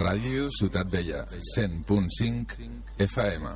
Ràdio 0.00 0.46
Ciutat 0.50 0.88
Vella, 0.90 1.20
100.5 1.30 2.56
FM. 3.04 3.50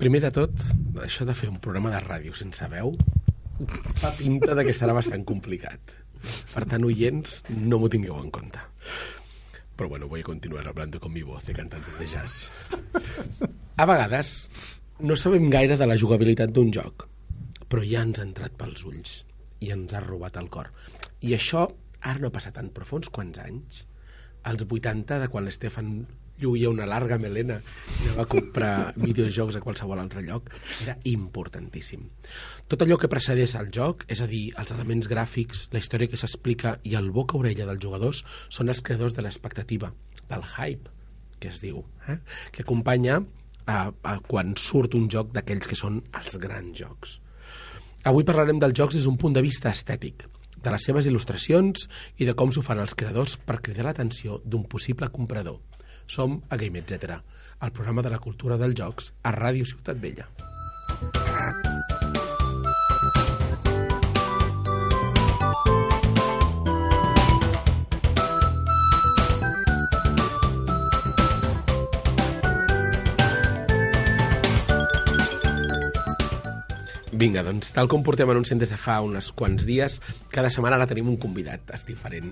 Primer 0.00 0.20
de 0.24 0.30
tot, 0.32 0.66
això 1.04 1.26
de 1.28 1.34
fer 1.34 1.48
un 1.50 1.58
programa 1.58 1.90
de 1.94 2.02
ràdio 2.04 2.36
sense 2.38 2.68
veu 2.72 2.94
fa 4.00 4.12
pinta 4.16 4.54
de 4.56 4.64
que 4.64 4.74
serà 4.76 4.94
bastant 4.96 5.24
complicat. 5.28 5.94
Per 6.54 6.64
tant, 6.68 6.84
oients, 6.88 7.40
no 7.52 7.80
m'ho 7.80 7.90
tingueu 7.92 8.20
en 8.20 8.30
compte. 8.32 8.62
Però 9.76 9.88
bueno, 9.88 10.08
voy 10.08 10.20
a 10.20 10.28
continuar 10.30 10.68
hablando 10.68 11.00
con 11.00 11.12
mi 11.12 11.22
voz 11.22 11.44
de 11.46 11.54
cantante 11.54 11.90
de 11.98 12.06
jazz. 12.06 12.50
A 13.80 13.86
vegades, 13.88 14.50
no 15.00 15.14
sabem 15.16 15.46
gaire 15.48 15.76
de 15.80 15.86
la 15.88 15.94
jugabilitat 15.96 16.50
d'un 16.52 16.68
joc, 16.76 17.06
però 17.64 17.80
ja 17.80 18.02
ens 18.04 18.18
ha 18.20 18.26
entrat 18.26 18.58
pels 18.60 18.82
ulls 18.84 19.12
i 19.64 19.70
ens 19.72 19.94
ha 19.96 20.02
robat 20.04 20.36
el 20.36 20.50
cor. 20.52 20.68
I 21.24 21.32
això 21.32 21.62
ara 22.10 22.20
no 22.20 22.28
passa 22.34 22.52
tant, 22.52 22.68
però 22.74 22.84
fa 22.84 22.98
uns 22.98 23.08
quants 23.08 23.40
anys, 23.40 23.86
als 24.50 24.66
80, 24.66 25.22
de 25.24 25.30
quan 25.32 25.48
l'Estefan 25.48 25.88
lluïa 26.44 26.74
una 26.74 26.90
larga 26.92 27.16
melena 27.24 27.56
i 27.62 28.10
anava 28.10 28.26
a 28.26 28.30
comprar 28.34 28.74
videojocs 29.08 29.56
a 29.56 29.64
qualsevol 29.64 30.04
altre 30.04 30.26
lloc, 30.28 30.52
era 30.84 30.98
importantíssim. 31.14 32.04
Tot 32.68 32.84
allò 32.84 33.00
que 33.00 33.08
precedeix 33.08 33.56
al 33.56 33.72
joc, 33.72 34.04
és 34.12 34.20
a 34.20 34.28
dir, 34.28 34.50
els 34.60 34.76
elements 34.76 35.08
gràfics, 35.08 35.70
la 35.72 35.80
història 35.80 36.12
que 36.12 36.20
s'explica 36.20 36.76
i 36.84 37.00
el 37.00 37.08
boca-orella 37.16 37.72
dels 37.72 37.80
jugadors 37.88 38.26
són 38.52 38.68
els 38.68 38.84
creadors 38.84 39.16
de 39.16 39.24
l'expectativa, 39.24 39.94
del 40.28 40.44
hype, 40.52 40.98
que 41.40 41.48
es 41.48 41.64
diu, 41.64 41.86
eh? 42.12 42.20
que 42.52 42.68
acompanya 42.68 43.22
a, 43.66 43.90
a 43.90 44.14
quan 44.26 44.54
surt 44.56 44.94
un 44.98 45.08
joc 45.12 45.32
d'aquells 45.34 45.68
que 45.68 45.78
són 45.78 46.00
els 46.16 46.36
grans 46.42 46.76
jocs. 46.78 47.18
Avui 48.08 48.24
parlarem 48.24 48.60
dels 48.60 48.76
jocs 48.76 48.96
des 48.96 49.04
d'un 49.04 49.18
punt 49.20 49.34
de 49.36 49.42
vista 49.44 49.68
estètic, 49.68 50.24
de 50.62 50.72
les 50.72 50.84
seves 50.84 51.08
il·lustracions 51.08 51.86
i 52.18 52.28
de 52.28 52.36
com 52.36 52.52
s'ho 52.52 52.64
fan 52.64 52.80
els 52.80 52.96
creadors 52.96 53.36
per 53.36 53.60
cridar 53.60 53.88
l'atenció 53.88 54.40
d'un 54.44 54.64
possible 54.64 55.08
comprador. 55.12 55.60
Som 56.06 56.40
a 56.48 56.56
Game 56.56 56.80
Etc., 56.80 57.20
el 57.60 57.72
programa 57.76 58.02
de 58.02 58.10
la 58.10 58.18
cultura 58.18 58.56
dels 58.56 58.76
jocs 58.80 59.12
a 59.22 59.36
Ràdio 59.36 59.68
Ciutat 59.68 60.00
Vella. 60.00 60.28
Vinga, 77.20 77.42
doncs, 77.44 77.68
tal 77.76 77.84
com 77.84 78.00
portem 78.00 78.30
anunciant 78.32 78.62
des 78.62 78.70
de 78.72 78.78
fa 78.80 78.94
uns 79.04 79.26
quants 79.36 79.66
dies, 79.68 79.98
cada 80.32 80.48
setmana 80.48 80.78
ara 80.78 80.86
tenim 80.88 81.10
un 81.12 81.18
convidat, 81.20 81.68
és 81.76 81.82
diferent. 81.84 82.30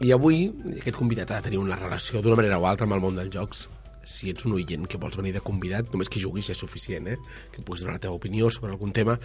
I 0.00 0.14
avui 0.16 0.46
aquest 0.78 0.96
convidat 0.96 1.28
ha 1.28 1.40
de 1.42 1.50
tenir 1.50 1.60
una 1.60 1.76
relació 1.76 2.22
d'una 2.24 2.38
manera 2.40 2.56
o 2.56 2.64
altra 2.64 2.88
amb 2.88 2.96
el 2.96 3.02
món 3.04 3.20
dels 3.20 3.28
jocs. 3.34 3.66
Si 4.08 4.32
ets 4.32 4.46
un 4.48 4.54
oient 4.56 4.88
que 4.88 4.96
vols 5.02 5.18
venir 5.20 5.34
de 5.36 5.42
convidat, 5.44 5.92
només 5.92 6.08
que 6.08 6.22
juguis 6.22 6.48
és 6.48 6.64
suficient, 6.64 7.10
eh? 7.12 7.18
que 7.52 7.60
puguis 7.60 7.84
donar 7.84 7.98
la 7.98 8.04
teva 8.06 8.16
opinió 8.16 8.48
sobre 8.48 8.72
algun 8.72 8.96
tema. 8.96 9.18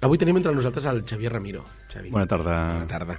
Avui 0.00 0.16
tenim 0.16 0.38
entre 0.38 0.54
nosaltres 0.56 0.86
el 0.88 1.02
Xavier 1.04 1.28
Ramiro. 1.34 1.60
Xavi. 1.92 2.08
Bona 2.08 2.24
tarda. 2.26 2.54
Bona 2.72 2.86
tarda. 2.88 3.16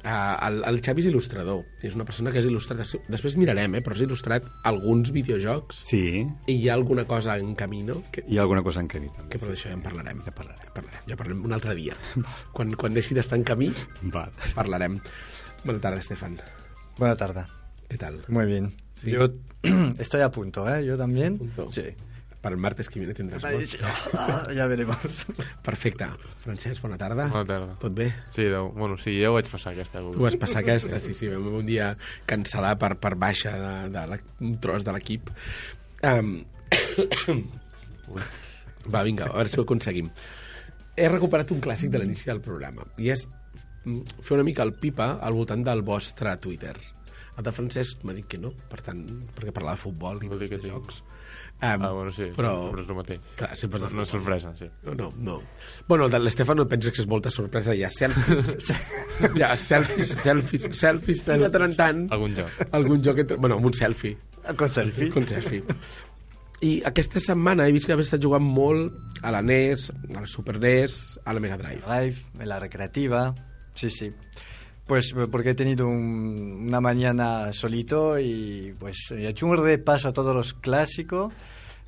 Uh, 0.00 0.46
el, 0.46 0.54
el 0.70 0.78
Xavi 0.80 1.02
és 1.04 1.08
il·lustrador. 1.10 1.58
És 1.84 1.96
una 1.98 2.06
persona 2.08 2.32
que 2.32 2.40
és 2.40 2.46
il·lustrat. 2.48 2.80
Després 3.12 3.36
mirarem, 3.36 3.74
eh? 3.76 3.82
però 3.84 3.92
has 3.92 4.00
il·lustrat 4.06 4.46
alguns 4.70 5.12
videojocs. 5.12 5.82
Sí. 5.90 6.22
I 6.48 6.54
hi 6.56 6.70
ha 6.70 6.78
alguna 6.78 7.04
cosa 7.10 7.36
en 7.36 7.52
camino 7.60 7.98
que, 8.10 8.24
Hi 8.24 8.38
ha 8.40 8.46
alguna 8.46 8.62
cosa 8.64 8.80
en 8.80 8.88
camí, 8.88 9.10
també. 9.12 9.28
que 9.34 9.42
però 9.42 9.52
d'això 9.52 9.68
ja 9.68 9.76
en 9.76 9.82
parlarem. 9.84 10.22
Ja 10.24 10.32
parlarem. 10.32 10.64
Ja 10.64 10.72
parlarem, 10.78 11.04
ja 11.12 11.18
parlarem 11.20 11.44
un 11.44 11.56
altre 11.58 11.76
dia. 11.76 11.98
quan, 12.56 12.72
quan 12.80 12.96
deixi 12.96 13.12
d'estar 13.18 13.36
en 13.42 13.44
camí, 13.52 13.68
Va. 14.14 14.24
parlarem. 14.56 14.96
Bona 15.64 15.76
tarda, 15.84 16.00
Estefan. 16.00 16.38
Buena 16.96 17.16
tarde. 17.20 17.44
¿Qué 17.88 17.98
tal? 18.00 18.22
Muy 18.28 18.46
bien. 18.46 18.72
Sí. 18.94 19.10
Yo 19.12 19.28
estoy 19.98 20.22
a 20.22 20.30
punto, 20.30 20.64
¿eh? 20.72 20.86
Yo 20.86 20.96
también. 20.96 21.36
punto? 21.36 21.68
Sí. 21.70 21.84
Para 22.44 22.56
el 22.56 22.60
martes 22.60 22.90
que 22.92 23.00
viene 23.00 23.14
tendràs 23.16 23.40
molt. 23.40 23.70
Sí. 23.72 23.78
Ah, 24.20 24.66
veremos. 24.68 25.22
Perfecte. 25.64 26.10
Francesc, 26.42 26.82
bona 26.84 26.98
tarda. 27.00 27.30
Bona 27.32 27.46
tarda. 27.48 27.76
Tot 27.80 27.94
bé? 27.96 28.10
Sí, 28.36 28.44
de, 28.52 28.58
bueno, 28.76 28.98
sí, 29.00 29.14
ja 29.16 29.30
ho 29.30 29.38
vaig 29.38 29.48
passar 29.48 29.72
aquesta. 29.72 30.02
Tu 30.12 30.20
vas 30.20 30.36
passar 30.36 30.60
aquesta, 30.60 30.98
sí, 31.00 31.16
sí, 31.16 31.30
vam 31.32 31.46
un 31.62 31.64
dia 31.64 31.86
cancel·lar 32.28 32.74
per, 32.82 32.90
per 33.00 33.14
baixa 33.16 33.54
de, 33.62 33.70
de 33.94 34.02
la, 34.10 34.18
un 34.44 34.58
tros 34.60 34.84
de 34.84 34.92
l'equip. 34.92 35.32
Um, 36.04 36.34
va, 38.92 39.06
vinga, 39.08 39.30
a 39.30 39.38
veure 39.38 39.48
si 39.48 39.62
ho 39.62 39.64
aconseguim. 39.64 40.12
He 41.00 41.08
recuperat 41.08 41.56
un 41.56 41.64
clàssic 41.64 41.96
de 41.96 42.04
l'inici 42.04 42.28
del 42.28 42.44
programa, 42.44 42.84
i 43.00 43.08
és 43.16 43.24
mm, 43.24 44.20
fer 44.20 44.36
una 44.36 44.44
mica 44.44 44.68
el 44.68 44.76
pipa 44.84 45.14
al 45.16 45.40
voltant 45.40 45.64
del 45.64 45.80
vostre 45.80 46.36
Twitter. 46.44 46.76
El 47.34 47.48
de 47.48 47.56
Francesc 47.56 48.04
m'ha 48.04 48.20
dit 48.20 48.28
que 48.28 48.36
no, 48.38 48.52
per 48.68 48.84
tant, 48.84 49.00
perquè 49.32 49.56
parlava 49.56 49.80
de 49.80 49.86
futbol 49.88 50.20
i 50.20 50.28
que 50.28 50.58
de 50.58 50.64
jocs. 50.68 51.00
Um, 51.62 51.82
Ah, 51.86 51.90
bueno, 51.94 52.12
sí, 52.12 52.24
però... 52.36 52.50
però 52.74 52.82
és 52.82 52.88
el 52.90 52.96
mateix. 52.98 53.20
Clar, 53.38 53.50
sempre 53.56 53.78
has 53.80 53.86
de 53.88 53.96
No 53.96 54.02
és 54.04 54.10
sorpresa, 54.12 54.50
sí. 54.58 54.66
No, 54.84 54.94
no, 54.98 55.06
no. 55.16 55.36
Bueno, 55.88 56.04
el 56.06 56.10
de 56.12 56.18
l'Estefan 56.20 56.58
no 56.60 56.66
penses 56.68 56.92
que 56.92 57.00
és 57.00 57.08
molta 57.08 57.30
sorpresa. 57.32 57.72
Hi 57.74 57.84
ha 57.86 57.90
selfies, 57.94 58.66
hi 59.36 59.44
ha 59.46 59.54
selfies, 59.56 60.10
selfies, 60.20 60.66
selfies, 60.76 61.22
i 61.24 61.38
de 61.40 61.48
tant 61.54 61.64
en 61.70 61.76
tant 61.78 62.02
Algun 62.12 62.34
joc. 62.36 62.58
algun 62.76 63.00
joc 63.06 63.22
entre... 63.24 63.38
Bueno, 63.40 63.56
amb 63.56 63.70
un 63.70 63.72
selfie. 63.78 64.18
Con 64.58 64.68
selfie. 64.76 65.08
Un 65.16 65.26
selfie. 65.30 65.62
I 66.64 66.74
aquesta 66.90 67.20
setmana 67.20 67.64
he 67.68 67.72
vist 67.72 67.86
que 67.88 67.94
havia 67.96 68.04
estat 68.06 68.22
jugant 68.22 68.44
molt 68.44 69.22
a 69.24 69.32
la 69.32 69.40
NES, 69.44 69.88
a 70.16 70.20
la 70.20 70.28
Super 70.28 70.58
NES, 70.60 70.98
a 71.24 71.32
la 71.32 71.40
Mega 71.40 71.56
Drive. 71.60 71.80
Live, 71.88 72.26
en 72.40 72.48
la 72.48 72.58
recreativa. 72.60 73.24
Sí, 73.74 73.88
sí. 73.90 74.10
Pues 74.86 75.14
porque 75.30 75.50
he 75.50 75.54
tenido 75.54 75.86
un- 75.88 76.64
una 76.68 76.80
mañana 76.80 77.52
solito 77.52 78.18
y 78.18 78.74
pues 78.78 79.10
he 79.12 79.28
hecho 79.28 79.46
un 79.46 79.56
repaso 79.56 80.08
a 80.08 80.12
todos 80.12 80.34
los 80.34 80.52
clásicos. 80.52 81.32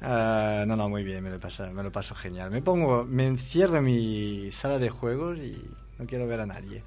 Ah, 0.01 0.65
no, 0.67 0.77
no, 0.77 0.89
muy 0.89 1.05
bien, 1.05 1.23
me 1.23 1.31
lo, 1.31 1.39
paso, 1.39 1.71
me 1.73 1.83
lo 1.83 1.93
paso 1.93 2.15
genial. 2.15 2.51
Me 2.51 2.63
pongo, 2.63 3.05
me 3.05 3.27
encierro 3.27 3.79
en 3.79 3.85
mi 3.85 4.51
sala 4.51 4.79
de 4.79 4.89
juegos 4.91 5.39
y 5.39 5.63
no 5.99 6.07
quiero 6.07 6.27
ver 6.27 6.41
a 6.41 6.47
nadie. 6.47 6.83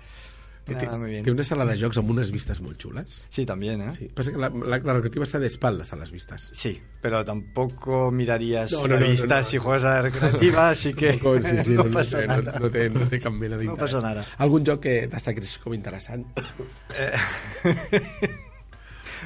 Que 0.70 0.76
té, 0.76 0.86
Nada, 0.86 0.98
muy 1.02 1.10
bien. 1.12 1.24
té 1.26 1.32
una 1.34 1.44
sala 1.44 1.66
de 1.66 1.76
jocs 1.82 1.98
amb 2.00 2.12
unes 2.14 2.32
vistes 2.32 2.62
molt 2.62 2.80
xules. 2.82 3.26
Sí, 3.30 3.46
también, 3.46 3.82
¿eh? 3.82 3.92
Sí. 3.98 4.08
Passa 4.16 4.32
que 4.32 4.38
la, 4.38 4.50
la, 4.50 4.78
la 4.80 4.94
recreativa 5.00 5.26
està 5.28 5.42
d'espaldes 5.42 5.92
a 5.92 5.98
les 6.00 6.12
vistes. 6.14 6.50
Sí, 6.54 6.76
pero 7.02 7.24
tampoco 7.26 8.12
mirarías 8.12 8.72
No, 8.72 8.84
no, 8.84 8.88
la 8.96 9.00
no, 9.00 9.06
no, 9.06 9.12
vista 9.12 9.38
no. 9.40 9.44
si 9.44 9.58
juegas 9.58 9.84
a 9.84 9.96
la 9.96 10.02
recreativa, 10.04 10.70
así 10.70 10.94
que 10.94 11.14
Sí, 11.20 11.64
sí, 11.66 11.70
no, 11.76 11.84
no, 11.84 11.92
pasa 11.92 12.20
té, 12.20 12.28
nada. 12.28 12.54
No, 12.54 12.60
no, 12.68 12.72
té, 12.72 12.90
no 12.90 13.08
té 13.10 13.20
cap 13.20 13.34
mena 13.34 13.58
d'interès. 13.58 13.80
passa 13.84 14.02
nada. 14.02 14.24
Algun 14.38 14.64
joc 14.66 14.80
que 14.86 14.96
destaquis 15.12 15.58
com 15.64 15.74
interessant? 15.74 16.26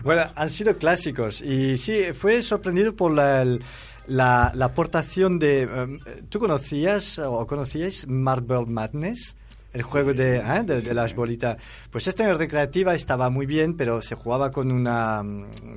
Bueno, 0.04 0.24
han 0.36 0.50
sido 0.50 0.76
clásicos 0.78 1.42
y 1.42 1.78
sí, 1.78 2.14
fue 2.14 2.42
sorprendido 2.42 2.96
por 2.96 3.12
la, 3.12 3.44
el- 3.44 3.62
la, 4.08 4.52
la 4.56 4.66
aportación 4.66 5.40
de... 5.40 5.62
em, 5.62 6.00
¿Tú 6.30 6.40
conocías 6.40 7.20
o 7.20 7.46
conocíais 7.48 8.08
Marble 8.08 8.66
Madness? 8.66 9.38
El 9.74 9.82
juego 9.82 10.14
de, 10.14 10.38
¿eh? 10.38 10.64
de, 10.64 10.82
de 10.82 10.94
las 10.94 11.16
bolitas. 11.16 11.58
Pues 11.90 12.08
esta 12.08 12.24
en 12.30 12.38
recreativa 12.38 12.94
estaba 12.94 13.30
muy 13.32 13.46
bien, 13.48 13.76
pero 13.76 14.02
se 14.02 14.14
jugaba 14.16 14.52
con 14.52 14.72
una, 14.72 15.24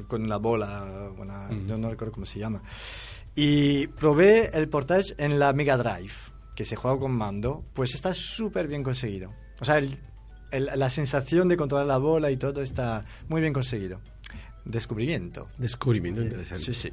con 0.06 0.22
una 0.22 0.36
bola, 0.36 1.10
una- 1.18 1.48
yo 1.66 1.78
no 1.78 1.88
recuerdo 1.90 2.12
cómo 2.12 2.26
se 2.26 2.38
llama. 2.38 2.62
Y 3.34 3.86
probé 3.88 4.50
el 4.56 4.68
portage 4.68 5.14
en 5.18 5.38
la 5.38 5.52
Mega 5.52 5.76
Drive, 5.76 6.12
que 6.54 6.64
se 6.64 6.76
juega 6.76 6.98
con 6.98 7.12
mando, 7.12 7.64
pues 7.74 7.94
está 7.94 8.12
súper 8.14 8.66
bien 8.68 8.82
conseguido. 8.82 9.32
O 9.60 9.64
sea, 9.64 9.78
el- 9.78 9.98
el- 10.52 10.70
la 10.74 10.90
sensación 10.90 11.48
de 11.48 11.56
controlar 11.56 11.86
la 11.86 11.98
bola 11.98 12.30
y 12.30 12.36
todo 12.36 12.62
está 12.62 13.04
muy 13.28 13.40
bien 13.40 13.52
conseguido. 13.52 14.00
Descubrimiento. 14.66 15.46
Descobriment 15.62 16.16
interessant. 16.24 16.60
Sí, 16.62 16.72
sí. 16.74 16.90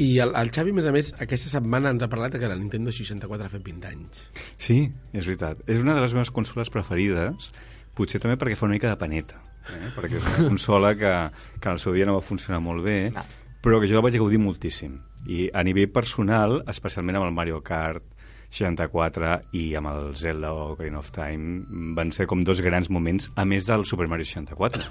I 0.00 0.18
el, 0.22 0.34
el 0.36 0.50
Xavi, 0.54 0.70
a 0.70 0.76
més 0.76 0.86
a 0.86 0.92
més, 0.94 1.10
aquesta 1.20 1.48
setmana 1.50 1.90
ens 1.94 2.04
ha 2.04 2.08
parlat 2.12 2.34
de 2.36 2.40
que 2.42 2.48
la 2.48 2.56
Nintendo 2.60 2.92
64 2.92 3.46
ha 3.48 3.52
fet 3.52 3.64
20 3.66 3.88
anys. 3.88 4.20
Sí, 4.60 4.82
és 5.12 5.24
veritat. 5.26 5.64
És 5.66 5.80
una 5.82 5.96
de 5.96 6.04
les 6.04 6.14
meves 6.16 6.30
consoles 6.30 6.70
preferides, 6.72 7.50
potser 7.96 8.20
també 8.22 8.36
perquè 8.40 8.56
fa 8.56 8.68
una 8.68 8.76
mica 8.76 8.92
de 8.92 9.00
paneta, 9.00 9.40
eh? 9.72 9.90
perquè 9.96 10.20
és 10.20 10.28
una 10.28 10.48
consola 10.52 10.94
que, 10.96 11.12
que 11.60 11.72
al 11.72 11.80
seu 11.82 11.96
dia 11.96 12.06
no 12.08 12.14
va 12.20 12.24
funcionar 12.24 12.60
molt 12.64 12.84
bé, 12.86 13.00
No. 13.16 13.24
però 13.64 13.80
que 13.80 13.88
jo 13.90 13.96
la 13.98 14.04
vaig 14.06 14.16
gaudir 14.20 14.38
moltíssim. 14.40 14.94
I 15.26 15.50
a 15.52 15.64
nivell 15.66 15.90
personal, 15.92 16.62
especialment 16.70 17.18
amb 17.18 17.26
el 17.28 17.34
Mario 17.36 17.58
Kart 17.64 18.04
64 18.50 19.30
i 19.56 19.74
amb 19.78 19.88
el 19.92 20.14
Zelda 20.18 20.50
o 20.52 20.72
Ocarina 20.72 20.98
of 20.98 21.10
Time, 21.14 21.62
van 21.96 22.10
ser 22.12 22.26
com 22.26 22.42
dos 22.44 22.60
grans 22.60 22.90
moments, 22.90 23.30
a 23.38 23.44
més 23.46 23.66
del 23.68 23.84
Super 23.86 24.08
Mario 24.10 24.26
64. 24.26 24.82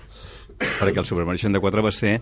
perquè 0.80 1.00
el 1.00 1.06
Super 1.08 1.24
Mario 1.28 1.40
64 1.44 1.84
va 1.86 1.92
ser 1.96 2.18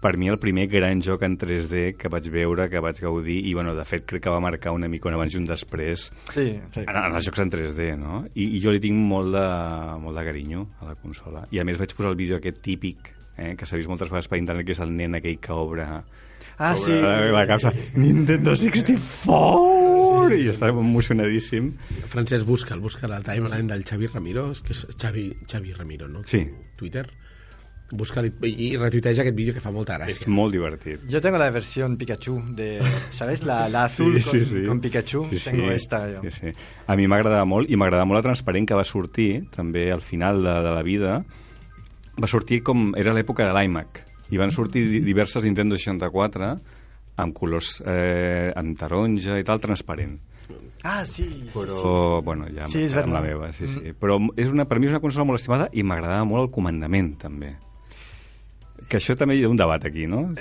per 0.00 0.14
mi 0.20 0.28
el 0.32 0.38
primer 0.40 0.66
gran 0.68 1.00
joc 1.04 1.22
en 1.24 1.38
3D 1.40 1.96
que 2.00 2.08
vaig 2.12 2.28
veure, 2.32 2.68
que 2.72 2.80
vaig 2.84 3.00
gaudir 3.00 3.38
i 3.48 3.54
bueno, 3.56 3.74
de 3.76 3.84
fet 3.88 4.04
crec 4.08 4.22
que 4.24 4.32
va 4.32 4.40
marcar 4.44 4.72
una 4.76 4.88
mica 4.88 5.08
un 5.08 5.16
abans 5.16 5.34
i 5.34 5.38
un 5.40 5.46
després 5.48 6.10
Sí, 6.32 6.46
sí. 6.72 6.80
en, 6.84 6.96
en 6.96 7.16
els 7.16 7.24
jocs 7.28 7.40
en 7.44 7.50
3D, 7.52 7.90
no? 8.00 8.22
I, 8.34 8.50
i 8.56 8.60
jo 8.64 8.72
li 8.72 8.80
tinc 8.84 8.96
molt 9.00 9.32
de, 9.36 9.44
molt 10.04 10.16
de 10.20 10.24
carinyo 10.28 10.66
a 10.80 10.90
la 10.92 10.96
consola. 11.00 11.46
I 11.52 11.60
a 11.60 11.64
més 11.64 11.80
vaig 11.80 11.92
posar 11.96 12.12
el 12.12 12.20
vídeo 12.20 12.36
aquest 12.40 12.60
típic, 12.64 13.10
eh, 13.36 13.54
que 13.56 13.66
s'ha 13.66 13.80
vist 13.80 13.88
moltes 13.88 14.08
vegades 14.12 14.28
per 14.28 14.38
internet, 14.40 14.66
que 14.68 14.76
és 14.76 14.84
el 14.84 14.92
nen 14.96 15.16
aquell 15.20 15.40
que 15.40 15.52
obre 15.56 15.88
Ah, 16.58 16.74
sí. 16.76 16.92
La, 16.92 17.16
la 17.32 17.46
capsa, 17.46 17.72
Nintendo 17.96 18.56
64! 18.56 20.36
I 20.38 20.48
estava 20.48 20.80
emocionadíssim. 20.80 21.72
Francesc, 22.12 22.46
busca'l, 22.46 22.80
busca 22.80 23.08
la 23.10 23.20
timeline 23.22 23.68
del 23.68 23.84
Xavi 23.84 24.06
Ramiro, 24.08 24.48
és 24.54 24.62
que 24.64 24.72
és 24.72 24.84
Xavi, 24.96 25.26
Xavi 25.50 25.74
Ramiro, 25.76 26.08
no? 26.08 26.22
Sí. 26.30 26.44
Twitter. 26.78 27.04
Busca'l 27.94 28.30
i, 28.48 28.52
i 28.64 28.68
retuiteja 28.80 29.20
aquest 29.22 29.36
vídeo 29.36 29.52
que 29.54 29.60
fa 29.60 29.70
molta 29.70 29.98
És 30.08 30.22
gràcia. 30.22 30.30
molt 30.32 30.54
divertit. 30.54 31.02
Yo 31.10 31.20
tengo 31.20 31.38
la 31.38 31.50
versión 31.52 31.98
Pikachu 32.00 32.38
de, 32.56 32.80
¿sabes? 33.10 33.42
La, 33.44 33.68
la 33.68 33.84
azul 33.84 34.16
con, 34.22 34.66
con 34.66 34.80
Pikachu. 34.80 35.26
Sí, 35.30 35.38
sí. 35.38 35.50
tengo 35.50 35.70
esta 35.70 36.00
yo. 36.10 36.22
Sí, 36.22 36.30
sí. 36.30 36.52
A 36.86 36.96
mi 36.96 37.06
m'agradava 37.06 37.44
molt, 37.44 37.70
i 37.70 37.76
m'agradava 37.76 38.06
molt 38.08 38.22
la 38.22 38.26
transparent 38.30 38.66
que 38.66 38.74
va 38.78 38.86
sortir, 38.88 39.44
també 39.54 39.90
al 39.92 40.00
final 40.00 40.42
de, 40.42 40.54
de 40.64 40.72
la 40.74 40.82
vida, 40.82 41.18
va 42.16 42.26
sortir 42.30 42.62
com... 42.64 42.92
Era 42.96 43.12
l'època 43.12 43.44
de 43.46 43.52
l'iMac, 43.52 44.03
i 44.34 44.40
van 44.40 44.50
sortir 44.54 44.88
di- 44.90 45.00
diverses 45.06 45.44
Nintendo 45.46 45.78
64 45.78 46.52
amb 47.22 47.34
colors 47.36 47.76
eh, 47.86 48.50
en 48.58 48.72
taronja 48.74 49.38
i 49.38 49.44
tal, 49.46 49.60
transparent. 49.62 50.16
Ah, 50.84 51.04
sí. 51.08 51.22
sí, 51.24 51.46
Però, 51.54 52.20
bueno, 52.20 52.44
ja 52.52 52.66
Sí, 52.68 52.82
és 52.84 52.92
amb 52.98 53.14
la 53.14 53.22
verdad. 53.22 53.46
meva, 53.46 53.52
sí, 53.56 53.68
sí. 53.70 53.94
Però 53.96 54.18
és 54.36 54.50
una, 54.52 54.66
per 54.68 54.76
mi 54.82 54.90
és 54.90 54.92
una 54.92 55.00
consola 55.00 55.24
molt 55.24 55.38
estimada 55.40 55.70
i 55.72 55.80
m'agradava 55.86 56.26
molt 56.28 56.44
el 56.44 56.50
comandament, 56.52 57.14
també. 57.22 57.54
Que 58.90 58.98
això 58.98 59.14
també 59.16 59.38
hi 59.38 59.44
ha 59.46 59.48
un 59.48 59.56
debat 59.56 59.80
aquí, 59.88 60.04
no? 60.10 60.34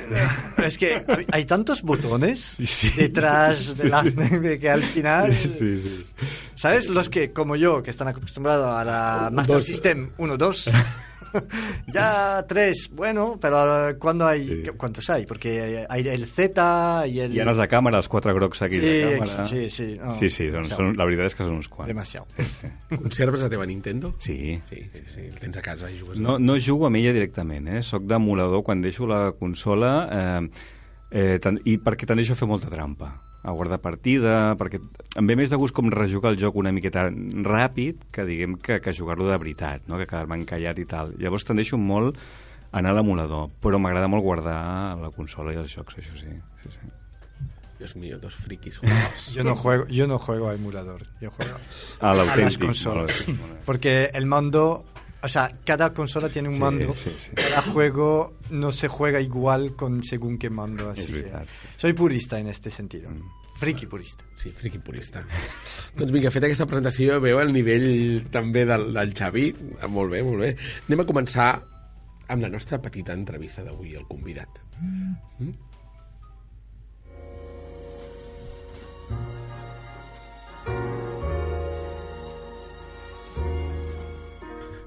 Pero 0.57 0.67
es 0.67 0.77
que 0.77 1.05
hay- 1.31 1.45
tantos 1.45 1.81
botones 1.81 2.41
Sí. 2.59 2.89
detrás 2.97 3.77
de 3.77 3.87
la 3.87 4.01
de 4.03 4.57
que 4.59 4.69
al 4.69 4.83
final... 4.83 5.31
Sí, 5.37 5.77
sí. 5.77 6.05
¿Sabes? 6.55 6.89
Los 6.89 7.07
que, 7.09 7.31
como 7.31 7.55
yo, 7.55 7.81
que 7.81 7.91
están 7.91 8.09
acostumbrados 8.09 8.67
a 8.67 8.83
la 8.83 9.29
Master 9.31 9.55
Dos. 9.55 9.63
System 9.65 10.09
1, 10.17 10.37
2, 10.37 10.71
ya 11.93 12.43
3, 12.47 12.89
bueno, 12.93 13.37
pero 13.41 13.97
cuando 13.99 14.27
hay... 14.27 14.47
Sí. 14.47 14.71
¿Cuántos 14.77 15.09
hay? 15.09 15.25
Porque 15.25 15.85
hay 15.89 16.07
el 16.07 16.25
Z 16.25 17.07
y 17.07 17.19
el... 17.19 17.39
Ha 17.39 17.49
els 17.51 17.57
de 17.59 17.67
càmera, 17.69 17.97
els 18.01 18.09
quatre 18.09 18.33
grocs 18.33 18.61
aquí 18.61 18.79
Sí, 18.79 18.85
de 18.85 19.17
càmera. 19.19 19.45
sí, 19.45 19.69
sí, 19.69 19.87
no. 19.99 20.11
sí, 20.19 20.29
sí 20.29 20.49
són, 20.51 20.63
Demasiado. 20.63 20.77
són, 20.83 20.97
la 20.99 21.07
veritat 21.09 21.31
és 21.31 21.35
que 21.37 21.47
són 21.47 21.57
uns 21.57 21.69
quants. 21.71 21.89
Demasiado. 21.89 22.27
Conserves 22.93 23.43
la 23.45 23.49
teva 23.49 23.65
Nintendo? 23.69 24.13
Sí. 24.19 24.59
Sí, 24.69 24.83
sí, 24.93 25.03
sí, 25.07 25.25
el 25.27 25.35
tens 25.41 25.57
a 25.57 25.65
casa 25.65 25.91
i 25.91 25.99
jugues. 25.99 26.21
No, 26.21 26.37
no 26.39 26.57
jugo 26.61 26.87
amb 26.87 27.01
ella 27.01 27.13
directament, 27.15 27.67
eh? 27.67 27.83
Soc 27.83 28.07
d'emulador 28.09 28.63
quan 28.63 28.81
deixo 28.81 29.09
la 29.09 29.31
consola 29.39 29.93
eh, 30.11 30.41
eh, 31.11 31.53
i 31.65 31.77
perquè 31.81 32.07
tendeixo 32.09 32.33
a 32.33 32.39
fer 32.39 32.49
molta 32.49 32.71
trampa 32.73 33.13
a 33.43 33.51
guardar 33.51 33.81
partida, 33.83 34.55
perquè 34.59 34.79
em 35.19 35.27
ve 35.27 35.35
més 35.35 35.51
de 35.51 35.59
gust 35.59 35.75
com 35.75 35.91
rejugar 35.91 36.31
el 36.31 36.39
joc 36.39 36.55
una 36.59 36.71
miqueta 36.71 37.09
ràpid 37.11 38.07
que 38.15 38.23
diguem 38.27 38.55
que, 38.55 38.79
que 38.79 38.95
jugar-lo 38.95 39.27
de 39.27 39.37
veritat, 39.37 39.83
no? 39.91 39.99
que 39.99 40.07
quedar-me 40.07 40.39
encallat 40.39 40.79
i 40.79 40.87
tal. 40.87 41.11
Llavors 41.19 41.43
tendeixo 41.47 41.77
molt 41.77 42.17
a 42.71 42.79
anar 42.79 42.95
a 42.95 42.97
l'emulador, 43.01 43.51
però 43.61 43.77
m'agrada 43.83 44.07
molt 44.07 44.23
guardar 44.23 44.59
la 45.01 45.11
consola 45.13 45.53
i 45.53 45.59
els 45.59 45.75
jocs, 45.75 45.99
això 45.99 46.15
sí. 46.17 46.31
sí, 46.63 46.71
sí. 46.71 46.93
Dios 47.83 47.97
mío, 47.97 48.17
dos 48.17 48.33
frikis 48.33 48.77
juntos. 48.79 49.33
Yo 49.33 49.43
no 49.43 49.57
juego, 49.57 49.87
yo 49.87 50.07
no 50.07 50.19
juego 50.19 50.47
a 50.47 50.55
emulador, 50.55 51.05
yo 51.19 51.31
juego 51.31 51.57
A 51.99 52.11
a 52.11 52.15
las 52.15 52.57
consolas. 52.57 53.25
Porque 53.65 54.09
el 54.13 54.25
mando, 54.25 54.85
o 55.23 55.27
sea, 55.27 55.57
cada 55.65 55.93
consola 55.93 56.29
tiene 56.29 56.49
un 56.49 56.55
Sí, 56.55 56.59
mando, 56.59 56.95
sí, 56.95 57.11
sí. 57.17 57.31
cada 57.33 57.61
juego 57.61 58.33
no 58.51 58.71
se 58.71 58.87
juega 58.87 59.19
igual 59.21 59.75
con 59.75 60.03
según 60.03 60.37
qué 60.37 60.49
mando. 60.49 60.89
Así 60.89 61.01
Es 61.01 61.07
que 61.11 61.31
soy 61.77 61.93
purista 61.93 62.39
en 62.39 62.47
este 62.47 62.69
sentido, 62.69 63.09
Mm. 63.09 63.21
friki 63.59 63.85
purista. 63.87 64.25
Sí, 64.35 64.51
friki 64.51 64.79
purista. 64.79 65.23
doncs 65.97 66.11
vinga, 66.11 66.29
fet 66.31 66.43
aquesta 66.43 66.65
presentació, 66.67 67.21
veu 67.23 67.39
el 67.39 67.53
nivell 67.53 68.25
també 68.29 68.65
del, 68.65 68.89
del 68.93 69.13
Xavi. 69.15 69.45
Ah, 69.81 69.87
Molt 69.87 70.11
bé, 70.11 70.21
molt 70.23 70.39
bé. 70.43 70.55
Anem 70.89 70.99
a 70.99 71.05
començar 71.07 71.49
amb 72.27 72.41
la 72.41 72.49
nostra 72.49 72.81
petita 72.81 73.13
entrevista 73.13 73.63
d'avui, 73.63 73.95
el 73.95 74.05
convidat. 74.07 74.49
Mm? 74.81 75.53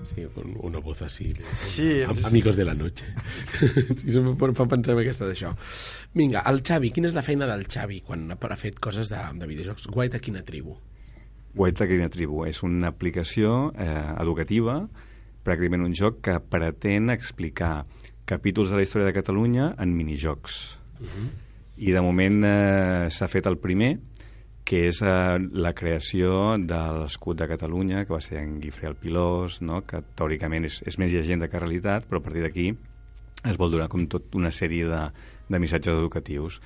Sí, 0.06 0.24
un, 0.40 0.56
una 0.70 0.78
voz 0.80 1.02
así. 1.02 1.32
De, 1.34 1.44
Sí, 1.58 2.02
am- 2.02 2.24
amigos 2.24 2.56
de 2.56 2.64
la 2.64 2.74
noche. 2.74 3.04
sí, 3.98 4.10
em 4.16 4.32
fa 4.38 4.52
fa 4.54 4.66
pensar 4.70 4.94
en 4.94 5.02
aquesta 5.04 5.26
d'això. 5.28 5.52
Vinga, 6.14 6.42
el 6.50 6.62
Xavi, 6.62 6.90
quina 6.94 7.10
és 7.10 7.16
la 7.18 7.24
feina 7.26 7.48
del 7.50 7.66
Xavi 7.66 8.00
quan 8.06 8.28
ha 8.32 8.56
fet 8.60 8.78
coses 8.80 9.10
de, 9.12 9.18
de 9.40 9.46
videojocs? 9.50 9.88
Guait 9.90 10.14
a 10.14 10.22
quina 10.22 10.44
tribu? 10.46 10.76
White 11.56 11.86
Green 11.88 12.10
Tribu 12.12 12.42
és 12.44 12.58
una 12.66 12.90
aplicació 12.92 13.72
eh, 13.80 13.86
educativa, 14.20 14.74
pràcticament 15.46 15.86
un 15.86 15.94
joc 15.96 16.18
que 16.20 16.34
pretén 16.52 17.08
explicar 17.08 17.86
capítols 18.28 18.68
de 18.68 18.76
la 18.76 18.82
història 18.84 19.06
de 19.08 19.14
Catalunya 19.16 19.70
en 19.80 19.94
minijocs. 19.96 20.58
I 21.80 21.92
de 21.96 22.02
moment 22.04 22.42
eh, 22.44 23.08
s'ha 23.08 23.28
fet 23.32 23.48
el 23.48 23.56
primer, 23.56 23.94
que 24.66 24.88
és 24.88 24.98
eh, 25.06 25.38
la 25.54 25.72
creació 25.78 26.56
de 26.58 26.80
l'escut 26.98 27.38
de 27.38 27.46
Catalunya, 27.46 28.02
que 28.04 28.14
va 28.16 28.20
ser 28.24 28.40
en 28.40 28.56
Guifré 28.60 28.90
el 28.90 28.98
Pilós, 28.98 29.60
no? 29.62 29.84
que 29.86 30.02
teòricament 30.18 30.66
és, 30.66 30.80
és 30.90 30.98
més 30.98 31.12
llegenda 31.14 31.46
que 31.48 31.62
realitat, 31.62 32.08
però 32.10 32.18
a 32.18 32.24
partir 32.24 32.42
d'aquí 32.42 32.72
es 33.46 33.60
vol 33.60 33.70
donar 33.70 33.86
com 33.92 34.08
tot 34.10 34.34
una 34.34 34.50
sèrie 34.50 34.88
de, 34.90 35.04
de 35.48 35.62
missatges 35.62 35.94
educatius. 35.94 36.58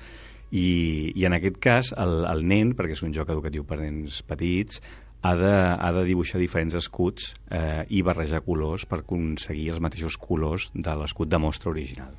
I, 0.51 1.13
i 1.15 1.27
en 1.29 1.37
aquest 1.37 1.61
cas 1.63 1.93
el, 1.93 2.25
el 2.27 2.41
nen, 2.49 2.73
perquè 2.75 2.97
és 2.97 3.05
un 3.05 3.13
joc 3.15 3.29
educatiu 3.31 3.63
per 3.69 3.79
nens 3.83 4.19
petits, 4.27 4.81
ha 5.21 5.35
de, 5.37 5.53
ha 5.53 5.91
de 5.93 6.03
dibuixar 6.09 6.41
diferents 6.41 6.75
escuts 6.81 7.29
eh, 7.53 7.85
i 7.93 8.01
barrejar 8.01 8.41
colors 8.41 8.87
per 8.89 9.03
aconseguir 9.03 9.69
els 9.75 9.85
mateixos 9.85 10.17
colors 10.17 10.71
de 10.73 10.97
l'escut 10.97 11.29
de 11.29 11.39
mostra 11.39 11.69
original. 11.69 12.17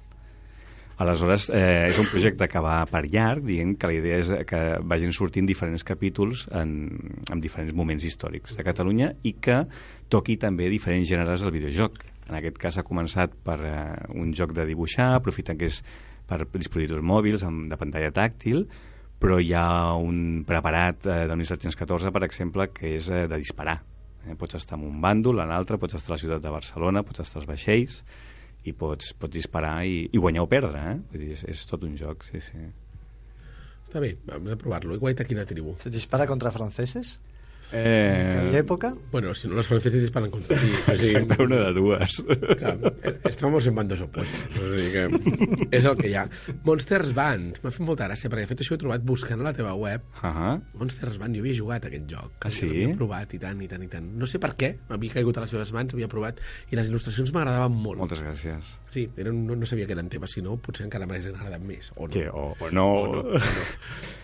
Aleshores, 1.01 1.49
eh, 1.49 1.89
és 1.89 1.99
un 1.99 2.07
projecte 2.11 2.47
que 2.51 2.61
va 2.63 2.83
per 2.91 3.07
llarg, 3.09 3.47
dient 3.49 3.75
que 3.81 3.89
la 3.89 3.97
idea 3.97 4.21
és 4.21 4.31
que 4.49 4.61
vagin 4.85 5.15
sortint 5.17 5.49
diferents 5.49 5.85
capítols 5.89 6.47
en, 6.53 6.75
en 7.33 7.41
diferents 7.41 7.75
moments 7.75 8.05
històrics 8.05 8.57
de 8.59 8.65
Catalunya 8.67 9.13
i 9.25 9.35
que 9.41 9.63
toqui 10.13 10.37
també 10.37 10.69
diferents 10.71 11.09
gèneres 11.09 11.43
del 11.43 11.55
videojoc. 11.55 12.03
En 12.29 12.39
aquest 12.39 12.61
cas 12.61 12.79
ha 12.79 12.87
començat 12.87 13.35
per 13.45 13.59
eh, 13.67 13.77
un 14.15 14.35
joc 14.37 14.53
de 14.57 14.67
dibuixar, 14.69 15.15
aprofitant 15.17 15.59
que 15.59 15.71
és 15.73 15.83
per 16.29 16.45
dispositius 16.53 17.03
mòbils 17.03 17.45
amb, 17.47 17.67
de 17.73 17.79
pantalla 17.81 18.13
tàctil, 18.15 18.67
però 19.23 19.39
hi 19.39 19.53
ha 19.55 19.95
un 19.97 20.43
preparat 20.47 21.07
eh, 21.07 21.23
de 21.31 21.39
1714, 21.39 22.13
per 22.13 22.25
exemple, 22.27 22.69
que 22.75 22.97
és 22.99 23.09
eh, 23.09 23.25
de 23.31 23.41
disparar. 23.41 23.81
Eh, 24.27 24.37
pots 24.39 24.59
estar 24.59 24.79
en 24.79 24.87
un 24.89 25.01
bàndol, 25.03 25.41
en 25.43 25.51
l'altre, 25.51 25.79
pots 25.83 25.99
estar 25.99 26.13
a 26.13 26.17
la 26.17 26.23
ciutat 26.23 26.45
de 26.45 26.53
Barcelona, 26.53 27.05
pots 27.07 27.25
estar 27.25 27.41
als 27.41 27.49
vaixells, 27.51 28.03
i 28.65 28.75
pots, 28.77 29.13
pots 29.19 29.35
disparar 29.35 29.83
i, 29.89 30.07
i 30.13 30.21
guanyar 30.23 30.47
o 30.47 30.51
perdre, 30.51 30.83
eh? 30.93 30.97
Vull 31.13 31.25
dir, 31.25 31.35
és, 31.37 31.45
és 31.51 31.67
tot 31.71 31.83
un 31.87 31.97
joc, 31.99 32.25
sí, 32.29 32.41
sí. 32.45 32.63
Està 33.83 34.01
bé, 34.03 34.15
hem 34.33 34.47
de 34.49 34.57
provar-lo. 34.61 34.97
Guait 35.03 35.21
a 35.21 35.27
quina 35.29 35.45
tribu? 35.49 35.75
¿Se 35.83 35.91
dispara 35.93 36.29
contra 36.31 36.55
franceses? 36.55 37.17
¿En 37.73 37.79
Eh, 37.85 38.49
qué 38.51 38.59
época? 38.59 38.95
Bueno, 39.11 39.35
si 39.35 39.49
no, 39.49 39.55
los 39.55 39.67
franceses 39.67 40.01
disparan 40.03 40.31
contra 40.31 40.57
ti. 40.59 40.67
O 40.93 40.97
sigui, 40.97 41.17
exacte, 41.17 41.43
una 41.43 41.57
de 41.57 41.73
dues. 41.73 42.23
Clar, 42.59 42.79
eh, 43.03 43.19
estamos 43.25 43.67
en 43.67 43.75
bandos 43.75 44.01
opuestos. 44.01 44.57
O 44.61 44.69
sigui 44.75 44.91
que 44.93 45.69
és 45.79 45.85
el 45.89 45.97
que 45.97 46.11
hi 46.11 46.15
ha. 46.21 46.27
Monsters 46.65 47.15
Band. 47.17 47.63
M'ha 47.65 47.73
fet 47.73 47.85
molta 47.87 48.09
gràcia, 48.11 48.29
perquè 48.29 48.45
de 48.45 48.51
fet 48.53 48.61
això 48.65 48.75
ho 48.75 48.79
he 48.79 48.83
trobat 48.83 49.05
buscant 49.09 49.41
a 49.41 49.49
la 49.49 49.55
teva 49.57 49.73
web. 49.75 50.05
Uh 50.21 50.29
-huh. 50.29 50.61
Monsters 50.75 51.17
Band, 51.19 51.35
jo 51.37 51.41
havia 51.41 51.57
jugat 51.57 51.85
a 51.85 51.89
aquest 51.89 52.07
joc. 52.11 52.31
Ah, 52.41 52.51
sí? 52.51 52.67
L'havia 52.69 52.97
provat 52.97 53.35
i 53.35 53.39
tant, 53.39 53.63
i 53.63 53.69
tant, 53.69 53.83
i 53.83 53.89
tant. 53.89 54.13
No 54.19 54.27
sé 54.27 54.39
per 54.39 54.55
què, 54.57 54.77
m'havia 54.89 55.13
caigut 55.15 55.37
a 55.39 55.41
les 55.41 55.51
seves 55.51 55.73
mans, 55.73 55.95
havia 55.95 56.09
provat, 56.09 56.41
i 56.71 56.77
les 56.77 56.91
il·lustracions 56.91 57.33
m'agradaven 57.33 57.73
molt. 57.73 57.99
Moltes 57.99 58.21
gràcies. 58.21 58.77
Sí, 58.91 59.09
eren, 59.17 59.47
no, 59.47 59.57
no 59.57 59.65
sabia 59.67 59.87
que 59.87 59.93
eren 59.93 60.09
teves, 60.11 60.31
si 60.33 60.43
no, 60.43 60.57
potser 60.59 60.85
encara 60.85 61.07
m'haguessin 61.07 61.35
agradat 61.35 61.63
més. 61.63 61.91
O 61.97 62.07
no. 62.07 62.13
Que, 62.13 62.29
o, 62.29 62.55
o 62.61 62.71
no... 62.71 62.87
O 63.03 63.07
no, 63.13 63.21
o 63.21 63.33
no. 63.33 63.41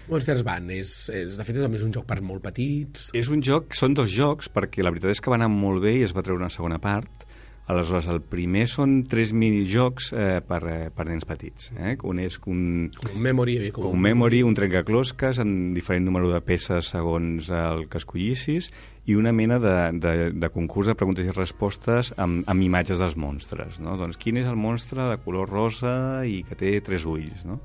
Monsters 0.09 0.43
Band 0.43 0.71
és, 0.71 1.09
és, 1.13 1.37
de 1.37 1.45
fet, 1.45 1.57
és, 1.57 1.63
a 1.65 1.69
més 1.69 1.83
un 1.85 1.93
joc 1.93 2.07
per 2.09 2.23
molt 2.25 2.43
petits. 2.43 3.11
És 3.13 3.29
un 3.29 3.38
joc, 3.45 3.75
són 3.77 3.95
dos 3.97 4.11
jocs, 4.13 4.51
perquè 4.53 4.85
la 4.85 4.93
veritat 4.95 5.15
és 5.15 5.23
que 5.23 5.33
va 5.33 5.39
anar 5.39 5.51
molt 5.53 5.83
bé 5.85 5.99
i 5.99 6.05
es 6.07 6.15
va 6.17 6.25
treure 6.27 6.43
una 6.43 6.53
segona 6.53 6.81
part. 6.83 7.25
Aleshores, 7.69 8.07
el 8.09 8.23
primer 8.25 8.63
són 8.73 9.03
tres 9.13 9.35
minijocs 9.37 10.07
eh, 10.17 10.29
per, 10.41 10.61
eh, 10.73 10.77
per 10.89 11.05
nens 11.05 11.27
petits. 11.29 11.69
Eh? 11.77 11.99
Un 12.09 12.23
és 12.23 12.39
un, 12.49 12.63
un 12.89 13.19
memory, 13.21 13.59
havia 13.61 13.75
com, 13.77 13.91
com 13.91 13.99
un 13.99 14.05
memory, 14.07 14.41
un 14.47 14.57
trencaclosques 14.57 15.43
en 15.45 15.51
diferent 15.77 16.09
número 16.09 16.31
de 16.33 16.41
peces 16.41 16.89
segons 16.95 17.51
el 17.53 17.85
que 17.93 18.01
escollissis 18.01 18.71
i 19.05 19.19
una 19.21 19.35
mena 19.37 19.59
de, 19.61 19.75
de, 20.01 20.15
de 20.33 20.51
concurs 20.55 20.89
de 20.89 20.97
preguntes 20.97 21.29
i 21.29 21.35
respostes 21.37 22.15
amb, 22.17 22.41
amb 22.49 22.65
imatges 22.65 23.05
dels 23.05 23.19
monstres. 23.21 23.77
No? 23.85 23.99
Doncs 24.01 24.17
quin 24.21 24.41
és 24.41 24.49
el 24.49 24.57
monstre 24.57 25.05
de 25.13 25.21
color 25.25 25.53
rosa 25.53 26.25
i 26.25 26.41
que 26.49 26.57
té 26.57 26.73
tres 26.85 27.05
ulls? 27.05 27.45
No? 27.45 27.61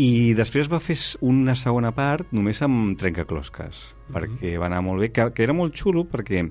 I 0.00 0.32
després 0.32 0.70
va 0.72 0.78
fer 0.80 0.96
una 1.20 1.52
segona 1.58 1.90
part 1.92 2.30
només 2.32 2.62
amb 2.64 2.94
trencaclosques, 2.98 3.82
perquè 4.12 4.54
va 4.60 4.70
anar 4.70 4.80
molt 4.86 5.02
bé, 5.04 5.10
que, 5.12 5.26
que 5.36 5.44
era 5.44 5.52
molt 5.52 5.76
xulo 5.76 6.06
perquè 6.08 6.46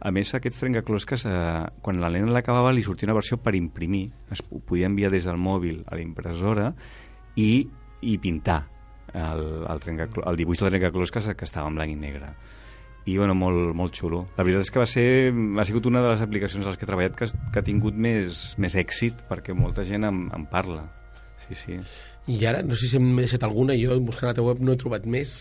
a 0.00 0.10
més, 0.10 0.32
aquests 0.34 0.62
trencaclosques, 0.64 1.26
eh, 1.28 1.66
quan 1.84 2.00
la 2.00 2.08
nena 2.10 2.32
l'acabava, 2.32 2.72
li 2.72 2.82
sortia 2.82 3.06
una 3.06 3.14
versió 3.18 3.36
per 3.36 3.52
imprimir. 3.54 4.06
Es 4.32 4.40
po- 4.42 4.58
podia 4.64 4.88
enviar 4.88 5.10
des 5.12 5.26
del 5.28 5.36
mòbil 5.36 5.82
a 5.86 5.94
la 5.94 6.00
impressora 6.00 6.70
i, 7.36 7.66
i 8.00 8.14
pintar 8.18 8.62
el, 9.12 9.42
el, 9.68 10.08
el 10.24 10.38
dibuix 10.40 10.58
del 10.62 10.72
trencaclosques 10.72 11.28
que 11.36 11.44
estava 11.44 11.68
en 11.68 11.76
blanc 11.76 11.92
i 11.92 11.98
negre. 12.00 12.32
I, 13.04 13.18
bueno, 13.18 13.34
molt, 13.36 13.74
molt 13.76 13.94
xulo. 13.96 14.22
La 14.38 14.44
veritat 14.44 14.64
és 14.66 14.72
que 14.72 14.80
va 14.80 14.88
ser, 14.88 15.06
ha 15.32 15.64
sigut 15.68 15.86
una 15.88 16.00
de 16.04 16.14
les 16.14 16.24
aplicacions 16.24 16.64
a 16.66 16.72
les 16.72 16.80
que 16.80 16.88
he 16.88 16.90
treballat 16.90 17.14
que, 17.16 17.28
que 17.52 17.60
ha 17.60 17.66
tingut 17.66 17.94
més, 17.94 18.54
més 18.60 18.74
èxit 18.80 19.20
perquè 19.28 19.52
molta 19.56 19.84
gent 19.84 20.08
en, 20.08 20.26
en 20.32 20.48
parla. 20.48 20.86
Sí, 21.46 21.54
sí. 21.56 21.76
I 22.30 22.38
ara, 22.46 22.62
no 22.62 22.76
sé 22.78 22.86
si 22.90 22.98
m'he 23.02 23.24
deixat 23.24 23.42
alguna, 23.48 23.74
jo 23.80 23.96
buscant 24.06 24.30
la 24.30 24.36
teva 24.38 24.52
web 24.54 24.60
no 24.62 24.72
he 24.76 24.80
trobat 24.80 25.06
més. 25.10 25.40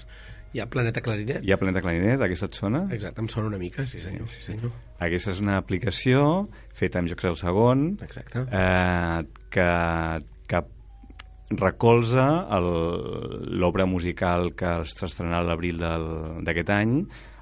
Hi 0.56 0.64
ha 0.64 0.66
Planeta 0.66 1.04
Clarinet. 1.06 1.44
Hi 1.46 1.52
ha 1.54 1.58
Planeta 1.62 1.84
Clarinet, 1.86 2.24
aquesta 2.26 2.48
et 2.50 2.56
sona? 2.58 2.80
Exacte, 2.96 3.22
em 3.22 3.28
sona 3.30 3.52
una 3.52 3.60
mica, 3.62 3.84
sí 3.86 4.00
senyor. 4.02 4.26
Sí, 4.34 4.42
senyor. 4.48 4.72
Aquesta 5.06 5.30
és 5.36 5.42
una 5.44 5.60
aplicació 5.62 6.24
feta 6.74 6.98
amb 7.04 7.12
jocs 7.12 7.28
del 7.28 7.38
segon 7.38 7.84
Exacte. 8.02 8.48
eh, 8.50 9.22
que, 9.54 9.68
que 10.50 10.64
recolza 11.52 12.26
l'obra 12.62 13.86
musical 13.90 14.54
que 14.56 14.70
es 14.84 14.94
estrenarà 15.04 15.40
a 15.44 15.48
l'abril 15.50 15.78
del- 15.82 16.44
d'aquest 16.46 16.70
any 16.70 16.96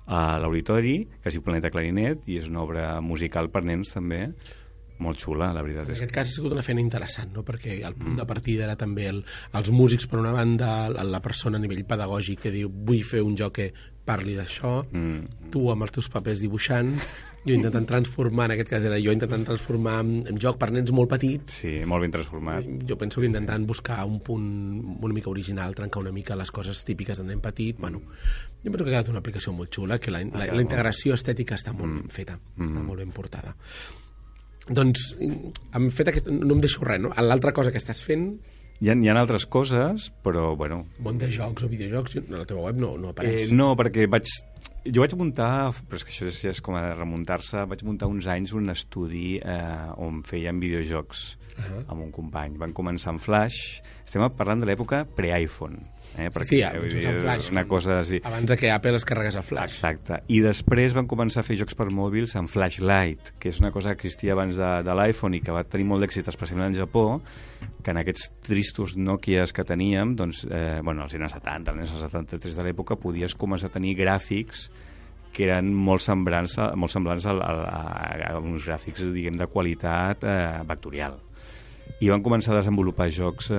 a 0.07 0.37
l'Auditori, 0.39 1.01
que 1.21 1.27
es 1.27 1.35
diu 1.35 1.43
Planeta 1.43 1.69
Clarinet, 1.71 2.21
i 2.31 2.37
és 2.39 2.47
una 2.47 2.61
obra 2.63 2.99
musical 3.03 3.49
per 3.51 3.63
nens 3.67 3.91
també, 3.91 4.29
molt 4.99 5.19
xula, 5.21 5.51
la 5.53 5.61
veritat 5.61 5.85
En 5.87 5.93
és 5.93 6.01
aquest 6.01 6.13
cas 6.15 6.27
ha 6.31 6.35
sigut 6.39 6.51
una 6.55 6.63
feina 6.65 6.81
interessant, 6.81 7.31
no? 7.35 7.43
perquè 7.45 7.77
el 7.85 7.95
punt 7.95 8.15
de 8.17 8.25
partida 8.25 8.63
era 8.65 8.75
també 8.75 9.07
el, 9.11 9.23
els 9.53 9.69
músics, 9.71 10.07
per 10.07 10.19
una 10.19 10.31
banda, 10.33 10.89
la, 10.89 11.03
la 11.03 11.21
persona 11.21 11.57
a 11.57 11.61
nivell 11.61 11.85
pedagògic 11.85 12.41
que 12.47 12.51
diu 12.51 12.69
vull 12.71 13.03
fer 13.05 13.21
un 13.21 13.35
joc 13.37 13.53
que 13.61 13.71
parli 14.07 14.35
d'això, 14.37 14.85
Mm. 14.87 15.49
tu 15.51 15.65
amb 15.69 15.83
els 15.83 15.91
teus 15.91 16.07
papers 16.09 16.39
dibuixant, 16.39 16.93
jo 17.47 17.53
intentant 17.53 17.85
transformar, 17.87 18.45
en 18.47 18.53
aquest 18.55 18.69
cas 18.69 18.83
era 18.87 18.97
jo 19.03 19.11
intentant 19.11 19.43
transformar 19.45 19.99
en, 19.99 20.23
en 20.31 20.39
joc 20.39 20.57
per 20.57 20.69
nens 20.71 20.91
molt 20.95 21.09
petits, 21.11 21.59
Sí, 21.61 21.73
molt 21.85 22.01
ben 22.05 22.11
transformat. 22.11 22.63
jo 22.87 22.97
penso 22.97 23.19
que 23.19 23.27
intentant 23.27 23.65
buscar 23.67 24.05
un 24.07 24.21
punt 24.21 24.47
una 25.03 25.13
mica 25.13 25.29
original, 25.29 25.75
trencar 25.75 26.01
una 26.01 26.11
mica 26.15 26.35
les 26.39 26.51
coses 26.51 26.83
típiques 26.87 27.17
de 27.19 27.25
nen 27.27 27.41
petit, 27.43 27.77
bueno, 27.77 28.01
jo 28.63 28.71
penso 28.71 28.85
que 28.85 28.89
ha 28.91 28.93
quedat 28.95 29.09
una 29.09 29.19
aplicació 29.19 29.51
molt 29.53 29.69
xula, 29.75 29.99
que 29.99 30.09
la, 30.11 30.23
la, 30.23 30.45
la 30.55 30.61
integració 30.61 31.13
estètica 31.13 31.55
està 31.55 31.73
molt 31.75 31.91
ben 32.01 32.09
feta, 32.09 32.39
està 32.57 32.81
molt 32.83 32.99
ben 33.03 33.11
portada. 33.11 33.55
Doncs, 34.69 35.13
hem 35.19 35.89
fet 35.95 36.09
aquest... 36.11 36.27
no 36.27 36.55
em 36.57 36.61
deixo 36.63 36.83
res, 36.85 36.99
no? 37.01 37.13
L'altra 37.23 37.53
cosa 37.55 37.71
que 37.71 37.79
estàs 37.81 38.03
fent, 38.03 38.29
Hi 38.77 38.91
ha, 38.91 38.93
hi 38.93 39.07
ha 39.09 39.13
altres 39.17 39.47
coses, 39.49 40.11
però, 40.21 40.51
bueno, 40.55 40.83
món 41.01 41.17
de 41.17 41.31
jocs 41.33 41.63
o 41.65 41.67
videojocs, 41.71 42.19
a 42.19 42.35
la 42.37 42.43
teva 42.45 42.61
web 42.67 42.77
no, 42.77 42.91
no 43.01 43.07
Eh, 43.09 43.15
apareix. 43.15 43.51
no, 43.51 43.71
perquè 43.79 44.05
vaig... 44.07 44.29
Jo 44.87 45.01
vaig 45.01 45.15
muntar, 45.17 45.73
però 45.89 45.97
és 45.97 46.03
que 46.05 46.11
això 46.13 46.27
és, 46.29 46.37
és 46.53 46.61
com 46.63 46.77
a 46.77 46.83
remuntar-se, 46.93 47.63
vaig 47.67 47.81
muntar 47.83 48.07
uns 48.07 48.27
anys 48.29 48.53
un 48.55 48.69
estudi 48.69 49.39
eh, 49.41 49.89
on 49.97 50.21
fèiem 50.23 50.61
videojocs 50.61 51.25
Ah. 51.57 51.79
amb 51.89 52.03
un 52.03 52.11
company. 52.13 52.53
Van 52.61 52.69
començar 52.71 53.09
amb 53.09 53.19
Flash, 53.19 53.79
estem 54.05 54.21
parlant 54.37 54.61
de 54.61 54.67
l'època 54.69 54.99
pre-iPhone. 55.17 55.79
Eh, 56.17 56.31
perquè, 56.33 56.49
sí, 56.49 56.59
és 56.65 56.95
dir, 56.95 57.11
Flash. 57.21 57.51
Una 57.53 57.63
cosa 57.69 57.99
així. 58.01 58.17
Abans 58.25 58.49
de 58.49 58.57
que 58.57 58.71
Apple 58.73 58.97
es 58.97 59.05
carregués 59.05 59.37
el 59.37 59.45
Flash. 59.45 59.77
Exacte. 59.77 60.17
I 60.33 60.39
després 60.41 60.95
van 60.97 61.05
començar 61.09 61.43
a 61.43 61.45
fer 61.45 61.59
jocs 61.59 61.77
per 61.77 61.91
mòbils 61.93 62.33
amb 62.39 62.49
Flashlight, 62.49 63.35
que 63.37 63.51
és 63.53 63.61
una 63.61 63.69
cosa 63.75 63.93
que 63.93 64.07
existia 64.07 64.33
abans 64.33 64.57
de, 64.57 64.71
de 64.87 64.95
l'iPhone 64.97 65.37
i 65.37 65.43
que 65.45 65.53
va 65.53 65.61
tenir 65.69 65.85
molt 65.91 66.01
d'èxit, 66.01 66.31
especialment 66.33 66.71
al 66.71 66.79
Japó, 66.79 67.05
que 67.85 67.93
en 67.93 68.01
aquests 68.01 68.31
tristos 68.47 68.97
Nokias 68.97 69.53
que 69.53 69.67
teníem, 69.67 70.15
doncs, 70.17 70.41
eh, 70.49 70.81
bueno, 70.81 71.05
als 71.05 71.13
anys 71.19 71.37
70, 71.37 71.77
als 71.77 71.93
anys 71.93 72.09
73 72.09 72.57
de 72.57 72.65
l'època, 72.65 72.97
podies 72.97 73.37
començar 73.37 73.69
a 73.69 73.77
tenir 73.77 73.93
gràfics 74.01 74.67
que 75.37 75.45
eren 75.45 75.69
molt 75.69 76.01
semblants 76.01 76.55
molt 76.79 76.89
semblants 76.89 77.27
a, 77.29 77.35
a, 77.37 77.53
a, 77.69 78.33
a 78.33 78.37
uns 78.41 78.65
gràfics, 78.65 79.05
diguem, 79.13 79.37
de 79.37 79.45
qualitat 79.53 80.25
eh, 80.25 80.65
vectorial 80.65 81.26
i 81.99 82.09
van 82.11 82.23
començar 82.25 82.53
a 82.53 82.59
desenvolupar 82.59 83.07
jocs 83.13 83.49
eh, 83.51 83.57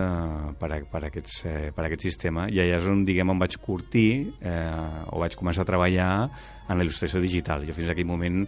per, 0.61 0.71
a, 0.75 0.79
per, 0.87 1.03
a 1.03 1.09
aquests, 1.11 1.39
eh, 1.49 1.71
per 1.75 1.85
a 1.85 1.89
aquest 1.89 2.07
sistema 2.07 2.47
i 2.53 2.61
allà 2.63 2.79
és 2.79 2.89
on 2.91 3.05
diguem 3.09 3.33
em 3.33 3.43
vaig 3.43 3.59
curtir 3.63 4.11
eh, 4.39 5.03
o 5.11 5.23
vaig 5.23 5.37
començar 5.39 5.65
a 5.65 5.71
treballar 5.71 6.11
en 6.69 6.77
la 6.77 6.85
il·lustració 6.85 7.23
digital. 7.25 7.65
Jo 7.67 7.77
fins 7.77 7.91
a 7.91 7.97
aquell 7.97 8.09
moment 8.09 8.45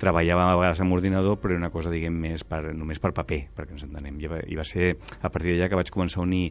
treballava 0.00 0.48
a 0.48 0.56
vegades 0.58 0.82
amb 0.84 0.96
ordinador 0.96 1.38
però 1.42 1.54
era 1.54 1.62
una 1.62 1.72
cosa 1.74 1.92
diguem 1.92 2.16
més 2.26 2.46
per, 2.48 2.62
només 2.72 3.02
per 3.02 3.12
paper 3.16 3.40
perquè 3.56 3.76
ens 3.76 3.86
entenem. 3.86 4.18
I 4.22 4.32
va, 4.32 4.42
i 4.48 4.58
va 4.58 4.66
ser 4.68 4.94
a 5.20 5.30
partir 5.30 5.54
d'allà 5.54 5.70
que 5.70 5.82
vaig 5.82 5.94
començar 5.94 6.22
a 6.22 6.28
unir 6.28 6.46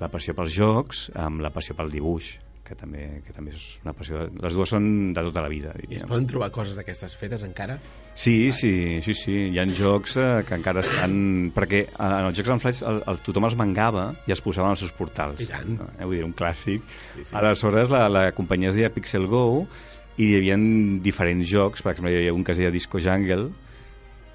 la 0.00 0.10
passió 0.12 0.34
pels 0.34 0.54
jocs 0.54 1.08
amb 1.18 1.42
la 1.44 1.52
passió 1.54 1.76
pel 1.76 1.92
dibuix 1.92 2.36
que 2.68 2.76
també, 2.76 3.06
que 3.24 3.32
també 3.34 3.54
és 3.54 3.62
una 3.82 3.94
passió... 3.96 4.26
Les 4.42 4.54
dues 4.56 4.70
són 4.70 4.84
de 5.16 5.24
tota 5.30 5.42
la 5.44 5.48
vida, 5.48 5.72
I 5.78 5.86
es 5.86 5.88
diríem. 5.94 6.10
poden 6.10 6.28
trobar 6.28 6.50
coses 6.54 6.76
d'aquestes 6.78 7.16
fetes 7.18 7.44
encara? 7.46 7.78
Sí, 8.18 8.50
sí, 8.52 9.00
sí, 9.04 9.14
sí. 9.16 9.36
Hi 9.54 9.60
ha 9.62 9.66
jocs 9.72 10.16
eh, 10.20 10.28
que 10.46 10.58
encara 10.58 10.82
estan... 10.84 11.14
Perquè 11.56 11.84
eh, 11.86 11.92
en 11.98 12.28
els 12.28 12.36
jocs 12.38 12.52
en 12.54 12.62
flash 12.62 12.82
el, 12.86 13.00
el, 13.08 13.20
tothom 13.26 13.48
els 13.48 13.56
mangava 13.58 14.08
i 14.28 14.34
els 14.34 14.42
posaven 14.44 14.74
als 14.74 14.82
seus 14.84 14.92
portals. 14.96 15.40
I 15.44 15.48
tant. 15.50 15.78
Eh, 15.96 16.04
vull 16.04 16.18
dir, 16.18 16.26
un 16.26 16.34
clàssic. 16.36 16.84
Sí, 17.14 17.24
sí. 17.24 17.36
Aleshores, 17.38 17.88
la, 17.94 18.04
la 18.12 18.26
companyia 18.36 18.72
es 18.72 18.78
deia 18.78 18.92
Pixel 18.92 19.26
Go 19.30 19.46
i 20.18 20.28
hi 20.32 20.36
havia 20.40 20.58
diferents 21.04 21.46
jocs. 21.48 21.84
Per 21.84 21.94
exemple, 21.94 22.12
hi 22.12 22.20
havia 22.20 22.34
un 22.36 22.44
que 22.44 22.52
es 22.56 22.60
deia 22.60 22.74
Disco 22.74 23.00
Jungle, 23.00 23.48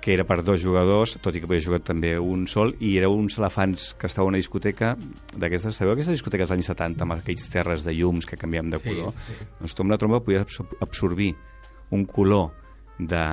que 0.04 0.12
era 0.18 0.26
per 0.28 0.42
dos 0.44 0.60
jugadors, 0.60 1.14
tot 1.24 1.32
i 1.36 1.40
que 1.40 1.48
podia 1.48 1.64
jugar 1.64 1.80
també 1.80 2.18
un 2.20 2.42
sol, 2.52 2.74
i 2.84 2.98
era 3.00 3.08
uns 3.08 3.38
elefants 3.40 3.94
que 3.96 4.10
estava 4.10 4.26
a 4.28 4.32
una 4.34 4.42
discoteca 4.42 4.98
d'aquestes, 5.40 5.78
sabeu 5.80 5.94
aquestes 5.96 6.18
discoteques 6.18 6.50
dels 6.50 6.58
anys 6.58 6.68
70 6.74 7.06
amb 7.08 7.16
aquells 7.16 7.46
terres 7.54 7.86
de 7.88 7.94
llums 7.96 8.28
que 8.28 8.36
canviem 8.36 8.68
de 8.74 8.82
Sí, 8.82 8.90
color? 8.90 9.14
sí. 9.30 9.38
Doncs 9.62 9.74
tu 9.78 9.86
amb 9.86 9.96
la 9.96 9.98
tromba 10.02 10.20
podies 10.20 10.44
absor- 10.44 10.76
absorbir 10.84 11.32
un 11.96 12.04
color 12.06 12.52
de, 13.00 13.24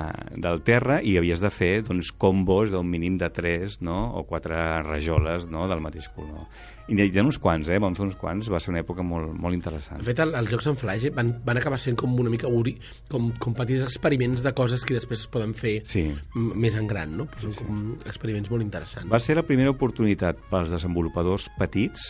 del 0.41 0.61
terra 0.65 0.99
i 1.05 1.15
havies 1.19 1.41
de 1.43 1.51
fer 1.53 1.81
doncs, 1.85 2.11
combos 2.17 2.71
d'un 2.73 2.87
mínim 2.89 3.17
de 3.21 3.29
3 3.29 3.79
no? 3.85 3.97
o 4.17 4.23
4 4.27 4.81
rajoles 4.87 5.47
no? 5.49 5.67
del 5.69 5.81
mateix 5.83 6.09
color. 6.15 6.47
I 6.91 6.95
n'hi 6.97 7.05
ha 7.13 7.23
uns 7.23 7.37
quants, 7.39 7.69
eh? 7.71 7.77
vam 7.79 7.93
fer 7.95 8.03
uns 8.03 8.17
quants, 8.19 8.49
va 8.51 8.59
ser 8.59 8.73
una 8.73 8.81
època 8.81 9.03
molt, 9.05 9.29
molt 9.37 9.55
interessant. 9.55 10.01
De 10.01 10.07
fet, 10.09 10.19
el, 10.19 10.33
els 10.35 10.49
jocs 10.51 10.65
en 10.67 10.79
flash 10.81 11.05
van, 11.15 11.29
van 11.45 11.59
acabar 11.61 11.77
sent 11.79 11.95
com 11.95 12.17
una 12.19 12.31
mica 12.33 12.49
uri, 12.51 12.73
com, 13.07 13.29
com 13.39 13.55
petits 13.55 13.85
experiments 13.85 14.43
de 14.43 14.51
coses 14.57 14.83
que 14.83 14.97
després 14.97 15.21
es 15.23 15.29
poden 15.31 15.53
fer 15.55 15.77
Sí. 15.87 16.07
més 16.35 16.75
en 16.75 16.89
gran, 16.89 17.13
no? 17.15 17.29
Però 17.31 17.47
són 17.53 17.69
com 17.69 17.85
experiments 18.09 18.51
molt 18.51 18.65
interessants. 18.65 19.07
Va 19.11 19.21
ser 19.23 19.37
la 19.39 19.45
primera 19.47 19.71
oportunitat 19.71 20.41
pels 20.51 20.73
desenvolupadors 20.73 21.47
petits 21.61 22.09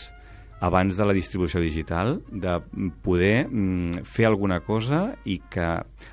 abans 0.62 0.96
de 0.96 1.06
la 1.08 1.14
distribució 1.16 1.60
digital 1.60 2.20
de 2.30 2.60
poder 3.02 3.48
mm, 3.48 4.04
fer 4.06 4.28
alguna 4.28 4.60
cosa 4.62 5.16
i 5.26 5.40
que, 5.50 5.68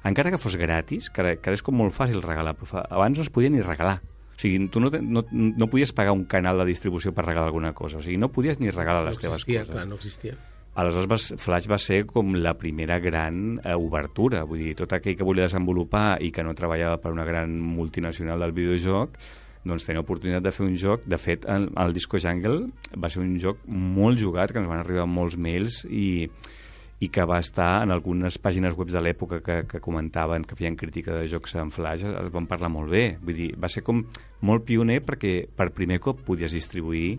encara 0.09 0.33
que 0.33 0.41
fos 0.41 0.57
gratis, 0.57 1.11
que 1.13 1.21
ara, 1.21 1.35
que 1.37 1.51
ara 1.51 1.59
és 1.59 1.65
com 1.65 1.77
molt 1.77 1.93
fàcil 1.93 2.23
regalar, 2.25 2.55
però 2.57 2.71
fa, 2.71 2.85
abans 2.89 3.19
no 3.19 3.27
es 3.27 3.29
podia 3.33 3.53
ni 3.53 3.61
regalar. 3.61 3.99
O 4.33 4.41
sigui, 4.41 4.69
tu 4.71 4.81
no, 4.81 4.89
no, 4.89 5.25
no 5.29 5.67
podies 5.69 5.91
pagar 5.93 6.15
un 6.15 6.23
canal 6.25 6.57
de 6.63 6.65
distribució 6.71 7.13
per 7.13 7.27
regalar 7.27 7.51
alguna 7.51 7.73
cosa. 7.77 7.99
O 7.99 8.01
sigui, 8.01 8.17
no 8.17 8.31
podies 8.33 8.61
ni 8.63 8.71
regalar 8.71 9.03
no 9.03 9.11
les 9.11 9.19
teves 9.21 9.43
existia, 9.43 9.65
coses. 9.65 9.75
clar, 9.75 9.85
no 9.85 9.99
existia. 9.99 10.37
Aleshores, 10.79 11.09
va, 11.11 11.17
Flash 11.43 11.67
va 11.67 11.77
ser 11.81 12.05
com 12.07 12.31
la 12.39 12.53
primera 12.57 12.97
gran 13.03 13.59
eh, 13.59 13.75
obertura. 13.75 14.45
Vull 14.47 14.63
dir, 14.63 14.77
tot 14.79 14.95
aquell 14.95 15.17
que 15.19 15.27
volia 15.27 15.49
desenvolupar 15.49 16.21
i 16.23 16.31
que 16.31 16.45
no 16.45 16.55
treballava 16.55 16.97
per 17.03 17.11
una 17.11 17.25
gran 17.27 17.57
multinacional 17.59 18.39
del 18.45 18.55
videojoc, 18.55 19.19
doncs 19.67 19.85
tenia 19.87 20.03
oportunitat 20.03 20.45
de 20.45 20.53
fer 20.55 20.65
un 20.67 20.77
joc. 20.79 21.03
De 21.09 21.19
fet, 21.19 21.45
el, 21.49 21.67
el 21.79 21.93
Disco 21.95 22.19
Jungle 22.21 22.69
va 22.95 23.11
ser 23.11 23.21
un 23.23 23.35
joc 23.41 23.61
molt 23.67 24.19
jugat, 24.21 24.53
que 24.53 24.61
ens 24.61 24.69
van 24.69 24.83
arribar 24.83 25.07
molts 25.09 25.37
mails 25.37 25.81
i, 25.85 26.29
i 26.99 27.09
que 27.11 27.25
va 27.27 27.39
estar 27.43 27.69
en 27.83 27.93
algunes 27.95 28.39
pàgines 28.41 28.75
web 28.79 28.91
de 28.91 29.03
l'època 29.03 29.41
que, 29.43 29.61
que 29.69 29.83
comentaven, 29.83 30.47
que 30.47 30.57
feien 30.59 30.79
crítica 30.79 31.15
de 31.15 31.27
jocs 31.31 31.55
en 31.59 31.71
flash, 31.75 32.07
es 32.07 32.33
van 32.33 32.47
parlar 32.49 32.71
molt 32.73 32.91
bé. 32.91 33.05
Vull 33.23 33.37
dir, 33.37 33.53
va 33.59 33.71
ser 33.71 33.83
com 33.87 34.03
molt 34.47 34.67
pioner 34.67 35.01
perquè 35.05 35.33
per 35.55 35.71
primer 35.75 35.99
cop 36.03 36.23
podies 36.27 36.55
distribuir 36.55 37.17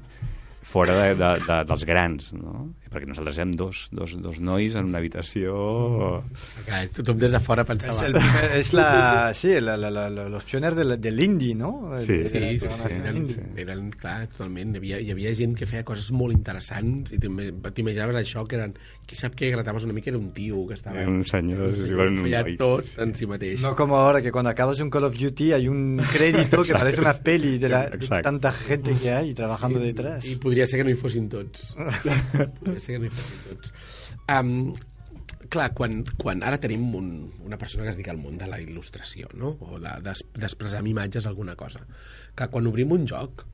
fora 0.60 0.96
de, 0.96 1.14
de, 1.16 1.32
de, 1.46 1.62
dels 1.68 1.86
grans, 1.88 2.32
no? 2.36 2.68
Perquè 2.90 3.06
nosaltres 3.06 3.36
érem 3.38 3.52
dos, 3.54 3.84
dos, 3.94 4.16
dos 4.18 4.40
nois 4.42 4.74
en 4.74 4.88
una 4.88 4.98
habitació... 4.98 6.24
Clar, 6.66 6.80
tothom 6.90 7.20
des 7.22 7.30
de 7.30 7.38
fora 7.38 7.62
pensava... 7.64 7.94
Es, 7.94 8.02
el 8.08 8.16
primer- 8.16 8.56
es 8.58 8.72
la, 8.74 9.30
sí, 9.32 9.52
la, 9.62 9.76
la, 9.78 9.92
la, 9.94 10.08
la- 10.10 10.24
los 10.28 10.42
pioneros 10.42 10.74
del, 10.76 10.96
del 11.00 11.20
indie, 11.22 11.54
¿no? 11.54 11.92
Sí. 12.02 12.16
De- 12.16 12.24
de 12.24 12.28
Sí, 12.30 12.40
sí, 12.40 12.58
sí, 12.58 12.66
programación 12.66 13.06
eren, 13.06 13.16
indie. 13.16 13.62
eren, 13.62 13.90
clar, 13.94 14.26
totalment. 14.26 14.74
Hi 14.74 14.78
havia, 14.82 14.98
hi 15.06 15.12
havia 15.14 15.34
gent 15.38 15.54
que 15.60 15.68
feia 15.70 15.84
coses 15.86 16.10
molt 16.10 16.34
interessants 16.34 17.14
i 17.14 17.20
t'im- 17.22 17.38
t'imaginaves 17.70 18.18
això, 18.24 18.42
que 18.50 18.58
eren... 18.58 18.74
Qui 19.10 19.16
sap 19.18 19.34
que 19.34 19.48
grataves 19.50 19.82
una 19.86 19.94
mica 19.94 20.10
era 20.10 20.18
un 20.18 20.32
tio 20.34 20.66
que 20.68 20.74
estava... 20.74 21.02
Un 21.06 21.22
senyor, 21.26 21.70
Sí, 21.76 21.86
sí, 21.88 21.94
eren 21.94 22.18
un 22.18 22.28
noi. 22.30 22.56
tot 22.58 22.90
en 23.02 23.14
si 23.14 23.26
mateix. 23.30 23.62
No 23.62 23.76
como 23.78 23.96
ahora, 23.98 24.20
que 24.22 24.30
cuando 24.34 24.50
acabas 24.50 24.78
un 24.82 24.90
Call 24.90 25.04
of 25.04 25.14
Duty 25.18 25.52
hay 25.52 25.68
un 25.68 26.02
crédito 26.12 26.62
que 26.64 26.72
parece 26.74 27.00
una 27.00 27.14
peli 27.14 27.56
de, 27.58 27.68
la, 27.68 27.88
de 27.88 28.22
tanta 28.22 28.50
gente 28.52 28.94
que 28.94 29.10
hay 29.12 29.32
trabajando 29.34 29.78
detrás. 29.78 30.26
I 30.26 30.36
podria 30.42 30.66
ser 30.66 30.78
que 30.80 30.84
no 30.84 30.90
hi 30.90 30.98
fossin 30.98 31.28
tots. 31.30 31.72
fossin 32.80 33.44
tots. 33.50 33.72
Um, 34.30 34.72
clar, 35.50 35.70
quan, 35.74 36.00
quan 36.18 36.42
ara 36.46 36.58
tenim 36.62 36.88
un, 36.94 37.12
una 37.44 37.58
persona 37.58 37.84
que 37.84 37.90
es 37.94 37.96
dedica 37.98 38.12
al 38.14 38.20
món 38.22 38.36
de 38.38 38.46
la 38.50 38.60
il·lustració, 38.62 39.30
no? 39.34 39.56
o 39.60 39.78
de- 39.82 39.96
d'es- 40.04 40.24
d'expressar 40.34 40.80
amb 40.82 40.92
imatges 40.92 41.26
alguna 41.26 41.56
cosa, 41.58 41.86
que 42.36 42.46
quan 42.52 42.66
obrim 42.70 42.92
un 42.94 43.06
joc, 43.10 43.46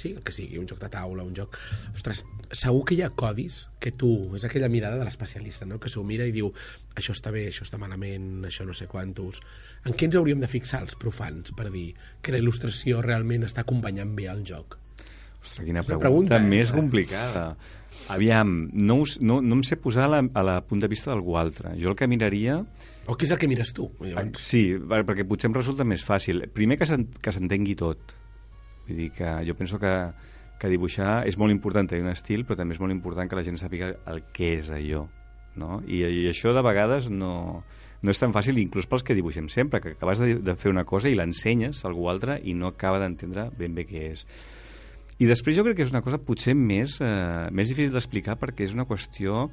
sí, 0.00 0.14
el 0.16 0.22
que 0.24 0.32
sigui, 0.32 0.56
un 0.56 0.68
joc 0.70 0.78
de 0.80 0.88
taula, 0.88 1.24
un 1.26 1.34
joc... 1.36 1.58
Ostres, 1.92 2.22
segur 2.56 2.84
que 2.88 2.94
hi 2.96 3.02
ha 3.04 3.10
codis 3.12 3.66
que 3.82 3.90
tu... 3.92 4.08
És 4.38 4.46
aquella 4.48 4.70
mirada 4.72 4.96
de 4.96 5.04
l'especialista, 5.04 5.66
no?, 5.68 5.76
que 5.82 5.90
s'ho 5.92 6.00
mira 6.06 6.24
i 6.24 6.32
diu 6.32 6.48
això 6.96 7.12
està 7.12 7.28
bé, 7.34 7.42
això 7.50 7.66
està 7.66 7.76
malament, 7.76 8.46
això 8.48 8.64
no 8.64 8.72
sé 8.72 8.86
quantos... 8.88 9.42
En 9.84 9.92
què 9.92 10.06
ens 10.08 10.16
hauríem 10.16 10.40
de 10.40 10.48
fixar 10.48 10.80
els 10.86 10.94
profans 11.00 11.52
per 11.56 11.68
dir 11.74 11.90
que 12.22 12.32
la 12.32 12.40
il·lustració 12.40 13.02
realment 13.04 13.44
està 13.44 13.66
acompanyant 13.66 14.14
bé 14.16 14.30
el 14.32 14.40
joc? 14.48 14.78
Ostres, 15.40 15.66
quina 15.66 15.82
pregunta, 15.84 16.06
pregunta, 16.06 16.36
eh? 16.40 16.48
més 16.48 16.72
complicada. 16.72 17.44
Aviam, 18.14 18.68
no, 18.72 18.96
us, 19.04 19.18
no, 19.22 19.40
no 19.42 19.56
em 19.58 19.62
sé 19.66 19.76
posar 19.80 20.04
a 20.06 20.10
la, 20.12 20.20
a 20.34 20.42
la 20.46 20.56
punt 20.66 20.80
de 20.82 20.88
vista 20.90 21.10
d'algú 21.12 21.36
altre. 21.38 21.76
Jo 21.80 21.92
el 21.92 21.96
que 21.98 22.08
miraria... 22.10 22.60
O 23.10 23.16
què 23.18 23.24
és 23.26 23.32
el 23.34 23.38
que 23.40 23.48
mires 23.50 23.72
tu? 23.74 23.88
Ah, 24.00 24.06
Llavors, 24.06 24.42
Sí, 24.44 24.64
per- 24.88 25.04
perquè 25.08 25.24
potser 25.26 25.48
em 25.50 25.54
resulta 25.56 25.86
més 25.88 26.04
fàcil. 26.06 26.44
Primer 26.54 26.76
que 26.78 26.86
s'en- 26.86 27.08
que 27.20 27.32
s'entengui 27.34 27.74
tot. 27.78 28.12
Vull 28.86 28.96
dir 29.04 29.10
que 29.14 29.32
jo 29.48 29.54
penso 29.58 29.78
que, 29.82 29.90
que 30.60 30.68
dibuixar 30.70 31.24
és 31.26 31.38
molt 31.40 31.50
important 31.54 31.88
tenir 31.90 32.04
un 32.04 32.12
estil, 32.12 32.44
però 32.46 32.58
també 32.60 32.74
és 32.76 32.80
molt 32.82 32.92
important 32.94 33.28
que 33.30 33.38
la 33.38 33.44
gent 33.46 33.58
sàpiga 33.58 33.92
el 34.12 34.22
què 34.34 34.56
és 34.60 34.70
allò. 34.74 35.06
No? 35.58 35.80
I, 35.86 36.04
I 36.06 36.26
això 36.30 36.52
de 36.54 36.62
vegades 36.62 37.08
no, 37.10 37.64
no 38.02 38.12
és 38.14 38.20
tan 38.22 38.30
fàcil, 38.32 38.58
inclús 38.62 38.86
pels 38.86 39.02
que 39.02 39.16
dibuixem 39.18 39.48
sempre, 39.50 39.80
que 39.82 39.96
acabes 39.96 40.20
de, 40.22 40.36
de 40.38 40.54
fer 40.56 40.70
una 40.70 40.84
cosa 40.86 41.10
i 41.10 41.16
l'ensenyes 41.18 41.82
a 41.84 41.88
algú 41.90 42.06
altre 42.12 42.38
i 42.46 42.54
no 42.54 42.70
acaba 42.70 43.00
d'entendre 43.02 43.48
ben 43.58 43.74
bé 43.74 43.86
què 43.88 44.04
és. 44.12 44.22
I 45.20 45.26
després 45.28 45.52
jo 45.52 45.64
crec 45.66 45.76
que 45.76 45.84
és 45.84 45.92
una 45.92 46.00
cosa 46.00 46.16
potser 46.24 46.54
més, 46.56 46.96
eh, 47.04 47.48
més 47.52 47.68
difícil 47.68 47.92
d'explicar 47.92 48.38
perquè 48.40 48.64
és 48.64 48.72
una 48.72 48.86
qüestió 48.88 49.50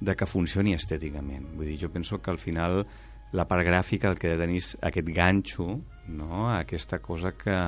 de 0.00 0.14
que 0.14 0.28
funcioni 0.30 0.76
estèticament. 0.76 1.48
Vull 1.56 1.66
dir, 1.72 1.78
jo 1.82 1.90
penso 1.90 2.20
que 2.22 2.30
al 2.30 2.38
final 2.38 2.84
la 3.32 3.46
part 3.50 3.66
gràfica 3.66 4.08
el 4.08 4.18
que 4.18 4.30
ha 4.30 4.36
de 4.36 4.44
tenir 4.44 4.62
aquest 4.62 5.10
ganxo, 5.10 5.80
no? 6.06 6.46
aquesta 6.54 7.00
cosa 7.02 7.32
que, 7.32 7.58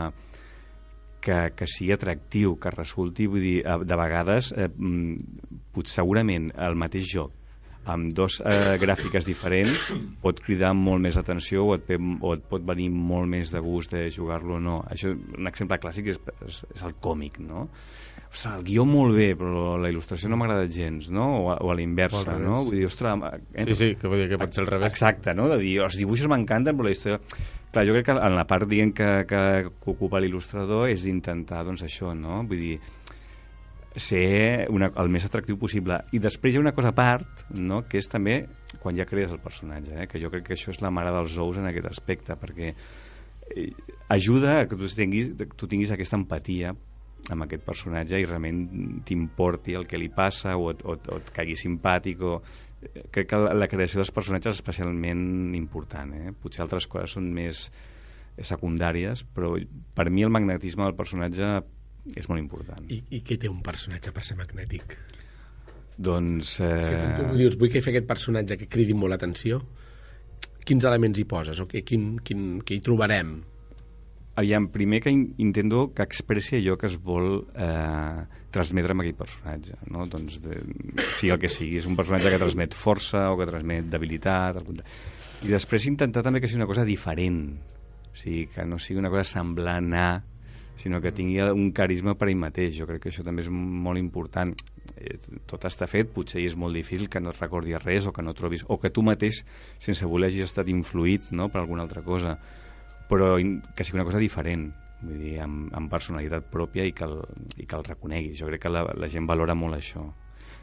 que, 1.21 1.39
que 1.59 1.67
sigui 1.67 1.93
atractiu, 1.93 2.57
que 2.63 2.71
resulti, 2.71 3.27
vull 3.27 3.43
dir, 3.43 3.59
de 3.63 3.99
vegades, 3.99 4.53
eh, 4.55 4.71
mm, 4.71 5.67
pot, 5.75 5.91
segurament 5.91 6.53
el 6.55 6.79
mateix 6.79 7.11
joc 7.11 7.42
amb 7.91 8.12
dos 8.15 8.39
eh, 8.47 8.77
gràfiques 8.79 9.27
diferents 9.27 9.89
pot 10.23 10.39
cridar 10.45 10.71
molt 10.79 11.03
més 11.03 11.17
atenció 11.19 11.65
o 11.67 11.75
et, 11.75 11.89
o 11.99 12.35
et 12.37 12.45
pot 12.49 12.62
venir 12.67 12.89
molt 12.95 13.27
més 13.31 13.51
de 13.51 13.62
gust 13.62 13.95
de 13.97 14.07
jugar-lo 14.15 14.59
o 14.59 14.62
no. 14.62 14.79
Això, 14.93 15.11
un 15.12 15.51
exemple 15.51 15.81
clàssic 15.83 16.12
és, 16.15 16.21
és, 16.47 16.62
és 16.77 16.85
el 16.87 16.95
còmic, 17.03 17.41
no? 17.43 17.67
Ostres, 18.33 18.55
el 18.55 18.62
guió 18.65 18.85
molt 18.89 19.12
bé, 19.19 19.33
però 19.37 19.75
la 19.77 19.91
il·lustració 19.93 20.31
no 20.33 20.39
m'agrada 20.41 20.69
gens, 20.73 21.11
no? 21.12 21.27
O 21.43 21.49
a, 21.53 21.59
o 21.61 21.73
a 21.73 21.75
l'inversa, 21.77 22.39
no? 22.41 22.62
Vull 22.65 22.79
dir, 22.79 22.87
ostres... 22.89 23.27
Sí, 23.53 23.75
sí, 23.77 23.89
que, 24.01 24.09
vull 24.09 24.23
dir 24.23 24.31
que 24.31 24.39
pot 24.41 24.55
ser 24.57 24.62
al 24.65 24.71
revés. 24.71 24.95
Exacte, 24.95 25.35
no? 25.37 25.51
De 25.51 25.59
dir, 25.61 25.75
els 25.85 25.99
dibuixos 26.01 26.31
m'encanten, 26.33 26.79
però 26.79 26.89
la 26.89 26.95
història... 26.95 27.21
Clar, 27.73 27.87
jo 27.89 27.95
crec 27.97 28.05
que 28.09 28.17
en 28.17 28.35
la 28.37 28.45
part, 28.49 28.69
diguem, 28.69 28.91
que, 28.97 29.11
que, 29.29 29.43
que 29.69 29.93
ocupa 29.93 30.21
l'il·lustrador 30.21 30.91
és 30.93 31.05
intentar, 31.09 31.62
doncs, 31.65 31.85
això, 31.85 32.12
no? 32.17 32.41
Vull 32.49 32.61
dir, 32.61 32.75
ser 33.97 34.67
una, 34.73 34.89
el 34.97 35.11
més 35.13 35.25
atractiu 35.27 35.59
possible. 35.61 35.99
I 36.13 36.21
després 36.23 36.55
hi 36.55 36.61
ha 36.61 36.65
una 36.65 36.75
cosa 36.77 36.93
a 36.93 36.97
part, 36.97 37.45
no?, 37.53 37.83
que 37.89 38.01
és 38.01 38.09
també 38.09 38.43
quan 38.81 38.97
ja 38.97 39.07
crees 39.09 39.33
el 39.33 39.41
personatge, 39.43 39.93
eh? 39.95 40.07
que 40.09 40.21
jo 40.23 40.31
crec 40.33 40.47
que 40.47 40.57
això 40.57 40.73
és 40.73 40.81
la 40.81 40.93
mare 40.95 41.13
dels 41.13 41.37
ous 41.41 41.59
en 41.61 41.69
aquest 41.69 41.91
aspecte, 41.91 42.37
perquè 42.41 42.73
eh, 42.73 43.69
ajuda 44.09 44.63
a 44.63 44.65
que 44.69 44.79
tu 44.81 44.89
tinguis, 44.89 45.35
tu 45.57 45.69
tinguis 45.69 45.93
aquesta 45.93 46.17
empatia 46.21 46.73
amb 47.31 47.45
aquest 47.45 47.63
personatge 47.63 48.19
i 48.19 48.27
realment 48.27 49.03
t'importi 49.07 49.77
el 49.79 49.87
que 49.87 50.01
li 50.01 50.09
passa 50.11 50.57
o, 50.59 50.73
o, 50.73 50.97
o 50.97 51.19
et 51.21 51.33
caigui 51.35 51.57
simpàtic 51.59 52.25
o... 52.27 52.39
Eh, 52.83 53.05
crec 53.15 53.29
que 53.31 53.39
la, 53.39 53.53
la 53.55 53.69
creació 53.71 54.01
dels 54.01 54.11
personatges 54.15 54.57
és 54.57 54.63
especialment 54.63 55.53
important 55.59 56.17
eh? 56.19 56.33
potser 56.35 56.65
altres 56.65 56.89
coses 56.91 57.15
són 57.15 57.29
més 57.35 57.69
secundàries 58.43 59.23
però 59.37 59.53
per 59.95 60.09
mi 60.11 60.25
el 60.27 60.33
magnetisme 60.35 60.89
del 60.89 60.99
personatge 60.99 61.53
és 62.11 62.28
molt 62.28 62.40
important. 62.42 62.87
I, 62.90 63.00
I 63.18 63.23
què 63.26 63.38
té 63.38 63.50
un 63.50 63.62
personatge 63.64 64.12
per 64.14 64.25
ser 64.26 64.37
magnètic? 64.40 64.97
Doncs... 66.02 66.56
Eh... 66.64 66.75
Si 66.88 66.99
tu 67.18 67.28
dius, 67.37 67.56
vull 67.61 67.71
que 67.71 67.80
hi 67.82 67.87
aquest 67.92 68.09
personatge 68.09 68.59
que 68.61 68.68
cridi 68.71 68.97
molt 68.97 69.14
l'atenció, 69.14 69.61
quins 70.66 70.87
elements 70.88 71.21
hi 71.21 71.26
poses? 71.28 71.62
O 71.62 71.68
que, 71.71 71.85
quin, 71.87 72.16
quin, 72.25 72.61
que 72.66 72.76
hi 72.76 72.85
trobarem? 72.85 73.40
Aviam, 74.40 74.71
primer 74.73 75.02
que 75.04 75.12
in 75.12 75.26
intento 75.44 75.90
que 75.92 76.04
expressi 76.06 76.56
allò 76.56 76.78
que 76.80 76.88
es 76.88 76.94
vol 76.97 77.42
eh, 77.52 78.23
transmetre 78.54 78.94
amb 78.97 79.04
aquell 79.04 79.18
personatge, 79.18 79.76
no? 79.92 80.06
Doncs, 80.09 80.38
de, 80.40 80.62
sigui 81.18 81.35
el 81.35 81.40
que 81.42 81.50
sigui, 81.52 81.76
és 81.82 81.88
un 81.88 81.99
personatge 81.99 82.32
que 82.32 82.40
transmet 82.40 82.73
força 82.73 83.26
o 83.28 83.37
que 83.37 83.49
transmet 83.50 83.90
debilitat, 83.92 84.62
i 85.44 85.52
després 85.52 85.85
intentar 85.90 86.25
també 86.25 86.40
que 86.40 86.49
sigui 86.49 86.62
una 86.62 86.71
cosa 86.71 86.87
diferent, 86.88 87.42
o 88.09 88.16
sigui, 88.16 88.47
que 88.54 88.64
no 88.64 88.80
sigui 88.80 89.02
una 89.04 89.12
cosa 89.12 89.26
semblant 89.28 89.92
a 90.00 90.09
sinó 90.83 91.01
que 91.01 91.12
tingui 91.15 91.39
un 91.47 91.71
carisma 91.71 92.17
per 92.19 92.29
ell 92.29 92.41
mateix. 92.41 92.75
Jo 92.75 92.89
crec 92.89 93.05
que 93.05 93.12
això 93.12 93.25
també 93.27 93.45
és 93.45 93.51
molt 93.53 94.01
important. 94.01 94.51
Eh, 94.97 95.17
tot 95.51 95.67
està 95.69 95.87
fet, 95.91 96.11
potser 96.15 96.43
és 96.43 96.57
molt 96.59 96.75
difícil 96.75 97.09
que 97.11 97.23
no 97.23 97.31
et 97.31 97.41
recordi 97.41 97.77
res 97.79 98.09
o 98.09 98.12
que 98.12 98.25
no 98.27 98.35
trobis, 98.35 98.67
o 98.67 98.79
que 98.83 98.91
tu 98.91 99.05
mateix, 99.07 99.45
sense 99.78 100.06
voler, 100.09 100.33
hagis 100.33 100.50
estat 100.50 100.71
influït 100.73 101.30
no, 101.30 101.49
per 101.52 101.63
alguna 101.63 101.87
altra 101.87 102.02
cosa, 102.02 102.37
però 103.09 103.37
que 103.39 103.87
sigui 103.87 104.00
una 104.00 104.09
cosa 104.09 104.23
diferent, 104.23 104.73
vull 105.02 105.23
dir, 105.23 105.37
amb, 105.45 105.71
amb 105.76 105.91
personalitat 105.93 106.50
pròpia 106.50 106.87
i 106.89 106.97
que 106.97 107.06
el, 107.06 107.21
i 107.59 107.67
que 107.67 107.78
el 107.78 107.87
reconeguis. 107.87 108.41
Jo 108.41 108.50
crec 108.50 108.67
que 108.67 108.75
la, 108.75 108.89
la 108.95 109.11
gent 109.13 109.30
valora 109.30 109.59
molt 109.59 109.78
això 109.78 110.11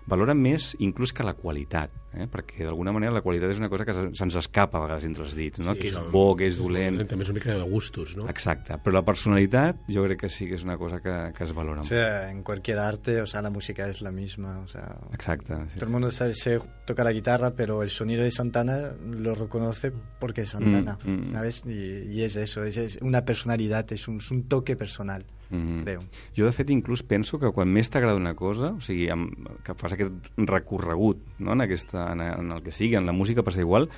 valoren 0.09 0.39
més 0.41 0.73
inclús 0.83 1.13
que 1.15 1.25
la 1.25 1.35
qualitat, 1.37 1.93
eh? 2.13 2.25
perquè 2.31 2.65
d'alguna 2.65 2.93
manera 2.95 3.13
la 3.15 3.21
qualitat 3.25 3.53
és 3.53 3.61
una 3.61 3.69
cosa 3.71 3.85
que 3.87 3.95
se'ns 3.95 4.37
escapa 4.41 4.79
a 4.79 4.83
vegades 4.83 5.05
entre 5.07 5.25
els 5.27 5.35
dits, 5.37 5.61
no? 5.63 5.75
Sí, 5.75 5.83
que 5.83 5.91
és 5.91 5.99
bo, 6.11 6.33
que 6.37 6.47
és, 6.49 6.55
és 6.55 6.61
dolent... 6.61 6.99
També 7.09 7.27
és 7.27 7.31
una 7.31 7.39
mica 7.39 7.55
de 7.55 7.67
gustos, 7.69 8.15
¿no? 8.17 8.27
Exacte, 8.31 8.79
però 8.83 8.99
la 8.99 9.05
personalitat 9.07 9.83
jo 9.91 10.05
crec 10.07 10.23
que 10.25 10.31
sí 10.33 10.49
que 10.49 10.57
és 10.59 10.65
una 10.65 10.77
cosa 10.81 11.01
que, 11.03 11.15
que 11.37 11.45
es 11.45 11.53
valora. 11.55 11.85
O 11.85 11.89
sea, 11.89 12.29
en 12.31 12.43
cualquier 12.43 12.79
arte, 12.79 13.21
o 13.21 13.27
sea, 13.27 13.41
la 13.41 13.49
música 13.53 13.87
es 13.87 14.01
la 14.01 14.11
misma, 14.11 14.59
o 14.59 14.67
sea... 14.67 14.97
Exacte. 15.13 15.53
Sí. 15.73 15.79
Todo 15.79 15.85
el 15.85 15.91
mundo 15.91 16.11
sabe, 16.11 16.33
se 16.35 16.59
toca 16.85 17.03
la 17.03 17.13
guitarra, 17.13 17.51
pero 17.51 17.83
el 17.83 17.89
sonido 17.89 18.23
de 18.23 18.31
Santana 18.31 18.93
lo 19.05 19.35
reconoce 19.35 19.91
porque 20.19 20.41
es 20.41 20.49
Santana, 20.49 20.97
mm, 21.03 21.11
mm. 21.11 21.33
¿sabes? 21.33 21.63
Y, 21.65 22.09
y, 22.11 22.23
es 22.23 22.35
eso, 22.35 22.63
es, 22.63 22.77
es 22.77 22.97
una 23.01 23.23
personalidad, 23.25 23.91
es 23.93 24.07
un, 24.07 24.17
es 24.17 24.31
un 24.31 24.47
toque 24.47 24.75
personal. 24.75 25.25
Mm 25.49 25.83
-hmm. 25.83 25.99
Jo, 26.35 26.45
de 26.45 26.51
fet, 26.51 26.69
inclús 26.69 27.03
penso 27.03 27.39
que 27.39 27.51
quan 27.51 27.71
més 27.71 27.89
t'agrada 27.89 28.17
una 28.17 28.35
cosa, 28.35 28.73
o 28.73 28.81
sigui, 28.81 29.09
amb, 29.09 29.33
que 29.63 29.73
fas 29.73 29.93
aquest 29.93 30.11
recorregut 30.37 31.17
no? 31.39 31.53
en, 31.53 31.61
aquesta, 31.61 32.11
en, 32.11 32.21
en 32.21 32.51
el 32.51 32.61
que 32.61 32.71
sigui, 32.71 32.95
en 32.95 33.05
la 33.05 33.13
música 33.13 33.43
passa 33.43 33.61
igual, 33.61 33.89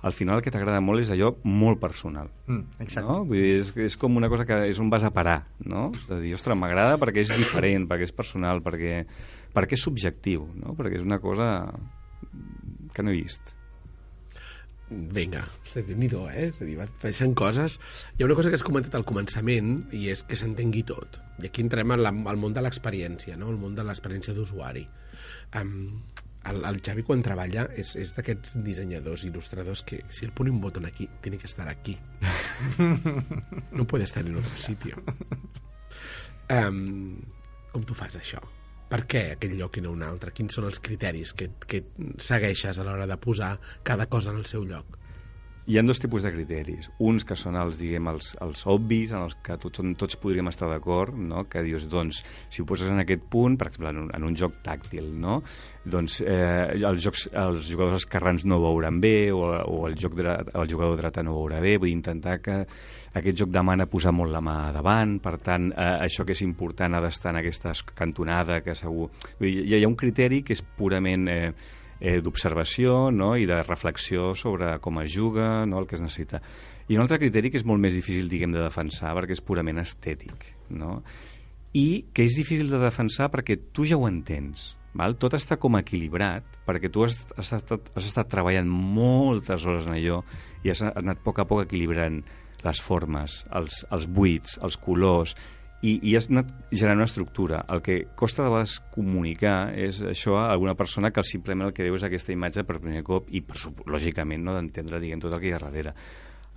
al 0.00 0.12
final 0.12 0.36
el 0.36 0.42
que 0.42 0.50
t'agrada 0.50 0.80
molt 0.80 1.00
és 1.00 1.10
allò 1.10 1.34
molt 1.42 1.80
personal. 1.80 2.30
Mm, 2.46 2.82
exacte. 2.84 3.08
No? 3.08 3.24
Vull 3.24 3.42
dir, 3.42 3.60
és, 3.60 3.76
és 3.76 3.96
com 3.96 4.16
una 4.16 4.28
cosa 4.28 4.44
que 4.44 4.68
és 4.68 4.78
on 4.78 4.90
vas 4.90 5.02
a 5.02 5.10
parar, 5.10 5.48
no? 5.58 5.90
De 6.08 6.20
dir, 6.20 6.34
ostres, 6.34 6.56
m'agrada 6.56 6.98
perquè 6.98 7.20
és 7.20 7.36
diferent, 7.36 7.88
perquè 7.88 8.06
és 8.06 8.12
personal, 8.12 8.62
perquè, 8.62 9.04
perquè 9.54 9.72
és 9.72 9.82
subjectiu, 9.82 10.48
no? 10.54 10.76
Perquè 10.78 10.96
és 10.96 11.02
una 11.02 11.18
cosa 11.18 11.72
que 12.94 13.02
no 13.02 13.10
he 13.10 13.14
vist 13.14 13.57
vinga, 14.90 15.42
déu 15.74 15.96
nhi 15.98 16.08
eh? 16.08 16.48
És 16.48 16.60
a 16.60 16.66
dir, 16.66 16.76
baixant 17.02 17.34
coses. 17.36 17.78
Hi 18.16 18.22
ha 18.22 18.28
una 18.28 18.36
cosa 18.38 18.50
que 18.50 18.58
has 18.58 18.64
comentat 18.66 18.94
al 18.96 19.04
començament 19.08 19.88
i 19.92 20.08
és 20.12 20.22
que 20.24 20.36
s'entengui 20.36 20.84
tot. 20.88 21.20
I 21.42 21.48
aquí 21.48 21.62
entrem 21.62 21.92
al, 21.92 22.06
al 22.06 22.40
món 22.40 22.54
de 22.56 22.62
l'experiència, 22.64 23.36
no? 23.36 23.50
el 23.50 23.60
món 23.60 23.74
de 23.76 23.84
l'experiència 23.84 24.34
d'usuari. 24.34 24.86
Um, 25.58 26.00
el, 26.48 26.62
el 26.64 26.80
Xavi 26.84 27.04
quan 27.04 27.22
treballa 27.24 27.66
és, 27.76 27.94
és 28.00 28.14
d'aquests 28.16 28.58
dissenyadors, 28.64 29.26
il·lustradors 29.28 29.84
que 29.86 30.02
si 30.08 30.26
el 30.26 30.32
ponen 30.32 30.56
un 30.56 30.62
botó 30.62 30.84
aquí, 30.86 31.08
tiene 31.20 31.38
que 31.38 31.46
estar 31.46 31.68
aquí. 31.68 31.98
no 33.72 33.86
puede 33.86 34.04
estar 34.04 34.26
en 34.26 34.36
otro 34.36 34.56
sitio. 34.56 34.96
Um, 36.48 37.18
com 37.72 37.84
tu 37.84 37.94
fas 37.94 38.16
això? 38.16 38.40
Per 38.88 39.04
què 39.10 39.24
aquell 39.34 39.56
lloc 39.58 39.78
i 39.78 39.84
no 39.84 39.92
un 39.94 40.04
altre? 40.06 40.32
Quins 40.34 40.58
són 40.58 40.68
els 40.68 40.80
criteris 40.84 41.34
que, 41.36 41.50
que 41.68 41.82
segueixes 42.22 42.78
a 42.78 42.86
l'hora 42.86 43.08
de 43.08 43.18
posar 43.20 43.54
cada 43.84 44.08
cosa 44.10 44.34
en 44.34 44.42
el 44.42 44.48
seu 44.50 44.64
lloc? 44.68 44.97
Hi 45.68 45.76
ha 45.76 45.82
dos 45.82 45.98
tipus 46.00 46.22
de 46.24 46.30
criteris. 46.32 46.86
Uns 47.04 47.26
que 47.28 47.36
són 47.36 47.58
els, 47.60 47.74
diguem, 47.76 48.06
els, 48.08 48.30
els 48.40 48.62
obvis, 48.72 49.10
en 49.12 49.26
els 49.26 49.34
que 49.44 49.58
tots, 49.60 49.82
tots 50.00 50.16
podríem 50.16 50.48
estar 50.48 50.64
d'acord, 50.70 51.12
no? 51.12 51.42
que 51.44 51.60
dius, 51.66 51.84
doncs, 51.92 52.22
si 52.48 52.62
ho 52.62 52.64
poses 52.64 52.88
en 52.88 53.02
aquest 53.02 53.26
punt, 53.28 53.58
per 53.60 53.66
exemple, 53.68 53.92
en 53.92 53.98
un, 54.06 54.08
en 54.16 54.24
un 54.24 54.38
joc 54.40 54.56
tàctil, 54.64 55.12
no? 55.20 55.42
doncs 55.84 56.22
eh, 56.24 56.72
els, 56.72 57.02
jocs, 57.04 57.26
els 57.36 57.68
jugadors 57.68 58.00
esquerrans 58.00 58.48
no 58.48 58.62
veuran 58.64 58.96
bé, 59.04 59.28
o, 59.28 59.44
o 59.44 59.84
el, 59.90 60.00
joc 60.00 60.16
dret, 60.16 60.48
el 60.56 60.72
jugador 60.72 60.96
dretà 61.02 61.20
no 61.20 61.36
veurà 61.36 61.60
bé, 61.60 61.76
vull 61.76 61.92
intentar 61.92 62.40
que 62.40 62.62
aquest 63.20 63.44
joc 63.44 63.52
demana 63.52 63.90
posar 63.92 64.16
molt 64.16 64.32
la 64.32 64.40
mà 64.40 64.70
davant, 64.72 65.18
per 65.20 65.36
tant, 65.36 65.74
eh, 65.74 65.96
això 66.08 66.24
que 66.24 66.32
és 66.32 66.46
important 66.48 66.96
ha 66.96 67.04
d'estar 67.04 67.36
en 67.36 67.44
aquesta 67.44 67.76
cantonada, 67.92 68.62
que 68.64 68.72
segur... 68.72 69.10
Vull 69.36 69.52
dir, 69.52 69.68
hi 69.68 69.84
ha 69.84 69.92
un 69.92 70.00
criteri 70.00 70.40
que 70.40 70.56
és 70.56 70.64
purament 70.80 71.28
eh, 71.28 71.50
eh, 72.00 72.18
d'observació 72.22 73.10
no? 73.14 73.34
i 73.36 73.46
de 73.48 73.60
reflexió 73.62 74.32
sobre 74.38 74.76
com 74.84 75.00
es 75.02 75.12
juga, 75.14 75.66
no? 75.66 75.80
el 75.80 75.86
que 75.86 75.98
es 75.98 76.04
necessita. 76.04 76.42
I 76.88 76.96
un 76.96 77.04
altre 77.04 77.18
criteri 77.20 77.50
que 77.52 77.60
és 77.60 77.66
molt 77.68 77.82
més 77.82 77.92
difícil, 77.96 78.30
diguem, 78.30 78.54
de 78.54 78.62
defensar, 78.62 79.12
perquè 79.16 79.36
és 79.36 79.44
purament 79.44 79.80
estètic, 79.82 80.52
no? 80.72 81.02
I 81.76 82.06
que 82.16 82.24
és 82.24 82.38
difícil 82.38 82.70
de 82.72 82.80
defensar 82.80 83.28
perquè 83.28 83.58
tu 83.76 83.84
ja 83.84 83.98
ho 83.98 84.06
entens, 84.08 84.70
val? 84.96 85.18
tot 85.20 85.36
està 85.36 85.58
com 85.60 85.76
equilibrat, 85.76 86.46
perquè 86.64 86.88
tu 86.92 87.04
has, 87.04 87.18
has, 87.36 87.52
estat, 87.60 87.90
has 87.92 88.08
estat 88.08 88.30
treballant 88.32 88.70
moltes 88.70 89.66
hores 89.68 89.84
en 89.84 89.98
allò 89.98 90.22
i 90.64 90.72
has 90.72 90.80
anat 90.88 91.20
a 91.20 91.24
poc 91.26 91.42
a 91.42 91.46
poc 91.48 91.66
equilibrant 91.66 92.22
les 92.64 92.80
formes, 92.82 93.42
els, 93.54 93.84
els 93.94 94.08
buits, 94.10 94.56
els 94.64 94.78
colors, 94.80 95.36
i, 95.82 95.98
i 96.10 96.14
has 96.18 96.26
anat 96.30 96.50
generant 96.72 96.98
una 96.98 97.08
estructura. 97.08 97.62
El 97.70 97.82
que 97.86 98.00
costa 98.18 98.44
de 98.44 98.50
vegades 98.50 98.78
comunicar 98.94 99.72
és 99.78 100.00
això 100.02 100.38
a 100.40 100.48
alguna 100.52 100.74
persona 100.78 101.12
que 101.14 101.22
simplement 101.26 101.68
el 101.68 101.76
que 101.76 101.86
veu 101.86 101.98
és 101.98 102.06
aquesta 102.06 102.34
imatge 102.34 102.64
per 102.66 102.80
primer 102.80 103.04
cop 103.06 103.30
i, 103.30 103.42
per, 103.44 103.60
lògicament, 103.86 104.42
no 104.44 104.56
d'entendre 104.56 105.00
diguem, 105.02 105.22
tot 105.22 105.34
el 105.34 105.42
que 105.42 105.50
hi 105.50 105.54
ha 105.54 105.62
darrere. 105.62 105.94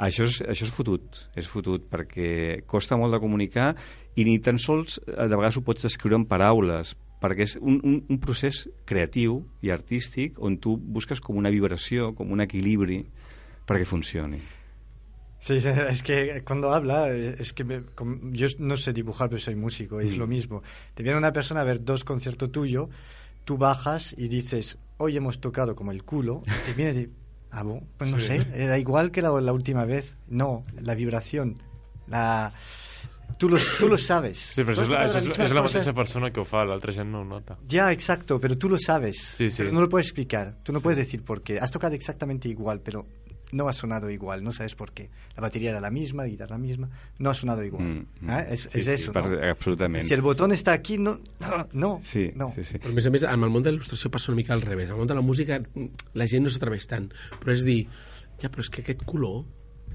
Això 0.01 0.25
és, 0.25 0.39
això 0.49 0.65
és 0.65 0.73
fotut, 0.73 1.19
és 1.38 1.45
fotut, 1.45 1.86
perquè 1.91 2.63
costa 2.69 2.97
molt 2.97 3.13
de 3.13 3.21
comunicar 3.21 3.75
i 4.17 4.25
ni 4.25 4.39
tan 4.41 4.57
sols 4.57 4.97
eh, 5.03 5.13
de 5.13 5.36
vegades 5.36 5.60
ho 5.60 5.65
pots 5.67 5.86
descriure 5.86 6.17
en 6.17 6.25
paraules, 6.25 6.95
perquè 7.21 7.45
és 7.45 7.53
un, 7.62 7.77
un, 7.86 7.99
un 8.10 8.21
procés 8.23 8.63
creatiu 8.89 9.43
i 9.62 9.69
artístic 9.69 10.39
on 10.41 10.57
tu 10.57 10.73
busques 10.81 11.21
com 11.21 11.38
una 11.38 11.53
vibració, 11.53 12.15
com 12.17 12.34
un 12.34 12.41
equilibri 12.41 13.03
perquè 13.69 13.86
funcioni. 13.86 14.41
Sí, 15.41 15.56
es 15.89 16.04
que 16.04 16.43
cuando 16.45 16.71
habla, 16.71 17.10
eh, 17.10 17.36
es 17.39 17.51
que 17.51 17.63
me- 17.63 17.84
yo 18.32 18.47
no 18.60 18.77
sé 18.77 18.93
dibujar, 18.93 19.27
pero 19.27 19.41
soy 19.41 19.56
músico, 19.56 19.99
es 19.99 20.13
Mm. 20.15 20.19
lo 20.19 20.27
mismo. 20.27 20.62
Te 20.93 21.01
viene 21.04 21.17
una 21.17 21.34
persona 21.34 21.62
a 21.62 21.63
ver 21.65 21.84
dos 21.84 22.04
conciertos 22.04 22.51
tuyos, 22.51 22.88
tú 23.43 23.58
bajas 23.58 24.13
y 24.17 24.27
dices, 24.27 24.77
hoy 24.97 25.17
hemos 25.17 25.41
tocado 25.41 25.75
como 25.75 25.91
el 25.91 26.04
culo, 26.04 26.43
y 26.45 26.65
te 26.67 26.73
viene 26.73 26.91
y 26.91 26.93
dice, 26.93 27.10
ah, 27.49 27.63
bon, 27.63 27.88
pues 27.97 28.10
no 28.12 28.19
sé, 28.19 28.45
era 28.54 28.77
igual 28.77 29.10
que 29.12 29.21
la, 29.23 29.30
la 29.41 29.51
última 29.51 29.84
vez. 29.86 30.15
No, 30.27 30.63
la 30.80 30.93
vibración, 30.95 31.58
la... 32.08 32.54
Tú 33.38 33.49
lo, 33.49 33.58
tú 33.80 33.88
lo 33.89 33.97
sabes. 33.97 34.38
Sí, 34.54 34.62
però 34.62 34.75
Tú 34.75 34.82
això 34.84 34.97
has 34.99 35.15
és, 35.15 35.23
la, 35.25 35.32
és, 35.34 35.39
és 35.47 35.54
la 35.56 35.62
mateixa 35.65 35.93
persona 35.97 36.30
que 36.30 36.41
ho 36.43 36.45
fa, 36.45 36.62
l'altra 36.67 36.93
gent 36.93 37.10
no 37.10 37.21
ho 37.23 37.25
nota. 37.25 37.56
Ya, 37.65 37.88
exacto, 37.91 38.38
pero 38.39 38.56
tú 38.56 38.69
lo 38.69 38.77
sabes. 38.77 39.17
Sí, 39.38 39.49
sí. 39.49 39.63
Pero 39.63 39.71
no 39.71 39.82
lo 39.82 39.89
puedes 39.89 40.06
explicar. 40.06 40.60
Tú 40.62 40.71
no 40.71 40.82
puedes 40.82 40.99
decir 40.99 41.23
por 41.23 41.41
qué. 41.41 41.58
Has 41.58 41.71
tocado 41.71 41.95
exactamente 41.95 42.49
igual, 42.49 42.82
pero 42.82 43.08
no 43.52 43.68
ha 43.68 43.74
sonado 43.74 44.10
igual. 44.10 44.44
No 44.44 44.52
sabes 44.52 44.76
por 44.76 44.92
qué. 44.94 45.10
La 45.36 45.42
batería 45.42 45.72
era 45.72 45.82
la 45.82 45.90
misma, 45.92 46.24
la 46.24 46.30
guitarra 46.30 46.56
la 46.56 46.62
misma. 46.62 46.90
No 47.20 47.30
ha 47.30 47.34
sonado 47.34 47.64
igual. 47.64 47.84
Mm, 47.84 48.08
mm. 48.22 48.30
¿Ah? 48.30 48.42
Es, 48.42 48.62
Sí, 48.72 48.80
es 48.80 48.86
sí, 48.86 48.92
eso. 48.92 49.12
per- 49.12 49.30
¿no? 49.30 49.50
absolutament. 49.50 50.06
Si 50.08 50.14
el 50.14 50.22
botón 50.22 50.52
está 50.52 50.74
aquí, 50.74 50.98
no. 50.98 51.20
No. 51.74 52.00
Sí, 52.04 52.32
no. 52.36 52.54
sí, 52.56 52.64
sí. 52.64 52.78
Però, 52.80 52.92
a 52.92 52.96
més 52.96 53.08
a 53.08 53.12
més, 53.14 53.24
en 53.24 53.44
el 53.44 53.50
món 53.54 53.64
de 53.64 53.72
la 53.72 53.78
il·lustració 53.80 54.10
passa 54.12 54.32
una 54.32 54.38
mica 54.42 54.54
al 54.54 54.62
revés. 54.62 54.90
En 54.90 54.96
el 54.96 55.02
món 55.04 55.08
de 55.08 55.16
la 55.16 55.22
música 55.26 55.62
la 56.14 56.28
gent 56.28 56.44
no 56.46 56.50
s'atreveix 56.54 56.88
tant, 56.88 57.10
però 57.40 57.54
és 57.54 57.64
dir, 57.68 57.82
ja, 58.42 58.50
però 58.50 58.64
és 58.66 58.70
que 58.72 58.82
aquest 58.86 59.04
color 59.06 59.44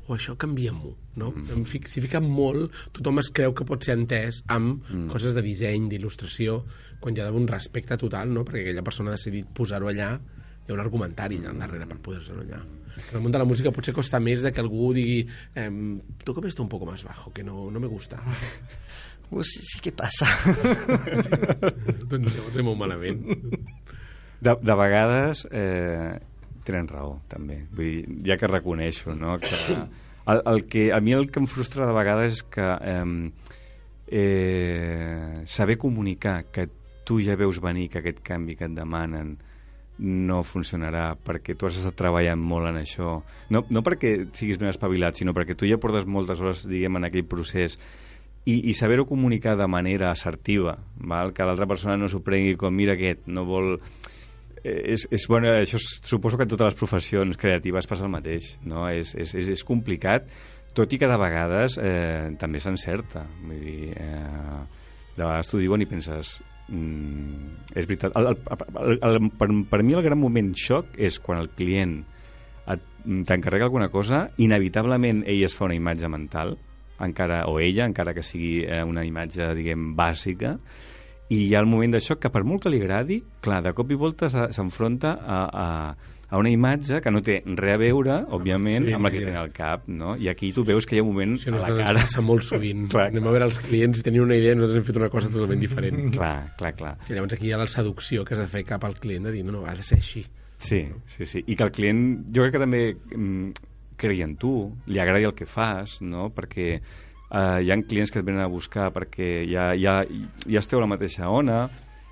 o 0.06 0.14
això 0.14 0.36
canviem-ho, 0.38 0.92
no? 1.18 1.32
Mm. 1.34 1.64
S'hi 1.66 2.00
fica 2.04 2.20
molt, 2.22 2.70
tothom 2.94 3.18
es 3.18 3.30
creu 3.34 3.54
que 3.58 3.64
pot 3.66 3.82
ser 3.82 3.96
entès 3.98 4.42
amb 4.46 4.84
mm. 4.86 5.08
coses 5.10 5.34
de 5.34 5.42
disseny, 5.42 5.88
d'il·lustració, 5.90 6.60
quan 7.02 7.16
hi 7.16 7.20
ha 7.20 7.24
d'haver 7.26 7.40
un 7.40 7.48
respecte 7.50 7.96
total, 7.98 8.30
no? 8.30 8.44
Perquè 8.46 8.68
aquella 8.68 8.84
persona 8.86 9.10
ha 9.10 9.16
decidit 9.18 9.48
posar-ho 9.56 9.90
allà, 9.90 10.12
hi 10.66 10.72
ha 10.72 10.74
un 10.74 10.82
argumentari 10.82 11.38
allà 11.38 11.54
darrere 11.62 11.86
per 11.86 11.98
poder-se-ho 12.02 12.40
allà. 12.42 12.60
En 12.96 13.18
el 13.18 13.22
món 13.22 13.32
de 13.32 13.38
la 13.38 13.46
música 13.46 13.70
potser 13.70 13.94
costa 13.94 14.18
més 14.20 14.42
de 14.42 14.50
que 14.52 14.62
algú 14.62 14.90
digui 14.96 15.20
eh, 15.54 15.70
tócame 16.24 16.48
esto 16.48 16.64
un 16.64 16.68
poco 16.68 16.86
más 16.86 17.04
bajo, 17.04 17.32
que 17.32 17.44
no, 17.44 17.70
no 17.70 17.80
me 17.80 17.86
gusta. 17.86 18.22
Uh, 19.28 19.42
sí, 19.42 19.58
sí 19.66 19.80
que 19.82 19.90
passa. 19.90 20.28
doncs 22.10 22.28
llavors 22.30 22.54
és 22.54 22.62
molt 22.62 22.78
malament. 22.78 23.24
De, 24.38 24.52
de 24.54 24.76
vegades 24.78 25.40
eh, 25.50 26.12
tenen 26.62 26.86
raó, 26.86 27.16
també. 27.26 27.56
Vull 27.74 27.88
dir, 27.88 28.20
ja 28.28 28.36
que 28.38 28.46
reconeixo, 28.46 29.16
no?, 29.18 29.34
que 29.42 29.50
el, 30.30 30.42
el 30.52 30.62
que, 30.70 30.92
a 30.94 31.00
mi 31.02 31.16
el 31.16 31.26
que 31.30 31.42
em 31.42 31.50
frustra 31.50 31.88
de 31.88 31.96
vegades 31.96 32.38
és 32.38 32.44
que 32.54 32.68
eh, 32.92 33.02
eh, 34.06 35.42
saber 35.46 35.78
comunicar 35.78 36.44
que 36.54 36.68
tu 37.06 37.18
ja 37.22 37.34
veus 37.38 37.58
venir 37.62 37.88
que 37.90 38.02
aquest 38.02 38.22
canvi 38.26 38.54
que 38.58 38.66
et 38.70 38.78
demanen 38.78 39.36
no 39.98 40.42
funcionarà 40.44 41.14
perquè 41.16 41.56
tu 41.56 41.68
has 41.68 41.78
estat 41.80 41.96
treballant 41.96 42.40
molt 42.40 42.68
en 42.68 42.80
això 42.82 43.20
no, 43.50 43.62
no 43.70 43.82
perquè 43.86 44.16
siguis 44.36 44.60
ben 44.60 44.68
espavilat 44.72 45.16
sinó 45.16 45.32
perquè 45.36 45.56
tu 45.56 45.68
ja 45.68 45.80
portes 45.80 46.04
moltes 46.04 46.42
hores 46.42 46.66
diguem 46.68 47.00
en 47.00 47.08
aquell 47.08 47.24
procés 47.28 47.78
i, 48.46 48.60
i 48.70 48.74
saber-ho 48.78 49.08
comunicar 49.08 49.56
de 49.56 49.66
manera 49.66 50.10
assertiva 50.10 50.76
val? 51.00 51.32
que 51.32 51.48
l'altra 51.48 51.66
persona 51.66 51.96
no 51.96 52.10
s'ho 52.12 52.20
prengui 52.22 52.58
com 52.60 52.76
mira 52.76 52.94
aquest, 52.94 53.24
no 53.26 53.46
vol 53.48 53.78
Eh, 54.66 54.94
és, 54.94 55.06
és 55.14 55.26
bueno, 55.30 55.52
això 55.52 55.78
és, 55.78 55.86
suposo 56.08 56.38
que 56.38 56.46
en 56.46 56.50
totes 56.50 56.72
les 56.72 56.78
professions 56.78 57.38
creatives 57.38 57.86
passa 57.86 58.06
el 58.06 58.12
mateix 58.12 58.54
no? 58.66 58.86
és, 58.90 59.12
és, 59.14 59.34
és, 59.38 59.50
és 59.54 59.64
complicat 59.66 60.26
tot 60.76 60.92
i 60.92 60.98
que 60.98 61.08
de 61.08 61.18
vegades 61.20 61.76
eh, 61.78 62.32
també 62.40 62.60
s'encerta 62.62 63.22
vull 63.44 63.62
dir, 63.62 63.92
eh, 63.94 64.62
de 65.14 65.22
vegades 65.22 65.52
t'ho 65.52 65.60
diuen 65.62 65.84
i 65.84 65.88
penses 65.90 66.38
mm, 66.68 67.70
és 67.74 67.86
veritat. 67.86 68.12
El, 68.16 68.26
el, 68.32 68.38
el, 68.82 68.98
el, 69.22 69.30
per, 69.38 69.48
per 69.70 69.82
mi 69.82 69.94
el 69.96 70.02
gran 70.04 70.18
moment 70.20 70.52
xoc 70.56 70.96
és 70.98 71.18
quan 71.20 71.38
el 71.42 71.50
client 71.56 71.98
et- 72.66 72.86
t'encarrega 73.28 73.68
alguna 73.68 73.88
cosa 73.92 74.26
inevitablement 74.42 75.22
ell 75.26 75.44
es 75.46 75.54
fa 75.54 75.66
una 75.68 75.76
imatge 75.78 76.08
mental 76.10 76.56
encara, 76.98 77.44
o 77.46 77.58
ella, 77.60 77.84
encara 77.84 78.14
que 78.16 78.22
sigui 78.24 78.62
eh, 78.64 78.82
una 78.82 79.04
imatge, 79.04 79.50
diguem, 79.54 79.90
bàsica 79.94 80.56
i 81.28 81.42
hi 81.48 81.54
ha 81.54 81.60
el 81.60 81.66
moment 81.68 81.92
d'això 81.92 82.16
que 82.22 82.30
per 82.30 82.44
molt 82.46 82.62
que 82.62 82.70
li 82.70 82.78
agradi, 82.80 83.18
clar, 83.42 83.58
de 83.62 83.72
cop 83.74 83.90
i 83.90 83.96
volta 83.98 84.28
s'enfronta 84.30 85.16
a, 85.20 85.38
a, 85.44 85.66
a 86.28 86.38
una 86.40 86.50
imatge 86.50 86.98
que 87.04 87.10
no 87.14 87.20
té 87.22 87.36
res 87.46 87.74
a 87.76 87.78
veure, 87.78 88.16
òbviament, 88.34 88.86
Sí, 88.88 88.94
amb 88.96 89.06
la 89.06 89.12
que 89.14 89.20
té 89.22 89.34
al 89.38 89.52
cap, 89.54 89.84
no? 89.86 90.16
I 90.18 90.26
aquí 90.32 90.52
tu 90.52 90.64
veus 90.66 90.86
que 90.86 90.96
hi 90.96 90.98
ha 90.98 91.04
un 91.04 91.12
moment 91.12 91.36
Sí, 91.38 91.48
a 91.48 91.52
la 91.52 91.60
nosaltres 91.60 91.78
ens 91.84 91.90
cara... 91.92 92.00
passa 92.08 92.24
molt 92.26 92.42
sovint. 92.46 92.88
Clar, 92.92 93.06
Anem 93.12 93.28
a 93.28 93.34
veure 93.36 93.46
els 93.50 93.60
clients 93.62 94.00
i 94.00 94.02
tenien 94.06 94.24
una 94.26 94.34
idea 94.38 94.56
i 94.56 94.58
nosaltres 94.58 94.80
hem 94.82 94.88
fet 94.88 94.98
una 95.02 95.10
cosa 95.12 95.30
totalment 95.30 95.62
diferent. 95.62 96.02
Clar, 96.16 96.34
clar, 96.58 96.74
clar. 96.78 96.96
I 97.08 97.14
llavors 97.14 97.36
aquí 97.38 97.46
hi 97.50 97.54
ha 97.54 97.60
la 97.62 97.68
seducció 97.70 98.24
que 98.26 98.34
has 98.34 98.42
de 98.42 98.48
fer 98.50 98.64
cap 98.66 98.84
al 98.88 98.98
client 98.98 99.28
de 99.30 99.36
dir, 99.38 99.44
no, 99.46 99.54
no, 99.60 99.64
ha 99.70 99.74
de 99.78 99.86
ser 99.86 100.00
així. 100.02 100.24
Sí, 100.58 100.82
sí, 101.06 101.26
sí. 101.28 101.44
I 101.46 101.54
que 101.54 101.64
el 101.68 101.72
client, 101.76 102.04
jo 102.32 102.42
crec 102.46 102.56
que 102.56 102.62
també 102.62 102.82
mm, 102.96 103.50
cregui 104.00 104.22
en 104.24 104.34
tu, 104.40 104.54
li 104.88 104.98
agradi 105.02 105.28
el 105.28 105.34
que 105.36 105.46
fas, 105.46 105.98
no? 106.02 106.30
Perquè 106.34 106.68
eh, 106.76 107.58
hi 107.62 107.70
ha 107.70 107.76
clients 107.86 108.10
que 108.10 108.20
et 108.22 108.26
venen 108.26 108.42
a 108.42 108.48
buscar 108.50 108.90
perquè 108.94 109.44
ja, 109.50 109.70
ja, 109.78 110.00
ja 110.46 110.62
esteu 110.62 110.80
a 110.80 110.86
la 110.86 110.90
mateixa 110.90 111.28
ona, 111.30 111.66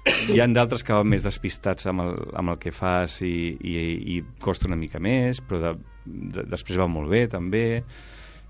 hi 0.05 0.41
han 0.41 0.53
d'altres 0.57 0.83
que 0.85 0.93
van 0.97 1.09
més 1.09 1.23
despistats 1.25 1.87
amb 1.91 2.03
el, 2.05 2.15
amb 2.37 2.55
el 2.55 2.59
que 2.61 2.73
fas 2.75 3.21
i, 3.25 3.55
i, 3.61 3.77
i 4.17 4.19
costa 4.43 4.69
una 4.69 4.77
mica 4.77 5.01
més, 5.01 5.41
però 5.41 5.61
de, 5.63 5.73
de, 6.05 6.45
després 6.53 6.79
va 6.81 6.89
molt 6.91 7.09
bé, 7.13 7.27
també. 7.33 7.83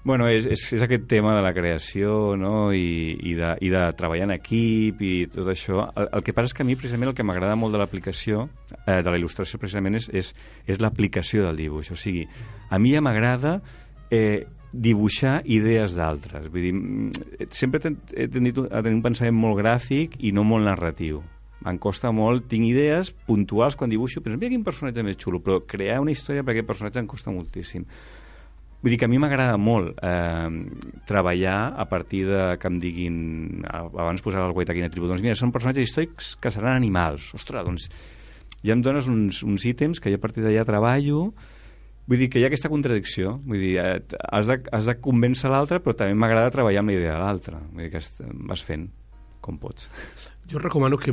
Bueno, 0.05 0.27
és, 0.29 0.45
és, 0.45 0.63
és 0.77 0.83
aquest 0.85 1.07
tema 1.09 1.33
de 1.33 1.41
la 1.41 1.55
creació 1.57 2.35
no? 2.37 2.75
I, 2.77 3.15
i, 3.25 3.33
de, 3.39 3.55
i 3.65 3.71
de 3.73 3.85
treballar 3.97 4.27
en 4.27 4.35
equip 4.35 5.01
i 5.01 5.13
tot 5.33 5.49
això. 5.49 5.87
El, 5.97 6.11
el 6.19 6.25
que 6.27 6.35
passa 6.37 6.51
és 6.51 6.57
que 6.59 6.61
a 6.61 6.69
mi, 6.69 6.77
precisament, 6.77 7.09
el 7.09 7.17
que 7.17 7.25
m'agrada 7.25 7.57
molt 7.57 7.73
de 7.73 7.81
l'aplicació, 7.81 8.43
eh, 8.85 8.99
de 9.01 9.09
la 9.09 9.17
il·lustració, 9.17 9.57
precisament, 9.63 9.97
és, 9.97 10.11
és, 10.13 10.35
és 10.69 10.83
l'aplicació 10.85 11.47
del 11.47 11.57
dibuix. 11.63 11.89
O 11.95 11.97
sigui, 11.97 12.27
a 12.69 12.79
mi 12.83 12.93
ja 12.93 13.01
m'agrada 13.01 13.55
eh, 14.13 14.45
dibuixar 14.75 15.39
idees 15.49 15.95
d'altres. 15.97 16.51
Vull 16.53 16.67
dir, 16.69 16.75
mm, 16.77 17.49
sempre 17.57 17.81
he 17.81 17.87
ten- 17.87 18.01
he 18.13 18.29
tenir 18.29 18.53
un 18.61 19.01
pensament 19.07 19.39
molt 19.41 19.57
gràfic 19.63 20.19
i 20.21 20.35
no 20.37 20.45
molt 20.45 20.69
narratiu. 20.69 21.23
Em 21.65 21.79
costa 21.81 22.11
molt, 22.13 22.45
tinc 22.51 22.67
idees 22.69 23.11
puntuals 23.29 23.77
quan 23.81 23.93
dibuixo, 23.93 24.21
penso, 24.21 24.37
mira 24.41 24.53
quin 24.53 24.67
personatge 24.67 25.05
més 25.07 25.17
xulo, 25.21 25.41
però 25.41 25.63
crear 25.65 26.03
una 26.03 26.13
història 26.13 26.45
per 26.45 26.53
aquest 26.53 26.69
personatge 26.69 27.01
em 27.01 27.09
costa 27.09 27.33
moltíssim. 27.33 27.87
Vull 28.85 28.93
dir 28.93 28.99
que 29.01 29.07
a 29.07 29.09
mi 29.09 29.17
m'agrada 29.17 29.57
molt 29.57 29.97
eh, 30.05 30.49
treballar 31.09 31.73
a 31.81 31.87
partir 31.89 32.27
de 32.29 32.43
que 32.61 32.69
em 32.69 32.77
diguin, 32.83 33.17
abans 33.65 34.21
posava 34.21 34.51
el 34.51 34.53
guait 34.53 34.69
aquí 34.69 34.83
en 34.85 34.93
tribu, 34.93 35.09
doncs 35.09 35.25
mira, 35.25 35.39
són 35.41 35.55
personatges 35.55 35.89
històrics 35.89 36.35
que 36.37 36.53
seran 36.53 36.77
animals. 36.77 37.31
Ostres, 37.39 37.65
doncs 37.65 37.89
ja 38.61 38.77
em 38.77 38.85
dones 38.85 39.09
uns, 39.09 39.41
uns 39.41 39.65
ítems 39.65 40.05
que 40.05 40.13
jo 40.13 40.21
a 40.21 40.25
partir 40.27 40.45
d'allà 40.45 40.67
treballo, 40.69 41.31
vull 42.05 42.21
dir 42.21 42.29
que 42.29 42.43
hi 42.43 42.45
ha 42.45 42.53
aquesta 42.53 42.69
contradicció, 42.69 43.39
vull 43.49 43.65
dir, 43.65 43.73
eh, 43.81 44.21
has 44.29 44.53
de, 44.53 44.61
has 44.69 44.93
de 44.93 44.99
convèncer 45.01 45.49
l'altre, 45.49 45.81
però 45.81 45.97
també 45.97 46.21
m'agrada 46.21 46.53
treballar 46.53 46.85
amb 46.85 46.93
la 46.93 47.01
idea 47.01 47.17
de 47.17 47.25
l'altre, 47.25 47.65
vull 47.73 47.87
dir 47.87 47.93
que 47.97 48.05
vas 48.53 48.69
fent 48.69 48.91
com 49.41 49.57
pots. 49.65 49.89
Jo 50.51 50.59
recomano 50.61 50.99
que 51.01 51.11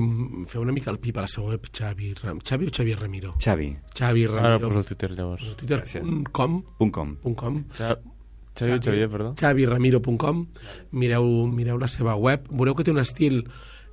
feu 0.52 0.62
una 0.62 0.74
mica 0.76 0.91
el 0.91 1.00
pip 1.00 1.17
a 1.17 1.22
la 1.24 1.28
seva 1.32 1.48
web, 1.54 1.67
Xavi, 1.72 2.13
Ram... 2.20 2.39
Xavi 2.44 2.67
o 2.67 2.72
Xavi 2.76 2.94
Ramiro? 2.96 3.34
Xavi, 3.39 3.70
Xavi 3.96 4.26
Ara 4.26 4.41
Ramiro. 4.58 4.67
poso 4.67 4.80
el 4.80 4.86
Twitter, 4.86 5.12
llavors. 5.15 5.46
Twitter.com 5.56 6.62
punt 6.78 6.91
com. 6.91 7.15
.com 7.36 7.63
Xa- 7.78 7.98
Xavi, 8.58 8.80
Xavier, 8.84 9.10
perdó. 9.10 9.34
xaviramiro.com 9.39 10.46
mireu, 10.91 11.48
mireu 11.48 11.78
la 11.80 11.88
seva 11.88 12.15
web 12.20 12.44
veureu 12.52 12.76
que 12.76 12.84
té 12.84 12.91
un 12.91 13.00
estil 13.00 13.46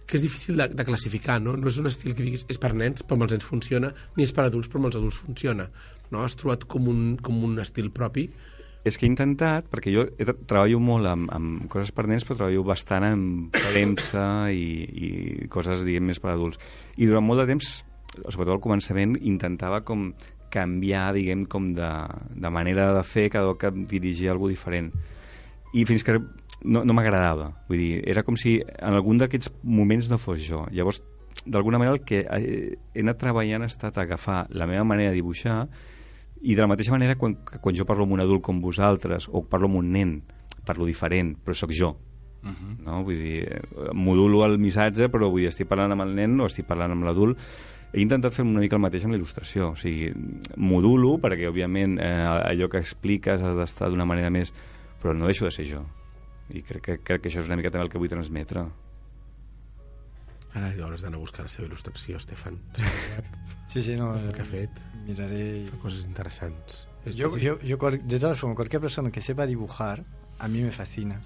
que 0.09 0.17
és 0.17 0.23
difícil 0.25 0.57
de, 0.57 0.67
de 0.73 0.85
classificar, 0.89 1.37
no? 1.41 1.53
No 1.57 1.69
és 1.69 1.77
un 1.79 1.87
estil 1.87 2.15
que 2.17 2.25
diguis 2.25 2.47
és 2.49 2.57
per 2.59 2.73
nens, 2.75 3.03
però 3.05 3.19
amb 3.19 3.27
els 3.27 3.35
nens 3.37 3.45
funciona, 3.45 3.91
ni 4.17 4.25
és 4.25 4.33
per 4.33 4.47
adults, 4.49 4.67
però 4.73 4.81
amb 4.81 4.87
els 4.89 4.97
adults 4.97 5.19
funciona. 5.21 5.67
No? 6.11 6.23
Has 6.25 6.33
trobat 6.41 6.65
com 6.65 6.89
un, 6.89 7.03
com 7.21 7.43
un 7.45 7.59
estil 7.61 7.91
propi. 7.93 8.25
És 8.87 8.97
que 8.97 9.07
he 9.07 9.11
intentat, 9.11 9.67
perquè 9.73 9.93
jo 9.93 10.05
he, 10.07 10.25
treballo 10.25 10.79
molt 10.81 11.09
amb, 11.11 11.31
amb 11.35 11.67
coses 11.73 11.91
per 11.95 12.07
nens, 12.09 12.25
però 12.25 12.39
treballo 12.39 12.65
bastant 12.69 13.07
amb 13.09 13.59
premsa 13.73 14.25
i, 14.55 14.69
i 14.87 15.09
coses, 15.53 15.83
diguem, 15.87 16.07
més 16.09 16.21
per 16.23 16.33
adults. 16.33 16.61
I 16.97 17.09
durant 17.11 17.27
molt 17.27 17.43
de 17.43 17.49
temps, 17.51 17.73
sobretot 18.29 18.55
al 18.55 18.65
començament, 18.65 19.17
intentava 19.27 19.83
com 19.87 20.13
canviar, 20.53 21.11
diguem, 21.17 21.45
com 21.51 21.73
de, 21.77 21.91
de 22.33 22.51
manera 22.55 22.93
de 22.97 23.05
fer 23.05 23.29
cada 23.35 23.51
cop 23.51 23.61
que 23.61 23.73
dirigia 23.91 24.33
alguna 24.33 24.55
diferent. 24.55 24.93
I 25.77 25.85
fins 25.85 26.07
que 26.07 26.17
no, 26.17 26.85
no 26.85 26.97
m'agradava. 26.97 27.53
Vull 27.69 27.83
dir, 27.83 27.93
era 28.09 28.25
com 28.25 28.39
si 28.41 28.59
en 28.63 28.97
algun 28.97 29.21
d'aquests 29.21 29.53
moments 29.63 30.09
no 30.09 30.19
fos 30.23 30.41
jo. 30.47 30.65
Llavors, 30.73 31.03
d'alguna 31.45 31.81
manera, 31.81 31.99
el 31.99 32.05
que 32.07 32.25
he 32.25 33.03
anat 33.03 33.21
treballant 33.21 33.67
ha 33.67 33.71
estat 33.71 33.99
agafar 34.01 34.47
la 34.51 34.67
meva 34.71 34.87
manera 34.89 35.13
de 35.13 35.21
dibuixar 35.21 35.65
i 36.43 36.55
de 36.55 36.63
la 36.63 36.69
mateixa 36.71 36.95
manera, 36.95 37.17
quan, 37.19 37.37
quan 37.61 37.75
jo 37.77 37.87
parlo 37.89 38.07
amb 38.07 38.15
un 38.17 38.23
adult 38.23 38.45
com 38.47 38.61
vosaltres, 38.63 39.29
o 39.31 39.43
parlo 39.47 39.71
amb 39.71 39.81
un 39.81 39.91
nen, 39.95 40.13
parlo 40.67 40.87
diferent, 40.87 41.35
però 41.45 41.57
sóc 41.57 41.73
jo. 41.73 41.97
Uh 42.43 42.51
-huh. 42.51 42.85
no? 42.85 43.03
Vull 43.05 43.19
dir, 43.19 43.43
eh, 43.43 43.61
modulo 43.95 44.45
el 44.45 44.59
missatge, 44.59 45.09
però 45.09 45.31
vull 45.31 45.41
dir, 45.41 45.49
estic 45.49 45.69
parlant 45.69 45.93
amb 45.93 46.03
el 46.03 46.15
nen 46.15 46.41
o 46.41 46.47
estic 46.47 46.67
parlant 46.67 46.93
amb 46.93 47.05
l'adult. 47.05 47.39
He 47.93 48.01
intentat 48.01 48.35
fer 48.35 48.45
una 48.45 48.61
mica 48.61 48.77
el 48.77 48.83
mateix 48.83 49.05
amb 49.05 49.15
la 49.15 49.19
il·lustració. 49.19 49.73
O 49.73 49.77
sigui, 49.77 50.13
modulo, 50.57 51.19
perquè, 51.19 51.49
òbviament, 51.49 51.99
eh, 51.99 52.51
allò 52.53 52.69
que 52.69 52.79
expliques 52.79 53.43
ha 53.43 53.55
d'estar 53.55 53.91
d'una 53.91 54.05
manera 54.05 54.31
més... 54.31 54.53
Però 55.01 55.15
no 55.15 55.27
deixo 55.27 55.45
de 55.45 55.53
ser 55.53 55.65
jo. 55.65 55.85
I 56.51 56.63
crec 56.63 56.83
que, 56.83 56.99
crec 56.99 57.21
que 57.23 57.29
això 57.29 57.41
és 57.41 57.47
una 57.47 57.57
mica 57.57 57.71
també 57.71 57.85
el 57.85 57.91
que 57.91 57.99
vull 57.99 58.09
transmetre. 58.09 58.67
Ara 60.59 60.73
hauràs 60.87 61.03
d'anar 61.05 61.19
a 61.19 61.23
buscar 61.23 61.45
la 61.47 61.53
seva 61.53 61.69
il·lustració, 61.69 62.17
Estefan. 62.19 62.59
Sí, 63.69 63.83
sí, 63.83 63.97
no. 63.97 64.15
El 64.19 64.33
que 64.35 64.43
ha 64.43 64.49
fet. 64.49 64.71
Miraré. 65.07 65.67
Fa 65.71 65.79
coses 65.83 66.05
interessants. 66.07 66.85
Yo, 67.15 67.31
yo, 67.39 67.59
yo, 67.61 67.79
cual- 67.79 68.01
de 68.07 68.19
todas 68.19 68.39
formas, 68.39 68.57
cualquier 68.57 68.83
persona 68.83 69.11
que 69.11 69.21
sepa 69.23 69.47
dibujar, 69.47 70.05
a 70.39 70.49
mí 70.49 70.61
me 70.63 70.71
fascina. 70.73 71.21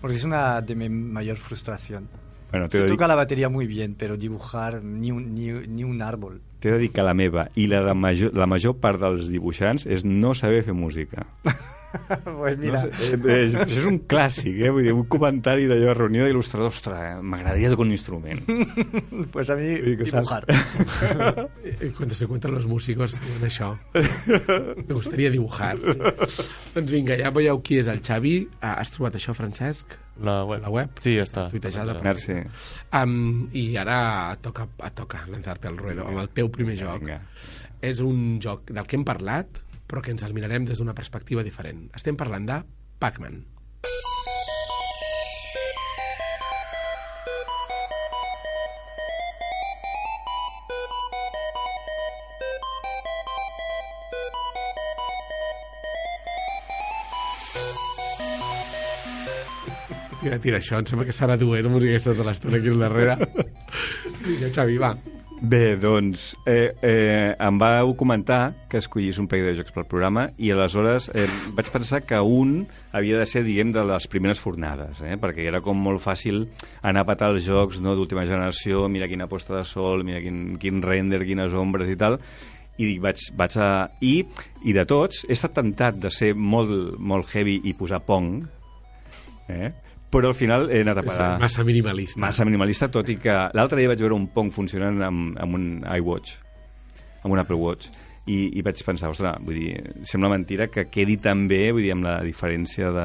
Porque 0.00 0.16
es 0.16 0.24
una 0.24 0.60
de 0.62 0.74
mi 0.74 0.88
mayor 0.88 1.36
frustración. 1.36 2.08
Bueno, 2.50 2.68
dir, 2.68 2.86
toca 2.86 3.08
la 3.08 3.16
batería 3.16 3.48
muy 3.48 3.66
bien, 3.66 3.94
pero 3.98 4.16
dibujar 4.16 4.82
ni 4.82 5.10
un, 5.10 5.34
ni, 5.34 5.50
ni 5.66 5.84
un 5.84 6.00
árbol. 6.00 6.40
t'he 6.60 6.70
de 6.72 6.78
dir 6.78 6.90
que 6.92 7.02
la 7.02 7.12
meva 7.14 7.50
i 7.54 7.66
la, 7.68 7.82
de 7.84 7.92
major, 7.94 8.32
la 8.34 8.46
major 8.46 8.74
part 8.80 8.98
dels 8.98 9.28
dibuixants 9.28 9.84
és 9.86 10.04
no 10.04 10.32
saber 10.34 10.62
fer 10.64 10.72
música. 10.74 11.26
pues 12.38 12.58
mira, 12.58 12.84
No 12.84 12.92
sé, 12.92 13.14
eh, 13.16 13.44
és, 13.46 13.56
és 13.66 13.86
un 13.88 13.98
clàssic, 14.08 14.58
eh? 14.60 14.70
Vull 14.72 14.86
dir, 14.86 14.94
un 14.96 15.06
comentari 15.10 15.66
d'allò 15.70 15.90
de 15.90 15.96
reunió 15.98 16.26
d'il·lustradors, 16.26 16.80
ostres, 16.80 17.00
eh, 17.00 17.20
m'agradaria 17.22 17.72
tocar 17.72 17.86
un 17.86 17.94
instrument. 17.94 18.42
pues 19.32 19.50
a 19.50 19.56
que 19.56 19.94
dibujar. 19.96 20.46
Cuando 21.96 22.14
se 22.18 22.24
encuentran 22.24 22.54
los 22.54 22.66
músicos 22.66 23.16
diuen 23.20 23.46
això. 23.48 23.74
Me 23.94 24.94
gustaría 24.94 25.30
dibujar. 25.30 25.78
Sí. 25.80 26.46
doncs 26.74 26.92
vinga, 26.92 27.16
ja 27.18 27.30
veieu 27.34 27.60
qui 27.64 27.80
és 27.80 27.88
el 27.88 28.02
Xavi. 28.04 28.36
Ah, 28.60 28.76
has 28.80 28.92
trobat 28.94 29.16
això, 29.18 29.34
Francesc? 29.36 29.96
La 30.22 30.42
web. 30.44 30.62
La 30.64 30.72
web? 30.72 30.98
Sí, 31.04 31.16
ja 31.18 31.26
està. 31.26 31.46
Tuitejada. 31.52 31.98
Merci. 32.04 32.38
Um, 32.96 33.46
I 33.56 33.68
ara 33.80 33.98
et 34.34 34.42
toca, 34.44 34.68
et 34.84 34.96
toca 34.96 35.24
lançar-te 35.30 35.68
al 35.70 35.78
ruedo 35.80 36.06
amb 36.08 36.22
el 36.24 36.30
teu 36.36 36.50
primer 36.52 36.76
joc. 36.80 37.02
Vinga. 37.04 37.20
És 37.84 38.00
un 38.00 38.38
joc 38.42 38.70
del 38.72 38.86
que 38.88 38.96
hem 38.96 39.04
parlat, 39.06 39.60
però 39.86 40.02
que 40.02 40.14
ens 40.14 40.24
el 40.26 40.34
mirarem 40.36 40.66
des 40.68 40.78
d'una 40.82 40.94
perspectiva 40.94 41.44
diferent. 41.46 41.86
Estem 41.94 42.18
parlant 42.18 42.46
de 42.48 42.62
Pac-Man. 42.98 43.44
Tira, 60.26 60.40
tira, 60.42 60.58
això 60.58 60.80
em 60.80 60.86
sembla 60.90 61.04
que 61.06 61.14
serà 61.14 61.36
duet, 61.38 61.68
música 61.70 61.92
aquesta 61.94 62.10
tota 62.16 62.24
l'estona 62.26 62.58
aquí 62.58 62.72
al 62.72 62.80
darrere. 62.82 63.14
Vinga, 64.26 64.50
Xavi, 64.50 64.80
va. 64.82 64.96
Bé, 65.40 65.76
doncs, 65.76 66.34
eh, 66.46 66.72
eh, 66.80 67.36
em 67.38 67.58
vau 67.60 67.92
comentar 67.94 68.54
que 68.70 68.78
escollís 68.80 69.18
un 69.20 69.26
parell 69.28 69.50
de 69.50 69.58
jocs 69.58 69.74
pel 69.74 69.84
programa 69.84 70.30
i 70.40 70.48
aleshores 70.50 71.10
eh, 71.12 71.26
vaig 71.52 71.68
pensar 71.74 72.00
que 72.08 72.16
un 72.16 72.62
havia 72.96 73.18
de 73.20 73.26
ser, 73.28 73.42
diguem, 73.44 73.68
de 73.74 73.84
les 73.84 74.08
primeres 74.08 74.40
fornades, 74.40 75.02
eh, 75.04 75.18
perquè 75.20 75.44
era 75.44 75.60
com 75.60 75.76
molt 75.76 76.00
fàcil 76.00 76.46
anar 76.80 77.04
a 77.04 77.10
patar 77.12 77.34
els 77.34 77.44
jocs 77.44 77.82
no, 77.84 77.92
d'última 77.94 78.24
generació, 78.24 78.86
mira 78.88 79.10
quina 79.12 79.28
posta 79.28 79.58
de 79.58 79.64
sol, 79.68 80.06
mira 80.08 80.24
quin, 80.24 80.56
quin 80.56 80.80
render, 80.80 81.20
quines 81.28 81.52
ombres 81.52 81.92
i 81.92 82.00
tal, 82.00 82.16
i 82.80 82.88
dic, 82.88 83.02
vaig, 83.04 83.28
vaig 83.36 83.60
a... 83.60 83.70
I, 84.00 84.22
I 84.64 84.72
de 84.72 84.88
tots, 84.88 85.26
he 85.28 85.36
estat 85.36 85.58
tentat 85.60 86.00
de 86.00 86.08
ser 86.08 86.32
molt, 86.32 86.96
molt 86.96 87.28
heavy 87.36 87.60
i 87.68 87.76
posar 87.76 88.00
Pong, 88.08 88.40
eh? 89.52 89.68
Però 90.10 90.30
al 90.30 90.36
final 90.38 90.68
he 90.70 90.80
anat 90.84 91.00
a 91.00 91.04
És 91.04 91.10
parar 91.10 91.30
massa 91.40 91.64
minimalista. 91.64 92.20
massa 92.22 92.44
minimalista, 92.44 92.88
tot 92.92 93.08
i 93.08 93.16
que 93.20 93.36
l'altre 93.52 93.80
dia 93.80 93.90
vaig 93.90 94.00
veure 94.00 94.14
un 94.14 94.28
Pong 94.32 94.52
funcionant 94.54 95.02
amb, 95.02 95.38
amb 95.42 95.58
un 95.58 95.66
iWatch, 95.98 96.36
amb 97.24 97.34
un 97.34 97.42
Apple 97.42 97.56
Watch, 97.56 97.90
i, 98.26 98.58
i 98.58 98.62
vaig 98.66 98.80
pensar, 98.82 99.08
ostres, 99.12 99.36
vull 99.46 99.54
dir, 99.54 99.76
sembla 100.08 100.28
mentira 100.32 100.66
que 100.66 100.88
quedi 100.90 101.14
tan 101.22 101.44
bé, 101.46 101.70
vull 101.72 101.84
dir, 101.84 101.92
amb 101.94 102.02
la 102.08 102.16
diferència 102.26 102.88
de, 102.90 103.04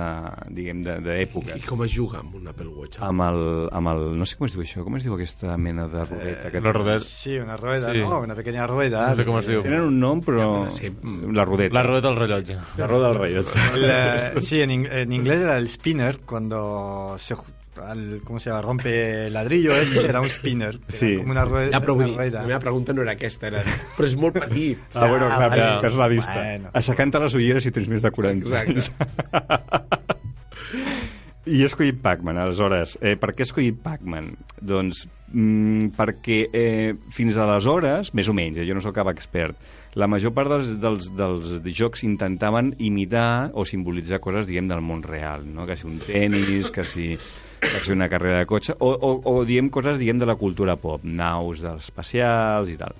diguem, 0.57 0.79
de- 0.81 0.95
d'època. 1.05 1.55
I 1.60 1.62
com 1.67 1.84
es 1.86 1.91
juga 1.93 2.19
amb 2.23 2.34
un 2.39 2.47
Apple 2.49 2.67
Watch? 2.73 2.97
Amb 3.05 3.21
el, 3.27 3.41
amb 3.71 3.91
el, 3.93 4.01
no 4.17 4.25
sé 4.25 4.36
com 4.39 4.47
es 4.49 4.55
diu 4.57 4.63
això, 4.65 4.84
com 4.84 4.97
es 4.97 5.05
diu 5.05 5.13
aquesta 5.13 5.53
mena 5.62 5.86
de 5.91 6.05
rodeta? 6.07 6.49
que 6.51 6.62
La 6.65 6.73
rodeta. 6.73 7.05
Sí, 7.05 7.38
una 7.38 7.57
rueda, 7.57 7.93
Sí. 7.93 7.99
¿no? 7.99 8.19
Una 8.21 8.36
pequeña 8.36 8.65
rueda. 8.67 9.10
No 9.12 9.15
sé 9.21 9.25
com 9.29 9.38
es 9.39 9.47
diu. 9.47 9.62
Tenen 9.62 9.81
un 9.91 9.99
nom, 10.01 10.21
però... 10.25 10.49
Ja, 10.65 10.71
sí. 10.71 10.89
La 11.38 11.45
rodeta. 11.45 11.73
La 11.75 11.84
rodeta 11.84 12.07
del 12.10 12.17
rellotge. 12.17 12.57
La 12.77 12.88
roda 12.88 13.07
del 13.13 13.19
rellotge. 13.21 13.60
El, 13.75 13.86
eh, 13.89 14.41
sí, 14.41 14.62
en, 14.62 14.71
ing- 14.71 14.89
en 14.91 15.13
inglés 15.13 15.41
era 15.41 15.57
el 15.57 15.69
spinner, 15.69 16.19
cuando 16.25 17.15
se 17.19 17.36
al- 17.83 18.21
¿cómo 18.23 18.39
se 18.39 18.49
llama? 18.49 18.61
rompe 18.61 19.29
ladrillo 19.29 19.73
este, 19.75 20.05
era 20.05 20.21
un 20.21 20.29
spinner. 20.29 20.75
Era 20.87 20.97
Sí. 20.97 21.17
Como 21.17 21.31
una 21.31 21.45
rueda. 21.45 21.69
Ja, 21.71 21.81
però 21.81 21.93
vull 21.95 22.03
una 22.03 22.07
dir, 22.11 22.17
rueda. 22.17 22.41
la 22.41 22.47
meva 22.47 22.59
pregunta 22.59 22.93
no 22.93 23.01
era 23.01 23.11
aquesta, 23.13 23.47
era... 23.47 23.63
Però 23.97 24.07
és 24.07 24.15
molt 24.15 24.33
petit. 24.39 24.77
Ah, 24.95 25.07
bueno, 25.07 25.27
clar, 25.27 25.49
vale. 25.49 25.81
que 25.81 25.87
és 25.87 25.95
la 25.95 26.07
vista. 26.07 26.33
Bueno. 26.35 26.69
Aixecant-te 26.73 27.19
les 27.25 27.33
ulleres 27.39 27.63
si 27.63 27.71
tens 27.71 27.87
més 27.89 28.01
de 28.01 28.11
40 28.11 28.59
anys. 28.59 28.91
I 31.51 31.63
he 31.63 31.65
escollit 31.65 31.97
Pac-Man, 32.03 32.37
aleshores. 32.37 32.93
Eh, 33.01 33.15
per 33.19 33.31
què 33.33 33.41
he 33.41 33.47
escollit 33.47 33.79
Pac-Man? 33.81 34.27
Doncs 34.61 35.07
mm, 35.33 35.87
perquè 35.97 36.43
eh, 36.53 36.91
fins 37.11 37.35
aleshores, 37.41 38.13
més 38.15 38.29
o 38.29 38.35
menys, 38.37 38.59
eh, 38.61 38.65
jo 38.67 38.75
no 38.77 38.83
sóc 38.85 38.93
cap 38.99 39.09
expert, 39.09 39.57
la 39.97 40.07
major 40.07 40.31
part 40.37 40.51
dels, 40.53 40.75
dels, 40.79 41.09
dels 41.17 41.65
jocs 41.75 42.05
intentaven 42.07 42.75
imitar 42.79 43.49
o 43.57 43.65
simbolitzar 43.67 44.21
coses, 44.23 44.45
diguem, 44.47 44.69
del 44.69 44.85
món 44.85 45.01
real, 45.03 45.43
no? 45.49 45.65
que 45.67 45.75
si 45.75 45.89
un 45.89 45.97
tennis, 46.05 46.69
que 46.71 46.85
si, 46.87 47.09
que 47.62 47.84
si 47.86 47.93
una 47.93 48.10
carrera 48.10 48.41
de 48.41 48.50
cotxe, 48.50 48.76
o, 48.80 48.89
o, 48.91 49.13
o 49.24 49.45
diguem 49.45 49.69
coses, 49.69 50.00
diguem, 50.02 50.19
de 50.19 50.28
la 50.28 50.36
cultura 50.36 50.76
pop, 50.82 51.06
naus 51.06 51.62
dels 51.62 51.88
espacials 51.88 52.74
i 52.74 52.78
tal. 52.80 52.97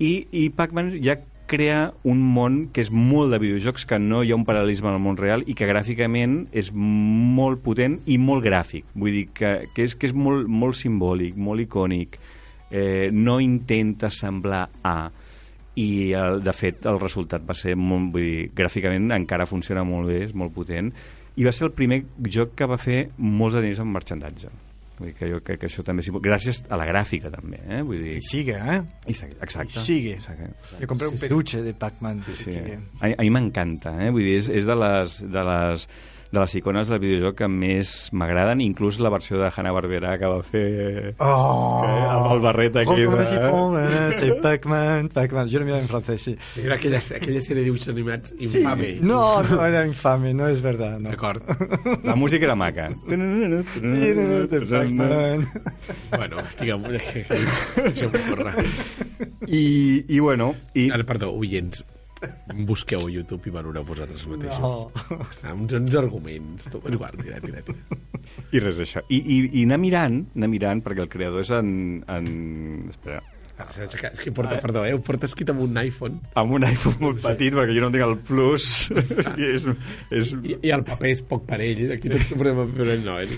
I, 0.00 0.12
i 0.32 0.48
Pac-Man 0.56 0.94
ja 1.04 1.18
crea 1.46 1.92
un 2.08 2.22
món 2.34 2.56
que 2.72 2.80
és 2.80 2.90
molt 2.90 3.34
de 3.34 3.40
videojocs, 3.42 3.84
que 3.88 3.98
no 4.00 4.22
hi 4.24 4.32
ha 4.32 4.38
un 4.38 4.46
paral·lelisme 4.48 4.88
el 4.90 5.02
món 5.04 5.18
real 5.20 5.44
i 5.46 5.56
que 5.56 5.68
gràficament 5.68 6.46
és 6.56 6.70
molt 6.74 7.60
potent 7.64 7.98
i 8.08 8.16
molt 8.18 8.44
gràfic. 8.46 8.88
Vull 8.96 9.12
dir 9.18 9.26
que, 9.36 9.52
que 9.76 9.84
és, 9.84 9.96
que 9.96 10.08
és 10.08 10.16
molt, 10.16 10.48
molt 10.48 10.78
simbòlic, 10.80 11.36
molt 11.36 11.66
icònic, 11.66 12.16
eh, 12.70 13.10
no 13.12 13.36
intenta 13.44 14.10
semblar 14.10 14.66
a 14.82 14.96
i 15.76 16.14
el, 16.14 16.40
de 16.46 16.52
fet 16.54 16.86
el 16.86 17.00
resultat 17.02 17.42
va 17.44 17.56
ser 17.58 17.74
molt, 17.76 18.12
vull 18.14 18.24
dir, 18.24 18.48
gràficament 18.54 19.10
encara 19.12 19.46
funciona 19.50 19.82
molt 19.84 20.08
bé, 20.08 20.22
és 20.28 20.34
molt 20.34 20.54
potent 20.54 20.92
i 21.36 21.46
va 21.46 21.52
ser 21.52 21.66
el 21.68 21.74
primer 21.74 22.04
joc 22.30 22.54
que 22.58 22.68
va 22.70 22.78
fer 22.78 23.08
molts 23.18 23.58
de 23.58 23.64
diners 23.64 23.82
en 23.82 23.90
marxandatge 23.90 24.52
vull 24.98 25.10
dir 25.10 25.14
que 25.18 25.28
jo 25.30 25.40
crec 25.42 25.60
que 25.62 25.68
això 25.68 25.82
també 25.86 26.04
sí, 26.06 26.12
gràcies 26.22 26.62
a 26.70 26.78
la 26.78 26.86
gràfica 26.86 27.30
també, 27.32 27.58
eh? 27.66 27.80
vull 27.82 27.98
dir, 27.98 28.16
Y 28.20 28.22
sigue, 28.22 28.54
¿eh? 28.54 28.80
i 29.10 29.14
segui, 29.14 29.36
exacte. 29.42 29.80
Y 29.80 29.82
sigue. 29.82 30.14
Exacte. 30.14 30.50
Yo 30.80 30.86
compré 30.86 31.08
un 31.08 31.18
peluche 31.18 31.62
de 31.62 31.74
Pac-Man. 31.74 32.22
Sí, 32.28 32.36
sí. 32.44 32.54
A, 33.00 33.10
a 33.10 33.22
mi 33.22 33.30
m'encanta, 33.34 33.96
eh? 34.04 34.12
Vull 34.14 34.22
dir, 34.22 34.36
és, 34.42 34.50
és 34.62 34.68
de 34.68 34.76
les, 34.78 35.18
de 35.34 35.44
les 35.50 35.88
de 36.32 36.40
les 36.40 36.54
icones 36.58 36.88
del 36.90 36.98
videojoc 37.02 37.36
que 37.38 37.48
més 37.48 37.92
m'agraden, 38.12 38.60
inclús 38.64 38.98
la 39.02 39.10
versió 39.12 39.38
de 39.38 39.50
Hanna-Barbera 39.54 40.16
que 40.18 40.26
va 40.30 40.40
fer 40.42 41.14
Oh, 41.18 41.82
eh, 41.86 42.04
amb 42.10 42.32
el 42.32 42.40
barret 42.44 42.76
aquell 42.82 43.04
Rock, 43.06 43.18
de... 43.20 43.26
citron, 43.30 43.76
eh, 43.80 44.16
c'est 44.18 44.40
Pac-Man, 44.42 45.08
Pac-Man. 45.14 45.48
Yo 45.48 45.60
lo 45.60 45.66
miro 45.66 45.78
en 45.78 45.88
francés, 45.88 46.20
sí. 46.22 46.36
Era 46.62 46.74
aquella, 46.76 46.98
aquella 46.98 47.40
sèrie 47.40 47.60
de 47.62 47.66
dibuixos 47.68 47.88
animats 47.92 48.34
infame. 48.38 48.94
No, 49.00 49.42
no 49.42 49.60
era 49.66 49.84
infame, 49.86 50.34
no 50.34 50.48
es 50.48 50.60
verdad. 50.62 50.98
No. 50.98 51.10
D'acord. 51.10 51.42
La 52.04 52.14
música 52.14 52.44
era 52.46 52.54
maca. 52.54 52.90
Pac-Man. 54.70 55.48
bueno, 56.16 56.36
digue'm, 56.60 56.82
deixem-ho 56.90 58.24
córrer. 58.28 58.64
I, 59.46 60.04
I 60.08 60.18
bueno, 60.20 60.54
i, 60.74 60.88
Ara, 60.90 61.04
perdó, 61.06 61.30
oients, 61.34 61.84
busqueu 62.68 63.06
a 63.06 63.10
YouTube 63.12 63.48
i 63.50 63.52
valoreu 63.54 63.84
vosaltres 63.86 64.26
mateixos. 64.30 64.60
No. 64.60 65.18
Està, 65.28 65.52
uns, 65.54 65.72
uns 65.78 65.94
arguments. 66.00 66.66
Tot, 66.72 66.86
és 66.88 66.96
igual, 66.98 67.14
tira, 67.20 67.40
tira, 67.44 67.62
tira. 67.66 68.00
i 68.52 68.62
res 68.64 68.80
d'això. 68.80 69.04
I, 69.08 69.20
i, 69.20 69.38
I 69.60 69.64
anar 69.68 69.78
mirant, 69.82 70.20
anar 70.36 70.50
mirant, 70.52 70.82
perquè 70.84 71.04
el 71.06 71.12
creador 71.12 71.44
és 71.46 71.54
en... 71.54 71.70
en 72.08 72.28
espera, 72.90 73.22
Ah. 73.54 73.68
És 73.70 74.18
que 74.18 74.32
porta, 74.34 74.56
perdó, 74.58 74.80
eh? 74.82 74.96
Ho 74.96 74.98
porta 75.06 75.28
escrit 75.28 75.52
amb 75.52 75.60
un 75.62 75.76
iPhone 75.78 76.16
amb 76.40 76.56
un 76.56 76.64
iPhone 76.66 76.96
molt 76.98 77.20
petit, 77.22 77.54
perquè 77.54 77.76
jo 77.76 77.84
no 77.84 77.90
tinc 77.94 78.02
el 78.02 78.16
Plus. 78.26 78.64
I 79.38 79.44
és, 79.46 79.68
és, 80.10 80.32
i, 80.42 80.56
i 80.66 80.72
el 80.74 80.82
paper 80.82 81.12
és 81.14 81.22
poc 81.22 81.44
per 81.46 81.60
ell. 81.62 81.84
Aquí 81.94 82.10
tot 82.10 82.32
ho 82.34 82.40
posem 82.40 82.72
per 82.74 82.88
ell, 82.96 83.04
no. 83.06 83.14
Ell... 83.22 83.36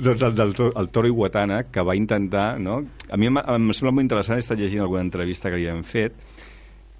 Doncs 0.00 0.24
el, 0.24 0.32
del, 0.38 0.54
To- 0.56 0.70
el 0.72 0.88
Toro 0.88 1.10
Iwatana, 1.12 1.66
que 1.68 1.84
va 1.84 1.98
intentar... 2.00 2.54
No? 2.64 2.78
A 3.12 3.18
mi 3.20 3.28
em, 3.28 3.36
em 3.42 3.68
sembla 3.76 3.92
molt 3.98 4.06
interessant, 4.06 4.40
he 4.40 4.44
estat 4.46 4.56
llegint 4.56 4.86
alguna 4.86 5.04
entrevista 5.04 5.52
que 5.52 5.60
li 5.60 5.68
han 5.68 5.84
fet, 5.84 6.16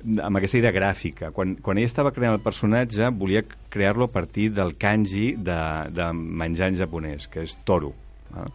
amb 0.00 0.40
aquesta 0.40 0.60
idea 0.60 0.74
gràfica. 0.74 1.30
Quan, 1.36 1.56
quan 1.62 1.80
ell 1.80 1.88
estava 1.88 2.12
creant 2.16 2.38
el 2.38 2.44
personatge, 2.44 3.10
volia 3.16 3.44
crear-lo 3.72 4.08
a 4.08 4.12
partir 4.12 4.50
del 4.56 4.76
kanji 4.80 5.34
de, 5.36 5.58
de 5.94 6.12
menjar 6.14 6.70
en 6.72 6.78
japonès, 6.80 7.28
que 7.30 7.44
és 7.46 7.56
Toro. 7.64 7.92
No? 8.34 8.48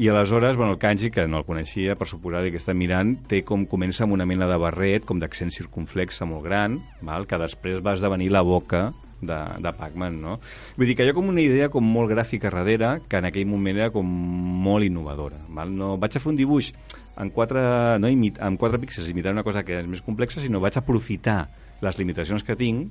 I 0.00 0.08
aleshores, 0.08 0.56
bueno, 0.56 0.72
el 0.72 0.78
kanji, 0.78 1.10
que 1.10 1.26
no 1.26 1.40
el 1.40 1.44
coneixia, 1.44 1.96
per 1.98 2.06
suposar 2.08 2.44
que 2.46 2.60
està 2.60 2.72
mirant, 2.78 3.16
té 3.28 3.42
com 3.44 3.66
comença 3.68 4.04
amb 4.06 4.14
una 4.14 4.24
mena 4.24 4.46
de 4.48 4.56
barret, 4.62 5.04
com 5.04 5.18
d'accent 5.18 5.50
circunflexe 5.52 6.24
molt 6.24 6.46
gran, 6.46 6.78
val? 7.02 7.26
que 7.26 7.40
després 7.42 7.82
va 7.84 7.96
esdevenir 7.98 8.30
la 8.30 8.44
boca 8.46 8.92
de, 9.20 9.38
de 9.60 9.72
Pac-Man, 9.76 10.20
no? 10.22 10.38
Vull 10.78 10.88
dir 10.88 10.96
que 10.96 11.04
hi 11.04 11.10
ha 11.10 11.16
com 11.16 11.28
una 11.28 11.42
idea 11.42 11.68
com 11.74 11.84
molt 11.84 12.12
gràfica 12.14 12.52
darrere, 12.54 13.00
que 13.10 13.18
en 13.20 13.28
aquell 13.28 13.50
moment 13.50 13.76
era 13.82 13.90
com 13.92 14.06
molt 14.06 14.86
innovadora. 14.86 15.42
Val? 15.50 15.74
No, 15.74 15.96
vaig 16.00 16.16
a 16.16 16.22
fer 16.22 16.32
un 16.32 16.38
dibuix 16.38 16.72
en 17.20 17.30
quatre, 17.34 17.62
no 18.00 18.10
imit, 18.10 18.40
en 18.42 18.56
quatre 18.60 18.80
píxels 18.82 19.10
imitant 19.12 19.36
una 19.36 19.46
cosa 19.46 19.64
que 19.66 19.78
és 19.82 19.88
més 19.90 20.02
complexa, 20.04 20.42
sinó 20.42 20.62
vaig 20.62 20.78
aprofitar 20.80 21.44
les 21.84 22.00
limitacions 22.00 22.44
que 22.46 22.56
tinc 22.56 22.88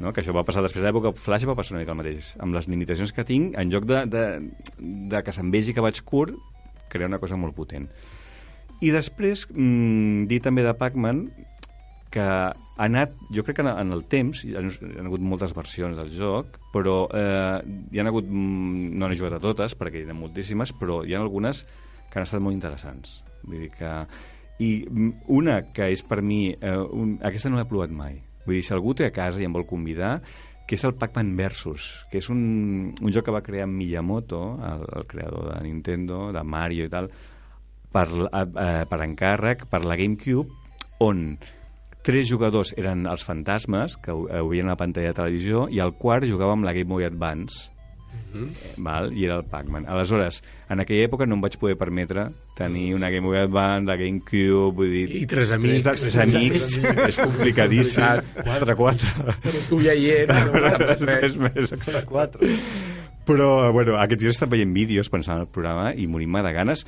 no? 0.00 0.12
que 0.12 0.22
això 0.22 0.34
va 0.36 0.46
passar 0.46 0.62
després 0.64 0.82
de 0.82 0.88
l'època 0.88 1.12
Flash 1.18 1.48
va 1.48 1.58
passar 1.58 1.76
una 1.76 1.82
mica 1.82 1.94
el 1.94 2.00
mateix 2.00 2.32
amb 2.40 2.56
les 2.56 2.70
limitacions 2.70 3.12
que 3.16 3.26
tinc 3.26 3.58
en 3.58 3.74
lloc 3.74 3.86
de, 3.90 4.04
de, 4.10 4.24
de 5.12 5.22
que 5.26 5.34
se'm 5.36 5.52
vegi 5.54 5.76
que 5.76 5.84
vaig 5.84 6.00
curt 6.06 6.38
crear 6.90 7.10
una 7.10 7.20
cosa 7.22 7.38
molt 7.38 7.54
potent 7.58 7.90
i 8.80 8.90
després, 8.94 9.44
mmm, 9.52 10.26
dir 10.30 10.40
també 10.40 10.64
de 10.64 10.72
Pac-Man 10.76 11.26
que 12.10 12.22
ha 12.24 12.52
anat, 12.82 13.12
jo 13.30 13.44
crec 13.46 13.60
que 13.60 13.64
en, 13.68 13.92
el 13.94 14.02
temps, 14.10 14.40
hi 14.42 14.56
ha, 14.56 14.62
hi 14.64 14.96
ha 14.96 15.04
hagut 15.04 15.22
moltes 15.22 15.52
versions 15.54 16.00
del 16.00 16.08
joc, 16.10 16.56
però 16.72 17.04
eh, 17.14 17.60
hi 17.92 18.00
ha 18.00 18.06
hagut, 18.08 18.26
mm, 18.26 18.96
no 18.98 19.06
n'he 19.06 19.18
jugat 19.20 19.36
a 19.36 19.42
totes, 19.42 19.76
perquè 19.78 20.02
hi 20.02 20.08
ha 20.10 20.16
moltíssimes, 20.16 20.72
però 20.80 21.04
hi 21.04 21.14
ha 21.14 21.20
algunes 21.22 21.62
que 22.10 22.18
han 22.18 22.26
estat 22.26 22.42
molt 22.42 22.56
interessants. 22.56 23.20
Vull 23.46 23.66
dir 23.66 23.72
que... 23.78 23.94
I 24.60 24.70
mm, 24.84 25.24
una 25.32 25.60
que 25.72 25.88
és 25.94 26.04
per 26.04 26.20
mi... 26.20 26.50
Eh, 26.52 26.76
un, 26.76 27.16
aquesta 27.24 27.52
no 27.52 27.60
l'he 27.60 27.68
provat 27.68 27.92
mai. 27.94 28.20
Vull 28.44 28.58
dir, 28.58 28.64
si 28.66 28.74
algú 28.76 28.94
té 28.96 29.08
a 29.08 29.14
casa 29.14 29.40
i 29.40 29.48
em 29.48 29.56
vol 29.56 29.68
convidar, 29.68 30.18
que 30.70 30.76
és 30.78 30.84
el 30.86 30.94
Pac-Man 30.94 31.32
Versus, 31.34 31.88
que 32.12 32.20
és 32.20 32.28
un, 32.30 32.42
un 32.94 33.10
joc 33.10 33.26
que 33.26 33.34
va 33.34 33.42
crear 33.42 33.66
Miyamoto, 33.66 34.42
el, 34.62 34.84
el 35.00 35.06
creador 35.10 35.48
de 35.50 35.56
Nintendo, 35.64 36.28
de 36.36 36.44
Mario 36.46 36.86
i 36.86 36.92
tal, 36.92 37.10
per, 37.90 38.06
eh, 38.06 38.84
per 38.86 39.00
encàrrec, 39.02 39.64
per 39.72 39.82
la 39.82 39.96
GameCube, 39.98 40.54
on 41.02 41.24
tres 42.06 42.30
jugadors 42.30 42.70
eren 42.78 43.02
els 43.10 43.24
fantasmes, 43.26 43.98
que 43.98 44.14
ho, 44.14 44.28
ho 44.28 44.46
veien 44.52 44.70
a 44.70 44.76
la 44.76 44.80
pantalla 44.80 45.10
de 45.10 45.18
televisió, 45.18 45.66
i 45.74 45.82
el 45.82 45.96
quart 45.98 46.28
jugava 46.30 46.54
amb 46.54 46.68
la 46.68 46.76
Game 46.76 46.92
Boy 46.92 47.08
Advance, 47.08 47.66
Mhm. 48.32 48.50
val? 48.84 49.10
i 49.16 49.24
era 49.24 49.36
el 49.40 49.44
Pac-Man. 49.44 49.86
Aleshores, 49.90 50.42
en 50.70 50.80
aquella 50.80 51.08
època 51.08 51.26
no 51.26 51.34
em 51.34 51.40
vaig 51.42 51.56
poder 51.58 51.76
permetre 51.78 52.28
tenir 52.56 52.94
una 52.94 53.10
Game 53.10 53.26
Boy 53.26 53.38
Advance, 53.38 53.86
la 53.88 53.96
GameCube, 53.96 54.70
vull 54.76 54.92
dir... 54.92 55.08
I 55.22 55.26
tres 55.26 55.50
amics. 55.52 55.84
Tres, 55.84 56.00
tres 56.06 56.16
amics, 56.26 56.78
és 57.08 57.18
complicadíssim. 57.18 58.22
Quatre, 58.44 58.76
quatre. 58.78 59.34
Però 59.42 59.64
tu 59.68 59.80
ja 59.82 59.94
hi 59.98 60.12
saps 60.30 61.04
res 61.08 61.36
més. 61.36 61.74
Quatre. 62.06 62.54
Però, 63.26 63.70
bueno, 63.74 63.98
aquests 64.00 64.22
dies 64.24 64.34
estan 64.38 64.50
veient 64.50 64.72
vídeos 64.74 65.10
pensant 65.10 65.38
en 65.38 65.46
el 65.46 65.52
programa 65.52 65.92
i 65.94 66.06
morint-me 66.10 66.42
de 66.46 66.54
ganes. 66.54 66.86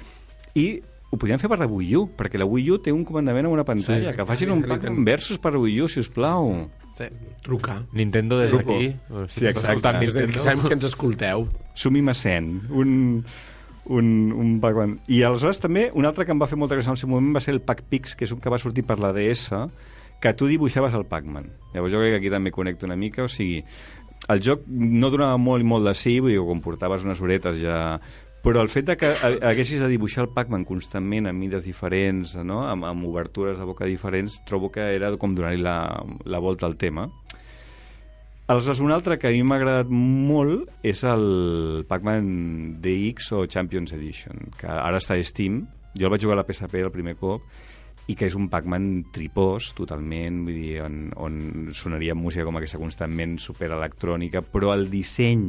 I 0.58 0.82
ho 1.12 1.18
podríem 1.20 1.40
fer 1.40 1.50
per 1.52 1.58
la 1.60 1.68
Wii 1.68 1.96
U, 2.00 2.06
perquè 2.16 2.40
la 2.40 2.46
Wii 2.48 2.70
U 2.72 2.78
té 2.80 2.92
un 2.94 3.02
comandament 3.04 3.44
amb 3.44 3.52
una 3.52 3.66
pantalla. 3.68 4.14
Sí, 4.14 4.16
que 4.16 4.24
facin 4.24 4.54
un 4.54 4.62
Pac-Man 4.64 4.96
sí. 4.96 5.04
versus 5.04 5.40
per 5.44 5.52
Wii 5.60 5.82
U, 5.84 5.88
si 5.92 6.00
us 6.00 6.08
plau. 6.08 6.48
Sí. 6.96 7.08
Trucar. 7.44 7.82
Nintendo 7.92 8.38
des 8.40 8.48
Truco. 8.48 8.72
d'aquí. 8.72 8.94
Sí, 9.28 9.44
exacte. 9.50 9.92
Nintendo. 10.00 10.40
sabem 10.40 10.64
que 10.64 10.72
ens 10.78 10.88
escolteu. 10.88 11.44
Sumim 11.76 12.08
a 12.08 12.16
100. 12.16 12.48
Un, 12.70 12.94
un, 13.92 14.08
un 14.32 14.54
Pac-Man. 14.64 14.98
I 15.12 15.20
aleshores 15.28 15.60
també, 15.60 15.90
un 15.92 16.08
altre 16.08 16.24
que 16.24 16.32
em 16.32 16.40
va 16.40 16.48
fer 16.48 16.56
molta 16.56 16.80
gràcia 16.80 16.94
en 16.94 16.96
el 16.96 17.02
seu 17.04 17.12
moment 17.12 17.36
va 17.36 17.44
ser 17.44 17.58
el 17.58 17.60
Pac-Pix, 17.60 18.16
que 18.16 18.24
és 18.24 18.32
un 18.32 18.40
que 18.40 18.52
va 18.52 18.60
sortir 18.62 18.86
per 18.88 18.96
la 19.02 19.12
DS, 19.12 19.52
que 20.22 20.32
tu 20.32 20.48
dibuixaves 20.48 20.96
el 20.96 21.04
Pac-Man. 21.10 21.50
Llavors 21.74 21.92
jo 21.92 22.00
crec 22.00 22.16
que 22.16 22.22
aquí 22.22 22.32
també 22.32 22.56
connecto 22.56 22.88
una 22.88 22.96
mica, 22.96 23.26
o 23.26 23.28
sigui, 23.28 23.60
el 24.32 24.40
joc 24.40 24.64
no 24.68 25.10
donava 25.12 25.36
molt 25.36 25.64
i 25.64 25.66
molt 25.66 25.88
de 25.88 25.94
sí, 25.98 26.20
vull 26.22 26.32
dir, 26.32 26.42
quan 26.46 26.64
portaves 26.64 27.04
unes 27.04 27.20
horetes 27.20 27.58
ja... 27.60 27.78
Però 28.42 28.58
el 28.60 28.68
fet 28.72 28.88
de 28.88 28.96
que 28.98 29.06
ha- 29.14 29.36
haguessis 29.52 29.78
de 29.80 29.86
dibuixar 29.86 30.24
el 30.24 30.32
Pac-Man 30.34 30.64
constantment 30.66 31.28
a 31.30 31.32
mides 31.32 31.62
diferents, 31.62 32.34
no? 32.42 32.64
amb, 32.66 32.84
amb 32.88 33.04
obertures 33.06 33.58
de 33.58 33.64
boca 33.68 33.86
diferents, 33.86 34.40
trobo 34.48 34.72
que 34.74 34.82
era 34.96 35.12
com 35.16 35.34
donar-li 35.36 35.62
la, 35.62 35.76
la 36.26 36.40
volta 36.42 36.66
al 36.66 36.74
tema. 36.76 37.06
Aleshores, 38.50 38.80
un 38.82 38.90
altre 38.90 39.16
que 39.22 39.28
a 39.30 39.30
mi 39.30 39.44
m'ha 39.46 39.60
agradat 39.60 39.88
molt 39.94 40.66
és 40.82 41.04
el 41.06 41.84
Pac-Man 41.88 42.80
DX 42.82 43.30
o 43.38 43.44
Champions 43.46 43.94
Edition, 43.94 44.50
que 44.58 44.66
ara 44.66 44.98
està 44.98 45.14
a 45.14 45.22
Steam. 45.24 45.62
Jo 45.94 46.08
el 46.08 46.12
vaig 46.16 46.24
jugar 46.26 46.40
a 46.40 46.42
la 46.42 46.46
PSP 46.48 46.82
el 46.82 46.90
primer 46.90 47.14
cop 47.20 47.46
i 48.10 48.16
que 48.18 48.26
és 48.26 48.34
un 48.34 48.48
Pac-Man 48.50 48.90
tripós 49.14 49.70
totalment, 49.78 50.42
vull 50.42 50.58
dir, 50.58 50.80
on, 50.82 50.98
on 51.14 51.70
sonaria 51.78 52.18
música 52.18 52.44
com 52.44 52.58
aquesta 52.58 52.82
constantment 52.82 53.38
superelectrònica, 53.38 54.42
però 54.42 54.74
el 54.74 54.88
disseny 54.90 55.46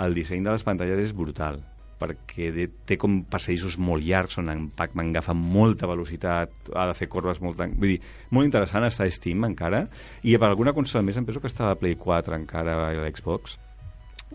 el 0.00 0.16
disseny 0.16 0.42
de 0.44 0.56
les 0.56 0.64
pantalles 0.64 1.04
és 1.04 1.12
brutal 1.16 1.60
perquè 2.00 2.50
de, 2.54 2.66
té 2.88 2.98
com 3.00 3.20
passadissos 3.30 3.78
molt 3.80 4.04
llargs 4.04 4.38
on 4.42 4.50
en 4.52 4.66
Pac-Man 4.76 5.12
agafa 5.14 5.34
molta 5.36 5.88
velocitat, 5.90 6.72
ha 6.74 6.88
de 6.90 6.96
fer 6.98 7.08
corbes 7.12 7.40
molt... 7.44 7.62
Vull 7.76 7.94
dir, 7.94 8.00
molt 8.30 8.48
interessant 8.48 8.86
està 8.86 9.08
Steam 9.12 9.46
encara, 9.48 9.86
i 10.22 10.36
per 10.36 10.50
alguna 10.50 10.74
consola 10.76 11.04
més 11.06 11.16
em 11.16 11.28
penso 11.28 11.40
que 11.40 11.50
està 11.50 11.66
a 11.66 11.72
la 11.72 11.80
Play 11.80 11.96
4 12.00 12.36
encara 12.36 12.76
a 12.88 12.92
l'Xbox, 13.00 13.56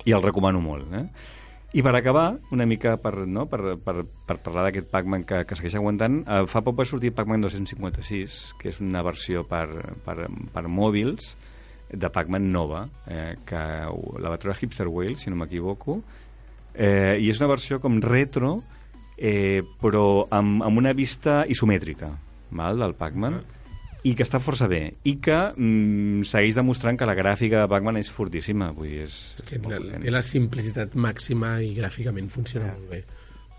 i 0.06 0.16
el 0.16 0.24
recomano 0.24 0.62
molt, 0.64 0.90
eh? 0.96 1.06
I 1.72 1.80
per 1.86 1.94
acabar, 1.96 2.34
una 2.52 2.66
mica 2.68 2.98
per, 3.00 3.14
no, 3.24 3.46
per, 3.48 3.78
per, 3.80 4.02
per 4.28 4.36
parlar 4.44 4.66
d'aquest 4.66 4.90
Pac-Man 4.92 5.22
que, 5.24 5.46
que 5.48 5.56
segueix 5.56 5.78
aguantant, 5.80 6.18
eh, 6.26 6.42
fa 6.52 6.60
poc 6.66 6.76
va 6.82 6.86
sortir 6.88 7.14
Pac-Man 7.16 7.46
256, 7.46 8.40
que 8.60 8.74
és 8.74 8.82
una 8.84 9.00
versió 9.08 9.46
per, 9.48 9.70
per, 10.04 10.18
per 10.52 10.66
mòbils 10.68 11.30
de 11.92 12.10
Pac-Man 12.12 12.50
nova, 12.52 12.84
eh, 13.08 13.38
que 13.48 13.62
la 13.88 14.34
va 14.34 14.40
treure 14.42 14.58
Hipster 14.60 14.90
Whale, 14.92 15.16
si 15.16 15.32
no 15.32 15.40
m'equivoco, 15.40 16.02
eh, 16.76 17.18
i 17.20 17.30
és 17.32 17.42
una 17.42 17.50
versió 17.52 17.80
com 17.84 18.00
retro, 18.04 18.60
eh, 19.18 19.64
però 19.82 20.28
amb, 20.34 20.62
amb 20.66 20.82
una 20.82 20.94
vista 20.98 21.42
isomètrica 21.48 22.12
val, 22.52 22.80
del 22.82 22.96
Pac-Man, 23.00 23.40
i 24.02 24.16
que 24.18 24.26
està 24.26 24.40
força 24.42 24.66
bé, 24.70 24.82
i 25.06 25.18
que 25.22 25.38
mm, 25.54 26.26
segueix 26.30 26.58
demostrant 26.58 26.98
que 26.98 27.08
la 27.08 27.16
gràfica 27.18 27.62
de 27.62 27.70
Pac-Man 27.70 28.00
és 28.02 28.10
fortíssima, 28.10 28.72
vull 28.74 28.90
dir, 28.90 29.04
és... 29.06 29.20
Que 29.46 29.60
molt 29.62 29.78
la, 29.78 30.00
té 30.02 30.14
la 30.14 30.24
simplicitat 30.26 30.98
màxima 30.98 31.60
i 31.62 31.74
gràficament 31.78 32.32
funciona 32.34 32.72
molt 32.74 32.90
bé. 32.96 33.04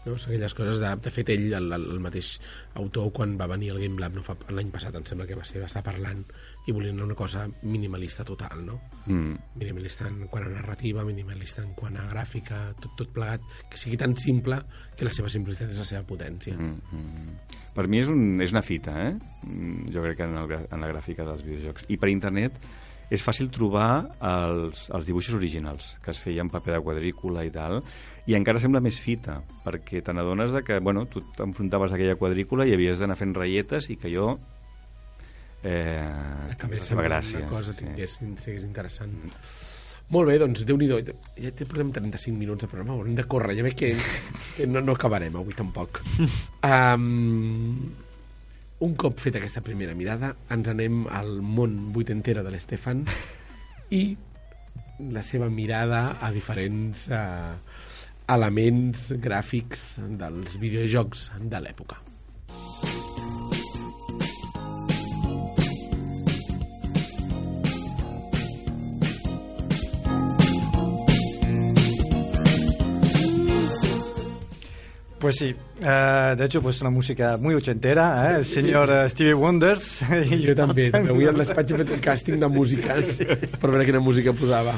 No? 0.07 0.17
Són 0.17 0.33
aquelles 0.33 0.55
coses 0.59 0.81
de... 0.83 0.91
De 1.03 1.12
fet, 1.15 1.33
ell, 1.35 1.49
el, 1.57 1.69
el 1.77 2.01
mateix 2.03 2.35
autor, 2.81 3.11
quan 3.15 3.37
va 3.41 3.49
venir 3.51 3.73
al 3.73 3.81
Game 3.83 4.01
Lab 4.03 4.17
no 4.19 4.25
fa 4.27 4.37
l'any 4.51 4.73
passat, 4.75 4.97
em 4.99 5.07
sembla 5.09 5.27
que 5.29 5.38
va 5.38 5.47
ser, 5.49 5.61
va 5.62 5.71
estar 5.71 5.85
parlant 5.87 6.25
i 6.67 6.75
volien 6.75 7.01
una 7.03 7.17
cosa 7.19 7.45
minimalista 7.62 8.27
total, 8.27 8.65
no? 8.67 8.79
Mm. 9.07 9.57
Minimalista 9.62 10.07
en 10.11 10.27
quant 10.31 10.47
a 10.47 10.53
narrativa, 10.53 11.07
minimalista 11.07 11.65
en 11.65 11.73
quant 11.79 11.99
a 11.99 12.07
gràfica, 12.11 12.61
tot, 12.81 12.95
tot 12.99 13.15
plegat, 13.15 13.47
que 13.71 13.81
sigui 13.81 13.99
tan 14.01 14.15
simple 14.19 14.61
que 14.99 15.09
la 15.09 15.15
seva 15.15 15.33
simplicitat 15.33 15.75
és 15.75 15.83
la 15.83 15.88
seva 15.88 16.07
potència. 16.09 16.55
Mm, 16.59 17.01
mm. 17.01 17.59
Per 17.75 17.88
mi 17.88 18.03
és, 18.03 18.11
un, 18.12 18.41
és 18.45 18.55
una 18.55 18.62
fita, 18.67 18.95
eh? 19.09 19.12
Mm, 19.47 19.91
Jo 19.95 20.07
crec 20.07 20.21
que 20.21 20.29
en, 20.29 20.38
el, 20.38 20.57
en 20.69 20.87
la 20.87 20.91
gràfica 20.93 21.27
dels 21.27 21.45
videojocs. 21.47 21.88
I 21.91 21.99
per 21.99 22.11
internet 22.12 22.59
és 23.12 23.21
fàcil 23.21 23.51
trobar 23.53 23.88
els, 24.25 24.87
els 24.95 25.09
dibuixos 25.09 25.37
originals, 25.37 25.93
que 26.05 26.15
es 26.15 26.21
feien 26.23 26.47
en 26.47 26.53
paper 26.53 26.79
de 26.79 26.83
quadrícula 26.85 27.45
i 27.45 27.51
tal, 27.53 27.83
i 28.27 28.37
encara 28.39 28.61
sembla 28.63 28.83
més 28.85 29.01
fita, 29.03 29.41
perquè 29.65 30.03
te 30.05 30.15
n'adones 30.15 30.53
de 30.55 30.63
que, 30.63 30.79
bueno, 30.79 31.07
tu 31.11 31.25
t'enfrontaves 31.35 31.91
a 31.91 31.99
aquella 31.99 32.19
quadrícula 32.21 32.67
i 32.69 32.75
havies 32.77 33.03
d'anar 33.03 33.19
fent 33.19 33.35
ratlletes 33.35 33.91
i 33.91 33.99
que 33.99 34.13
jo... 34.13 34.37
Eh, 35.63 36.53
Acabés 36.53 36.83
la 36.83 36.87
sent 36.87 37.03
gràcia. 37.03 37.43
una 37.43 37.51
cosa 37.51 37.75
sí. 37.79 38.09
sigués 38.39 38.65
interessant. 38.67 39.15
Molt 40.13 40.29
bé, 40.29 40.37
doncs, 40.43 40.67
déu 40.69 40.77
nhi 40.77 40.89
Ja 40.91 41.51
té 41.57 41.65
portem 41.65 41.93
35 41.95 42.37
minuts 42.37 42.67
de 42.67 42.71
programa, 42.71 42.95
haurem 42.99 43.15
de 43.17 43.25
córrer. 43.25 43.57
Ja 43.57 43.65
veig 43.65 43.77
que, 43.79 43.93
que 44.57 44.67
no, 44.69 44.83
no 44.85 44.97
acabarem 44.99 45.37
avui 45.39 45.59
tampoc. 45.59 46.03
Um, 46.63 47.91
un 48.83 48.93
cop 48.95 49.19
feta 49.19 49.41
aquesta 49.41 49.63
primera 49.67 49.95
mirada, 49.99 50.33
ens 50.55 50.69
anem 50.71 51.09
al 51.11 51.41
món 51.43 51.75
vuitentera 51.95 52.45
de 52.47 52.53
l'Estefan 52.55 53.03
i 53.91 54.03
la 55.11 55.23
seva 55.27 55.49
mirada 55.51 56.19
a 56.23 56.31
diferents 56.35 57.09
uh, 57.11 57.59
elements 58.35 59.12
gràfics 59.23 59.92
dels 60.21 60.57
videojocs 60.62 61.29
de 61.53 61.62
l'època. 61.62 62.01
Pues 75.23 75.37
sí, 75.37 75.55
eh, 75.81 76.35
de 76.37 76.45
hecho, 76.45 76.61
pues 76.61 76.81
una 76.81 76.90
música 76.90 77.37
muy 77.37 77.55
ochentera, 77.55 78.33
¿eh? 78.33 78.38
el 78.38 78.45
señor 78.45 78.90
eh, 78.90 79.09
Stevie 79.09 79.35
Wonders. 79.35 80.03
I 80.03 80.40
jo 80.42 80.57
també, 80.59 80.88
també. 80.90 81.14
Avui 81.14 81.31
al 81.31 81.38
despatx 81.38 81.71
he 81.71 81.79
fet 81.85 81.95
el 81.95 82.03
càsting 82.03 82.42
de 82.42 82.51
músiques 82.51 83.21
per 83.23 83.71
veure 83.71 83.87
quina 83.87 84.03
música 84.03 84.35
posava. 84.35 84.75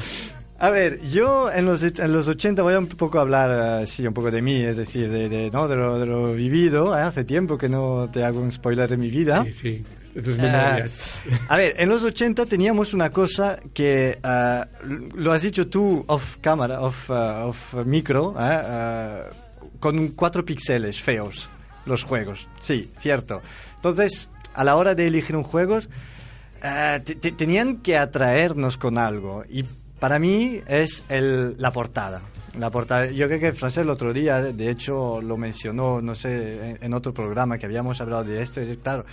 A 0.57 0.69
ver, 0.69 1.01
yo 1.09 1.51
en 1.51 1.65
los, 1.65 1.83
en 1.83 2.13
los 2.13 2.27
80 2.29 2.61
voy 2.63 2.73
a 2.75 2.79
un 2.79 2.87
poco 2.87 3.19
hablar, 3.19 3.81
eh, 3.83 3.87
sí, 3.87 4.07
un 4.07 4.13
poco 4.13 4.31
de 4.31 4.41
mí, 4.41 4.55
es 4.61 4.77
decir, 4.77 5.09
de, 5.09 5.27
de, 5.27 5.51
¿no? 5.51 5.67
de, 5.67 5.75
lo, 5.75 5.99
de 5.99 6.05
lo 6.05 6.33
vivido. 6.33 6.97
¿eh? 6.97 7.01
Hace 7.01 7.25
tiempo 7.25 7.57
que 7.57 7.67
no 7.67 8.09
te 8.11 8.23
hago 8.23 8.39
un 8.39 8.51
spoiler 8.51 8.87
de 8.89 8.95
mi 8.97 9.09
vida. 9.09 9.43
Sí, 9.51 9.53
sí, 9.53 9.85
de 10.13 10.21
tus 10.21 10.37
Eh, 10.39 10.41
memorias. 10.41 11.19
a 11.49 11.57
ver, 11.57 11.73
en 11.77 11.89
los 11.89 12.03
80 12.03 12.45
teníamos 12.45 12.93
una 12.93 13.09
cosa 13.09 13.59
que 13.73 14.17
eh, 14.23 14.63
lo 15.15 15.33
has 15.33 15.41
dicho 15.41 15.67
tú 15.67 16.05
off 16.07 16.37
cámara, 16.39 16.79
off, 16.79 17.09
off 17.09 17.73
micro, 17.85 18.33
con 19.81 20.07
cuatro 20.09 20.45
píxeles 20.45 21.01
feos 21.01 21.49
los 21.85 22.03
juegos. 22.03 22.47
Sí, 22.61 22.89
cierto. 22.97 23.41
Entonces, 23.75 24.29
a 24.53 24.63
la 24.63 24.75
hora 24.77 24.95
de 24.95 25.05
elegir 25.07 25.35
un 25.35 25.43
juego, 25.43 25.79
te- 26.61 27.15
te- 27.15 27.31
tenían 27.33 27.77
que 27.77 27.97
atraernos 27.97 28.77
con 28.77 28.97
algo. 28.97 29.43
Y 29.49 29.65
para 29.99 30.19
mí 30.19 30.59
es 30.67 31.03
el, 31.09 31.55
la 31.57 31.71
portada. 31.71 32.21
La 32.59 32.69
portada. 32.71 33.07
Yo 33.07 33.27
creo 33.27 33.39
que 33.39 33.51
Francés 33.53 33.83
el 33.83 33.89
otro 33.89 34.13
día, 34.13 34.41
de 34.41 34.69
hecho, 34.69 35.21
lo 35.21 35.35
mencionó, 35.37 36.01
no 36.01 36.15
sé, 36.15 36.69
en, 36.71 36.77
en 36.81 36.93
otro 36.93 37.13
programa 37.13 37.57
que 37.57 37.65
habíamos 37.65 37.99
hablado 37.99 38.23
de 38.23 38.41
esto. 38.41 38.61
y 38.61 38.77
claro, 38.77 39.05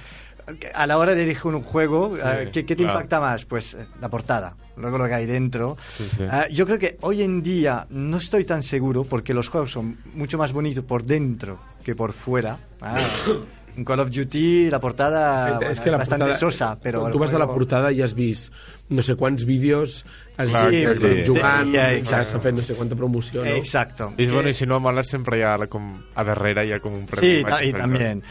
a 0.75 0.87
la 0.87 0.99
hora 0.99 1.15
de 1.15 1.23
elegir 1.25 1.53
un 1.55 1.63
juego, 1.63 2.15
Sí, 2.17 2.23
eh, 2.25 2.51
¿qué, 2.53 2.65
qué 2.67 2.77
te 2.77 2.83
claro. 2.83 2.99
impacta 2.99 3.21
más? 3.21 3.45
Pues 3.45 3.75
eh, 3.75 3.87
la 4.01 4.09
portada, 4.09 4.55
luego 4.77 4.99
lo 4.99 5.07
que 5.07 5.15
hay 5.15 5.27
dentro. 5.27 5.77
Sí, 5.97 6.09
sí. 6.17 6.23
Eh, 6.25 6.53
yo 6.53 6.67
creo 6.67 6.79
que 6.79 6.97
hoy 7.01 7.23
en 7.23 7.43
día 7.43 7.87
no 7.91 8.17
estoy 8.19 8.45
tan 8.45 8.63
seguro 8.63 9.05
porque 9.05 9.35
los 9.35 9.49
juegos 9.49 9.71
son 9.73 9.99
mucho 10.15 10.39
más 10.39 10.53
bonitos 10.53 10.85
por 10.85 11.05
dentro 11.05 11.59
que 11.85 11.95
por 11.97 12.13
fuera. 12.13 12.57
Ah, 12.81 12.99
En 13.77 13.87
Call 13.89 14.01
of 14.01 14.11
Duty 14.13 14.69
la 14.71 14.79
portada 14.81 15.23
bueno, 15.57 15.71
és 15.73 15.81
que 15.81 15.91
la 15.91 15.97
bastante 16.03 16.27
portada, 16.27 16.41
sosa, 16.41 16.67
però... 16.77 17.07
tu 17.11 17.19
vas 17.19 17.33
a 17.33 17.39
la 17.41 17.47
portada 17.49 17.89
i 17.93 18.03
has 18.05 18.13
vist 18.13 18.53
no 18.93 19.01
sé 19.01 19.15
quants 19.17 19.47
vídeos, 19.49 20.03
has 20.37 20.51
Clar, 20.51 20.67
vist 20.71 21.01
sí, 21.01 21.09
sí, 21.09 21.25
jugant, 21.31 21.71
sí, 21.71 21.79
sí, 21.79 22.03
exacte. 22.03 22.29
s'ha 22.29 22.41
fet 22.45 22.55
no 22.59 22.63
sé 22.67 22.77
quanta 22.77 22.99
promoció, 23.01 23.41
no? 23.47 23.55
Exacto. 23.57 24.11
I 24.19 24.27
és 24.27 24.33
bueno, 24.35 24.53
i 24.53 24.55
si 24.59 24.69
no 24.69 24.77
mola 24.85 25.01
sempre 25.09 25.39
hi 25.41 25.47
ha 25.49 25.55
la, 25.57 25.71
com, 25.73 25.89
a 26.15 26.25
darrere 26.29 26.67
hi 26.69 26.75
ha 26.77 26.81
com 26.85 26.93
un 27.01 27.07
premi. 27.09 27.39
Sí, 27.39 27.45
ta- 27.49 27.65
y 27.65 27.73
también. 27.73 28.23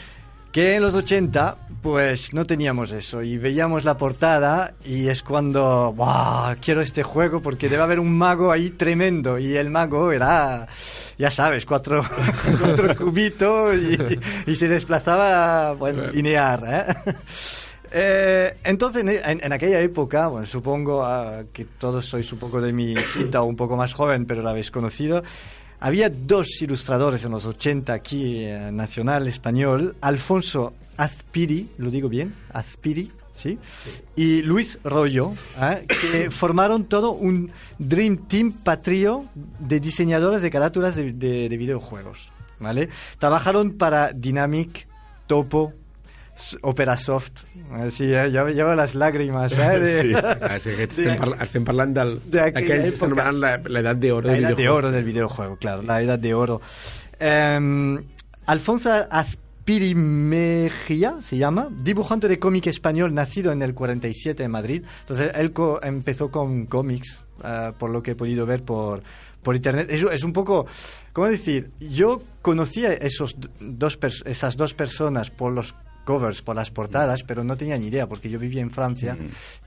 Que 0.51 0.75
en 0.75 0.81
los 0.81 0.93
80, 0.93 1.55
pues 1.81 2.33
no 2.33 2.45
teníamos 2.45 2.91
eso. 2.91 3.23
Y 3.23 3.37
veíamos 3.37 3.85
la 3.85 3.95
portada 3.97 4.73
y 4.83 5.07
es 5.07 5.23
cuando, 5.23 5.93
¡wow! 5.93 6.57
Quiero 6.61 6.81
este 6.81 7.03
juego 7.03 7.41
porque 7.41 7.69
debe 7.69 7.83
haber 7.83 7.99
un 7.99 8.17
mago 8.17 8.51
ahí 8.51 8.71
tremendo. 8.71 9.39
Y 9.39 9.55
el 9.55 9.69
mago 9.69 10.11
era, 10.11 10.67
ya 11.17 11.31
sabes, 11.31 11.65
cuatro, 11.65 12.03
cuatro 12.59 12.95
cubitos 12.97 13.75
y, 13.75 14.51
y 14.51 14.55
se 14.55 14.67
desplazaba, 14.67 15.71
bueno, 15.73 16.07
lineal, 16.11 16.63
¿eh? 16.67 17.13
Eh, 17.93 18.57
entonces, 18.63 19.03
en, 19.03 19.43
en 19.43 19.53
aquella 19.53 19.81
época, 19.81 20.27
bueno, 20.27 20.45
supongo 20.45 21.03
ah, 21.03 21.43
que 21.51 21.65
todos 21.65 22.05
sois 22.05 22.31
un 22.31 22.39
poco 22.39 22.61
de 22.61 22.71
mi 22.71 22.95
quinta 23.13 23.41
o 23.41 23.45
un 23.45 23.57
poco 23.57 23.75
más 23.75 23.93
joven, 23.93 24.25
pero 24.25 24.41
la 24.41 24.51
habéis 24.51 24.71
conocido. 24.71 25.23
Había 25.81 26.09
dos 26.09 26.61
ilustradores 26.61 27.25
en 27.25 27.31
los 27.31 27.43
80 27.45 27.91
aquí, 27.91 28.45
eh, 28.45 28.69
nacional 28.71 29.27
español, 29.27 29.95
Alfonso 29.99 30.73
Azpiri, 30.95 31.69
lo 31.79 31.89
digo 31.89 32.07
bien, 32.07 32.33
Azpiri, 32.53 33.11
¿sí? 33.33 33.57
Y 34.15 34.43
Luis 34.43 34.77
Rollo, 34.83 35.33
¿eh? 35.59 35.85
que 35.89 36.29
formaron 36.31 36.85
todo 36.85 37.11
un 37.11 37.51
Dream 37.79 38.27
Team 38.27 38.51
patrio 38.51 39.25
de 39.59 39.79
diseñadores 39.79 40.43
de 40.43 40.51
carátulas 40.51 40.95
de, 40.95 41.13
de- 41.13 41.49
de 41.49 41.57
videojuegos, 41.57 42.31
¿vale? 42.59 42.89
Trabajaron 43.17 43.71
para 43.71 44.13
Dynamic, 44.13 44.87
Topo, 45.25 45.73
Opera 46.61 46.97
Soft, 46.97 47.31
sí, 47.91 48.13
eh, 48.13 48.29
ya 48.31 48.43
me 48.43 48.53
llevo 48.53 48.73
las 48.73 48.95
lágrimas, 48.95 49.57
¿eh? 49.57 49.79
De- 49.79 50.15
Ah, 50.41 50.57
sí, 50.59 50.69
que 50.75 50.83
estem, 50.83 51.05
de- 51.05 51.15
parla, 51.19 51.43
estem 51.43 51.63
parlant 51.65 51.93
del, 51.95 52.19
d'aquells 52.25 52.97
que 52.97 53.05
anomenant 53.05 53.37
la- 53.37 53.57
l'edat 53.57 53.97
d'oro 53.97 54.27
del 54.27 54.39
edad 54.39 54.49
de 54.49 54.55
videojuego. 54.55 54.75
oro 54.77 54.91
del 54.91 55.03
videojuego, 55.03 55.57
claro, 55.57 55.81
la 55.83 56.01
edad 56.01 56.17
de 56.19 56.33
oro. 56.33 56.61
Eh, 57.19 57.99
Alfonso 58.47 58.89
Azpiri 59.09 59.93
Mejía 59.95 61.17
se 61.21 61.37
llama, 61.37 61.69
dibujante 61.71 62.27
de 62.27 62.39
cómic 62.39 62.67
español 62.67 63.13
nacido 63.13 63.51
en 63.51 63.61
el 63.61 63.73
47 63.75 64.43
en 64.43 64.51
Madrid. 64.51 64.83
Entonces 65.01 65.31
él 65.35 65.53
co- 65.53 65.79
empezó 65.83 66.31
con 66.31 66.65
cómics, 66.65 67.23
eh, 67.43 67.71
por 67.77 67.91
lo 67.91 68.01
que 68.01 68.11
he 68.11 68.15
podido 68.15 68.45
ver 68.47 68.63
por, 68.63 69.03
por 69.43 69.55
internet. 69.55 69.87
Es, 69.91 70.01
es 70.03 70.23
un 70.23 70.33
poco, 70.33 70.65
¿cómo 71.13 71.27
decir? 71.27 71.69
Yo 71.79 72.21
conocía 72.41 72.93
esos 72.93 73.35
dos 73.59 73.99
esas 74.25 74.57
dos 74.57 74.73
personas 74.73 75.29
por 75.29 75.51
los 75.53 75.75
covers, 76.05 76.41
por 76.41 76.55
las 76.55 76.71
portadas, 76.71 77.23
pero 77.23 77.43
no 77.43 77.55
tenía 77.57 77.77
ni 77.77 77.87
idea 77.87 78.07
porque 78.07 78.29
yo 78.29 78.39
vivía 78.39 78.61
en 78.61 78.71
Francia 78.71 79.17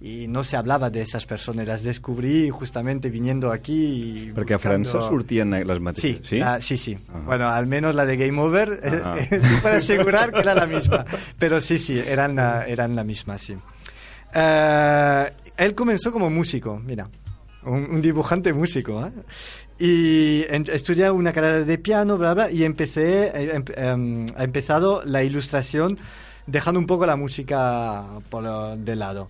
y 0.01 0.27
no 0.29 0.43
se 0.45 0.57
hablaba 0.57 0.91
de 0.91 1.01
esas 1.03 1.27
personas. 1.27 1.67
Las 1.67 1.83
descubrí 1.83 2.51
justamente 2.51 3.09
viniendo 3.11 3.53
aquí. 3.53 4.29
y 4.29 4.33
Perquè 4.35 4.55
a 4.55 4.59
França 4.59 4.99
buscando- 4.99 5.09
sortien 5.09 5.51
les 5.51 5.81
mateixes... 5.81 6.27
Sí, 6.27 6.41
ah, 6.41 6.59
sí, 6.61 6.77
sí. 6.77 6.97
Ajá. 7.09 7.21
Bueno, 7.21 7.49
al 7.49 7.67
menos 7.67 7.95
la 7.95 8.05
de 8.05 8.17
Game 8.17 8.41
Over, 8.41 8.81
eh, 8.83 9.41
puedo 9.63 9.77
asegurar 9.77 10.33
que 10.33 10.41
era 10.41 10.55
la 10.55 10.67
misma. 10.67 11.05
Pero 11.39 11.61
sí, 11.61 11.79
sí, 11.79 11.99
eran 11.99 12.35
la, 12.37 12.67
eran 12.67 12.95
la 12.97 13.05
misma, 13.05 13.39
sí. 13.39 13.57
Eh, 14.35 15.33
él 15.57 15.75
comenzó 15.75 16.13
como 16.13 16.29
músico, 16.31 16.81
mira, 16.85 17.09
un, 17.65 17.85
un 17.91 18.03
dibujante 18.03 18.53
músico, 18.53 19.07
¿eh? 19.07 19.13
Y 19.79 20.45
en- 20.49 20.67
estudié 20.73 21.11
una 21.11 21.33
carrera 21.33 21.61
de 21.65 21.79
piano, 21.79 22.17
bla, 22.19 22.35
bla, 22.35 22.51
y 22.51 22.65
empecé, 22.65 23.27
eh, 23.35 23.51
em- 23.55 23.65
em, 23.77 24.27
ha 24.37 24.45
empezado 24.45 25.03
la 25.05 25.23
ilustración 25.25 25.99
dejando 26.47 26.81
un 26.81 26.87
poco 26.87 27.07
la 27.07 27.17
música 27.17 28.05
por 28.31 28.77
de 28.79 28.97
lado. 28.97 29.29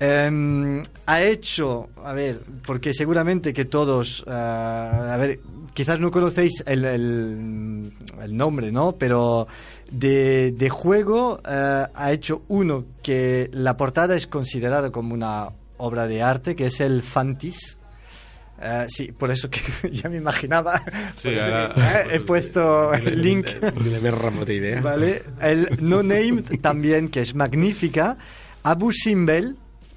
Em, 0.00 0.80
ha 1.06 1.22
hecho, 1.22 1.88
a 2.04 2.12
ver, 2.12 2.38
porque 2.64 2.94
seguramente 2.94 3.52
que 3.52 3.64
todos, 3.64 4.22
eh, 4.28 4.30
a 4.30 5.16
ver, 5.18 5.40
quizás 5.74 5.98
no 5.98 6.10
conocéis 6.12 6.62
el, 6.66 6.84
el- 6.84 7.92
el 8.22 8.36
nombre, 8.36 8.70
¿no? 8.70 8.92
Pero 8.92 9.48
de, 9.90 10.52
de 10.52 10.68
juego 10.70 11.40
eh, 11.48 11.86
ha 11.92 12.12
hecho 12.12 12.42
uno 12.48 12.84
que 13.02 13.50
la 13.52 13.76
portada 13.76 14.14
es 14.14 14.28
considerada 14.28 14.90
como 14.92 15.14
una 15.14 15.48
obra 15.78 16.06
de 16.06 16.22
arte, 16.22 16.54
que 16.54 16.66
es 16.66 16.80
el 16.80 17.02
Fantis. 17.02 17.77
Eh, 18.60 18.86
sí, 18.88 19.12
por 19.12 19.30
eso 19.30 19.48
que 19.48 19.60
ya 19.92 20.08
me 20.08 20.16
imaginaba. 20.16 20.82
Sí, 21.16 21.28
ahora- 21.38 21.72
que, 21.74 21.80
eh, 21.80 22.16
he 22.16 22.20
puesto 22.20 22.92
el 22.92 23.22
link. 23.22 23.46
Remota 23.60 24.52
idea. 24.52 24.80
¿Vale? 24.80 25.22
El 25.40 25.68
No 25.80 26.02
Name 26.02 26.42
también, 26.60 27.08
que 27.08 27.20
es 27.20 27.34
magnífica. 27.34 28.16
Abu 28.64 28.90
Simbel 28.92 29.56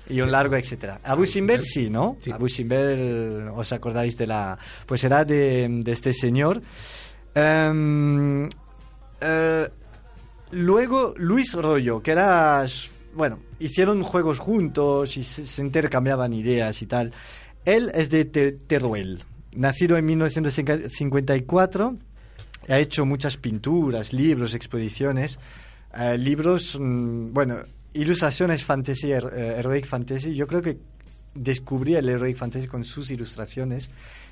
y 0.09 0.21
un 0.21 0.31
largo 0.31 0.55
etcétera. 0.55 0.99
Abu 1.03 1.25
Simbel 1.25 1.61
sí, 1.61 1.89
¿no? 1.89 2.17
Sí. 2.21 2.31
Abu 2.31 2.47
Simbel, 2.49 3.47
os 3.53 3.71
acordáis 3.73 4.17
de 4.17 4.27
la... 4.27 4.57
Pues 4.85 5.03
era 5.03 5.25
de, 5.25 5.67
de 5.69 5.91
este 5.91 6.13
señor. 6.13 6.61
Em, 7.33 8.47
eh, 9.21 9.69
luego 10.51 11.13
Luis 11.17 11.53
Rollo, 11.53 12.01
que 12.01 12.11
era... 12.11 12.65
Bueno, 13.13 13.39
hicieron 13.59 14.03
juegos 14.03 14.39
juntos 14.39 15.17
y 15.17 15.23
se, 15.23 15.45
se 15.45 15.61
intercambiaban 15.61 16.31
ideas 16.33 16.81
y 16.81 16.85
tal. 16.85 17.11
Él 17.65 17.91
es 17.93 18.09
de 18.09 18.25
Te- 18.25 18.51
Teruel, 18.53 19.19
nacido 19.53 19.97
en 19.97 20.05
1954 20.05 21.97
ha 22.69 22.79
hecho 22.79 23.05
muchas 23.05 23.37
pinturas, 23.37 24.13
libros, 24.13 24.53
exposiciones, 24.53 25.39
eh, 25.97 26.17
libros, 26.17 26.77
mm, 26.79 27.33
bueno, 27.33 27.57
ilustraciones 27.93 28.63
fantasy, 28.63 29.09
her- 29.11 29.31
eh, 29.35 29.55
heroic 29.57 29.85
fantasy. 29.87 30.33
Yo 30.35 30.47
creo 30.47 30.61
que 30.61 30.77
descubrí 31.33 31.95
el 31.95 32.07
heroic 32.09 32.37
fantasy 32.37 32.67
con 32.67 32.83
sus 32.83 33.09
ilustraciones 33.11 33.89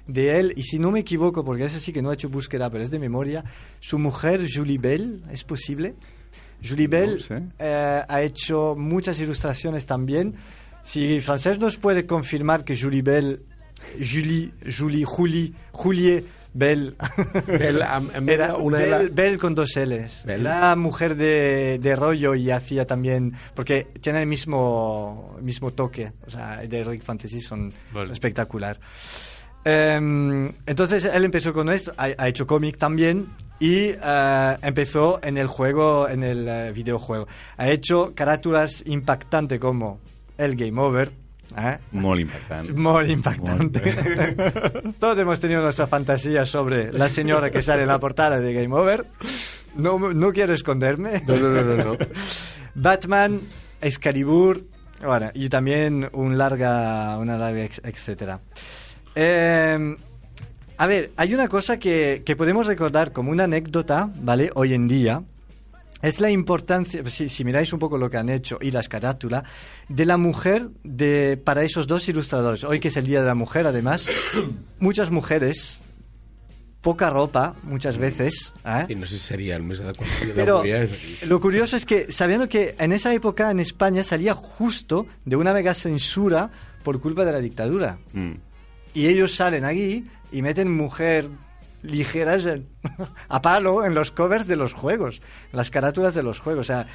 de 0.07 0.39
él 0.39 0.53
y 0.55 0.63
si 0.63 0.79
no 0.79 0.91
me 0.91 0.99
equivoco, 0.99 1.43
porque 1.43 1.65
ese 1.65 1.79
sí 1.79 1.91
que 1.93 2.01
no 2.01 2.09
ha 2.09 2.13
hecho 2.13 2.29
búsqueda, 2.29 2.69
pero 2.69 2.83
es 2.83 2.91
de 2.91 2.99
memoria, 2.99 3.43
su 3.79 3.99
mujer 3.99 4.45
Julie 4.51 4.77
Bell, 4.77 5.23
¿es 5.31 5.43
posible? 5.43 5.95
Julie 6.67 6.87
Bell 6.87 7.21
sé. 7.21 7.41
eh, 7.59 8.01
ha 8.07 8.21
hecho 8.21 8.75
muchas 8.77 9.19
ilustraciones 9.19 9.85
también. 9.85 10.35
Si 10.83 11.21
Francés 11.21 11.59
nos 11.59 11.77
puede 11.77 12.05
confirmar 12.05 12.63
que 12.63 12.75
Julie 12.77 13.01
Bell, 13.01 13.41
Julie, 13.97 14.51
Julie, 14.75 15.05
Julie, 15.05 15.53
Julie 15.71 16.23
Bell, 16.51 16.95
Bell, 17.47 17.81
amb- 17.83 18.15
amb 18.15 18.27
era 18.29 18.55
una 18.55 18.79
Bell, 18.79 18.93
L. 18.93 19.09
Bell 19.09 19.37
con 19.37 19.53
dos 19.53 19.75
L's. 19.75 20.23
Bell. 20.25 20.41
Era 20.41 20.75
mujer 20.75 21.15
de, 21.15 21.77
de 21.79 21.95
rollo 21.95 22.33
y 22.33 22.49
hacía 22.49 22.87
también, 22.87 23.33
porque 23.53 23.87
tiene 24.01 24.21
el 24.21 24.27
mismo, 24.27 25.37
mismo 25.41 25.71
toque, 25.71 26.11
o 26.25 26.29
sea, 26.31 26.57
de 26.57 26.79
Heroic 26.79 27.03
Fantasy 27.03 27.39
son 27.39 27.71
Vale. 27.93 28.11
espectacular. 28.11 28.79
Em, 29.65 30.51
entonces 30.65 31.03
él 31.05 31.25
empezó 31.25 31.53
con 31.53 31.69
esto, 31.69 31.93
ha, 31.97 32.07
ha 32.17 32.27
hecho 32.29 32.47
cómic 32.47 32.77
también 32.77 33.27
y 33.59 33.89
eh, 33.89 34.57
empezó 34.61 35.19
en 35.21 35.37
el 35.37 35.47
juego, 35.47 36.07
en 36.07 36.23
el 36.23 36.47
eh, 36.47 36.71
videojuego. 36.71 37.27
Ha 37.57 37.69
hecho 37.69 38.13
carátulas 38.15 38.81
impactantes 38.87 39.59
como 39.59 39.99
el 40.39 40.55
Game 40.55 40.79
Over. 40.81 41.11
¿eh? 41.57 41.77
Molt 41.91 42.21
impactant. 42.21 42.71
Muy 42.77 43.11
impactante. 43.11 43.81
Todos 44.99 45.19
hemos 45.19 45.39
tenido 45.39 45.61
nuestra 45.61 45.85
fantasía 45.87 46.45
sobre 46.45 46.91
la 46.93 47.09
señora 47.09 47.51
que 47.51 47.61
sale 47.61 47.81
en 47.83 47.87
la 47.89 47.99
portada 47.99 48.39
de 48.39 48.53
Game 48.53 48.73
Over. 48.75 49.05
No, 49.75 49.99
no 49.99 50.31
quiero 50.31 50.53
esconderme. 50.53 51.21
No, 51.27 51.35
no, 51.37 51.49
no, 51.49 51.63
no, 51.63 51.83
no. 51.83 51.97
Batman, 52.75 53.41
Excalibur, 53.81 54.61
bueno, 55.05 55.31
y 55.33 55.49
también 55.49 56.09
un 56.13 56.37
larga, 56.37 57.17
una 57.17 57.37
larga, 57.37 57.63
ex- 57.63 57.81
etcétera. 57.83 58.39
Eh, 59.15 59.95
a 60.77 60.87
ver, 60.87 61.11
hay 61.17 61.33
una 61.33 61.47
cosa 61.47 61.77
que, 61.77 62.21
que 62.25 62.35
podemos 62.35 62.67
recordar 62.67 63.11
como 63.11 63.31
una 63.31 63.43
anécdota, 63.45 64.09
¿vale? 64.21 64.49
Hoy 64.55 64.73
en 64.73 64.87
día, 64.87 65.21
es 66.01 66.19
la 66.19 66.29
importancia, 66.29 67.03
si, 67.09 67.29
si 67.29 67.43
miráis 67.43 67.73
un 67.73 67.79
poco 67.79 67.97
lo 67.97 68.09
que 68.09 68.17
han 68.17 68.29
hecho 68.29 68.57
y 68.61 68.71
las 68.71 68.87
carátulas, 68.87 69.43
de 69.87 70.05
la 70.05 70.17
mujer 70.17 70.69
de, 70.83 71.37
para 71.37 71.63
esos 71.63 71.87
dos 71.87 72.07
ilustradores. 72.09 72.63
Hoy 72.63 72.79
que 72.79 72.87
es 72.87 72.97
el 72.97 73.05
Día 73.05 73.19
de 73.19 73.27
la 73.27 73.35
Mujer, 73.35 73.67
además, 73.67 74.07
muchas 74.79 75.11
mujeres, 75.11 75.81
poca 76.81 77.09
ropa, 77.09 77.55
muchas 77.63 77.97
veces, 77.97 78.53
¿eh? 78.65 78.85
Sí, 78.87 78.95
no 78.95 79.05
sé 79.05 79.13
si 79.13 79.19
seria 79.19 79.57
el 79.57 79.63
més 79.67 79.81
adequat. 79.83 80.07
Pero 80.35 80.59
Avui 80.59 80.71
és 80.71 80.93
aquí. 80.95 81.17
lo 81.27 81.41
curioso 81.41 81.75
es 81.75 81.85
que, 81.85 82.11
sabiendo 82.11 82.47
que 82.47 82.75
en 82.79 82.93
esa 82.93 83.13
época 83.13 83.51
en 83.51 83.59
España 83.59 84.03
salía 84.03 84.33
justo 84.33 85.05
de 85.25 85.35
una 85.35 85.53
mega 85.53 85.73
censura 85.73 86.49
por 86.83 87.01
culpa 87.01 87.25
de 87.25 87.33
la 87.33 87.39
dictadura. 87.39 87.99
Mm. 88.13 88.35
Y 88.93 89.07
ellos 89.07 89.35
salen 89.35 89.65
aquí 89.65 90.07
y 90.31 90.41
meten 90.41 90.71
mujer 90.71 91.29
ligeras 91.83 92.45
en- 92.45 92.67
a 93.29 93.41
palo 93.41 93.85
en 93.85 93.93
los 93.93 94.11
covers 94.11 94.47
de 94.47 94.55
los 94.55 94.73
juegos, 94.73 95.21
en 95.51 95.57
las 95.57 95.69
carátulas 95.69 96.13
de 96.13 96.23
los 96.23 96.39
juegos. 96.39 96.61
O 96.61 96.67
sea, 96.67 96.87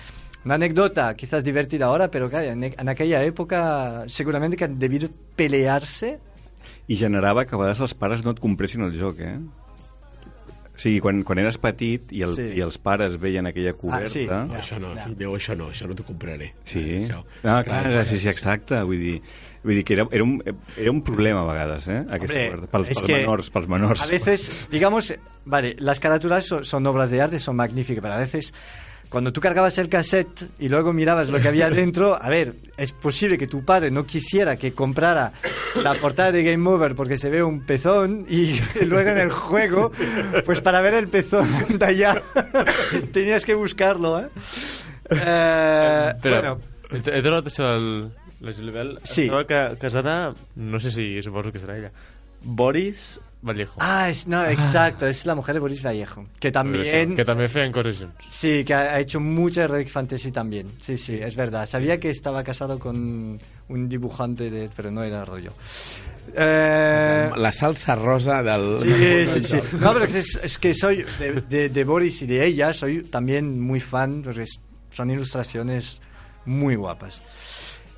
una 0.44 0.54
anécdota 0.56 1.14
quizás 1.16 1.42
divertida 1.44 1.86
ahora, 1.86 2.10
pero 2.10 2.28
claro, 2.28 2.48
en, 2.50 2.64
en 2.64 2.88
aquella 2.88 3.22
época 3.24 4.04
seguramente 4.08 4.56
que 4.56 4.64
han 4.64 4.78
debido 4.78 5.08
pelearse. 5.36 6.18
I 6.86 6.96
generava 7.00 7.46
que 7.46 7.54
a 7.54 7.58
vegades 7.58 7.80
els 7.80 7.94
pares 7.96 8.20
no 8.24 8.34
et 8.36 8.40
compressin 8.44 8.82
el 8.84 8.92
joc, 9.00 9.20
eh? 9.24 9.38
O 10.74 10.78
sigui, 10.82 10.98
quan, 11.00 11.22
quan 11.24 11.38
eres 11.40 11.56
petit 11.62 12.10
i, 12.12 12.20
el, 12.26 12.34
Sí. 12.36 12.48
i 12.58 12.60
els 12.60 12.76
pares 12.82 13.14
veien 13.22 13.46
aquella 13.46 13.72
coberta... 13.78 14.10
sí. 14.10 14.26
Ja. 14.28 14.42
Això 14.58 14.76
no, 14.82 14.90
ja. 14.98 15.06
Déu, 15.16 15.32
això 15.38 15.54
no, 15.56 15.70
això 15.72 15.86
no 15.88 15.94
t'ho 15.96 16.04
compraré. 16.04 16.50
Sí. 16.68 16.82
Això. 17.06 17.22
Ah, 17.46 17.62
clar, 17.64 18.02
sí, 18.04 18.18
sí, 18.18 18.28
exacte. 18.28 18.80
Vull 18.84 18.98
dir, 19.00 19.14
vull 19.64 19.80
dir 19.80 19.84
que 19.84 19.96
era, 19.96 20.06
era, 20.12 20.24
un, 20.24 20.38
era 20.76 20.90
un 20.90 21.02
problema 21.02 21.40
a 21.42 21.48
vegades, 21.52 21.88
eh? 21.88 22.04
Aquesta 22.04 22.46
Hombre. 22.52 22.68
Pels, 22.70 22.90
es 22.90 22.98
pels 22.98 23.06
que 23.08 23.18
menors, 23.18 23.50
pels 23.50 23.68
menors. 23.68 24.02
A 24.02 24.06
veces, 24.06 24.68
digamos, 24.70 25.14
vale, 25.44 25.74
las 25.78 26.00
carátulas 26.00 26.46
son, 26.46 26.64
son 26.64 26.86
obras 26.86 27.10
de 27.10 27.22
arte, 27.22 27.40
son 27.40 27.56
magníficas, 27.56 28.02
pero 28.02 28.14
a 28.14 28.18
veces 28.18 28.52
cuando 29.08 29.32
tú 29.32 29.40
cargabas 29.40 29.78
el 29.78 29.88
cassette 29.88 30.44
y 30.58 30.68
luego 30.68 30.92
mirabas 30.92 31.28
lo 31.28 31.40
que 31.40 31.48
había 31.48 31.70
dentro, 31.82 32.20
a 32.20 32.28
ver, 32.28 32.54
es 32.76 32.92
posible 32.92 33.38
que 33.38 33.46
tu 33.46 33.64
padre 33.64 33.90
no 33.90 34.04
quisiera 34.04 34.56
que 34.56 34.72
comprara 34.72 35.32
la 35.76 35.94
portada 35.94 36.32
de 36.32 36.42
Game 36.42 36.68
Over 36.68 36.94
porque 36.94 37.16
se 37.16 37.30
ve 37.30 37.42
un 37.42 37.64
pezón 37.64 38.26
y 38.28 38.58
luego 38.84 39.10
en 39.10 39.18
el 39.18 39.30
juego, 39.30 39.92
pues 40.44 40.60
para 40.60 40.80
ver 40.80 40.94
el 40.94 41.08
pezón 41.08 41.48
de 41.78 41.84
allá 41.84 42.22
tenías 43.12 43.44
que 43.46 43.54
buscarlo, 43.54 44.20
¿eh? 44.20 44.28
Eh, 45.10 46.12
Però, 46.22 46.40
bueno, 46.40 46.58
he, 46.90 47.20
trobat 47.20 47.48
això 47.50 47.66
del... 47.68 47.88
La 48.44 48.52
Julibel 48.52 48.98
Sí. 49.02 49.24
estava 49.24 49.44
casada, 49.78 50.34
no 50.56 50.78
sé 50.78 50.90
si 50.90 51.22
suposo 51.22 51.50
que 51.50 51.58
serà 51.58 51.78
ella, 51.78 51.90
Boris 52.42 53.18
Vallejo. 53.42 53.76
ah, 53.80 54.08
es, 54.10 54.26
no, 54.26 54.44
exacto, 54.44 55.06
es 55.06 55.24
la 55.26 55.34
mujer 55.34 55.54
de 55.54 55.60
Boris 55.60 55.82
Vallejo, 55.84 56.26
que 56.40 56.50
también... 56.52 57.14
Que 57.16 57.24
també 57.24 57.48
feien 57.48 57.72
coses 57.72 57.98
junts. 58.00 58.24
Sí, 58.28 58.64
que 58.64 58.72
ha 58.74 58.94
ha 58.94 59.00
hecho 59.00 59.20
mucha 59.20 59.64
Heroic 59.64 59.88
Fantasy 59.88 60.30
también. 60.32 60.68
Sí, 60.80 60.96
sí, 60.96 61.18
es 61.20 61.34
verdad. 61.36 61.66
Sabía 61.66 61.98
que 62.00 62.08
estaba 62.10 62.42
casado 62.42 62.78
con 62.78 63.38
un 63.68 63.88
dibujante, 63.88 64.50
de, 64.50 64.70
pero 64.74 64.90
no 64.90 65.02
era 65.04 65.24
rollo. 65.24 65.52
Eh, 66.36 67.30
La 67.36 67.52
salsa 67.52 67.94
rosa 67.94 68.42
del... 68.42 68.78
sí, 68.78 69.26
sí, 69.26 69.42
sí. 69.42 69.60
No, 69.78 69.92
pero 69.92 70.06
es, 70.06 70.38
es 70.42 70.58
que 70.58 70.74
soy 70.74 71.04
de, 71.18 71.42
de- 71.48 71.68
de 71.68 71.84
Boris 71.84 72.22
y 72.22 72.26
de 72.26 72.44
ella, 72.46 72.72
soy 72.72 73.02
también 73.04 73.60
muy 73.60 73.80
fan, 73.80 74.22
porque 74.22 74.44
son 74.90 75.10
ilustraciones 75.10 76.00
muy 76.46 76.76
guapas. 76.76 77.20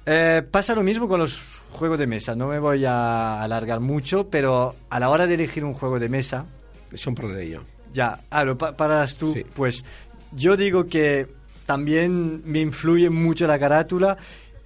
Eh, 0.06 0.42
pasa 0.50 0.74
lo 0.74 0.82
mismo 0.82 1.08
con 1.08 1.18
los 1.20 1.40
juegos 1.72 1.98
de 1.98 2.06
mesa. 2.06 2.34
No 2.36 2.48
me 2.48 2.58
voy 2.58 2.84
a 2.84 3.42
alargar 3.42 3.80
mucho, 3.80 4.28
pero 4.30 4.74
a 4.88 5.00
la 5.00 5.08
hora 5.10 5.26
de 5.26 5.34
elegir 5.34 5.64
un 5.64 5.74
juego 5.74 5.98
de 5.98 6.08
mesa, 6.08 6.46
en 6.92 7.14
parlaré 7.14 7.56
jo. 7.56 7.62
ya, 7.92 8.20
ah, 8.30 8.44
lo 8.44 8.56
pa- 8.56 8.76
paras 8.76 9.16
tú. 9.16 9.32
Sí. 9.34 9.44
Pues 9.54 9.84
yo 10.32 10.56
digo 10.56 10.86
que 10.86 11.26
también 11.66 12.42
me 12.44 12.60
influye 12.60 13.10
mucho 13.10 13.46
la 13.48 13.58
carátula 13.58 14.16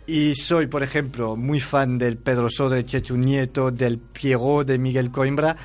y 0.06 0.34
soy, 0.34 0.66
por 0.66 0.82
ejemplo, 0.82 1.36
muy 1.36 1.60
fan 1.60 1.96
del 1.96 2.18
Pedro 2.18 2.50
Soto, 2.50 2.74
de 2.74 2.84
Chechu 2.84 3.16
Nieto, 3.16 3.70
del 3.70 3.98
Piego, 3.98 4.64
de 4.64 4.76
Miguel 4.78 5.10
Coimbra 5.10 5.56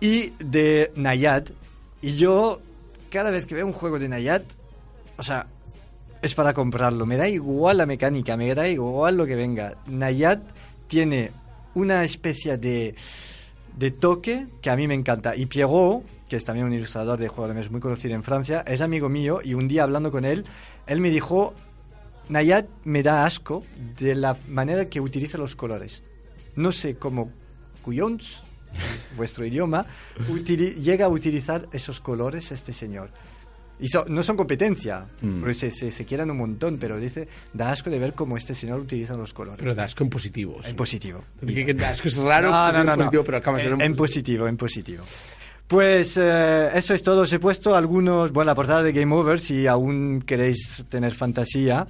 y 0.00 0.30
de 0.38 0.90
Nayad. 0.96 1.44
Y 2.00 2.16
yo, 2.16 2.60
cada 3.10 3.30
vez 3.30 3.44
que 3.44 3.54
veo 3.54 3.66
un 3.66 3.72
juego 3.72 3.98
de 3.98 4.08
Nayad, 4.08 4.42
o 5.18 5.22
sea, 5.22 5.46
es 6.22 6.34
para 6.34 6.54
comprarlo. 6.54 7.04
Me 7.04 7.16
da 7.16 7.28
igual 7.28 7.78
la 7.78 7.86
mecánica, 7.86 8.36
me 8.36 8.54
da 8.54 8.68
igual 8.68 9.16
lo 9.16 9.26
que 9.26 9.34
venga. 9.34 9.76
Nayad 9.86 10.38
tiene 10.86 11.32
una 11.74 12.04
especie 12.04 12.56
de, 12.56 12.94
de 13.76 13.90
toque 13.90 14.46
que 14.60 14.70
a 14.70 14.76
mí 14.76 14.86
me 14.86 14.94
encanta. 14.94 15.34
Y 15.34 15.46
Pierrot, 15.46 16.04
que 16.28 16.36
es 16.36 16.44
también 16.44 16.66
un 16.66 16.72
ilustrador 16.72 17.18
de 17.18 17.28
juegos 17.28 17.48
de 17.48 17.54
mesa 17.54 17.70
muy 17.70 17.80
conocido 17.80 18.14
en 18.14 18.22
Francia, 18.22 18.64
es 18.66 18.80
amigo 18.80 19.08
mío 19.08 19.40
y 19.42 19.54
un 19.54 19.68
día 19.68 19.82
hablando 19.82 20.10
con 20.12 20.24
él, 20.24 20.44
él 20.86 21.00
me 21.00 21.10
dijo, 21.10 21.54
Nayad 22.28 22.66
me 22.84 23.02
da 23.02 23.26
asco 23.26 23.64
de 23.98 24.14
la 24.14 24.36
manera 24.48 24.88
que 24.88 25.00
utiliza 25.00 25.38
los 25.38 25.56
colores. 25.56 26.02
No 26.54 26.70
sé 26.70 26.96
cómo 26.96 27.32
cuyons, 27.82 28.42
vuestro 29.16 29.44
idioma, 29.44 29.86
llega 30.46 31.06
a 31.06 31.08
utilizar 31.08 31.68
esos 31.72 32.00
colores 32.00 32.52
este 32.52 32.72
señor. 32.72 33.10
Y 33.82 33.88
so- 33.88 34.04
no 34.08 34.22
son 34.22 34.36
competencia, 34.36 35.06
Mm. 35.20 35.40
porque 35.40 35.54
se, 35.54 35.70
se, 35.70 35.90
se 35.90 36.04
quieran 36.06 36.30
un 36.30 36.38
montón, 36.38 36.78
pero 36.78 36.98
dice, 36.98 37.26
da 37.52 37.72
asco 37.72 37.90
de 37.90 37.98
ver 37.98 38.14
cómo 38.14 38.36
este 38.36 38.54
señor 38.54 38.78
utiliza 38.80 39.16
los 39.16 39.32
colores. 39.34 39.60
Però 39.60 39.74
d'asco 39.74 40.04
en 40.04 40.10
positivo. 40.10 40.60
en 40.64 40.76
positivo. 40.76 41.24
Que 41.44 41.62
aquest 41.62 41.78
d'asco 41.80 42.08
és 42.08 42.16
raro, 42.16 42.50
No, 42.50 42.70
que 42.70 42.78
no, 42.78 42.84
no, 42.84 42.92
en 42.92 42.98
no. 42.98 43.04
positiu, 43.04 43.24
però 43.24 43.36
acaba 43.38 43.58
sent 43.60 43.74
En, 43.74 43.80
en 43.82 43.94
positivo, 43.96 44.46
en 44.48 44.56
positivo. 44.56 45.04
Pues 45.66 46.16
eh, 46.20 46.70
eso 46.74 46.94
es 46.94 47.02
todo. 47.02 47.22
Os 47.22 47.32
he 47.32 47.38
puesto 47.38 47.74
algunos, 47.74 48.30
bueno, 48.32 48.46
la 48.50 48.54
portada 48.54 48.82
de 48.82 48.92
Game 48.92 49.14
Over, 49.14 49.40
si 49.40 49.66
aún 49.66 50.22
queréis 50.26 50.84
tener 50.88 51.12
fantasía. 51.14 51.86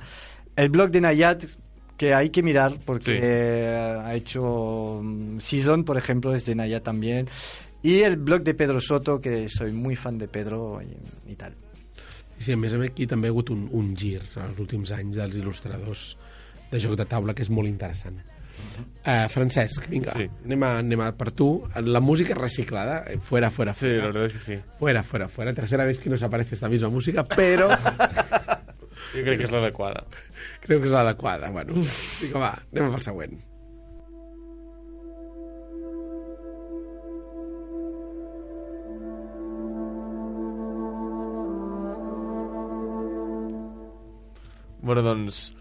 El 0.57 0.69
blog 0.71 0.91
de 0.91 1.01
Nayat, 1.01 1.45
que 1.97 2.15
hay 2.15 2.31
que 2.31 2.43
mirar 2.43 2.75
porque 2.85 3.13
Sí. 3.17 3.21
eh, 3.23 3.99
ha 4.05 4.15
hecho 4.15 5.01
mm, 5.03 5.41
Season, 5.41 5.85
por 5.85 5.97
ejemplo, 5.97 6.35
es 6.35 6.45
de 6.45 6.55
Nayat 6.55 6.83
también. 6.85 7.29
Y 7.83 8.03
el 8.03 8.17
blog 8.17 8.43
de 8.45 8.55
Pedro 8.55 8.81
Soto, 8.81 9.21
que 9.21 9.49
soy 9.49 9.73
muy 9.73 9.97
fan 9.97 10.17
de 10.17 10.29
Pedro 10.29 10.81
y, 10.81 11.33
y 11.33 11.35
tal. 11.35 11.55
Sí, 12.43 12.53
a 12.53 12.59
més 12.59 12.75
a 12.75 12.79
més 12.81 12.91
aquí 12.91 13.07
també 13.07 13.29
ha 13.31 13.33
hagut 13.35 13.51
un, 13.55 13.69
un 13.73 13.93
gir 13.97 14.19
els 14.43 14.59
últims 14.59 14.91
anys 14.97 15.17
dels 15.21 15.37
il·lustradors 15.39 16.05
de 16.73 16.81
joc 16.83 16.97
de 16.99 17.05
taula 17.07 17.35
que 17.35 17.45
és 17.47 17.51
molt 17.55 17.69
interessant. 17.71 18.19
Uh, 19.03 19.29
Francesc, 19.33 19.87
vinga, 19.91 20.13
Sí. 20.17 20.27
anem, 20.45 20.63
a, 20.67 20.71
anem 20.83 21.01
a 21.01 21.11
per 21.17 21.31
tu. 21.33 21.47
La 21.87 22.01
música 22.01 22.35
reciclada, 22.35 23.05
eh, 23.11 23.19
fuera, 23.19 23.51
fuera, 23.51 23.73
Sí, 23.75 23.87
fuera. 23.87 23.97
la 23.99 24.07
verdad 24.07 24.25
es 24.27 24.33
que 24.35 24.41
sí. 24.41 24.59
Fuera, 24.79 25.03
fuera, 25.03 25.29
fuera. 25.29 25.53
Tercera 25.55 25.85
vez 25.85 25.99
que 25.99 26.11
nos 26.11 26.23
aparece 26.23 26.55
esta 26.55 26.69
misma 26.69 26.89
música, 26.89 27.25
pero 27.25 27.69
Jo 29.13 29.21
crec 29.25 29.39
que 29.41 29.45
és 29.45 29.53
l'adequada. 29.53 30.05
creo 30.61 30.79
que 30.81 30.87
és 30.87 30.93
l'adequada. 30.93 31.51
Bueno, 31.51 31.75
vinga, 32.21 32.39
va, 32.39 32.53
anem 32.73 32.93
pel 32.95 33.03
següent. 33.05 33.35
Bueno, 44.83 45.03
doncs, 45.07 45.53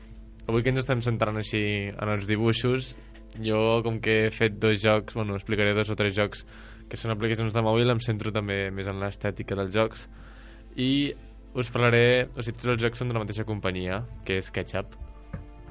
avui 0.50 0.64
que 0.66 0.72
ens 0.74 0.82
estem 0.82 1.02
centrant 1.06 1.38
així 1.38 1.62
en 1.94 2.10
els 2.10 2.26
dibuixos, 2.26 2.96
jo, 3.38 3.60
com 3.86 4.00
que 4.02 4.26
he 4.26 4.32
fet 4.34 4.58
dos 4.60 4.80
jocs, 4.82 5.14
bueno, 5.14 5.38
explicaré 5.38 5.76
dos 5.78 5.92
o 5.94 5.98
tres 6.00 6.16
jocs 6.18 6.42
que 6.90 6.98
són 6.98 7.14
aplicacions 7.14 7.54
de 7.54 7.64
mòbil, 7.64 7.94
em 7.94 8.02
centro 8.04 8.34
també 8.34 8.66
més 8.74 8.90
en 8.90 9.00
l'estètica 9.00 9.56
dels 9.56 9.72
jocs, 9.76 10.08
i 10.76 11.14
us 11.54 11.70
parlaré... 11.70 12.28
O 12.34 12.42
sigui, 12.42 12.58
tots 12.58 12.74
els 12.74 12.82
jocs 12.82 13.04
són 13.04 13.14
de 13.14 13.16
la 13.16 13.24
mateixa 13.24 13.46
companyia, 13.48 14.02
que 14.26 14.42
és 14.42 14.52
Ketchup, 14.52 14.98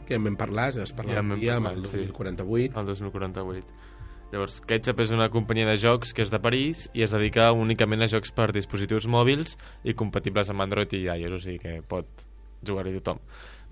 Que 0.07 0.17
en 0.19 0.25
vam 0.27 0.39
parlar, 0.39 0.71
es 0.71 0.95
Ja 0.95 1.03
en 1.03 1.27
un 1.27 1.35
vam 1.35 1.43
dia 1.43 1.59
amb 1.59 1.69
parlar, 1.69 1.85
el 1.85 1.91
sí. 1.91 2.07
2048. 2.09 2.81
el 2.81 2.87
2048. 2.87 3.77
Llavors, 4.31 4.63
Ketchup 4.63 5.01
és 5.03 5.11
una 5.11 5.29
companyia 5.29 5.67
de 5.67 5.77
jocs 5.83 6.15
que 6.15 6.23
és 6.23 6.31
de 6.31 6.39
París 6.39 6.87
i 6.95 7.03
es 7.03 7.11
dedica 7.11 7.51
únicament 7.53 8.07
a 8.07 8.11
jocs 8.11 8.31
per 8.31 8.53
dispositius 8.55 9.11
mòbils 9.11 9.59
i 9.83 9.95
compatibles 9.95 10.51
amb 10.51 10.63
Android 10.63 10.95
i 10.95 11.07
iOS, 11.11 11.35
o 11.35 11.41
sigui 11.43 11.59
que 11.63 11.81
pot 11.83 12.30
jugar-hi 12.67 12.97
tothom. 12.99 13.21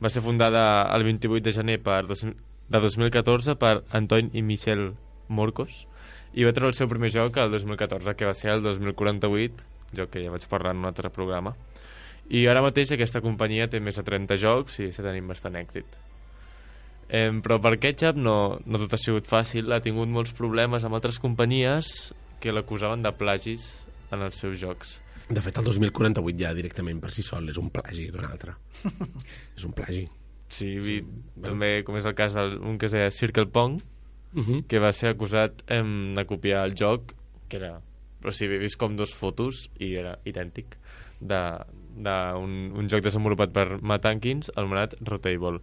Va 0.03 0.11
ser 0.11 0.23
fundada 0.23 0.63
el 0.95 1.05
28 1.05 1.45
de 1.45 1.53
gener 1.53 1.79
per 1.83 2.05
dos, 2.07 2.23
de 2.23 2.81
2014 2.81 3.57
per 3.59 3.83
Antoine 3.97 4.31
i 4.33 4.43
Michel 4.43 4.93
Morcos 5.29 5.87
i 6.35 6.45
va 6.45 6.53
treure 6.53 6.73
el 6.73 6.77
seu 6.77 6.89
primer 6.91 7.11
joc 7.11 7.39
el 7.41 7.51
2014, 7.55 8.15
que 8.15 8.29
va 8.29 8.35
ser 8.37 8.53
el 8.53 8.63
2048, 8.63 9.65
joc 9.97 10.13
que 10.13 10.23
ja 10.23 10.33
vaig 10.33 10.45
parlar 10.51 10.75
en 10.77 10.85
un 10.85 10.91
altre 10.91 11.11
programa. 11.11 11.55
I 12.29 12.45
ara 12.47 12.61
mateix 12.61 12.93
aquesta 12.93 13.23
companyia 13.25 13.71
té 13.73 13.81
més 13.81 13.97
de 13.97 14.05
30 14.05 14.37
jocs 14.37 14.77
i 14.83 14.91
està 14.91 15.07
tenint 15.07 15.27
bastant 15.31 15.57
èxit. 15.57 15.97
Eh, 17.09 17.33
però 17.41 17.57
per 17.65 17.79
Ketchup 17.81 18.21
no, 18.21 18.37
no 18.69 18.81
tot 18.85 18.95
ha 18.95 19.01
sigut 19.01 19.27
fàcil, 19.27 19.73
ha 19.73 19.81
tingut 19.81 20.13
molts 20.13 20.35
problemes 20.37 20.85
amb 20.85 20.99
altres 20.99 21.19
companyies 21.23 22.13
que 22.39 22.53
l'acusaven 22.53 23.03
de 23.03 23.15
plagis 23.17 23.71
en 24.13 24.23
els 24.27 24.37
seus 24.37 24.61
jocs. 24.61 24.99
De 25.29 25.43
fet, 25.45 25.59
el 25.61 25.65
2048 25.69 26.39
ja 26.41 26.55
directament 26.57 27.03
per 27.03 27.11
si 27.13 27.23
sol 27.23 27.51
és 27.53 27.59
un 27.61 27.69
plagi 27.73 28.09
d'un 28.13 28.25
altre. 28.25 28.55
és 29.59 29.67
un 29.69 29.75
plagi. 29.77 30.07
Sí, 30.49 30.71
i 30.81 30.99
també, 31.45 31.83
com 31.85 31.99
és 32.01 32.07
el 32.09 32.17
cas 32.17 32.33
d'un 32.33 32.79
que 32.81 32.89
es 32.89 32.95
deia 32.97 33.13
Circle 33.13 33.51
Pong, 33.53 33.81
Uh 34.35 34.43
-huh. 34.45 34.67
que 34.69 34.79
va 34.79 34.93
ser 34.93 35.09
acusat 35.09 35.63
em, 35.69 36.15
de 36.15 36.25
copiar 36.27 36.65
el 36.67 36.75
joc, 36.77 37.15
que 37.49 37.57
era... 37.57 37.81
Però 38.21 38.31
sí, 38.31 38.45
he 38.45 38.59
vist 38.59 38.77
com 38.77 38.97
dos 38.97 39.15
fotos 39.15 39.71
i 39.79 39.95
era 39.95 40.19
idèntic 40.25 40.77
d'un 41.21 42.73
un 42.77 42.89
joc 42.89 43.01
desenvolupat 43.01 43.53
per 43.53 43.81
Matt 43.81 44.05
Hankins 44.05 44.51
anomenat 44.55 44.95
Rotable. 45.01 45.61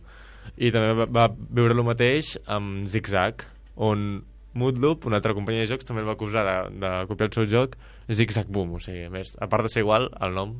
I 0.57 0.71
també 0.71 0.93
va, 0.93 1.05
va 1.05 1.35
viure 1.49 1.73
el 1.73 1.83
mateix 1.83 2.39
amb 2.47 2.87
Zigzag, 2.87 3.43
on 3.75 4.23
Moodloop, 4.53 5.05
una 5.05 5.17
altra 5.17 5.33
companyia 5.33 5.61
de 5.61 5.67
jocs, 5.67 5.85
també 5.85 6.01
el 6.01 6.07
va 6.07 6.13
acusar 6.13 6.43
de, 6.43 6.79
de 6.79 7.07
copiar 7.07 7.27
el 7.27 7.33
seu 7.33 7.45
joc 7.45 7.75
Zigzag 8.11 8.49
Boom, 8.53 8.75
o 8.77 8.79
sigui, 8.83 9.07
a 9.07 9.11
més, 9.13 9.33
a 9.41 9.49
part 9.49 9.65
de 9.65 9.73
ser 9.73 9.85
igual, 9.85 10.09
el 10.21 10.35
nom 10.37 10.55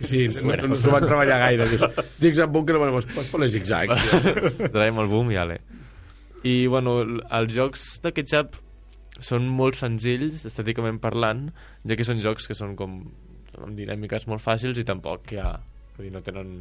Sí, 0.00 0.28
no, 0.28 0.54
no, 0.54 0.68
no 0.70 0.76
s'ho 0.78 0.92
van 0.92 1.04
treballar 1.06 1.38
gaire. 1.42 1.66
Dius, 1.70 1.84
zigzag 2.22 2.50
bunker, 2.54 2.76
bueno, 2.78 2.94
pues, 2.94 3.08
pots 3.10 3.30
posar 3.32 3.48
zigzag. 3.50 3.94
traiem 4.74 5.00
el 5.02 5.10
boom 5.10 5.32
i 5.34 5.38
ale. 5.40 5.58
I, 6.46 6.66
bueno, 6.70 7.00
els 7.02 7.54
jocs 7.54 7.86
de 8.02 8.12
Ketchup 8.14 8.58
són 9.22 9.46
molt 9.46 9.78
senzills, 9.78 10.46
estèticament 10.48 10.98
parlant, 11.02 11.48
ja 11.86 11.98
que 11.98 12.06
són 12.06 12.22
jocs 12.22 12.48
que 12.50 12.56
són 12.58 12.76
com 12.78 13.02
amb 13.58 13.74
dinàmiques 13.76 14.26
molt 14.30 14.42
fàcils 14.42 14.78
i 14.80 14.86
tampoc 14.88 15.34
hi 15.34 15.42
ha... 15.42 15.52
Vull 15.96 16.08
dir, 16.08 16.14
no 16.14 16.22
tenen 16.24 16.54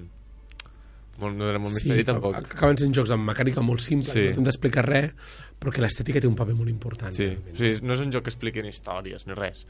molt, 1.21 1.37
no 1.37 1.47
era 1.49 1.59
molt 1.61 1.73
misteri 1.77 2.03
tampoc. 2.07 2.35
acaben 2.41 2.77
sent 2.81 2.93
jocs 2.97 3.11
amb 3.15 3.27
mecànica 3.29 3.61
molt 3.61 3.79
simple, 3.81 4.11
Sí. 4.11 4.27
no 4.27 4.35
t'han 4.39 4.43
d'explicar 4.49 4.83
res, 4.85 5.13
però 5.61 5.71
que 5.71 5.81
l'estètica 5.81 6.19
té 6.19 6.27
un 6.27 6.35
paper 6.35 6.55
molt 6.55 6.69
important. 6.69 7.13
Sí, 7.13 7.27
realment. 7.29 7.55
sigui, 7.57 7.87
no 7.87 7.93
és 7.93 7.99
un 8.01 8.11
joc 8.11 8.23
que 8.25 8.29
expliqui 8.33 8.61
ni 8.61 8.69
històries 8.69 9.27
ni 9.27 9.33
res. 9.37 9.65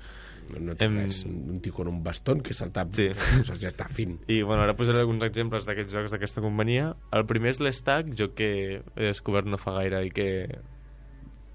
No, 0.52 0.60
no 0.60 0.76
té 0.76 0.86
Em- 0.86 0.97
res, 1.04 1.24
un, 1.26 1.60
tio 1.62 1.72
con 1.74 1.88
un 1.88 2.02
bastón 2.04 2.41
que 2.41 2.54
salta... 2.54 2.88
Sí. 2.91 3.10
Coses, 3.38 3.62
ja 3.62 3.70
està, 3.70 3.88
fin. 3.88 4.18
I 4.28 4.41
bueno, 4.41 4.64
ara 4.64 4.74
posaré 4.76 4.99
alguns 4.99 5.24
exemples 5.24 5.64
d'aquests 5.66 5.93
jocs 5.93 6.12
d'aquesta 6.12 6.41
companyia. 6.41 6.95
El 7.14 7.26
primer 7.30 7.52
és 7.52 7.60
l'Estac, 7.62 8.10
joc 8.18 8.34
que 8.36 8.82
he 8.82 9.06
descobert 9.06 9.47
no 9.47 9.58
fa 9.62 9.72
gaire 9.78 10.02
i 10.06 10.10
que 10.12 10.28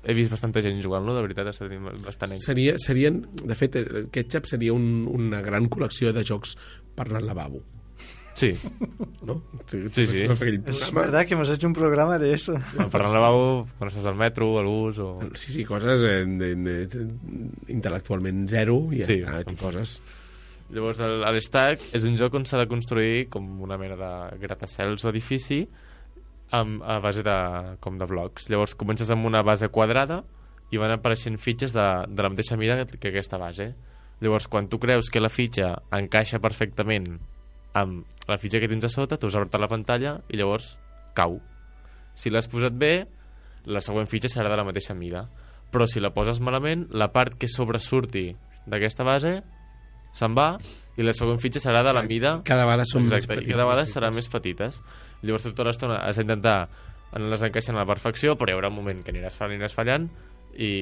he 0.07 0.15
vist 0.15 0.31
bastanta 0.31 0.63
gent 0.63 0.79
jugant-lo, 0.81 1.17
de 1.17 1.23
veritat, 1.25 1.49
està 1.51 1.67
tenint 1.67 1.89
bastant 2.07 2.31
èxit. 2.37 2.47
Seria, 2.47 2.77
serien, 2.79 3.25
de 3.43 3.55
fet, 3.59 3.75
el 3.81 4.09
Ketchup 4.15 4.47
seria 4.47 4.73
un, 4.73 5.07
una 5.11 5.41
gran 5.43 5.67
col·lecció 5.69 6.13
de 6.15 6.23
jocs 6.23 6.55
per 6.95 7.09
anar 7.09 7.25
al 7.25 7.27
lavabo, 7.27 7.61
Sí, 8.37 8.53
no? 9.24 9.41
Sí, 9.66 9.78
Sí, 9.93 10.07
sí. 10.07 10.18
Es 10.26 10.39
programa. 10.39 11.01
verdad 11.01 11.26
que 11.26 11.34
hemos 11.34 11.49
hecho 11.49 11.66
un 11.66 11.72
programa 11.72 12.18
de 12.18 12.34
eso. 12.34 12.53
per 12.93 13.01
anar 13.01 13.07
al 13.09 13.14
lavabo, 13.14 13.66
quan 13.78 13.89
estàs 13.91 14.05
al 14.07 14.14
metro, 14.20 14.59
al 14.61 14.66
bus 14.68 14.99
o... 15.01 15.09
Sí, 15.34 15.53
sí, 15.55 15.64
coses 15.64 16.05
eh, 16.05 16.26
de, 16.28 16.51
de, 16.55 16.74
de, 16.87 17.07
intel·lectualment 17.72 18.45
zero 18.49 18.76
i 18.93 19.01
ja 19.01 19.07
Sí. 19.09 19.20
està, 19.24 19.41
i 19.53 19.57
coses. 19.57 19.97
Llavors, 20.68 20.99
l'Estac 21.01 21.80
és 21.95 22.05
un 22.05 22.16
joc 22.18 22.34
on 22.34 22.45
s'ha 22.45 22.59
de 22.61 22.66
construir 22.68 23.28
com 23.32 23.47
una 23.64 23.78
mena 23.78 23.97
de 23.97 24.12
gratacels 24.43 25.05
o 25.07 25.11
edifici 25.12 25.62
amb, 26.53 26.82
a 26.84 26.99
base 27.01 27.22
de, 27.24 27.37
com 27.80 27.97
de 27.99 28.05
blocs. 28.11 28.51
Llavors, 28.51 28.74
comences 28.74 29.09
amb 29.14 29.24
una 29.26 29.41
base 29.47 29.68
quadrada 29.72 30.20
i 30.74 30.76
van 30.82 30.91
apareixent 30.93 31.39
fitxes 31.39 31.72
de, 31.72 31.87
de 32.11 32.22
la 32.22 32.28
mateixa 32.34 32.59
mida 32.59 32.82
que 32.84 33.09
aquesta 33.14 33.39
base. 33.39 33.72
Llavors, 34.20 34.47
quan 34.49 34.68
tu 34.68 34.78
creus 34.82 35.09
que 35.09 35.20
la 35.22 35.30
fitxa 35.30 35.72
encaixa 35.95 36.39
perfectament 36.43 37.16
amb 37.77 38.07
la 38.31 38.39
fitxa 38.41 38.61
que 38.62 38.68
tens 38.70 38.87
a 38.87 38.91
sota, 38.93 39.18
tu 39.20 39.29
has 39.29 39.37
obert 39.39 39.55
la 39.61 39.68
pantalla 39.70 40.16
i 40.33 40.39
llavors 40.41 40.72
cau. 41.16 41.39
Si 42.16 42.31
l'has 42.33 42.49
posat 42.49 42.74
bé, 42.77 42.95
la 43.68 43.83
següent 43.85 44.09
fitxa 44.09 44.31
serà 44.33 44.51
de 44.53 44.57
la 44.57 44.64
mateixa 44.64 44.95
mida. 44.97 45.27
Però 45.72 45.85
si 45.91 46.01
la 46.01 46.12
poses 46.14 46.41
malament, 46.41 46.87
la 46.95 47.11
part 47.12 47.37
que 47.37 47.49
sobresurti 47.51 48.31
d'aquesta 48.66 49.05
base 49.05 49.33
se'n 50.16 50.35
va 50.37 50.55
i 50.97 51.05
la 51.05 51.12
següent 51.12 51.41
fitxa 51.43 51.61
serà 51.61 51.83
de 51.85 51.93
la 51.93 52.03
mida 52.07 52.39
Cada 52.47 52.64
vegada 52.64 52.87
són 52.89 53.05
més 53.05 53.18
Exacte, 53.18 53.35
i 53.35 53.37
petites. 53.37 53.53
cada 53.53 53.66
vegada 53.68 53.87
seran 53.91 54.14
més 54.16 54.29
petites. 54.33 54.79
Llavors 55.22 55.45
tota 55.51 55.66
l'estona 55.68 55.99
has 56.07 56.16
d'intentar 56.16 56.57
anar-les 57.12 57.45
encaixant 57.51 57.77
a 57.77 57.83
la 57.83 57.89
perfecció, 57.91 58.37
però 58.37 58.51
hi 58.53 58.57
haurà 58.57 58.70
un 58.72 58.79
moment 58.79 59.03
que 59.05 59.12
aniràs 59.12 59.37
fallant, 59.37 59.59
aniràs 59.59 59.77
fallant 59.77 60.09
i 60.57 60.72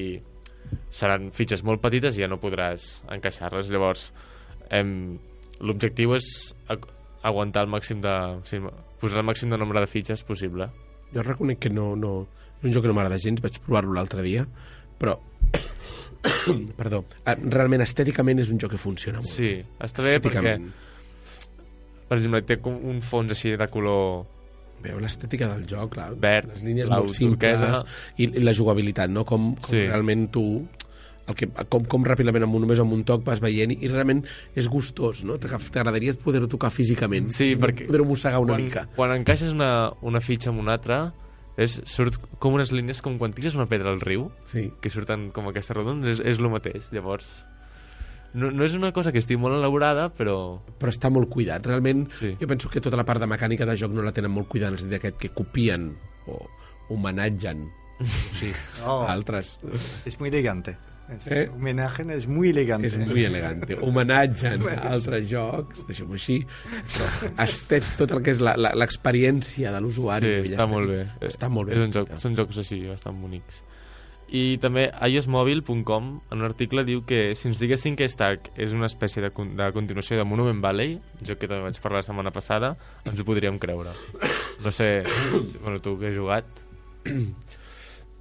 seran 0.89 1.29
fitxes 1.35 1.61
molt 1.67 1.81
petites 1.83 2.15
i 2.17 2.23
ja 2.23 2.29
no 2.31 2.39
podràs 2.41 3.01
encaixar-les. 3.11 3.69
Llavors, 3.73 4.07
em, 4.73 5.17
l'objectiu 5.59 6.15
és 6.17 6.25
aguantar 7.25 7.63
el 7.65 7.71
màxim 7.71 8.01
de... 8.03 8.11
O 8.39 8.43
sigui, 8.47 8.69
posar 9.01 9.21
el 9.21 9.27
màxim 9.27 9.49
de 9.53 9.57
nombre 9.57 9.79
de 9.83 9.87
fitxes 9.89 10.23
possible. 10.27 10.67
Jo 11.13 11.23
reconec 11.23 11.59
que 11.65 11.69
no, 11.73 11.93
no, 11.95 12.27
és 12.59 12.67
un 12.69 12.73
joc 12.75 12.83
que 12.85 12.91
no 12.91 12.95
m'agrada 12.97 13.17
gens, 13.21 13.41
vaig 13.43 13.59
provar-lo 13.65 13.93
l'altre 13.95 14.23
dia, 14.25 14.45
però 14.99 15.17
perdó, 16.79 17.03
eh, 17.25 17.35
realment 17.51 17.83
estèticament 17.85 18.41
és 18.43 18.51
un 18.53 18.59
joc 18.61 18.75
que 18.75 18.81
funciona 18.81 19.21
molt. 19.21 19.29
Sí, 19.31 19.51
està 19.83 20.05
bé 20.05 20.17
perquè, 20.23 20.55
per 22.09 22.17
exemple, 22.19 22.41
té 22.45 22.59
un 22.65 23.01
fons 23.05 23.35
així 23.35 23.55
de 23.57 23.67
color... 23.71 24.25
Veu 24.85 24.99
l'estètica 25.01 25.47
del 25.53 25.63
joc, 25.71 25.93
clar, 25.95 26.09
Verd, 26.21 26.49
les 26.51 26.63
línies 26.67 26.89
molt 26.91 27.13
simples 27.15 27.55
turquesa. 27.57 27.79
i, 28.21 28.25
i 28.27 28.41
la 28.43 28.51
jugabilitat, 28.53 29.09
no? 29.09 29.23
Com, 29.25 29.53
com 29.55 29.71
Sí. 29.71 29.79
realment 29.87 30.27
tu 30.35 30.43
el 31.27 31.35
que, 31.35 31.47
com, 31.69 31.83
com 31.89 32.03
ràpidament 32.05 32.43
amb 32.45 32.53
un, 32.55 32.61
només 32.67 32.79
amb 32.83 32.93
un 32.93 33.03
toc 33.03 33.23
vas 33.25 33.39
veient 33.41 33.71
i, 33.73 33.79
i 33.81 33.87
realment 33.89 34.23
és 34.55 34.67
gustós, 34.69 35.23
no? 35.25 35.39
T'ag- 35.41 35.71
T'agradaria 35.73 36.13
poder-ho 36.21 36.47
tocar 36.51 36.69
físicament 36.69 37.31
Sí, 37.33 37.55
perquè 37.57 37.87
poder-ho 37.87 38.05
mossegar 38.05 38.39
una 38.43 38.53
quan, 38.53 38.63
mica 38.63 38.83
Quan 38.95 39.15
encaixes 39.19 39.51
una, 39.55 39.91
una 40.05 40.21
fitxa 40.21 40.51
amb 40.51 40.61
una 40.61 40.75
altra, 40.77 40.99
és, 41.57 41.79
surt 41.89 42.19
com 42.37 42.53
unes 42.59 42.71
línies 42.75 43.01
com 43.01 43.17
quan 43.17 43.33
tires 43.33 43.55
una 43.55 43.65
pedra 43.65 43.89
al 43.89 44.01
riu, 44.03 44.29
sí. 44.45 44.67
que 44.81 44.89
surten 44.93 45.29
com 45.33 45.47
aquesta 45.49 45.73
rodona, 45.73 46.09
és, 46.11 46.19
és 46.19 46.37
el 46.37 46.49
mateix. 46.51 46.89
Llavors, 46.91 47.29
no, 48.35 48.49
no 48.51 48.65
és 48.67 48.73
una 48.75 48.91
cosa 48.91 49.13
que 49.15 49.21
estigui 49.23 49.39
molt 49.39 49.55
elaborada, 49.55 50.09
però... 50.11 50.59
però 50.77 50.91
està 50.91 51.07
molt 51.09 51.29
cuidat. 51.31 51.63
Realment, 51.65 52.09
Sí. 52.19 52.33
jo 52.41 52.47
penso 52.51 52.69
que 52.69 52.81
tota 52.83 52.99
la 52.99 53.05
part 53.07 53.23
de 53.23 53.29
mecànica 53.31 53.65
de 53.65 53.77
joc 53.79 53.93
no 53.95 54.03
la 54.03 54.11
tenen 54.11 54.31
molt 54.35 54.49
cuidada, 54.51 54.73
en 54.73 54.75
el 54.75 54.83
sentit 54.83 54.99
aquest 54.99 55.17
que 55.17 55.29
copien 55.31 55.93
o 56.27 56.41
homenatgen 56.91 57.69
sí, 58.39 58.51
Oh. 58.85 59.05
altres. 59.07 59.57
Es 60.05 60.19
muy 60.19 60.27
elegante. 60.29 60.75
Eh? 61.29 61.49
Homenaje 61.53 62.03
es 62.15 62.27
muy 62.27 62.49
elegante. 62.49 62.87
És 62.87 62.97
molt 62.97 63.15
elegante. 63.17 63.77
Homenatgen 63.81 64.63
altres 64.81 65.27
jocs, 65.29 65.83
deixem-ho 65.87 66.13
així, 66.17 66.39
però 66.95 67.09
estet, 67.45 67.83
tot 67.97 68.11
el 68.11 68.23
que 68.25 68.31
és 68.31 68.39
la- 68.41 68.55
la- 68.57 68.73
l'experiència 68.73 69.71
de 69.71 69.81
l'usuari. 69.81 70.25
Sí, 70.47 70.53
està 70.55 70.65
molt 70.67 70.89
bé. 70.89 71.03
Està 71.29 71.49
molt 71.49 71.69
bé. 71.69 71.75
És 71.77 71.85
un 71.85 71.93
joc, 71.93 72.09
són 72.19 72.35
jocs 72.35 72.57
així, 72.57 72.81
bastant 72.89 73.21
bonics. 73.21 73.61
I 74.33 74.57
també 74.57 74.87
iosmobile.com 75.05 76.07
en 76.31 76.39
un 76.39 76.45
article 76.47 76.83
diu 76.83 77.03
que 77.05 77.35
si 77.37 77.47
ens 77.47 77.59
diguessin 77.61 77.95
que 77.95 78.07
Stack 78.09 78.49
és 78.57 78.71
una 78.73 78.87
espècie 78.87 79.21
de, 79.21 79.29
con- 79.29 79.55
de 79.55 79.67
continuació 79.71 80.17
de 80.17 80.23
Monument 80.25 80.59
Valley, 80.63 80.95
joc 81.21 81.37
que 81.37 81.47
també 81.47 81.61
vaig 81.67 81.77
parlar 81.83 81.99
la 82.01 82.07
setmana 82.09 82.31
passada, 82.33 82.75
ens 83.05 83.19
ho 83.21 83.25
podríem 83.27 83.59
creure. 83.61 83.93
No 84.63 84.71
sé, 84.71 85.03
bueno, 85.61 85.77
tu 85.79 85.99
que 85.99 86.07
has 86.09 86.17
jugat... 86.17 86.45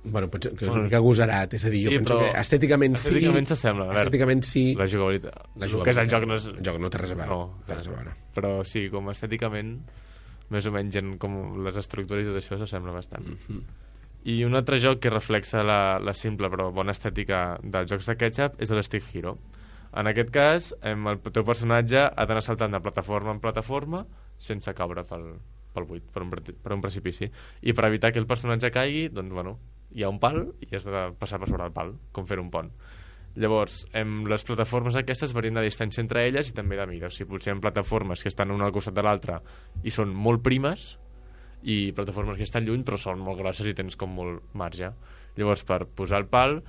Bueno, 0.05 0.29
penso 0.29 0.51
que 0.51 0.67
és 0.67 0.69
Bueno, 0.69 0.83
una 0.83 0.85
mica 0.85 0.99
agosarat, 1.01 1.55
és 1.57 1.65
a 1.65 1.71
dir, 1.73 1.87
jo 1.87 1.93
sí, 1.93 1.99
penso 2.03 2.19
però 2.19 2.27
que 2.27 2.41
estèticament 2.43 2.97
sí... 2.99 3.09
estèticament 3.09 3.47
s'assembla, 3.49 3.85
a 3.85 3.89
veure. 3.89 4.03
Estèticament 4.03 4.43
sí... 4.45 4.65
La 4.77 4.87
jugabilitat. 4.93 5.39
La 5.57 5.69
El 5.69 5.77
que 5.81 5.95
és 5.95 6.01
el 6.03 6.11
joc 6.13 6.27
no 6.29 6.37
és... 6.37 6.49
El 6.53 6.61
joc 6.69 6.81
no 6.83 6.91
té 6.93 7.01
res 7.01 7.15
a 7.15 7.17
veure. 7.21 7.31
No, 7.31 7.63
té 7.65 7.79
res 7.79 7.89
a 7.89 7.95
veure. 7.95 8.13
Però 8.37 8.51
sí, 8.69 8.85
com 8.93 9.09
estèticament, 9.15 9.73
més 10.53 10.69
o 10.69 10.75
menys 10.75 11.01
en 11.01 11.17
com 11.23 11.39
les 11.65 11.81
estructures 11.81 12.27
i 12.27 12.29
tot 12.29 12.43
això 12.43 12.61
s'assembla 12.61 12.93
bastant. 12.93 13.33
Mhm. 13.33 13.65
I 14.25 14.39
un 14.45 14.57
altre 14.57 14.79
joc 14.81 15.01
que 15.05 15.13
reflexa 15.13 15.65
la, 15.65 15.99
la 16.01 16.15
simple 16.17 16.49
però 16.53 16.71
bona 16.73 16.95
estètica 16.97 17.59
dels 17.61 17.91
jocs 17.91 18.07
de 18.09 18.17
ketchup 18.17 18.61
és 18.65 18.71
el 18.73 18.81
Stick 18.85 19.09
Hero. 19.13 19.37
En 19.95 20.09
aquest 20.11 20.31
cas, 20.35 20.71
el 20.83 21.21
teu 21.31 21.45
personatge 21.45 22.01
ha 22.09 22.25
d'anar 22.29 22.43
saltant 22.43 22.73
de 22.73 22.81
plataforma 22.81 23.35
en 23.35 23.41
plataforma 23.41 24.07
sense 24.41 24.73
caure 24.75 25.05
pel, 25.09 25.29
pel 25.77 25.87
buit, 25.89 26.07
per 26.11 26.25
un, 26.25 26.33
per 26.33 26.73
un 26.75 26.83
precipici. 26.83 27.29
I 27.63 27.77
per 27.77 27.87
evitar 27.91 28.13
que 28.13 28.19
el 28.23 28.27
personatge 28.27 28.73
caigui, 28.75 29.07
doncs, 29.13 29.33
bueno, 29.37 29.59
hi 29.95 30.03
ha 30.05 30.11
un 30.11 30.19
pal 30.21 30.43
i 30.61 30.69
has 30.75 30.85
de 30.85 31.07
passar 31.19 31.39
per 31.41 31.49
sobre 31.49 31.65
el 31.69 31.73
pal, 31.73 31.95
com 32.13 32.27
fer 32.27 32.39
un 32.43 32.51
pont. 32.51 32.71
Llavors, 33.37 33.81
em, 33.93 34.25
les 34.31 34.45
plataformes 34.47 34.95
aquestes 34.95 35.33
varien 35.35 35.57
de 35.59 35.63
distància 35.67 36.01
entre 36.03 36.23
elles 36.29 36.51
i 36.51 36.55
també 36.55 36.77
de 36.79 36.87
mida. 36.87 37.09
O 37.09 37.11
sigui, 37.11 37.31
potser 37.33 37.51
hi 37.53 37.57
ha 37.57 37.61
plataformes 37.61 38.23
que 38.23 38.31
estan 38.31 38.53
una 38.55 38.69
al 38.69 38.73
costat 38.75 38.95
de 38.95 39.03
l'altra 39.03 39.41
i 39.83 39.91
són 39.91 40.13
molt 40.15 40.43
primes 40.45 40.93
i 41.65 41.91
plataformes 41.97 42.37
que 42.39 42.45
estan 42.47 42.67
lluny 42.67 42.85
però 42.87 42.99
són 43.01 43.19
molt 43.25 43.41
grosses 43.41 43.67
i 43.67 43.75
tens 43.75 43.97
com 43.99 44.13
molt 44.15 44.43
marge. 44.55 44.93
Llavors, 45.37 45.65
per 45.67 45.81
posar 45.87 46.21
el 46.23 46.29
pal, 46.31 46.61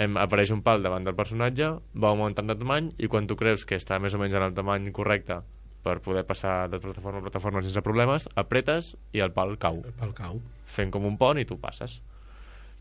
em, 0.00 0.16
apareix 0.18 0.50
un 0.50 0.62
pal 0.66 0.82
davant 0.82 1.04
del 1.06 1.14
personatge, 1.14 1.70
va 1.94 2.08
augmentant 2.10 2.48
de 2.50 2.56
tamany 2.58 2.90
i 2.98 3.06
quan 3.06 3.26
tu 3.30 3.36
creus 3.38 3.64
que 3.64 3.76
està 3.78 4.00
més 4.00 4.14
o 4.14 4.18
menys 4.18 4.34
en 4.34 4.42
el 4.48 4.54
tamany 4.56 4.90
correcte 4.96 5.42
per 5.84 6.00
poder 6.04 6.24
passar 6.26 6.68
de 6.68 6.80
plataforma 6.80 7.20
a 7.20 7.22
plataforma 7.28 7.62
sense 7.62 7.80
problemes, 7.86 8.26
apretes 8.34 8.96
i 9.12 9.20
el 9.24 9.30
pal 9.32 9.54
cau, 9.58 9.78
Pel 10.00 10.12
cau. 10.14 10.40
fent 10.66 10.90
com 10.90 11.06
un 11.06 11.16
pont 11.16 11.38
i 11.38 11.44
tu 11.46 11.56
passes. 11.60 12.00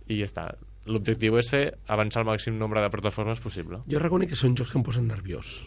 I 0.10 0.20
ja 0.24 0.28
està. 0.30 0.47
L'objectiu 0.89 1.36
és 1.38 1.49
fer 1.51 1.66
avançar 1.91 2.24
el 2.24 2.30
màxim 2.32 2.55
nombre 2.57 2.82
de 2.82 2.89
plataformes 2.89 3.41
possible. 3.43 3.84
Jo 3.89 3.99
reconec 4.01 4.32
que 4.34 4.39
són 4.39 4.55
jocs 4.57 4.72
que 4.74 4.80
em 4.80 4.86
posen 4.86 5.05
nerviós. 5.10 5.60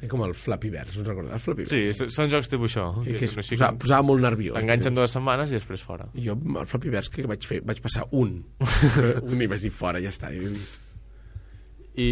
És 0.00 0.08
com 0.08 0.22
el 0.24 0.32
Flappy 0.32 0.70
Birds, 0.72 0.96
us 0.96 1.04
recordeu? 1.04 1.32
El 1.36 1.42
Flappy 1.44 1.66
Birds. 1.66 1.98
Sí, 1.98 2.08
són 2.14 2.30
jocs 2.32 2.48
tipus 2.48 2.72
això. 2.72 2.86
Que, 3.04 3.18
que 3.20 3.26
es 3.28 3.34
posava, 3.36 3.72
com- 3.74 3.80
posava 3.82 4.06
molt 4.08 4.24
nerviós. 4.24 4.56
T'enganxen 4.56 4.96
dues 4.96 5.12
setmanes 5.12 5.52
i 5.52 5.58
després 5.58 5.82
fora. 5.84 6.06
I 6.16 6.24
jo, 6.24 6.38
el 6.56 6.68
Flappy 6.70 6.92
Birds, 6.94 7.10
que 7.12 7.26
vaig 7.28 7.44
fer? 7.44 7.58
Vaig 7.68 7.82
passar 7.84 8.06
un. 8.16 8.38
un 9.28 9.42
i 9.44 9.50
vaig 9.50 9.60
dir 9.66 9.72
fora, 9.76 10.00
ja 10.00 10.08
està. 10.08 10.30
Ja 10.32 10.40
he 10.40 10.54
vist. 10.54 10.86
I 12.00 12.08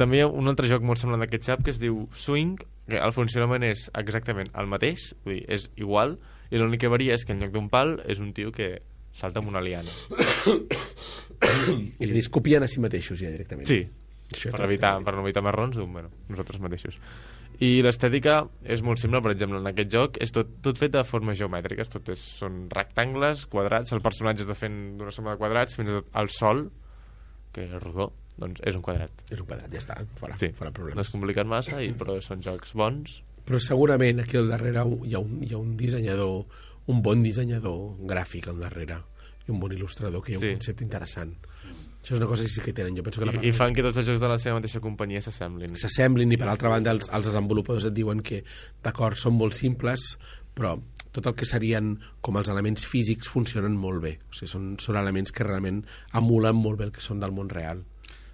també 0.00 0.22
hi 0.22 0.24
ha 0.24 0.30
un 0.30 0.48
altre 0.48 0.70
joc 0.70 0.86
molt 0.86 1.02
semblant 1.02 1.20
a 1.26 1.28
aquest 1.28 1.44
xap 1.50 1.66
que 1.66 1.74
es 1.74 1.82
diu 1.82 2.06
Swing, 2.16 2.56
que 2.88 2.96
el 3.00 3.12
funcionament 3.16 3.66
és 3.68 3.84
exactament 4.00 4.48
el 4.56 4.70
mateix, 4.70 5.10
vull 5.26 5.36
dir, 5.38 5.44
és 5.58 5.68
igual, 5.76 6.16
i 6.48 6.60
l'únic 6.60 6.84
que 6.86 6.90
varia 6.92 7.18
és 7.18 7.24
que 7.26 7.34
en 7.36 7.42
lloc 7.42 7.52
d'un 7.52 7.68
pal 7.72 7.98
és 8.08 8.20
un 8.22 8.32
tio 8.36 8.52
que 8.54 8.78
salta 9.14 9.40
amb 9.42 9.52
una 9.52 9.62
liana. 9.64 9.92
És 12.00 12.10
a 12.10 12.12
dir, 12.12 12.22
es 12.22 12.30
copien 12.32 12.64
a 12.64 12.68
si 12.70 12.80
mateixos 12.82 13.18
ja 13.20 13.30
directament. 13.32 13.66
Sí, 13.68 13.82
Això 14.34 14.50
per, 14.54 14.64
evitar, 14.66 14.96
per 15.04 15.14
no 15.16 15.22
evitar 15.24 15.42
marrons, 15.44 15.76
doncs, 15.76 15.92
bueno, 15.92 16.10
nosaltres 16.32 16.60
mateixos. 16.62 16.96
I 17.62 17.84
l'estètica 17.86 18.40
és 18.66 18.80
molt 18.82 18.98
simple, 18.98 19.20
per 19.22 19.30
exemple, 19.30 19.60
en 19.62 19.68
aquest 19.70 19.92
joc 19.92 20.16
és 20.24 20.32
tot, 20.34 20.48
tot 20.64 20.78
fet 20.80 20.90
de 20.96 21.04
formes 21.06 21.38
geomètriques, 21.38 21.90
tot 21.92 22.08
és, 22.10 22.22
són 22.40 22.64
rectangles, 22.72 23.44
quadrats, 23.52 23.92
el 23.94 24.02
personatge 24.02 24.42
està 24.42 24.56
fent 24.58 24.96
d'una 24.98 25.12
suma 25.14 25.36
de 25.36 25.42
quadrats, 25.42 25.76
fins 25.78 25.92
i 25.92 26.00
tot 26.00 26.08
el 26.18 26.32
sol, 26.34 26.64
que 27.54 27.68
és 27.68 27.76
rodó, 27.78 28.08
doncs 28.42 28.64
és 28.66 28.74
un 28.74 28.82
quadrat. 28.82 29.22
És 29.30 29.38
un 29.38 29.46
quadrat, 29.46 29.70
ja 29.70 29.84
està, 29.84 30.00
fora, 30.18 30.34
Sí, 30.40 30.50
fora 30.56 30.72
no 30.72 30.78
problemes. 30.80 31.06
és 31.06 31.12
complicat 31.14 31.46
massa, 31.46 31.78
i, 31.84 31.92
però 31.94 32.16
són 32.24 32.42
jocs 32.42 32.74
bons. 32.74 33.20
Però 33.46 33.60
segurament 33.62 34.24
aquí 34.24 34.40
al 34.40 34.50
darrere 34.50 34.82
hi 35.04 35.14
ha 35.14 35.20
un, 35.22 35.38
hi 35.44 35.52
ha 35.54 35.60
un 35.60 35.76
dissenyador, 35.78 36.48
un 36.86 37.02
bon 37.02 37.22
dissenyador 37.22 37.96
gràfic 38.06 38.48
al 38.48 38.60
darrere, 38.60 39.00
i 39.46 39.52
un 39.52 39.60
bon 39.60 39.72
il·lustrador, 39.72 40.22
que 40.22 40.32
hi 40.32 40.36
ha 40.36 40.38
un 40.38 40.44
Sí. 40.44 40.52
concepte 40.58 40.84
interessant. 40.84 41.34
Això 42.04 42.12
és 42.12 42.18
una 42.18 42.28
cosa 42.28 42.44
que 42.44 42.50
sí 42.52 42.60
que 42.60 42.74
tenen. 42.74 42.94
Jo 42.96 43.02
penso 43.02 43.20
que 43.20 43.26
la 43.26 43.32
I, 43.42 43.48
I 43.48 43.52
fan 43.52 43.72
que 43.72 43.82
tots 43.82 43.96
els 43.96 44.06
jocs 44.06 44.20
de 44.20 44.28
la 44.28 44.36
seva 44.36 44.56
mateixa 44.56 44.80
companyia 44.80 45.22
s'assemblin. 45.22 45.74
s'assemblin 45.76 46.32
i 46.32 46.36
per 46.36 46.48
altra 46.48 46.68
banda 46.68 46.90
els, 46.90 47.08
els 47.08 47.24
desenvolupadors 47.24 47.86
et 47.86 47.94
diuen 47.94 48.20
que 48.20 48.44
d'acord, 48.82 49.16
són 49.16 49.38
molt 49.38 49.54
simples 49.54 50.18
però 50.54 50.76
tot 51.14 51.26
el 51.26 51.34
que 51.34 51.46
serien 51.46 51.94
com 52.20 52.36
els 52.36 52.48
elements 52.48 52.86
físics 52.86 53.28
funcionen 53.30 53.74
molt 53.78 54.02
bé. 54.02 54.18
O 54.30 54.36
sigui, 54.36 54.50
són, 54.50 54.68
són 54.82 54.98
elements 55.00 55.32
que 55.34 55.46
realment 55.46 55.82
emulen 56.14 56.56
molt 56.56 56.78
bé 56.78 56.88
el 56.88 56.92
que 56.94 57.02
són 57.04 57.20
del 57.22 57.34
món 57.34 57.48
real. 57.48 57.84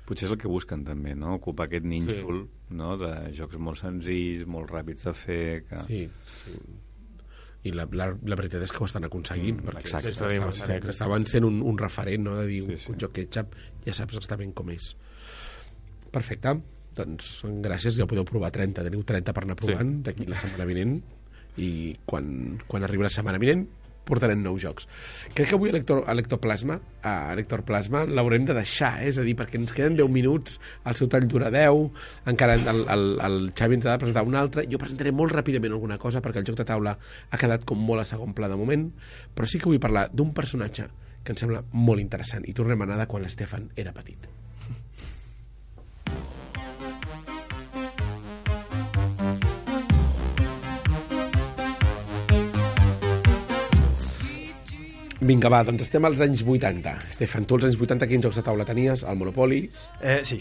Potser 0.09 0.27
és 0.27 0.35
el 0.35 0.41
que 0.43 0.51
busquen 0.51 0.85
també, 0.85 1.15
no? 1.15 1.37
Ocupar 1.39 1.69
aquest 1.69 1.85
nínxol 1.87 2.43
sí. 2.45 2.75
no? 2.75 2.97
de 2.99 3.13
jocs 3.37 3.61
molt 3.63 3.79
senzills, 3.79 4.47
molt 4.51 4.73
ràpids 4.73 5.07
de 5.07 5.15
fer... 5.15 5.43
Que... 5.69 5.83
Sí, 5.87 6.01
sí. 6.43 6.59
I 7.69 7.73
la, 7.77 7.85
la, 7.93 8.07
la 8.25 8.37
veritat 8.41 8.63
és 8.65 8.71
que 8.73 8.81
ho 8.81 8.87
estan 8.89 9.05
aconseguint, 9.05 9.59
Mm, 9.61 9.67
perquè 9.69 9.83
exacte. 9.85 10.11
estaven, 10.15 10.49
estaven, 10.49 10.87
estaven 10.89 11.27
sent 11.29 11.45
un, 11.45 11.61
un 11.63 11.77
referent, 11.79 12.23
no? 12.25 12.37
de 12.39 12.47
dir, 12.49 12.63
Sí, 12.65 12.71
sí, 12.71 12.77
sí. 12.77 12.85
sí. 12.87 12.93
un 12.95 12.99
joc 13.03 13.13
ketchup 13.19 13.55
ja 13.85 13.93
saps 13.93 14.17
exactament 14.17 14.55
com 14.57 14.71
és. 14.73 14.95
Perfecte, 16.11 16.55
doncs 16.97 17.43
gràcies, 17.63 17.99
ja 18.01 18.07
podeu 18.11 18.25
provar 18.27 18.51
30, 18.55 18.83
teniu 18.89 19.03
30 19.07 19.35
per 19.37 19.45
anar 19.45 19.57
provant 19.61 19.93
sí. 19.99 20.03
d'aquí 20.09 20.27
la 20.27 20.39
setmana 20.41 20.67
vinent 20.67 20.97
i 21.61 21.69
quan, 22.07 22.59
quan 22.67 22.83
arribi 22.87 23.05
la 23.07 23.13
setmana 23.13 23.39
vinent 23.43 23.67
portarem 24.09 24.41
nous 24.43 24.59
jocs. 24.63 24.89
Crec 25.35 25.51
que 25.51 25.57
avui 25.57 25.71
Elector, 25.71 26.03
Electoplasma, 26.11 26.81
a 27.03 27.33
Electoplasma 27.35 28.05
l'haurem 28.09 28.47
de 28.49 28.57
deixar, 28.57 28.97
eh? 29.03 29.11
és 29.11 29.21
a 29.21 29.27
dir, 29.27 29.37
perquè 29.39 29.61
ens 29.61 29.75
queden 29.77 29.99
10 29.99 30.11
minuts, 30.13 30.59
el 30.85 30.99
seu 30.99 31.11
tall 31.13 31.29
dura 31.31 31.53
10, 31.55 31.87
encara 32.33 32.57
el, 32.59 32.83
el, 32.97 33.07
el 33.29 33.39
Xavi 33.57 33.79
ens 33.79 33.87
ha 33.87 33.95
de 33.95 34.05
presentar 34.05 34.27
un 34.27 34.39
altre, 34.41 34.67
jo 34.71 34.81
presentaré 34.83 35.15
molt 35.15 35.37
ràpidament 35.37 35.77
alguna 35.77 36.01
cosa 36.03 36.25
perquè 36.25 36.43
el 36.43 36.49
joc 36.49 36.59
de 36.63 36.69
taula 36.73 36.97
ha 37.31 37.41
quedat 37.41 37.65
com 37.69 37.81
molt 37.81 38.05
a 38.05 38.09
segon 38.09 38.35
pla 38.37 38.51
de 38.51 38.59
moment, 38.61 38.91
però 39.35 39.49
sí 39.49 39.63
que 39.63 39.71
vull 39.71 39.83
parlar 39.83 40.09
d'un 40.13 40.35
personatge 40.37 40.91
que 41.25 41.35
em 41.35 41.41
sembla 41.41 41.65
molt 41.73 42.03
interessant 42.03 42.47
i 42.49 42.57
tornem 42.57 42.81
a 42.81 42.89
anar 42.89 43.03
de 43.03 43.11
quan 43.11 43.27
l'Estefan 43.27 43.71
era 43.77 43.95
petit. 43.97 44.40
Vinga, 55.21 55.51
va, 55.53 55.61
doncs 55.69 55.83
estem 55.85 56.07
als 56.09 56.21
anys 56.25 56.41
80. 56.47 56.95
Estefan, 57.13 57.45
tu 57.45 57.59
als 57.59 57.67
anys 57.69 57.77
80 57.85 58.07
quins 58.09 58.25
jocs 58.25 58.39
de 58.41 58.45
taula 58.47 58.65
tenies? 58.65 59.03
El 59.05 59.19
Monopoly, 59.21 59.63
Eh, 60.01 60.21
sí. 60.25 60.41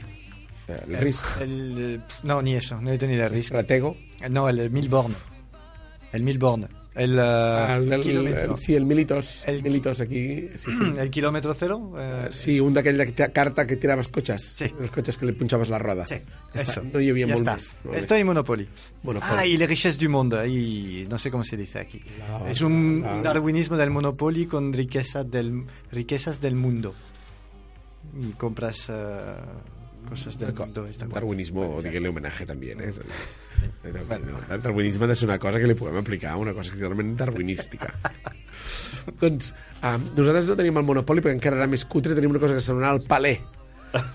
eh, 0.68 0.78
el 0.88 0.98
Risk, 1.02 1.26
El, 1.42 1.96
eh, 1.96 2.00
no, 2.24 2.42
ni 2.42 2.56
eso, 2.56 2.80
no 2.82 2.92
he 2.92 2.98
tenido 2.98 3.26
el 3.26 3.32
risco. 3.32 3.56
Stratego, 3.58 3.96
No, 4.30 4.48
el 4.50 4.70
Milborn. 4.70 5.16
El 6.14 6.24
Milborn. 6.24 6.68
El, 7.00 7.18
eh, 7.18 7.76
el, 7.78 7.93
el, 7.93 8.02
kilómetro. 8.02 8.54
el, 8.56 8.60
sí, 8.60 8.76
el 8.76 8.86
Militos, 8.86 9.43
el 9.47 9.64
Militos 9.64 10.02
aquí, 10.02 10.50
sí, 10.58 10.72
sí. 10.72 10.93
el 11.00 11.10
kilómetro 11.10 11.54
cero. 11.54 11.93
eh, 11.97 12.28
Sí, 12.32 12.60
un 12.60 12.74
de 12.74 12.84
ca- 13.16 13.30
carta 13.30 13.66
que 13.66 13.78
tiraves 13.78 14.08
cotxes. 14.10 14.54
Sí. 14.58 14.66
Els 14.80 14.91
cotxes 14.91 15.18
que 15.18 15.26
li 15.26 15.32
punxaves 15.32 15.70
la 15.70 15.80
roda. 15.80 16.06
Sí, 16.06 16.18
Ja 16.54 16.62
eso. 16.62 16.84
No 16.84 17.00
hi 17.00 17.10
havia 17.10 17.26
ya 17.28 17.34
molt 17.36 17.47
está. 17.47 17.56
més. 17.56 17.78
Molt 17.86 17.97
Esto 17.97 18.18
y 18.18 18.24
Monopoly. 18.24 18.68
Monopoly. 19.04 19.34
Ah, 19.38 19.45
y 19.45 19.58
les 19.58 19.68
richesses 19.70 19.97
du 19.97 20.10
monde. 20.10 20.45
Y 20.47 21.08
no 21.10 21.18
sé 21.18 21.32
cómo 21.32 21.43
se 21.43 21.56
dice 21.58 21.80
aquí. 21.80 22.02
La- 22.20 22.50
es 22.52 22.62
un 22.62 23.02
la- 23.02 23.22
darwinismo 23.22 23.78
del 23.78 23.89
Monopoly 23.91 24.45
con 24.47 24.74
riquezas 24.74 25.30
del, 25.32 25.66
riquezas 25.91 26.41
del 26.41 26.56
mundo. 26.56 26.93
Y 28.20 28.32
compras 28.34 28.88
eh, 28.89 29.36
cosas 30.10 30.38
del 30.39 30.54
mundo. 30.54 30.88
Darwinismo, 31.14 31.82
diguem-li 31.84 32.10
homenatge 32.10 32.45
també, 32.47 32.72
eh? 32.74 32.93
El 33.84 34.62
darwinisme 34.62 35.05
ha 35.05 35.12
de 35.12 35.16
ser 35.16 35.30
una 35.30 35.39
cosa 35.39 35.60
que 35.60 35.68
li 35.68 35.76
puguem 35.78 35.99
aplicar, 36.01 36.36
una 36.38 36.53
cosa 36.53 36.76
clarament 36.76 37.16
darwinística. 37.20 37.93
doncs 39.22 39.53
um, 39.84 40.10
nosaltres 40.18 40.49
no 40.49 40.57
tenim 40.60 40.78
el 40.82 40.86
monopoli 40.88 41.24
perquè 41.24 41.38
encara 41.38 41.62
era 41.62 41.70
més 41.72 41.86
cutre, 41.89 42.18
tenim 42.18 42.36
una 42.36 42.41
cosa 42.43 42.57
que 42.57 42.64
s'anomena 42.64 42.91
el 42.97 43.05
palé, 43.07 43.38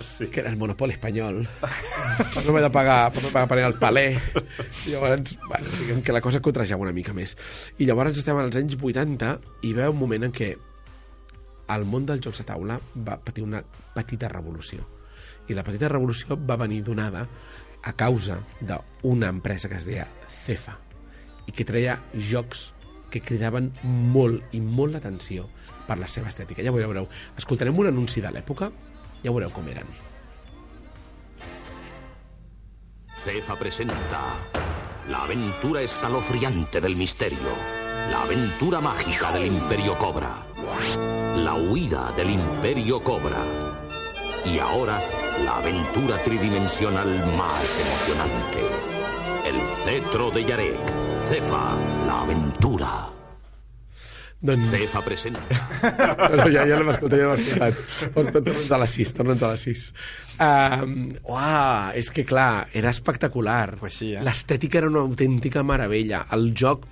sí. 0.00 0.28
que 0.28 0.40
era 0.40 0.50
el 0.50 0.56
monopoli 0.56 0.94
espanyol. 0.94 1.42
no 1.42 2.50
haver 2.50 2.62
de 2.62 2.70
pagar, 2.70 3.12
no 3.22 3.32
pagar 3.32 3.48
per 3.48 3.58
al 3.64 3.78
palé. 3.80 4.06
I 4.86 4.94
llavors, 4.94 5.36
bueno, 5.48 5.74
diguem 5.78 6.02
que 6.02 6.12
la 6.12 6.20
cosa 6.20 6.40
cutrejava 6.40 6.82
una 6.82 6.92
mica 6.92 7.14
més. 7.16 7.36
I 7.78 7.88
llavors 7.88 8.18
estem 8.18 8.38
als 8.38 8.56
anys 8.60 8.78
80 8.80 9.34
i 9.62 9.74
veu 9.74 9.92
un 9.92 10.00
moment 10.00 10.28
en 10.28 10.34
què 10.34 10.54
el 11.74 11.86
món 11.88 12.04
dels 12.06 12.20
jocs 12.20 12.42
de 12.42 12.48
taula 12.50 12.78
va 13.06 13.16
patir 13.16 13.44
una 13.44 13.62
petita 13.94 14.28
revolució. 14.28 14.84
I 15.48 15.56
la 15.56 15.64
petita 15.64 15.90
revolució 15.92 16.38
va 16.40 16.56
venir 16.60 16.82
donada 16.84 17.26
a 17.84 17.92
causa 17.92 18.40
d'una 18.60 19.28
empresa 19.28 19.68
que 19.68 19.76
es 19.76 19.86
deia 19.86 20.08
Cefa 20.44 20.78
i 21.46 21.52
que 21.52 21.66
treia 21.68 21.98
jocs 22.16 22.70
que 23.12 23.22
cridaven 23.22 23.70
molt 23.84 24.56
i 24.56 24.60
molt 24.64 24.96
l'atenció 24.96 25.44
per 25.86 25.98
la 26.00 26.08
seva 26.08 26.30
estètica. 26.32 26.64
Ja 26.64 26.72
ho 26.72 26.76
veureu. 26.76 27.06
Escoltarem 27.38 27.76
un 27.78 27.92
anunci 27.92 28.24
de 28.24 28.32
l'època, 28.32 28.72
ja 29.22 29.30
veureu 29.30 29.52
com 29.54 29.68
eren. 29.70 29.92
Cefa 33.24 33.56
presenta 33.60 34.24
la 35.08 35.22
aventura 35.28 35.84
escalofriante 35.84 36.80
del 36.80 36.96
misterio, 36.96 37.54
la 38.10 38.24
aventura 38.24 38.80
mágica 38.80 39.30
del 39.32 39.46
Imperio 39.46 39.96
Cobra, 40.00 40.34
la 41.36 41.54
huida 41.54 42.10
del 42.16 42.30
Imperio 42.30 43.00
Cobra 43.02 43.83
y 44.46 44.58
ahora 44.58 45.00
la 45.44 45.56
aventura 45.56 46.16
tridimensional 46.18 47.08
más 47.36 47.78
emocionante, 47.78 48.60
el 49.46 49.60
cetro 49.84 50.30
de 50.30 50.44
Yarek, 50.44 50.78
Cefa, 51.28 51.74
la 52.06 52.20
aventura. 52.20 53.08
Doncs... 54.40 54.70
Cefa 54.70 55.00
presenta 55.00 55.40
No, 56.36 56.44
ja, 56.52 56.66
ja 56.68 56.76
l'hem 56.76 56.90
escoltat, 56.92 57.16
ja 57.16 57.30
l'hem 57.30 57.44
escoltat. 57.46 57.78
Doncs 58.12 58.32
torna'ns 58.34 58.72
a 58.76 58.80
les 58.82 58.96
6, 58.98 59.12
torna'ns 59.16 59.44
a 59.46 59.52
les 59.54 59.64
6. 59.70 59.84
Um, 60.44 60.96
uah, 61.32 61.94
és 61.96 62.10
que 62.12 62.26
clar, 62.28 62.66
era 62.76 62.92
espectacular. 62.92 63.78
Pues 63.80 63.96
sí, 64.02 64.12
eh? 64.12 64.24
L'estètica 64.26 64.82
era 64.82 64.90
una 64.92 65.00
autèntica 65.06 65.64
meravella. 65.64 66.26
El 66.36 66.50
joc, 66.52 66.84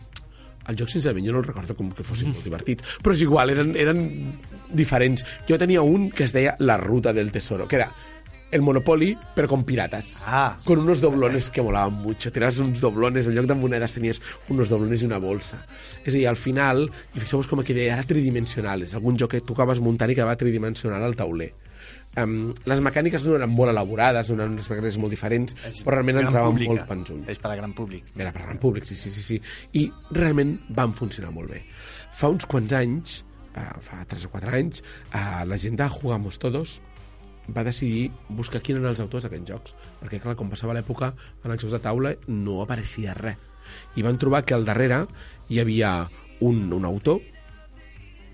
el 0.68 0.78
joc, 0.78 0.92
sincerament, 0.92 1.26
jo 1.26 1.34
no 1.34 1.42
el 1.42 1.48
recordo 1.48 1.76
com 1.78 1.90
que 1.92 2.06
fos 2.06 2.22
molt 2.28 2.44
divertit. 2.44 2.84
Però 3.02 3.16
és 3.16 3.24
igual, 3.24 3.50
eren, 3.54 3.74
eren 3.78 4.06
diferents. 4.70 5.26
Jo 5.48 5.58
tenia 5.58 5.82
un 5.82 6.10
que 6.10 6.24
es 6.28 6.34
deia 6.34 6.56
La 6.60 6.78
Ruta 6.80 7.12
del 7.12 7.32
Tesoro, 7.32 7.68
que 7.68 7.80
era 7.80 7.90
el 8.52 8.60
Monopoly, 8.60 9.16
però 9.34 9.48
con 9.48 9.64
piratas. 9.64 10.14
Ah. 10.26 10.58
Con 10.64 10.78
unos 10.78 11.00
doblones 11.00 11.48
que 11.50 11.62
molaban 11.62 11.94
mucho. 11.94 12.30
Tirabas 12.30 12.58
uns 12.58 12.80
doblones, 12.80 13.26
en 13.26 13.34
lloc 13.34 13.46
de 13.48 13.56
monedes 13.56 13.94
tenies 13.96 14.20
unos 14.52 14.68
doblones 14.68 15.02
i 15.02 15.08
una 15.08 15.18
bolsa. 15.18 15.64
És 16.04 16.12
a 16.12 16.18
dir, 16.18 16.26
al 16.28 16.36
final, 16.36 16.84
i 17.16 17.22
fixeu-vos 17.22 17.48
com 17.48 17.64
que 17.64 17.74
era 17.88 18.04
tridimensional. 18.04 18.84
És 18.84 18.92
algun 18.94 19.16
joc 19.16 19.32
que 19.32 19.40
tocaves 19.40 19.80
muntant 19.80 20.12
i 20.12 20.18
quedava 20.18 20.36
tridimensional 20.36 21.02
al 21.02 21.16
tauler. 21.16 21.54
Um, 22.20 22.52
les 22.68 22.80
mecàniques 22.84 23.24
no 23.24 23.38
eren 23.38 23.48
molt 23.48 23.72
elaborades, 23.72 24.28
no 24.28 24.36
eren 24.36 24.52
unes 24.58 24.68
mecàniques 24.68 24.98
molt 25.00 25.14
diferents, 25.14 25.56
però 25.80 25.96
realment 25.96 26.20
entraven 26.20 26.58
molt 26.68 26.84
pels 26.90 27.12
ulls. 27.14 27.28
És 27.32 27.40
per 27.40 27.54
a 27.54 27.56
gran 27.56 27.72
públic. 27.76 28.10
Era 28.18 28.34
per 28.34 28.44
gran 28.44 28.58
públic, 28.60 28.84
sí, 28.88 28.98
sí, 29.00 29.12
sí, 29.14 29.24
sí. 29.24 29.38
I 29.80 29.86
realment 30.12 30.58
van 30.76 30.92
funcionar 30.98 31.32
molt 31.32 31.54
bé. 31.54 31.62
Fa 32.18 32.28
uns 32.32 32.44
quants 32.48 32.74
anys, 32.76 33.22
eh, 33.56 33.68
fa 33.80 34.02
3 34.08 34.26
o 34.28 34.32
4 34.34 34.52
anys, 34.58 34.82
eh, 35.14 35.44
la 35.48 35.56
gent 35.56 35.80
de 35.80 35.88
Jugamos 35.88 36.38
Todos 36.38 36.80
va 37.48 37.64
decidir 37.64 38.10
buscar 38.28 38.60
qui 38.60 38.76
eren 38.76 38.84
els 38.86 39.00
autors 39.00 39.24
d'aquests 39.24 39.48
jocs. 39.48 39.74
Perquè, 40.02 40.20
clar, 40.20 40.36
com 40.36 40.52
passava 40.52 40.76
l'època, 40.76 41.14
en 41.42 41.50
els 41.50 41.64
jocs 41.64 41.72
de 41.78 41.80
taula 41.80 42.12
no 42.28 42.60
apareixia 42.62 43.16
res. 43.16 43.40
I 43.96 44.04
van 44.04 44.18
trobar 44.20 44.44
que 44.44 44.52
al 44.54 44.66
darrere 44.68 45.06
hi 45.48 45.62
havia 45.62 46.10
un, 46.44 46.66
un 46.72 46.84
autor, 46.84 47.22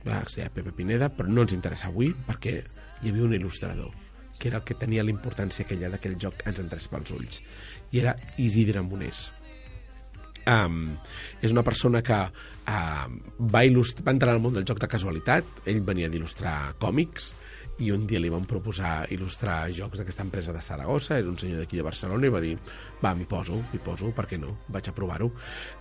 que 0.03 0.19
es 0.19 0.37
deia 0.39 0.51
Pepe 0.51 0.73
Pineda, 0.73 1.11
però 1.13 1.29
no 1.31 1.45
ens 1.45 1.55
interessa 1.55 1.93
avui 1.93 2.11
perquè 2.27 2.63
hi 3.03 3.11
havia 3.11 3.27
un 3.27 3.35
il·lustrador 3.39 3.91
que 4.39 4.49
era 4.51 4.61
el 4.61 4.65
que 4.67 4.77
tenia 4.79 5.05
la 5.05 5.15
importància 5.15 5.65
aquella 5.65 5.91
d'aquell 5.91 6.19
joc 6.21 6.45
ens 6.47 6.61
entrés 6.63 6.89
pels 6.91 7.15
ulls 7.17 7.43
i 7.93 8.03
era 8.03 8.15
Isidre 8.39 8.83
Monés 8.87 9.29
um, 10.47 10.95
és 11.43 11.55
una 11.55 11.65
persona 11.67 12.03
que 12.07 12.19
uh, 12.19 13.09
va, 13.39 13.65
va 13.65 14.15
entrar 14.15 14.35
al 14.35 14.43
món 14.45 14.55
del 14.55 14.69
joc 14.69 14.81
de 14.85 14.91
casualitat 14.91 15.67
ell 15.67 15.83
venia 15.87 16.11
d'il·lustrar 16.13 16.59
còmics 16.83 17.33
i 17.79 17.93
un 17.95 18.07
dia 18.11 18.19
li 18.19 18.31
van 18.31 18.47
proposar 18.49 19.07
il·lustrar 19.15 19.69
jocs 19.75 20.01
d'aquesta 20.01 20.25
empresa 20.27 20.53
de 20.55 20.63
Saragossa, 20.63 21.19
era 21.19 21.31
un 21.31 21.39
senyor 21.39 21.63
d'aquí 21.63 21.79
de 21.79 21.87
Barcelona 21.87 22.27
i 22.27 22.33
va 22.35 22.41
dir, 22.43 22.57
va, 23.03 23.13
m'hi 23.15 23.27
poso, 23.31 23.61
m'hi 23.71 23.79
poso, 23.85 24.11
per 24.15 24.27
què 24.27 24.39
no? 24.41 24.57
Vaig 24.75 24.91
a 24.91 24.95
provar-ho. 24.97 25.31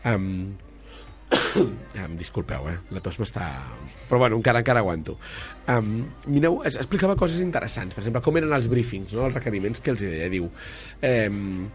Um, 0.05 0.53
um, 1.57 2.15
disculpeu, 2.17 2.69
eh? 2.71 2.78
La 2.95 3.01
tos 3.03 3.17
m'està... 3.19 3.47
Però 4.07 4.19
bueno, 4.21 4.38
encara, 4.39 4.61
encara 4.63 4.80
aguanto. 4.80 5.17
Um, 5.67 6.05
mireu, 6.32 6.61
es, 6.67 6.78
explicava 6.80 7.17
coses 7.19 7.41
interessants. 7.43 7.95
Per 7.95 8.03
exemple, 8.03 8.21
com 8.23 8.39
eren 8.39 8.53
els 8.55 8.69
briefings, 8.71 9.15
no? 9.17 9.25
els 9.28 9.36
requeriments 9.36 9.84
que 9.84 9.91
els 9.91 10.03
deia. 10.05 10.30
Diu, 10.32 10.47
um, 10.47 11.65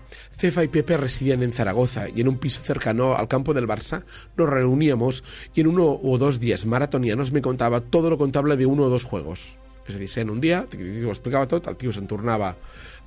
Cefa 0.40 0.64
y 0.64 0.70
Pepe 0.72 0.96
residían 0.96 1.42
en 1.42 1.52
Zaragoza 1.52 2.08
y 2.08 2.22
en 2.22 2.28
un 2.28 2.38
piso 2.38 2.62
cercano 2.62 3.14
al 3.14 3.28
campo 3.28 3.52
del 3.52 3.68
Barça 3.68 4.04
nos 4.36 4.48
reuníamos 4.48 5.24
y 5.54 5.60
en 5.60 5.68
uno 5.68 6.00
o 6.02 6.16
dos 6.18 6.40
días 6.40 6.64
maratonianos 6.64 7.32
me 7.32 7.42
contaba 7.42 7.80
todo 7.80 8.08
lo 8.08 8.18
contable 8.18 8.56
de 8.56 8.66
uno 8.66 8.84
o 8.84 8.88
dos 8.88 9.04
juegos. 9.04 9.58
És 9.82 9.96
a 9.96 9.98
dir, 9.98 10.08
sent 10.08 10.30
un 10.30 10.38
dia, 10.40 10.62
ho 10.62 11.10
explicava 11.10 11.48
tot, 11.50 11.66
el 11.66 11.76
tio 11.76 11.90
se'n 11.92 12.06
tornava 12.06 12.52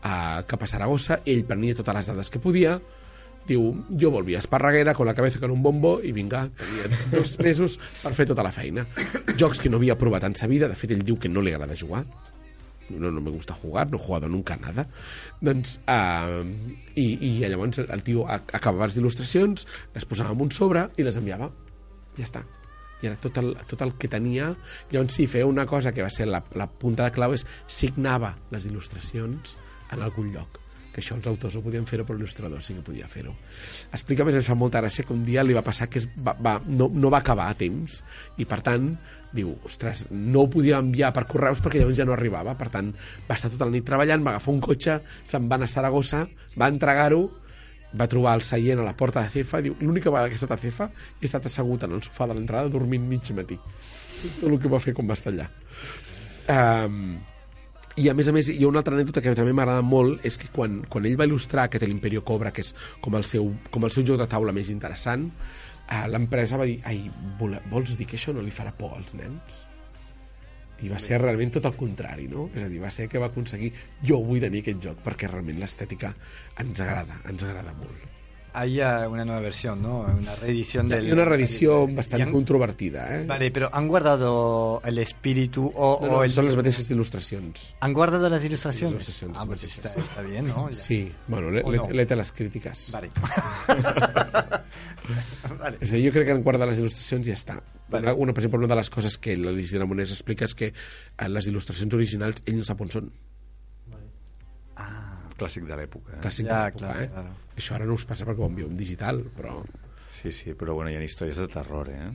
a, 0.03 0.43
cap 0.43 0.61
a 0.61 0.67
Saragossa, 0.67 1.21
ell 1.23 1.45
prenia 1.47 1.77
totes 1.77 1.95
les 1.95 2.09
dades 2.11 2.31
que 2.31 2.41
podia, 2.43 2.75
diu, 3.47 3.67
jo 3.99 4.09
volvia 4.11 4.39
Esparreguera 4.39 4.93
con 4.93 5.05
la 5.07 5.13
cabeza 5.13 5.39
con 5.39 5.51
un 5.51 5.61
bombo 5.63 5.99
i 6.03 6.11
vinga, 6.11 6.47
tenia 6.57 6.89
dos 7.11 7.37
mesos 7.39 7.79
per 8.01 8.13
fer 8.17 8.25
tota 8.29 8.43
la 8.43 8.51
feina. 8.51 8.85
Jocs 9.37 9.59
que 9.61 9.69
no 9.69 9.77
havia 9.77 9.97
provat 9.97 10.23
en 10.25 10.35
sa 10.35 10.47
vida, 10.47 10.67
de 10.69 10.75
fet 10.75 10.91
ell 10.95 11.03
diu 11.05 11.17
que 11.19 11.29
no 11.29 11.41
li 11.45 11.53
agrada 11.53 11.75
jugar, 11.77 12.05
no, 12.89 13.09
no 13.11 13.21
me 13.21 13.31
gusta 13.33 13.53
jugar, 13.53 13.87
no 13.91 13.97
he 13.97 14.01
jugado 14.01 14.27
nunca 14.29 14.57
nada. 14.57 14.87
Doncs, 15.41 15.79
uh, 15.89 16.41
i, 16.95 17.05
i 17.21 17.31
llavors 17.45 17.79
el 17.85 18.03
tio 18.05 18.27
ac- 18.29 18.53
acabava 18.53 18.85
les 18.89 18.97
il·lustracions, 19.01 19.65
les 19.95 20.05
posava 20.05 20.33
en 20.33 20.41
un 20.45 20.51
sobre 20.51 20.89
i 20.97 21.03
les 21.07 21.17
enviava. 21.17 21.49
ja 22.17 22.23
està 22.23 22.43
i 23.03 23.07
era 23.09 23.17
tot 23.19 23.35
el, 23.41 23.49
tot 23.67 23.81
el 23.83 23.89
que 23.99 24.07
tenia 24.07 24.53
llavors 24.89 25.13
sí, 25.17 25.25
feia 25.27 25.45
una 25.45 25.65
cosa 25.67 25.91
que 25.91 26.01
va 26.01 26.07
ser 26.09 26.29
la, 26.29 26.39
la 26.55 26.65
punta 26.71 27.03
de 27.03 27.11
clau 27.11 27.33
és 27.35 27.43
signava 27.67 28.29
les 28.55 28.63
il·lustracions 28.69 29.57
en 29.91 30.01
algun 30.01 30.29
lloc 30.31 30.55
que 30.95 31.03
això 31.03 31.17
els 31.17 31.27
autors 31.27 31.57
no 31.57 31.63
podien 31.65 31.83
fer-ho, 31.89 32.05
però 32.07 32.15
l'il·lustrador 32.17 32.63
sí 32.63 32.77
que 32.77 32.83
podia 32.85 33.09
fer-ho. 33.11 33.33
Explica 33.91 34.23
més, 34.27 34.39
em 34.39 34.45
fa 34.47 34.55
molta 34.55 34.79
gràcia 34.79 35.03
que 35.03 35.13
un 35.13 35.25
dia 35.27 35.43
li 35.43 35.55
va 35.57 35.63
passar 35.65 35.89
que 35.91 35.99
es 35.99 36.07
va, 36.15 36.33
va, 36.39 36.55
no, 36.65 36.87
no 36.93 37.11
va 37.11 37.19
acabar 37.19 37.49
a 37.51 37.57
temps 37.59 37.99
i 38.39 38.47
per 38.47 38.61
tant 38.63 38.93
diu, 39.35 39.51
ostres, 39.67 40.05
no 40.11 40.45
ho 40.45 40.49
podia 40.51 40.79
enviar 40.79 41.11
per 41.11 41.25
correus 41.27 41.59
perquè 41.59 41.81
llavors 41.81 41.99
ja 41.99 42.05
no 42.07 42.15
arribava, 42.15 42.53
per 42.55 42.69
tant 42.71 42.93
va 43.27 43.35
estar 43.35 43.51
tota 43.51 43.67
la 43.67 43.75
nit 43.75 43.83
treballant, 43.83 44.23
va 44.23 44.37
agafar 44.37 44.53
un 44.53 44.61
cotxe 44.63 45.01
se'n 45.27 45.49
va 45.51 45.59
anar 45.59 45.67
a 45.67 45.73
Saragossa, 45.73 46.23
va 46.55 46.71
entregar-ho 46.71 47.25
va 47.95 48.07
trobar 48.11 48.37
el 48.39 48.45
seient 48.47 48.79
a 48.79 48.87
la 48.87 48.95
porta 48.95 49.23
de 49.23 49.33
Cefa 49.35 49.59
diu, 49.63 49.75
l'única 49.83 50.11
vegada 50.11 50.31
que 50.31 50.39
he 50.39 50.39
estat 50.39 50.55
a 50.55 50.61
Cefa 50.63 50.87
he 51.19 51.27
estat 51.27 51.51
assegut 51.51 51.83
en 51.83 51.99
el 51.99 52.03
sofà 52.07 52.29
de 52.31 52.39
l'entrada 52.39 52.71
dormint 52.71 53.03
mig 53.11 53.27
matí 53.35 53.59
tot 54.23 54.49
el 54.49 54.59
que 54.63 54.71
va 54.71 54.81
fer 54.83 54.95
quan 54.95 55.09
va 55.09 55.17
estar 55.17 55.33
allà. 55.33 55.47
Um, 56.49 57.17
i 57.95 58.09
a 58.11 58.13
més 58.15 58.27
a 58.27 58.33
més 58.35 58.49
hi 58.51 58.63
ha 58.63 58.67
una 58.67 58.81
altra 58.81 58.95
anècdota 58.97 59.21
que 59.23 59.35
també 59.37 59.53
m'agrada 59.55 59.83
molt 59.85 60.25
és 60.27 60.35
que 60.39 60.49
quan, 60.51 60.81
quan 60.91 61.05
ell 61.07 61.15
va 61.19 61.27
il·lustrar 61.27 61.67
aquest 61.69 61.85
l'Imperio 61.87 62.25
Cobra 62.27 62.51
que 62.51 62.65
és 62.65 62.73
com 63.01 63.15
el 63.15 63.23
seu, 63.27 63.53
com 63.71 63.87
el 63.87 63.93
seu 63.95 64.03
joc 64.07 64.19
de 64.19 64.27
taula 64.31 64.55
més 64.55 64.71
interessant 64.73 65.29
eh, 65.29 66.03
l'empresa 66.11 66.59
va 66.59 66.67
dir 66.67 66.81
ai, 66.91 67.05
vol, 67.39 67.55
vols 67.71 67.95
dir 67.95 68.07
que 68.09 68.19
això 68.19 68.35
no 68.35 68.43
li 68.43 68.51
farà 68.51 68.75
por 68.75 68.97
als 68.97 69.15
nens? 69.15 69.63
i 70.83 70.91
va 70.91 70.99
ser 70.99 71.21
realment 71.21 71.53
tot 71.55 71.69
el 71.69 71.77
contrari 71.79 72.27
no? 72.27 72.49
és 72.51 72.65
a 72.65 72.67
dir, 72.67 72.81
va 72.83 72.91
ser 72.91 73.07
que 73.07 73.21
va 73.21 73.31
aconseguir 73.31 73.71
jo 74.03 74.19
vull 74.27 74.43
tenir 74.43 74.65
aquest 74.65 74.83
joc 74.89 74.99
perquè 75.05 75.31
realment 75.31 75.63
l'estètica 75.63 76.11
ens 76.59 76.83
agrada, 76.83 77.21
ens 77.31 77.47
agrada 77.47 77.71
molt 77.79 78.14
Hay 78.57 78.79
uh, 78.79 79.09
una 79.11 79.25
nueva 79.25 79.41
versión, 79.41 79.81
¿no? 79.81 79.99
Una 80.07 80.33
reedición 80.35 80.87
del... 80.87 81.07
Hay 81.07 81.11
una 81.11 81.25
reedición 81.25 81.87
del- 81.87 81.95
bastante 81.97 82.23
han- 82.23 82.31
controvertida, 82.31 83.19
¿eh? 83.19 83.25
Vale, 83.27 83.51
pero 83.51 83.69
¿han 83.73 83.85
guardado 83.89 84.81
el 84.85 84.97
espíritu 84.99 85.69
o, 85.75 85.99
No, 86.01 86.07
o 86.07 86.11
no, 86.13 86.23
el... 86.23 86.31
són 86.31 86.45
les 86.47 86.55
mateixes 86.55 86.87
il·lustracions. 86.95 87.73
¿Han 87.83 87.91
guardado 87.93 88.29
las 88.31 88.45
ilustraciones? 88.47 88.93
ilustraciones, 88.95 89.35
ah, 89.37 89.43
pues 89.45 89.63
está, 89.65 89.91
está 89.99 90.21
bien, 90.23 90.47
¿no? 90.47 90.69
Ya. 90.69 90.75
Sí, 90.77 91.11
bueno, 91.27 91.51
l'he 91.51 91.63
O 91.67 91.73
no? 91.75 91.89
l'he 91.91 92.05
les 92.07 92.31
crítiques. 92.31 92.85
Vale. 92.95 93.11
vale. 95.59 95.77
És 95.83 95.91
a 95.91 95.95
dir, 95.99 96.05
jo 96.07 96.13
crec 96.15 96.25
que 96.29 96.33
han 96.37 96.43
guardat 96.47 96.69
les 96.71 96.79
il·lustracions 96.79 97.27
i 97.27 97.33
ja 97.33 97.37
està. 97.37 97.57
Vale. 97.91 98.07
Una, 98.07 98.13
una, 98.15 98.31
per 98.33 98.39
exemple, 98.45 98.63
una 98.63 98.71
de 98.71 98.79
les 98.79 98.87
coses 98.89 99.17
que 99.19 99.35
l'Alicia 99.37 99.83
Ramonès 99.83 100.15
explica 100.15 100.47
és 100.47 100.55
que 100.57 100.71
eh, 100.71 101.27
les 101.29 101.51
il·lustracions 101.51 101.91
originals 101.99 102.39
ell 102.47 102.55
no 102.61 102.65
sap 102.67 102.79
on 102.87 102.95
són. 102.95 103.11
Clàssic 105.39 105.65
de 105.67 105.75
l'època. 105.79 106.15
Eh? 106.17 106.21
Clàssic 106.23 106.47
Ja, 106.47 106.53
de 106.53 106.61
l'època, 106.69 106.85
clar, 106.85 107.01
eh? 107.03 107.09
claro. 107.11 107.33
Això 107.57 107.75
ara 107.75 107.85
no 107.89 107.97
us 107.99 108.05
passa 108.07 108.27
perquè 108.27 108.43
ho 108.43 108.47
envieu 108.51 108.69
en 108.71 108.77
digital, 108.79 109.23
però... 109.35 109.57
Sí, 110.15 110.31
sí, 110.31 110.53
però 110.55 110.73
bueno, 110.77 110.91
hi 110.91 110.95
ha 110.95 111.03
històries 111.03 111.37
de 111.41 111.47
terror, 111.51 111.89
eh? 111.91 112.07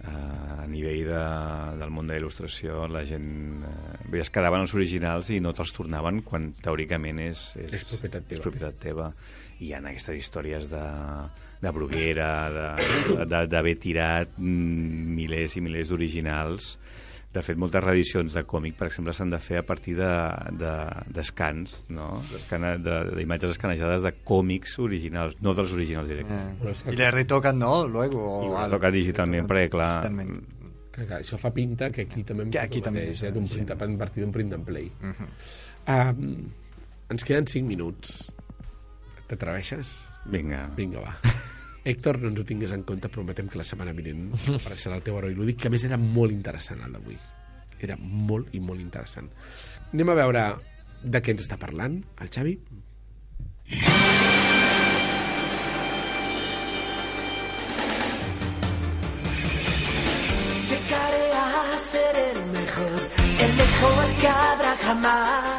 Uh, 0.00 0.62
a 0.62 0.66
nivell 0.70 1.02
de, 1.10 1.22
del 1.76 1.90
món 1.92 2.06
de 2.08 2.14
la 2.14 2.20
il·lustració 2.22 2.86
la 2.88 3.02
gent 3.04 3.26
eh, 3.68 4.20
es 4.22 4.30
quedaven 4.32 4.62
els 4.64 4.72
originals 4.72 5.28
i 5.28 5.42
no 5.44 5.50
te'ls 5.52 5.74
tornaven 5.76 6.22
quan 6.24 6.46
teòricament 6.56 7.18
és, 7.20 7.42
és, 7.60 7.74
És 7.76 7.84
propietat 7.90 8.24
teva. 8.30 8.38
és 8.38 8.44
propietat 8.46 8.78
teva 8.80 9.10
i 9.58 9.66
hi 9.66 9.74
ha 9.76 9.82
aquestes 9.82 10.16
històries 10.16 10.70
de, 10.72 10.84
de 11.60 11.72
bruguera 11.76 12.30
d'haver 13.28 13.74
tirat 13.82 14.32
mm, 14.38 15.12
milers 15.18 15.58
i 15.60 15.64
milers 15.66 15.92
d'originals 15.92 16.70
de 17.32 17.42
fet, 17.46 17.56
moltes 17.56 17.84
reedicions 17.84 18.34
de 18.34 18.42
còmic, 18.42 18.74
per 18.74 18.88
exemple, 18.88 19.12
s'han 19.14 19.30
de 19.30 19.38
fer 19.38 19.58
a 19.60 19.62
partir 19.62 19.94
d'escans, 19.94 20.58
de, 20.58 20.72
d'escans, 21.14 21.74
no? 21.94 22.22
D'escana- 22.32 22.72
de- 22.82 23.14
d'imatges 23.16 23.50
escanejades 23.54 24.02
de 24.02 24.10
còmics 24.26 24.78
originals, 24.82 25.36
no 25.40 25.54
dels 25.54 25.70
originals 25.72 26.08
directament. 26.10 26.56
Però 26.60 26.70
és 26.74 26.82
que, 26.82 26.90
Y 26.92 26.96
le 26.96 27.10
retocan, 27.10 27.58
¿no? 27.58 27.86
Luego. 27.86 28.18
I 28.42 28.48
o 28.48 28.50
ho 28.50 28.56
algo. 28.58 28.76
toca 28.78 28.90
digitalment, 28.90 29.46
perquè, 29.46 29.68
clar, 29.70 30.02
Digitalment. 30.02 30.42
que, 30.90 31.06
que 31.06 31.14
això 31.20 31.38
fa 31.38 31.52
pinta 31.54 31.90
que 31.94 32.02
aquí 32.02 32.24
també 32.24 32.42
em 32.42 32.50
Que 32.50 32.58
aquí 32.58 32.80
també, 32.82 33.00
mateix, 33.06 33.22
eh, 33.22 33.30
d'un 33.32 33.46
sí. 33.46 33.54
print, 33.60 33.70
a 33.70 33.76
partir 33.78 34.24
d'un 34.24 34.32
print 34.32 34.52
and 34.54 34.64
play. 34.66 34.90
Ujú. 35.00 35.28
Um, 35.86 36.50
ens 37.10 37.24
queden 37.24 37.46
5 37.46 37.64
minuts. 37.66 38.32
T'atreveixes? 39.28 39.94
vinga. 40.26 40.66
Vinga, 40.76 41.00
va. 41.00 41.14
Héctor, 41.84 42.20
no 42.20 42.28
ens 42.28 42.40
ho 42.40 42.44
tingués 42.44 42.72
en 42.76 42.82
compte, 42.84 43.08
prometem 43.08 43.48
que 43.48 43.58
la 43.60 43.64
setmana 43.64 43.94
vinent 43.96 44.28
apareixerà 44.58 44.98
el 44.98 45.04
teu 45.06 45.16
heroi 45.18 45.36
lúdic, 45.36 45.62
que 45.62 45.70
a 45.70 45.72
més 45.72 45.86
era 45.88 45.98
molt 46.00 46.34
interessant 46.34 46.82
el 46.84 46.96
d'avui. 46.96 47.16
Era 47.80 47.96
molt 48.00 48.52
i 48.56 48.60
molt 48.60 48.82
interessant. 48.82 49.30
Anem 49.94 50.12
a 50.12 50.18
veure 50.18 50.44
de 51.02 51.22
què 51.24 51.32
ens 51.34 51.46
està 51.46 51.56
parlant, 51.60 51.96
el 52.20 52.32
Xavi. 52.34 52.58
Llegaré 60.70 61.24
a 61.38 61.78
ser 61.86 62.10
el 62.26 62.42
mejor, 62.58 63.00
el 63.46 63.56
mejor 63.62 64.12
que 64.20 64.28
habrá 64.28 64.76
jamás. 64.84 65.49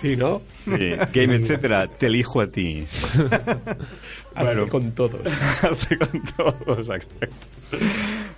Sí, 0.00 0.16
no? 0.16 0.40
Sí, 0.64 0.92
Game 1.12 1.34
Etcétera, 1.36 1.86
te 1.88 2.06
elijo 2.06 2.40
a 2.40 2.46
ti. 2.46 2.86
Bueno. 4.36 4.68
Con 4.68 4.92
todos. 4.92 5.20
Hazte 5.62 5.98
con 5.98 6.22
todos, 6.36 6.78
exacte. 6.78 7.28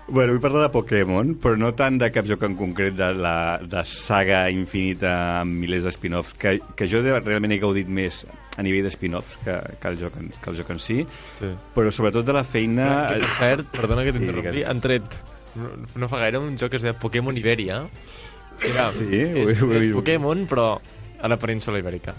Bueno, 0.08 0.32
vull 0.32 0.40
parlar 0.40 0.62
de 0.64 0.70
Pokémon, 0.72 1.34
però 1.40 1.56
no 1.60 1.68
tant 1.76 1.98
de 2.00 2.08
cap 2.12 2.26
joc 2.28 2.42
en 2.48 2.56
concret 2.58 2.96
de 2.96 3.10
la 3.14 3.58
de 3.60 3.82
saga 3.86 4.40
infinita 4.50 5.12
amb 5.42 5.52
milers 5.62 5.84
de 5.86 5.92
spin-offs, 5.94 6.32
que, 6.34 6.56
que 6.76 6.88
jo 6.90 7.02
de- 7.04 7.20
realment 7.20 7.54
he 7.54 7.58
gaudit 7.62 7.88
més 7.88 8.22
a 8.58 8.64
nivell 8.64 8.88
de 8.88 8.92
spin-offs 8.92 9.36
que, 9.44 9.54
que, 9.80 9.92
el 9.92 10.00
joc 10.00 10.16
en, 10.20 10.32
que 10.42 10.50
el 10.50 10.58
joc 10.58 10.72
en 10.74 10.80
si, 10.82 10.98
Sí. 11.38 11.52
però 11.76 11.92
sobretot 11.92 12.26
de 12.28 12.34
la 12.40 12.42
feina... 12.44 12.88
Que, 13.12 13.20
per 13.22 13.30
cert, 13.38 13.70
perdona 13.76 14.04
que 14.04 14.12
Sí, 14.12 14.18
t'interrompi, 14.18 14.56
digues. 14.58 14.68
han 14.72 14.80
tret 14.84 15.20
no, 15.60 15.70
no 16.02 16.08
fa 16.12 16.24
gaire 16.24 16.40
un 16.42 16.56
joc 16.60 16.72
que 16.72 16.80
es 16.80 16.88
deia 16.88 16.96
Pokémon 16.98 17.36
Iberia. 17.36 17.84
Era, 18.64 18.90
Sí, 18.96 19.08
és, 19.12 19.54
ho 19.62 19.68
he- 19.68 19.68
ho 19.68 19.72
he 19.76 19.84
és. 19.86 19.92
Pokémon, 19.96 20.44
però 20.50 20.66
a 21.22 21.30
la 21.30 21.38
península 21.40 21.80
Ibèrica. 21.80 22.14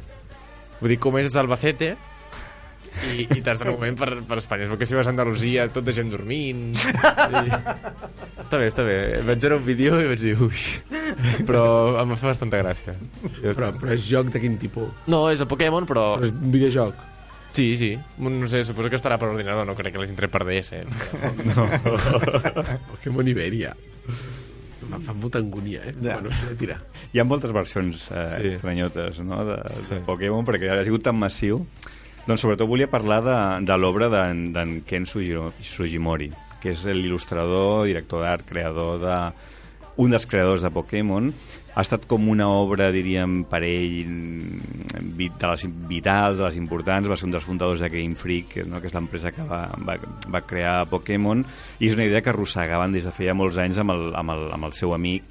Vull 0.80 0.96
dir, 0.96 1.00
com 1.04 1.20
és 1.20 1.36
Albacete, 1.40 1.94
i, 3.02 3.26
i 3.26 3.42
t'has 3.44 3.60
de 3.60 3.68
moment 3.68 3.96
per, 3.98 4.10
per 4.28 4.38
Espanya. 4.40 4.68
És 4.68 4.80
que 4.80 4.88
si 4.88 4.96
vas 4.98 5.08
a 5.10 5.14
Andalusia, 5.14 5.66
tot 5.74 5.86
de 5.86 5.96
gent 5.96 6.12
dormint... 6.14 6.74
I... 6.78 7.44
Està 8.44 8.60
bé, 8.60 8.68
està 8.70 8.86
bé. 8.86 8.98
Vaig 9.26 9.42
veure 9.42 9.58
un 9.60 9.66
vídeo 9.66 9.98
i 10.02 10.10
vaig 10.12 10.22
dir, 10.22 10.36
ui... 10.38 10.62
Però 11.48 11.64
em 12.02 12.14
va 12.14 12.20
fer 12.20 12.30
bastanta 12.32 12.60
gràcia. 12.62 12.96
Però, 13.42 13.72
però 13.80 13.96
és 13.96 14.06
joc 14.08 14.30
de 14.34 14.42
quin 14.44 14.60
tipus? 14.62 14.92
No, 15.10 15.26
és 15.34 15.42
el 15.44 15.50
Pokémon, 15.50 15.88
però... 15.90 16.14
Però 16.20 16.30
és 16.30 16.36
un 16.36 16.54
videojoc. 16.54 17.02
Sí, 17.54 17.68
sí. 17.78 17.92
No 18.18 18.50
sé, 18.50 18.64
suposo 18.66 18.90
que 18.90 18.98
estarà 18.98 19.20
per 19.22 19.30
ordinador, 19.30 19.68
no 19.70 19.76
crec 19.78 19.94
que 19.94 20.02
l'hagin 20.02 20.18
tret 20.18 20.34
per 20.34 20.42
DS. 20.48 20.80
Eh? 20.80 20.86
No. 21.54 21.68
Pokémon 22.94 23.30
Iberia. 23.30 23.76
Em 24.92 25.02
fa 25.06 25.14
molta 25.14 25.40
angúnia, 25.40 25.82
eh? 25.88 25.94
Ja. 26.02 26.18
Bueno, 26.20 26.30
ja 26.30 26.56
tira. 26.60 26.78
Hi 27.14 27.20
ha 27.20 27.24
moltes 27.28 27.52
versions 27.56 28.10
eh, 28.12 28.28
Sí. 28.42 28.48
estranyotes 28.56 29.20
no? 29.20 29.44
de, 29.46 29.58
Sí. 29.70 29.90
de 29.96 30.02
Pokémon 30.08 30.46
perquè 30.46 30.70
ha 30.74 30.84
sigut 30.84 31.04
tan 31.04 31.16
massiu 31.20 31.66
doncs 32.28 32.40
sobretot 32.42 32.68
volia 32.68 32.88
parlar 32.90 33.22
de, 33.24 33.38
de 33.68 33.78
l'obra 33.78 34.08
d'en 34.10 34.82
Ken 34.88 35.06
Sugimori 35.06 36.32
que 36.64 36.72
és 36.72 36.84
l'il·lustrador, 36.86 37.86
director 37.90 38.22
d'art, 38.24 38.46
creador 38.48 39.00
de 39.02 39.18
un 40.00 40.10
dels 40.16 40.26
creadors 40.26 40.62
de 40.64 40.72
Pokémon 40.72 41.34
ha 41.74 41.82
estat 41.82 42.06
com 42.10 42.28
una 42.30 42.48
obra, 42.54 42.92
diríem, 42.94 43.42
per 43.50 43.64
ell 43.66 44.12
de 44.94 45.48
les 45.50 45.64
vitals, 45.90 46.38
de 46.38 46.46
les 46.46 46.58
importants, 46.60 47.10
va 47.10 47.18
ser 47.18 47.26
un 47.26 47.34
dels 47.34 47.48
fundadors 47.48 47.82
de 47.82 47.90
Game 47.90 48.18
Freak, 48.20 48.60
no? 48.70 48.82
que 48.82 48.92
és 48.92 48.94
l'empresa 48.94 49.34
que 49.34 49.46
va, 49.50 49.64
va, 49.88 49.98
va 50.30 50.44
crear 50.46 50.76
Pokémon, 50.92 51.42
i 51.80 51.90
és 51.90 51.98
una 51.98 52.06
idea 52.06 52.22
que 52.22 52.30
arrossegaven 52.34 52.94
des 52.94 53.08
de 53.10 53.16
feia 53.16 53.34
molts 53.34 53.58
anys 53.58 53.82
amb 53.82 53.96
el, 53.96 54.12
amb 54.20 54.36
el, 54.36 54.46
amb 54.54 54.70
el 54.70 54.78
seu 54.78 54.94
amic, 54.94 55.26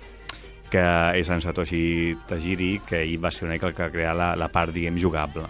que 0.73 0.83
és 1.21 1.29
en 1.31 1.43
Satoshi 1.45 1.85
Tajiri, 2.27 2.73
que 2.89 3.05
ell 3.05 3.19
va 3.23 3.31
ser 3.31 3.47
una 3.47 3.55
mica 3.55 3.69
el 3.69 3.77
que 3.77 3.85
va 3.85 3.93
crear 3.95 4.17
la, 4.17 4.33
la 4.41 4.49
part, 4.51 4.73
diguem, 4.75 4.99
jugable. 4.99 5.47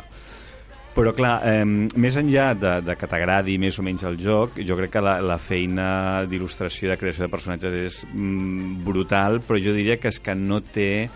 Però, 0.93 1.15
clar, 1.17 1.39
eh, 1.49 1.65
més 1.65 2.17
enllà 2.21 2.51
de, 2.53 2.73
de 2.85 2.95
que 3.01 3.09
t'agradi 3.09 3.55
més 3.57 3.79
o 3.81 3.85
menys 3.85 4.03
el 4.05 4.19
joc, 4.21 4.59
jo 4.61 4.77
crec 4.77 4.93
que 4.93 5.01
la, 5.01 5.15
la 5.25 5.39
feina 5.41 5.87
d'il·lustració 6.29 6.89
i 6.89 6.91
de 6.91 6.99
creació 7.01 7.25
de 7.25 7.33
personatges 7.33 7.77
és 7.79 8.01
mm, 8.11 8.83
brutal, 8.85 9.41
però 9.47 9.57
jo 9.57 9.73
diria 9.73 9.97
que 9.97 10.13
és 10.13 10.21
que 10.21 10.35
no 10.37 10.61
té 10.61 11.09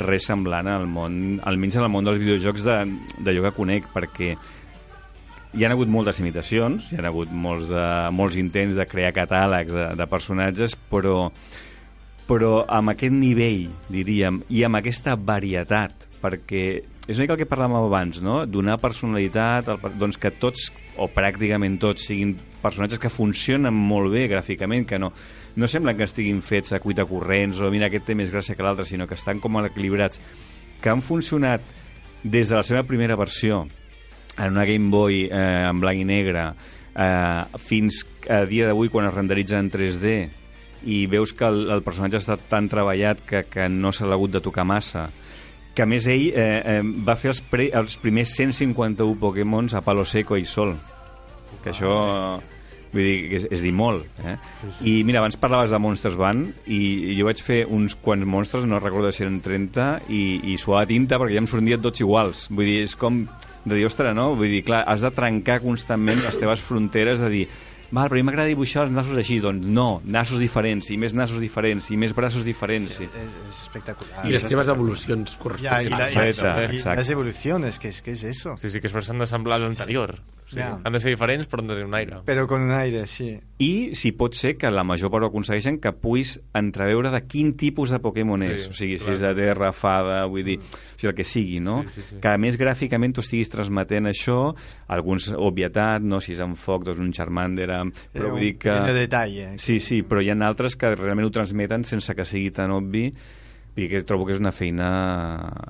res 0.00 0.24
semblant 0.24 0.70
al 0.72 0.86
món, 0.88 1.36
almenys 1.44 1.76
en 1.76 1.84
el 1.84 1.92
món 1.92 2.06
dels 2.06 2.20
videojocs 2.22 2.64
de, 2.64 2.78
que 3.44 3.52
conec, 3.58 3.90
perquè 3.92 4.30
hi 5.52 5.66
han 5.66 5.74
hagut 5.74 5.90
moltes 5.90 6.20
imitacions, 6.22 6.88
hi 6.88 7.00
han 7.00 7.08
hagut 7.10 7.32
molts, 7.32 7.68
de, 7.68 7.86
molts 8.16 8.38
intents 8.40 8.78
de 8.78 8.86
crear 8.88 9.12
catàlegs 9.12 9.74
de, 9.74 9.88
de 9.98 10.06
personatges, 10.08 10.78
però 10.88 11.26
però 12.30 12.60
amb 12.70 12.92
aquest 12.92 13.10
nivell, 13.10 13.64
diríem, 13.90 14.36
i 14.54 14.62
amb 14.62 14.78
aquesta 14.78 15.16
varietat, 15.18 16.06
perquè 16.22 16.64
és 17.10 17.18
una 17.18 17.24
mica 17.26 17.34
el 17.34 17.40
que 17.42 17.48
parlàvem 17.50 17.74
abans, 17.80 18.20
no? 18.22 18.44
Donar 18.46 18.76
personalitat, 18.78 19.66
al, 19.72 19.80
per- 19.82 19.90
doncs 19.98 20.18
que 20.20 20.30
tots, 20.30 20.68
o 20.96 21.08
pràcticament 21.10 21.74
tots, 21.82 22.04
siguin 22.06 22.36
personatges 22.62 23.00
que 23.02 23.10
funcionen 23.10 23.74
molt 23.74 24.12
bé 24.14 24.28
gràficament, 24.30 24.86
que 24.86 24.98
no, 25.02 25.10
no 25.58 25.68
semblen 25.68 25.98
que 25.98 26.06
estiguin 26.06 26.38
fets 26.44 26.70
a 26.76 26.78
cuita 26.78 27.04
corrents, 27.08 27.58
o 27.58 27.70
mira, 27.74 27.88
aquest 27.90 28.06
té 28.06 28.14
més 28.14 28.30
gràcia 28.30 28.54
que 28.54 28.62
l'altre, 28.62 28.86
sinó 28.86 29.08
que 29.10 29.18
estan 29.18 29.42
com 29.42 29.58
equilibrats, 29.64 30.20
que 30.80 30.92
han 30.92 31.02
funcionat 31.02 31.64
des 32.22 32.48
de 32.48 32.56
la 32.56 32.62
seva 32.62 32.84
primera 32.86 33.16
versió, 33.18 33.64
en 34.38 34.52
una 34.54 34.64
Game 34.64 34.90
Boy 34.94 35.24
eh, 35.26 35.66
en 35.68 35.80
blanc 35.82 35.98
i 35.98 36.04
negre, 36.06 36.52
eh, 36.94 37.58
fins 37.58 38.04
a 38.30 38.44
dia 38.46 38.68
d'avui 38.68 38.88
quan 38.88 39.08
es 39.08 39.14
renderitza 39.16 39.58
en 39.58 39.70
3D 39.72 40.12
i 40.86 41.02
veus 41.10 41.34
que 41.36 41.44
el, 41.44 41.66
el 41.74 41.82
personatge 41.84 42.20
està 42.22 42.38
tan 42.38 42.68
treballat 42.70 43.20
que, 43.26 43.42
que 43.50 43.66
no 43.68 43.90
s'ha 43.92 44.06
hagut 44.08 44.32
de 44.32 44.40
tocar 44.40 44.64
massa 44.64 45.08
que 45.80 45.86
a 45.86 45.88
més 45.88 46.04
ell 46.12 46.26
eh, 46.36 46.60
eh, 46.60 46.80
va 47.08 47.14
fer 47.16 47.30
els, 47.32 47.38
pre, 47.40 47.70
els 47.72 47.94
primers 47.96 48.34
151 48.36 49.14
Pokémons 49.16 49.72
a 49.72 49.80
Palo 49.80 50.04
Seco 50.04 50.36
i 50.36 50.44
Sol 50.44 50.74
que 51.64 51.70
això 51.72 51.94
vull 52.90 53.06
dir, 53.06 53.14
és, 53.38 53.46
és 53.48 53.64
dir 53.64 53.72
molt 53.72 54.20
eh? 54.28 54.34
i 54.84 54.98
mira, 55.08 55.22
abans 55.22 55.40
parlaves 55.40 55.72
de 55.72 55.80
Monsters 55.80 56.18
Band 56.20 56.68
i 56.68 57.16
jo 57.16 57.30
vaig 57.30 57.40
fer 57.40 57.62
uns 57.64 57.96
quants 57.96 58.28
monstres 58.28 58.68
no 58.68 58.82
recordo 58.82 59.08
si 59.08 59.24
eren 59.24 59.40
30 59.40 60.12
i, 60.12 60.22
i 60.52 60.58
suava 60.60 60.84
tinta 60.90 61.16
perquè 61.16 61.38
ja 61.38 61.44
em 61.46 61.48
sortien 61.48 61.80
tots 61.80 62.04
iguals 62.04 62.50
vull 62.52 62.68
dir, 62.68 62.82
és 62.84 62.98
com 63.00 63.22
de 63.64 63.76
dir, 63.76 63.86
ostres, 63.88 64.14
no? 64.16 64.34
Vull 64.36 64.52
dir, 64.52 64.62
clar, 64.64 64.84
has 64.88 65.02
de 65.04 65.10
trencar 65.12 65.58
constantment 65.64 66.22
les 66.24 66.38
teves 66.40 66.62
fronteres 66.64 67.20
de 67.20 67.28
dir, 67.32 67.42
Val, 67.90 68.06
però 68.08 68.14
a 68.14 68.20
mi 68.20 68.22
m'agrada 68.22 68.46
dibuixar 68.48 68.84
els 68.86 68.92
nassos 68.94 69.16
així. 69.18 69.40
Doncs 69.42 69.66
no, 69.66 70.00
nassos 70.04 70.38
diferents, 70.38 70.90
i 70.94 70.96
més 70.96 71.14
nassos 71.16 71.40
diferents, 71.42 71.88
i 71.90 71.96
més 71.98 72.14
braços 72.14 72.44
diferents. 72.46 72.92
Sí. 73.00 73.04
Es, 73.04 73.34
es 73.48 73.62
espectacular. 73.64 74.26
I 74.28 74.36
les 74.36 74.44
seves 74.46 74.68
evolucions 74.68 75.32
Ya, 75.60 75.82
y, 75.82 75.88
corresponents. 75.90 75.90
la- 75.90 76.28
Exacte, 76.28 76.72
y 76.72 76.76
exacte. 76.76 76.96
las 77.02 77.10
evoluciones, 77.10 77.78
¿qué 77.80 77.88
es, 77.88 78.02
qué 78.02 78.12
es 78.12 78.22
eso? 78.22 78.56
Sí, 78.58 78.70
sí, 78.70 78.80
que 78.80 78.86
es 78.86 79.04
s'han 79.04 79.18
d'assemblar 79.18 79.58
a 79.60 79.64
l'anterior. 79.66 80.20
O 80.50 80.52
sigui, 80.52 80.60
Ja. 80.66 80.80
Han 80.82 80.92
de 80.92 80.98
ser 80.98 81.12
diferents, 81.14 81.46
però 81.46 81.62
han 81.62 81.68
de 81.70 81.74
tenir 81.78 81.86
un 81.86 81.94
aire. 81.94 82.16
Pero 82.26 82.46
con 82.50 82.62
un 82.66 82.72
aire, 82.74 83.06
sí. 83.06 83.38
I 83.62 83.94
si 83.94 84.10
pot 84.18 84.34
ser 84.34 84.56
que 84.58 84.70
la 84.72 84.82
major 84.82 85.10
part 85.12 85.22
ho 85.22 85.28
aconsegueixen 85.30 85.78
que 85.78 85.92
puguis 85.94 86.40
entreveure 86.58 87.12
de 87.14 87.20
quin 87.30 87.52
tipus 87.56 87.90
de 87.94 88.00
Pokémon 88.02 88.42
és. 88.42 88.64
Sí, 88.64 88.70
o 88.70 88.74
sigui, 88.74 88.98
si 88.98 89.04
clar. 89.04 89.14
és 89.14 89.20
de 89.22 89.32
terra, 89.38 89.70
fada, 89.72 90.24
vull 90.26 90.42
dir, 90.44 90.58
o 90.58 90.98
sigui, 90.98 91.10
el 91.12 91.14
que 91.14 91.24
sigui, 91.28 91.60
no? 91.62 91.84
Sí, 91.86 92.00
sí, 92.00 92.06
sí. 92.08 92.20
Que 92.24 92.32
a 92.34 92.38
més 92.40 92.58
gràficament 92.58 93.14
tu 93.14 93.22
estiguis 93.22 93.52
transmetent 93.52 94.10
això, 94.10 94.54
alguns 94.88 95.30
obvietat, 95.36 96.02
no? 96.02 96.18
Si 96.20 96.34
és 96.34 96.40
en 96.42 96.56
foc, 96.58 96.84
doncs 96.88 96.98
un 96.98 97.12
Charmander, 97.14 97.70
amb... 97.78 97.94
però 98.12 98.26
Eh, 98.26 98.30
vull 98.34 98.40
dir 98.48 98.54
que... 98.58 98.72
pequeño 98.72 98.94
detalle. 98.98 99.52
Sí, 99.62 99.78
sí, 99.78 100.02
però 100.02 100.20
hi 100.24 100.30
ha 100.34 100.38
altres 100.48 100.74
que 100.74 100.94
realment 100.96 101.28
ho 101.28 101.30
transmeten 101.30 101.84
sense 101.84 102.14
que 102.16 102.24
sigui 102.24 102.50
tan 102.50 102.72
obvi 102.74 103.12
i 103.76 103.86
que 103.88 104.02
trobo 104.02 104.26
que 104.26 104.34
és 104.34 104.40
una 104.42 104.50
feina 104.52 104.88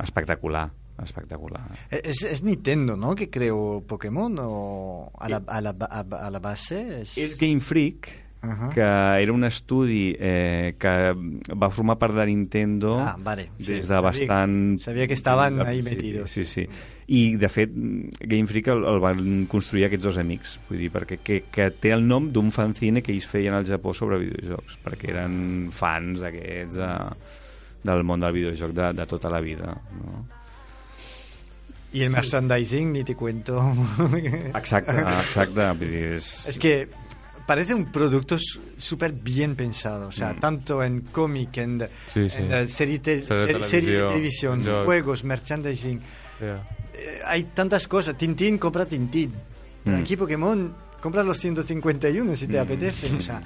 espectacular, 0.02 0.70
espectacular. 1.04 1.62
Es, 1.90 2.22
es 2.22 2.42
Nintendo, 2.42 2.96
¿no? 2.96 3.14
Que 3.14 3.30
creó 3.30 3.82
Pokémon 3.86 4.36
o 4.40 5.10
a 5.18 5.28
la, 5.28 5.42
a 5.46 5.60
la, 5.60 5.74
a, 5.78 6.00
a 6.00 6.30
la 6.30 6.38
base. 6.38 7.02
Es... 7.02 7.16
És 7.18 7.36
Game 7.38 7.60
Freak, 7.60 8.08
Ajá. 8.42 8.70
que 8.70 8.80
era 8.80 9.32
un 9.32 9.44
estudi 9.44 10.16
eh, 10.18 10.74
que 10.78 10.88
va 11.52 11.68
formar 11.70 11.98
part 12.00 12.14
de 12.16 12.24
Nintendo 12.26 12.94
Ah, 12.98 13.16
vale. 13.18 13.50
Sí, 13.58 13.72
des 13.74 13.88
de 13.88 13.94
sabia- 13.94 14.00
bastant... 14.00 14.80
sabia 14.80 15.06
que 15.06 15.14
estaven 15.14 15.60
ahí 15.60 15.78
Sí, 15.78 15.82
metidos. 15.82 16.30
Sí, 16.30 16.44
sí. 16.44 16.66
I, 17.10 17.34
de 17.36 17.48
fet, 17.50 17.72
Game 17.74 18.46
Freak 18.46 18.68
el, 18.70 18.84
el 18.86 19.00
van 19.02 19.46
construir 19.50 19.84
aquests 19.88 20.04
dos 20.04 20.16
amics, 20.22 20.52
vull 20.68 20.78
dir, 20.78 20.92
perquè 20.94 21.16
que, 21.18 21.40
que 21.50 21.66
té 21.74 21.90
el 21.90 22.04
nom 22.06 22.28
d'un 22.30 22.52
fanzine 22.54 23.02
que 23.02 23.10
ells 23.10 23.26
feien 23.26 23.52
al 23.58 23.66
Japó 23.66 23.90
sobre 23.98 24.20
videojocs, 24.22 24.76
perquè 24.84 25.10
eren 25.10 25.72
fans 25.74 26.22
aquests 26.22 26.78
de, 26.78 26.90
del 27.82 28.04
món 28.06 28.22
del 28.22 28.32
videojoc 28.38 28.70
de, 28.78 28.92
de 28.94 29.06
tota 29.10 29.28
la 29.34 29.40
vida, 29.42 29.74
no? 29.98 30.22
Y 31.92 32.02
el 32.02 32.10
merchandising, 32.10 32.92
ni 32.92 33.02
te 33.04 33.16
cuento. 33.16 33.74
Exacte, 34.54 34.92
exacte, 35.26 36.14
és... 36.16 36.46
Es 36.46 36.58
que 36.58 36.88
parece 37.46 37.74
un 37.74 37.90
producto 37.90 38.36
súper 38.78 39.10
bien 39.12 39.56
pensado, 39.56 40.08
o 40.08 40.12
sea, 40.12 40.32
Mm. 40.34 40.40
tanto 40.40 40.82
en 40.84 41.00
cómic, 41.10 41.56
en, 41.58 41.80
Sí, 42.14 42.28
sí. 42.28 42.42
en, 42.48 42.68
serie, 42.68 43.00
te- 43.00 43.22
Serie 43.24 43.54
de 43.58 43.64
serie- 43.64 44.02
de 44.02 44.06
televisión, 44.08 44.64
joc. 44.64 44.84
juegos, 44.84 45.24
merchandising. 45.24 46.00
Ja. 46.38 46.62
Eh, 46.94 47.20
hay 47.26 47.44
tantas 47.54 47.88
cosas. 47.88 48.16
Tintín 48.16 48.56
compra 48.58 48.86
Tintín. 48.86 49.32
Mm. 49.84 49.94
aquí 49.96 50.14
Pokémon 50.16 50.72
compra 51.00 51.24
los 51.24 51.38
151 51.38 52.36
si 52.36 52.46
te 52.46 52.56
Mm. 52.58 52.62
apetece. 52.62 53.14
O 53.16 53.20
sea, 53.20 53.42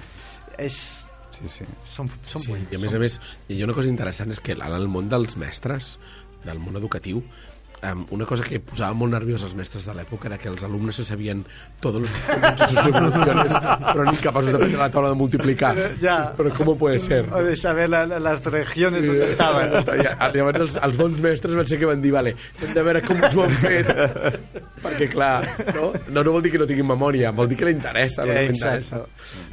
es, 0.59 1.07
Sí, 1.41 1.49
sí. 1.49 1.65
son, 1.91 2.11
son 2.27 2.43
Sí, 2.43 2.49
buenos. 2.51 2.71
i 2.73 2.77
a 2.77 2.79
més 2.79 2.91
son- 2.93 3.01
a 3.01 3.01
més, 3.01 3.21
hi 3.49 3.63
ha 3.63 3.65
una 3.65 3.73
cosa 3.75 3.89
interessant 3.89 4.31
és 4.31 4.41
que 4.41 4.53
en 4.53 4.61
el 4.63 4.87
món 4.87 5.09
dels 5.09 5.37
mestres, 5.39 5.99
del 6.45 6.59
món 6.61 6.77
educatiu, 6.77 7.23
um, 7.83 8.05
una 8.17 8.25
cosa 8.27 8.45
que 8.45 8.61
posava 8.61 8.95
molt 8.95 9.13
nerviós 9.13 9.43
als 9.45 9.55
mestres 9.59 9.85
de 9.89 9.95
l'època 9.97 10.29
era 10.31 10.39
que 10.39 10.49
els 10.49 10.63
alumnes 10.65 10.97
se 10.97 11.05
sabien 11.05 11.43
tots 11.81 11.99
els 12.01 12.13
revoluciones, 12.85 13.53
però 13.53 14.05
ni 14.09 14.17
capaços 14.23 14.53
de 14.53 14.59
prendre 14.59 14.79
la 14.81 14.91
taula 14.91 15.11
de 15.13 15.19
multiplicar. 15.19 15.75
Ja. 16.01 16.33
Però 16.37 16.53
com 16.57 16.73
puede 16.79 16.99
ser? 16.99 17.25
O 17.33 17.43
de 17.43 17.57
saber 17.57 17.89
la- 17.91 18.07
regiones 18.45 19.05
donde 19.05 19.31
estaban. 19.33 19.73
I, 19.75 20.37
llavors 20.37 20.61
els, 20.61 20.77
els 20.83 20.97
bons 20.97 21.21
mestres 21.21 21.55
van 21.55 21.67
ser 21.67 21.79
que 21.79 21.87
van 21.87 22.01
dir 22.03 22.13
vale, 22.13 22.35
hem 22.63 22.73
de 22.75 22.83
veure 22.83 23.03
com 23.05 23.19
s'ho 23.21 23.45
han 23.45 23.57
fet 23.63 23.91
perquè 24.85 25.09
clar, 25.13 25.45
no? 25.75 25.93
no, 26.13 26.23
no 26.25 26.33
vol 26.35 26.43
dir 26.45 26.51
que 26.53 26.59
no 26.61 26.67
tinguin 26.69 26.87
memòria, 26.87 27.31
vol 27.33 27.49
dir 27.49 27.57
que 27.57 27.65
li 27.69 27.73
interessa, 27.77 28.25
no, 28.27 28.35
interessa. 28.43 29.01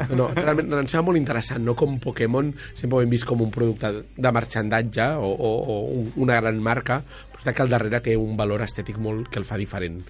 no, 0.09 0.15
no, 0.17 0.29
realment 0.35 0.73
em 0.81 0.87
sembla 0.91 1.07
molt 1.11 1.19
interessant 1.21 1.63
no? 1.63 1.75
com 1.79 1.97
Pokémon 2.03 2.51
sempre 2.73 2.97
ho 2.99 3.01
hem 3.05 3.11
vist 3.13 3.25
com 3.29 3.41
un 3.45 3.51
producte 3.53 3.93
de 4.17 4.31
marxandatge 4.35 5.07
o, 5.19 5.29
o, 5.31 5.51
o 5.61 5.77
un- 6.01 6.11
una 6.27 6.39
gran 6.41 6.59
marca 6.61 7.01
però 7.41 7.49
és 7.51 7.55
que 7.57 7.63
al 7.63 7.69
darrere 7.73 7.99
té 8.05 8.15
un 8.17 8.35
valor 8.37 8.61
estètic 8.61 8.97
molt 9.01 9.29
que 9.29 9.39
el 9.41 9.45
fa 9.45 9.57
diferent 9.57 10.01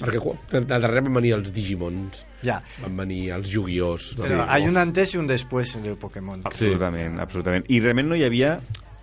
perquè 0.00 0.20
al 0.56 0.66
darrere 0.80 1.02
van 1.04 1.18
venir 1.18 1.34
els 1.36 1.50
Digimons 1.52 2.22
Ya. 2.42 2.62
van 2.80 2.96
venir 2.96 3.30
els 3.36 3.50
Yu-Gi-Ohs 3.52 4.14
no? 4.16 4.22
Pero 4.24 4.44
hay 4.48 4.66
un 4.68 4.76
antes 4.78 5.12
y 5.14 5.18
un 5.18 5.26
después 5.26 5.74
del 5.82 5.96
Pokémon. 5.96 6.40
Absolutament, 6.44 7.18
absolutament. 7.20 7.66
I 7.68 7.80
realment 7.80 8.08
no 8.08 8.16
hi 8.16 8.24
havia 8.24 8.54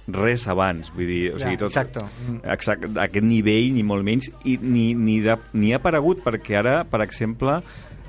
res 0.07 0.47
abans, 0.47 0.87
vull 0.95 1.05
dir, 1.05 1.33
o 1.35 1.37
Ja, 1.37 1.45
sigui, 1.45 1.57
tot, 1.59 1.69
exacto. 1.69 2.05
Mm. 2.25 2.39
exacte, 2.49 2.87
aquest 3.03 3.25
nivell, 3.27 3.73
ni 3.75 3.83
molt 3.83 4.05
menys, 4.07 4.31
i 4.47 4.55
ni, 4.61 4.93
ni, 4.95 5.19
de, 5.21 5.35
ni 5.53 5.73
ha 5.75 5.81
aparegut, 5.81 6.23
perquè 6.23 6.55
ara, 6.61 6.77
per 6.87 7.01
exemple, 7.03 7.59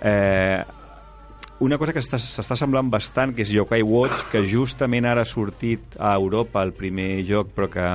eh, 0.01 0.63
una 1.59 1.77
cosa 1.77 1.93
que 1.93 2.01
s'està 2.01 2.55
semblant 2.57 2.89
bastant, 2.89 3.35
que 3.35 3.43
és 3.43 3.51
Yokai 3.51 3.83
Watch, 3.83 4.29
que 4.31 4.45
justament 4.47 5.05
ara 5.11 5.27
ha 5.27 5.29
sortit 5.29 5.99
a 5.99 6.15
Europa 6.15 6.63
el 6.63 6.71
primer 6.73 7.25
joc, 7.27 7.51
però 7.57 7.67
que, 7.69 7.89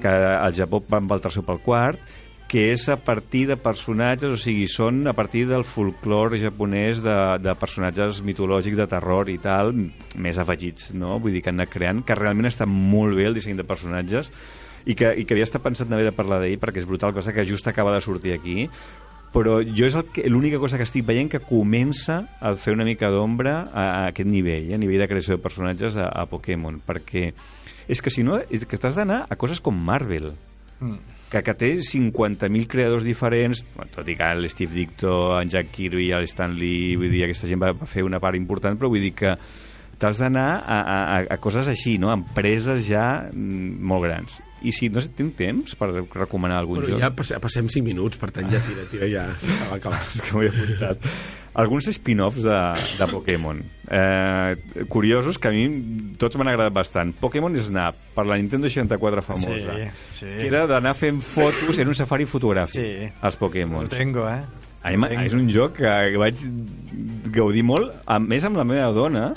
que 0.00 0.08
al 0.08 0.54
Japó 0.56 0.82
van 0.88 1.08
pel 1.10 1.22
tercer 1.24 1.44
pel 1.46 1.60
quart, 1.64 2.00
que 2.52 2.66
és 2.74 2.84
a 2.92 2.98
partir 3.00 3.46
de 3.48 3.56
personatges, 3.56 4.34
o 4.34 4.36
sigui, 4.36 4.66
són 4.68 5.06
a 5.08 5.14
partir 5.16 5.46
del 5.48 5.64
folclore 5.64 6.36
japonès 6.40 7.00
de, 7.00 7.14
de 7.40 7.54
personatges 7.56 8.20
mitològics 8.24 8.76
de 8.76 8.88
terror 8.90 9.30
i 9.32 9.38
tal, 9.40 9.72
més 10.20 10.40
afegits, 10.40 10.90
no? 10.92 11.16
Vull 11.16 11.32
dir 11.32 11.40
que 11.40 11.48
han 11.48 11.62
anat 11.62 11.72
creant, 11.72 12.02
que 12.04 12.18
realment 12.18 12.50
està 12.50 12.68
molt 12.68 13.16
bé 13.16 13.30
el 13.30 13.38
disseny 13.38 13.56
de 13.56 13.64
personatges 13.64 14.28
i 14.84 14.96
que, 14.98 15.14
i 15.16 15.24
que 15.24 15.32
havia 15.32 15.46
estat 15.48 15.64
pensat 15.64 15.88
també 15.88 16.04
de 16.04 16.12
parlar 16.12 16.42
d'ell 16.42 16.60
perquè 16.60 16.82
és 16.82 16.90
brutal, 16.90 17.14
cosa 17.16 17.32
que 17.32 17.46
just 17.48 17.68
acaba 17.72 17.94
de 17.94 18.04
sortir 18.04 18.36
aquí 18.36 18.68
però 19.32 19.62
jo 19.64 19.88
és 19.88 19.96
el 19.96 20.28
l'única 20.28 20.60
cosa 20.60 20.76
que 20.76 20.84
estic 20.84 21.06
veient 21.08 21.30
que 21.32 21.40
comença 21.40 22.20
a 22.40 22.52
fer 22.52 22.74
una 22.76 22.84
mica 22.84 23.08
d'ombra 23.10 23.54
a, 23.72 23.84
a 23.84 24.06
aquest 24.10 24.28
nivell, 24.28 24.74
a 24.74 24.80
nivell 24.80 25.00
de 25.00 25.08
creació 25.08 25.38
de 25.38 25.42
personatges 25.42 25.96
a, 25.96 26.10
a 26.12 26.26
Pokémon, 26.28 26.82
perquè 26.84 27.30
és 27.92 28.00
que 28.02 28.10
si 28.10 28.24
no, 28.24 28.38
és 28.48 28.64
que 28.64 28.78
t'has 28.80 28.96
d'anar 28.96 29.26
a 29.28 29.36
coses 29.36 29.60
com 29.60 29.76
Marvel, 29.76 30.32
Mm. 30.82 30.96
que, 31.30 31.40
que 31.46 31.52
té 31.54 31.68
50.000 31.86 32.66
creadors 32.66 33.04
diferents, 33.06 33.60
tot 33.94 34.08
i 34.10 34.16
que 34.18 34.26
l'Steve 34.34 34.74
Dicto, 34.74 35.12
en 35.38 35.48
Jack 35.52 35.68
Kirby, 35.70 36.08
el 36.16 36.24
Stan 36.26 36.56
Lee, 36.58 36.96
vull 36.98 37.12
dir, 37.12 37.20
aquesta 37.28 37.46
gent 37.46 37.62
va 37.62 37.70
fer 37.86 38.02
una 38.02 38.18
part 38.18 38.34
important, 38.34 38.74
però 38.80 38.90
vull 38.90 39.04
dir 39.04 39.12
que 39.14 39.36
t'has 40.02 40.18
d'anar 40.18 40.48
a, 40.66 40.80
a, 40.82 40.96
a- 41.30 41.38
coses 41.38 41.68
així, 41.70 41.94
no? 42.02 42.10
empreses 42.10 42.82
ja 42.88 43.28
mm, 43.30 43.78
molt 43.78 44.08
grans. 44.08 44.40
I 44.66 44.72
si 44.74 44.88
no 44.90 44.98
sé, 45.02 45.12
tinc 45.14 45.36
temps 45.38 45.76
per 45.78 45.88
recomanar 46.14 46.58
algun 46.58 46.80
Però 46.82 46.90
joc? 46.96 47.00
ja 47.04 47.12
passe- 47.14 47.38
passem 47.42 47.70
5 47.70 47.86
minuts, 47.86 48.18
per 48.18 48.32
tant 48.34 48.50
ja 48.50 48.58
tira, 48.66 48.82
tira, 48.90 49.06
ja 49.12 49.28
acaba, 49.70 49.78
acaba. 49.78 50.02
És 50.16 50.20
que 50.26 50.34
m'ho 50.34 50.42
he 50.42 50.50
apuntat. 50.50 51.06
Alguns 51.54 51.86
spin-offs 51.92 52.42
de, 52.42 52.58
de 52.98 53.06
Pokémon. 53.10 53.58
Eh, 53.90 54.84
curiosos, 54.88 55.36
que 55.38 55.48
a 55.48 55.52
mi 55.52 56.14
tots 56.16 56.38
m'han 56.40 56.48
agradat 56.48 56.72
bastant. 56.72 57.10
Pokémon 57.20 57.52
Snap, 57.60 57.98
per 58.16 58.24
la 58.24 58.38
Nintendo 58.40 58.70
64 58.72 59.20
famosa. 59.26 59.76
Sí, 59.76 59.88
sí. 60.22 60.26
Que 60.38 60.46
era 60.48 60.64
d'anar 60.66 60.94
fent 60.96 61.20
fotos, 61.20 61.76
era 61.78 61.90
un 61.92 61.98
safari 61.98 62.24
fotogràfic, 62.24 62.80
Sí. 62.80 63.10
els 63.22 63.34
Lo 63.36 63.46
Pokémon. 63.46 63.88
tengo, 63.88 64.28
¿eh? 64.30 64.40
A 64.82 64.90
mi, 64.96 65.06
és 65.26 65.34
un 65.36 65.46
joc 65.52 65.76
que 65.76 66.16
vaig 66.18 66.40
gaudir 67.30 67.62
molt, 67.62 67.92
a 68.06 68.18
més 68.18 68.42
amb 68.48 68.56
la 68.56 68.64
meva 68.64 68.88
dona, 68.96 69.28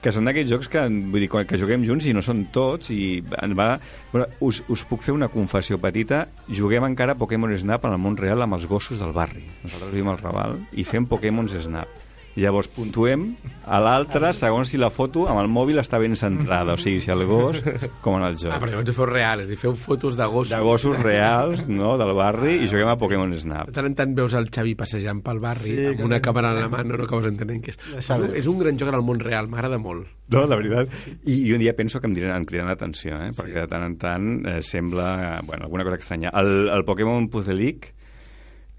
que 0.00 0.12
són 0.14 0.28
d'aquells 0.28 0.50
jocs 0.50 0.68
que, 0.72 0.82
vull 1.12 1.24
dir, 1.24 1.28
que 1.28 1.60
juguem 1.60 1.84
junts 1.88 2.06
i 2.08 2.14
no 2.16 2.24
són 2.24 2.46
tots 2.54 2.92
i 2.94 3.20
en 3.42 3.56
va... 3.58 3.74
Bueno, 4.12 4.28
us, 4.46 4.62
us 4.72 4.84
puc 4.88 5.04
fer 5.06 5.14
una 5.16 5.30
confessió 5.32 5.78
petita. 5.80 6.26
Juguem 6.48 6.88
encara 6.88 7.18
Pokémon 7.20 7.52
Snap 7.58 7.84
en 7.86 7.96
el 7.96 8.02
món 8.02 8.16
real 8.20 8.42
amb 8.42 8.56
els 8.58 8.68
gossos 8.70 9.00
del 9.00 9.12
barri. 9.16 9.44
Nosaltres 9.64 9.92
vivim 9.92 10.12
al 10.12 10.22
Raval 10.22 10.60
i 10.72 10.86
fem 10.88 11.08
Pokémon 11.10 11.48
Snap 11.52 12.09
i 12.38 12.44
llavors 12.44 12.68
puntuem 12.70 13.24
a 13.66 13.80
l'altre 13.82 14.30
segons 14.38 14.70
si 14.70 14.78
la 14.78 14.88
foto 14.94 15.24
amb 15.28 15.40
el 15.42 15.48
mòbil 15.50 15.80
està 15.82 15.98
ben 15.98 16.14
centrada 16.16 16.76
o 16.76 16.78
sigui, 16.78 17.00
si 17.02 17.10
el 17.10 17.24
gos, 17.26 17.58
com 18.04 18.16
en 18.20 18.26
el 18.28 18.36
joc 18.38 18.52
Ah, 18.54 18.60
però 18.62 18.70
llavors 18.76 18.94
feu 18.96 19.08
reals, 19.10 19.50
i 19.50 19.56
feu 19.58 19.74
fotos 19.74 20.14
de 20.16 20.26
gossos. 20.30 20.52
de 20.54 20.60
gossos 20.62 21.00
reals 21.02 21.66
no, 21.68 21.96
del 21.98 22.12
barri 22.14 22.54
i 22.62 22.68
juguem 22.70 22.88
a 22.92 22.96
Pokémon 23.00 23.34
Snap 23.38 23.72
De 23.72 23.76
tant 23.76 23.88
en 23.90 23.96
tant 23.98 24.14
veus 24.14 24.34
el 24.38 24.46
Xavi 24.54 24.76
passejant 24.78 25.22
pel 25.26 25.40
barri 25.42 25.74
Sí, 25.74 25.86
amb 25.90 26.04
una 26.06 26.20
càmera 26.22 26.54
en 26.54 26.62
la 26.62 26.70
mà, 26.70 26.84
no, 26.86 26.96
no 27.00 27.08
acabes 27.08 27.26
entenent 27.32 27.60
què 27.66 27.74
és. 27.74 27.80
Ja 27.92 27.98
És 27.98 28.10
un, 28.22 28.34
és 28.44 28.46
un 28.50 28.58
gran 28.62 28.78
joc 28.78 28.88
en 28.94 28.98
el 29.00 29.04
món 29.06 29.18
real, 29.20 29.48
m'agrada 29.50 29.78
molt. 29.82 30.06
No, 30.30 30.44
la 30.46 30.56
veritat. 30.56 30.88
I, 31.26 31.34
I 31.50 31.52
un 31.56 31.58
dia 31.62 31.74
penso 31.76 32.00
que 32.00 32.06
em, 32.06 32.14
diran, 32.14 32.36
em 32.38 32.46
criden 32.46 32.68
l'atenció, 32.70 33.18
eh? 33.26 33.30
perquè 33.36 33.64
de 33.64 33.68
tant 33.70 33.82
en 33.86 33.96
tant 33.98 34.28
eh, 34.46 34.60
sembla 34.62 35.08
eh, 35.18 35.40
bueno, 35.46 35.64
alguna 35.66 35.84
cosa 35.84 35.98
estranya. 35.98 36.30
El, 36.40 36.68
el 36.70 36.84
Pokémon 36.86 37.26
Puzzle 37.28 37.54
League, 37.58 37.92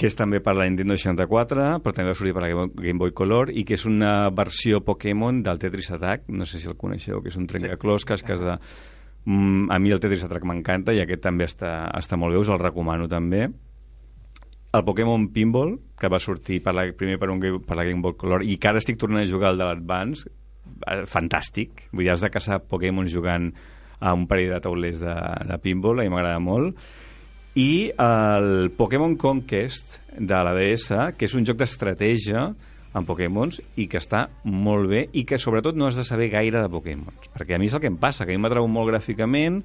que 0.01 0.09
és 0.09 0.15
també 0.17 0.39
per 0.41 0.55
la 0.57 0.65
Nintendo 0.65 0.95
64, 0.97 1.65
però 1.83 1.93
també 1.93 2.09
va 2.09 2.17
sortir 2.17 2.33
per 2.33 2.41
la 2.41 2.49
Game 2.73 2.97
Boy 2.97 3.11
Color, 3.13 3.51
i 3.53 3.61
que 3.69 3.75
és 3.77 3.83
una 3.85 4.31
versió 4.33 4.79
Pokémon 4.81 5.43
del 5.45 5.59
Tetris 5.61 5.91
Attack, 5.93 6.23
no 6.33 6.47
sé 6.49 6.57
si 6.57 6.69
el 6.71 6.77
coneixeu, 6.79 7.19
que 7.21 7.29
és 7.29 7.37
un 7.37 7.45
trencaclosques 7.45 8.25
que 8.25 8.33
has 8.33 8.41
de... 8.41 8.55
Mm, 9.29 9.67
a 9.69 9.77
mi 9.77 9.93
el 9.93 10.01
Tetris 10.01 10.23
Attack 10.25 10.47
m'encanta 10.49 10.95
i 10.97 11.03
aquest 11.03 11.21
també 11.21 11.45
està, 11.45 11.91
està 11.99 12.17
molt 12.17 12.33
bé, 12.33 12.39
us 12.41 12.49
el 12.49 12.57
recomano 12.63 13.05
també. 13.11 13.43
El 14.73 14.85
Pokémon 14.87 15.27
Pinball, 15.35 15.75
que 16.01 16.09
va 16.09 16.21
sortir 16.23 16.63
per 16.65 16.73
la, 16.73 16.87
primer 16.97 17.19
per, 17.21 17.29
un, 17.29 17.43
per 17.61 17.77
la 17.77 17.85
Game 17.85 18.01
Boy 18.01 18.17
Color 18.17 18.47
i 18.47 18.57
que 18.57 18.71
ara 18.71 18.81
estic 18.81 18.97
tornant 18.97 19.21
a 19.21 19.29
jugar 19.29 19.51
al 19.51 19.61
de 19.61 19.67
l'Advance, 19.69 20.25
eh, 20.87 21.03
fantàstic. 21.05 21.85
Vull 21.91 22.07
dir, 22.07 22.15
has 22.15 22.25
de 22.25 22.33
caçar 22.33 22.63
Pokémon 22.65 23.05
jugant 23.05 23.51
a 24.01 24.15
un 24.17 24.25
parell 24.25 24.55
de 24.55 24.63
taulers 24.65 24.97
de, 25.05 25.15
de 25.45 25.61
pinball, 25.61 26.01
mi 26.01 26.09
m'agrada 26.09 26.41
molt. 26.41 26.81
I 27.59 27.91
el 27.99 28.71
Pokémon 28.77 29.17
Conquest 29.19 29.97
de 30.15 30.37
la 30.39 30.53
DS, 30.55 31.15
que 31.17 31.27
és 31.27 31.33
un 31.35 31.43
joc 31.47 31.57
d'estratègia 31.59 32.45
en 32.95 33.07
Pokémons 33.07 33.59
i 33.79 33.87
que 33.91 33.99
està 33.99 34.25
molt 34.43 34.89
bé 34.91 35.05
i 35.15 35.23
que 35.27 35.39
sobretot 35.39 35.75
no 35.75 35.87
has 35.87 35.97
de 35.99 36.05
saber 36.07 36.29
gaire 36.31 36.59
de 36.59 36.71
Pokémons 36.71 37.31
perquè 37.35 37.55
a 37.55 37.59
mi 37.61 37.69
és 37.71 37.75
el 37.75 37.83
que 37.83 37.91
em 37.91 37.97
passa, 37.99 38.25
que 38.25 38.35
a 38.35 38.37
mi 38.37 38.43
m'atrau 38.43 38.67
molt 38.71 38.91
gràficament 38.91 39.61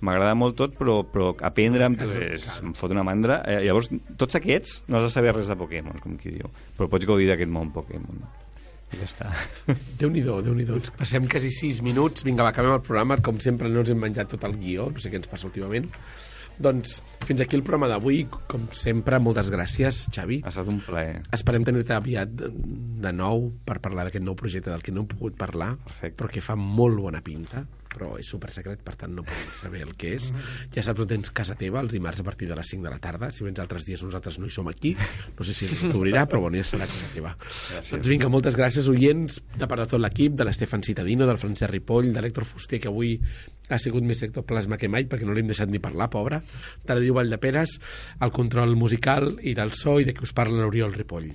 m'agrada 0.00 0.36
molt 0.36 0.56
tot 0.56 0.76
però, 0.78 1.00
però 1.04 1.34
aprendre 1.44 1.84
em, 1.84 1.96
és, 2.06 2.46
em 2.64 2.72
fot 2.76 2.92
una 2.92 3.04
mandra 3.04 3.42
eh, 3.44 3.60
llavors 3.66 3.90
tots 4.20 4.40
aquests 4.40 4.86
no 4.88 4.96
has 4.96 5.08
de 5.08 5.12
saber 5.12 5.34
res 5.36 5.50
de 5.52 5.58
Pokémons 5.60 6.00
com 6.00 6.16
qui 6.20 6.32
diu, 6.38 6.48
però 6.76 6.88
pots 6.92 7.08
gaudir 7.08 7.28
d'aquest 7.28 7.52
món 7.52 7.72
Pokémon 7.74 8.24
i 8.90 8.98
ja 8.98 9.06
està 9.06 9.28
Déu-n'hi-do, 10.00 10.40
déu 10.42 10.56
nhi 10.56 10.64
déu 10.66 10.80
Passem 10.98 11.28
quasi 11.30 11.52
6 11.54 11.78
minuts. 11.86 12.24
Vinga, 12.26 12.42
va, 12.42 12.50
acabem 12.50 12.72
el 12.74 12.80
programa. 12.82 13.20
Com 13.22 13.38
sempre, 13.38 13.68
no 13.70 13.84
ens 13.84 13.92
hem 13.92 14.00
menjat 14.02 14.32
tot 14.32 14.42
el 14.48 14.56
guió. 14.58 14.88
No 14.90 14.98
sé 14.98 15.12
què 15.12 15.20
ens 15.20 15.30
passa 15.30 15.46
últimament. 15.46 15.86
Doncs 16.60 16.98
fins 17.24 17.40
aquí 17.40 17.56
el 17.56 17.62
programa 17.64 17.88
d'avui. 17.88 18.26
Com 18.50 18.66
sempre, 18.76 19.18
moltes 19.22 19.48
gràcies, 19.52 20.02
Xavi. 20.12 20.42
ha 20.44 20.52
estat 20.52 20.68
un 20.68 20.80
plaer 20.84 21.22
Esperem 21.32 21.64
tenir-te 21.64 21.94
aviat 21.96 22.32
de, 22.36 23.12
nou 23.16 23.48
per 23.64 23.78
parlar 23.80 24.04
d'aquest 24.06 24.24
nou 24.24 24.36
projecte 24.36 24.70
del 24.70 24.82
que 24.84 24.92
no 24.92 25.00
hem 25.04 25.10
pogut 25.14 25.38
parlar, 25.40 25.72
Perfecte. 25.86 26.16
però 26.20 26.28
que 26.32 26.44
fa 26.44 26.56
molt 26.56 27.00
bona 27.00 27.22
pinta, 27.24 27.64
però 27.90 28.14
és 28.20 28.28
super 28.30 28.52
secret, 28.54 28.82
per 28.86 28.94
tant 29.00 29.12
no 29.14 29.24
podem 29.26 29.50
saber 29.58 29.82
el 29.84 29.94
que 29.98 30.14
és. 30.16 30.30
Ja 30.74 30.84
saps 30.86 31.04
on 31.04 31.10
tens 31.10 31.32
casa 31.34 31.56
teva, 31.58 31.82
els 31.82 31.94
dimarts 31.96 32.22
a 32.22 32.26
partir 32.26 32.48
de 32.48 32.56
les 32.58 32.70
5 32.72 32.86
de 32.86 32.92
la 32.92 33.00
tarda. 33.02 33.30
Si 33.34 33.44
vens 33.46 33.60
altres 33.62 33.86
dies 33.88 34.02
nosaltres 34.06 34.38
no 34.38 34.46
hi 34.46 34.54
som 34.54 34.70
aquí. 34.70 34.94
No 35.38 35.46
sé 35.46 35.56
si 35.56 35.68
ens 35.68 35.82
t'obrirà, 35.88 36.26
però 36.30 36.44
bueno, 36.46 36.60
ja 36.60 36.66
serà 36.68 36.88
casa 36.88 37.10
teva. 37.14 37.34
Doncs 37.90 38.08
vinga, 38.08 38.30
moltes 38.32 38.58
gràcies, 38.58 38.88
oients, 38.90 39.40
de 39.56 39.70
part 39.70 39.84
de 39.84 39.88
tot 39.94 40.02
l'equip, 40.02 40.38
de 40.38 40.46
l'Estefan 40.46 40.84
Citadino, 40.86 41.26
del 41.28 41.40
Francesc 41.40 41.72
Ripoll, 41.72 42.12
de 42.14 42.22
l'Hèctor 42.22 42.46
Fuster, 42.48 42.80
que 42.80 42.90
avui 42.90 43.16
ha 43.70 43.78
sigut 43.78 44.06
més 44.06 44.22
ectoplasma 44.26 44.78
que 44.78 44.90
mai, 44.90 45.06
perquè 45.10 45.26
no 45.26 45.34
l'hem 45.36 45.50
deixat 45.50 45.70
ni 45.70 45.82
parlar, 45.82 46.10
pobre, 46.10 46.40
de 46.86 46.96
la 46.96 47.02
Diu 47.02 47.14
Valldeperes, 47.14 47.78
el 48.20 48.34
control 48.34 48.74
musical 48.78 49.36
i 49.42 49.54
del 49.54 49.74
so, 49.78 49.98
i 50.00 50.08
de 50.08 50.14
qui 50.14 50.26
us 50.26 50.34
parla 50.34 50.62
l'Oriol 50.62 50.94
Ripoll. 50.96 51.30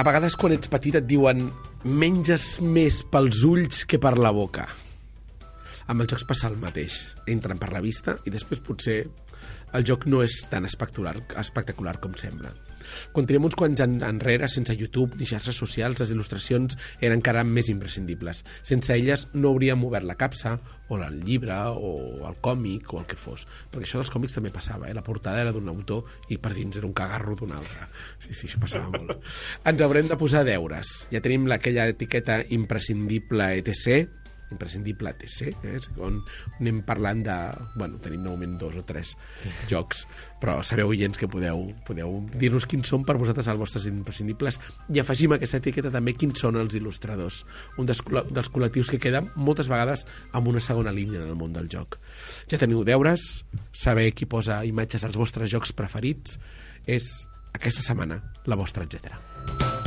A 0.00 0.04
vegades 0.06 0.36
quan 0.40 0.54
ets 0.56 0.70
petit 0.72 0.96
et 0.96 1.04
diuen 1.04 1.50
menges 1.84 2.58
més 2.60 3.00
pels 3.08 3.44
ulls 3.48 3.84
que 3.88 3.98
per 3.98 4.16
la 4.18 4.32
boca. 4.36 4.66
Amb 5.88 6.04
els 6.04 6.12
jocs 6.12 6.26
passa 6.28 6.50
el 6.50 6.58
mateix. 6.60 7.00
Entren 7.26 7.58
per 7.58 7.72
la 7.72 7.80
vista 7.80 8.18
i 8.28 8.32
després 8.34 8.60
potser 8.60 9.00
el 9.72 9.86
joc 9.86 10.04
no 10.06 10.20
és 10.22 10.42
tan 10.50 10.68
espectacular, 10.68 11.16
espectacular 11.40 11.96
com 12.02 12.16
sembla. 12.20 12.52
Quan 13.12 13.28
teníem 13.28 13.48
uns 13.48 13.56
quants 13.58 13.82
en, 13.84 13.98
enrere, 14.06 14.48
sense 14.48 14.76
YouTube 14.76 15.18
ni 15.18 15.28
xarxes 15.28 15.56
socials, 15.56 16.00
les 16.02 16.12
il·lustracions 16.14 16.76
eren 17.00 17.18
encara 17.18 17.44
més 17.46 17.70
imprescindibles. 17.72 18.44
Sense 18.66 18.94
elles 18.94 19.26
no 19.34 19.54
hauríem 19.54 19.84
obert 19.86 20.06
la 20.08 20.18
capsa, 20.20 20.58
o 20.90 20.98
el 20.98 21.20
llibre, 21.22 21.54
o 21.70 22.26
el 22.26 22.38
còmic, 22.42 22.92
o 22.92 23.00
el 23.00 23.06
que 23.06 23.18
fos. 23.18 23.46
Perquè 23.70 23.86
això 23.86 24.00
dels 24.00 24.10
còmics 24.10 24.34
també 24.36 24.50
passava, 24.54 24.88
eh? 24.88 24.94
La 24.96 25.04
portada 25.06 25.42
era 25.44 25.54
d'un 25.54 25.68
autor 25.70 26.30
i 26.34 26.38
per 26.42 26.52
dins 26.56 26.80
era 26.80 26.88
un 26.88 26.94
cagarro 26.96 27.36
d'un 27.38 27.54
altre. 27.54 27.86
Sí, 28.18 28.34
sí, 28.34 28.48
això 28.48 28.62
passava 28.62 28.90
molt. 28.90 29.20
Ens 29.70 29.84
haurem 29.86 30.10
de 30.10 30.18
posar 30.18 30.42
deures. 30.48 30.90
Ja 31.14 31.22
tenim 31.22 31.46
aquella 31.54 31.86
etiqueta 31.92 32.40
imprescindible 32.56 33.52
ETC, 33.60 34.19
imprescindible 34.54 35.12
TC, 35.18 35.50
eh? 35.64 35.78
on 36.02 36.20
anem 36.58 36.82
parlant 36.86 37.22
de... 37.26 37.36
Bueno, 37.76 38.00
tenim 38.02 38.24
de 38.24 38.30
moment 38.30 38.56
dos 38.60 38.76
o 38.80 38.84
tres 38.86 39.14
sí. 39.40 39.52
jocs, 39.70 40.04
però 40.42 40.58
sabeu, 40.66 40.90
oients, 40.92 41.18
que 41.20 41.28
podeu, 41.30 41.68
podeu 41.86 42.18
dir-nos 42.34 42.66
quins 42.70 42.90
són 42.90 43.04
per 43.08 43.18
vosaltres 43.20 43.50
els 43.52 43.60
vostres 43.60 43.86
imprescindibles 43.90 44.60
i 44.92 45.02
afegim 45.02 45.34
a 45.34 45.40
aquesta 45.40 45.60
etiqueta 45.62 45.92
també 45.94 46.14
quins 46.18 46.42
són 46.42 46.58
els 46.60 46.76
il·lustradors, 46.78 47.42
un 47.80 47.88
dels, 47.88 48.02
dels 48.30 48.52
col·lectius 48.52 48.92
que 48.92 49.02
queden 49.02 49.30
moltes 49.36 49.70
vegades 49.70 50.06
amb 50.36 50.50
una 50.52 50.62
segona 50.64 50.94
línia 50.94 51.22
en 51.22 51.32
el 51.32 51.38
món 51.38 51.54
del 51.56 51.70
joc. 51.72 52.00
Ja 52.50 52.60
teniu 52.60 52.84
deures, 52.86 53.44
saber 53.72 54.10
qui 54.14 54.28
posa 54.30 54.62
imatges 54.68 55.06
als 55.06 55.18
vostres 55.20 55.52
jocs 55.52 55.74
preferits, 55.76 56.38
és 56.86 57.08
aquesta 57.56 57.84
setmana 57.84 58.22
la 58.46 58.58
vostra 58.58 58.86
etcètera. 58.86 59.79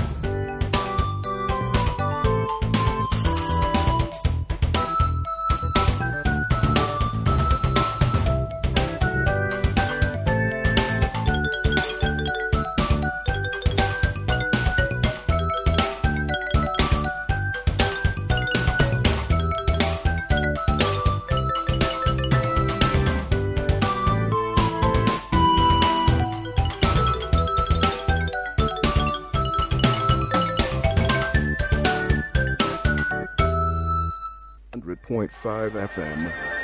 Five 35.34 35.74
FM. 35.74 36.63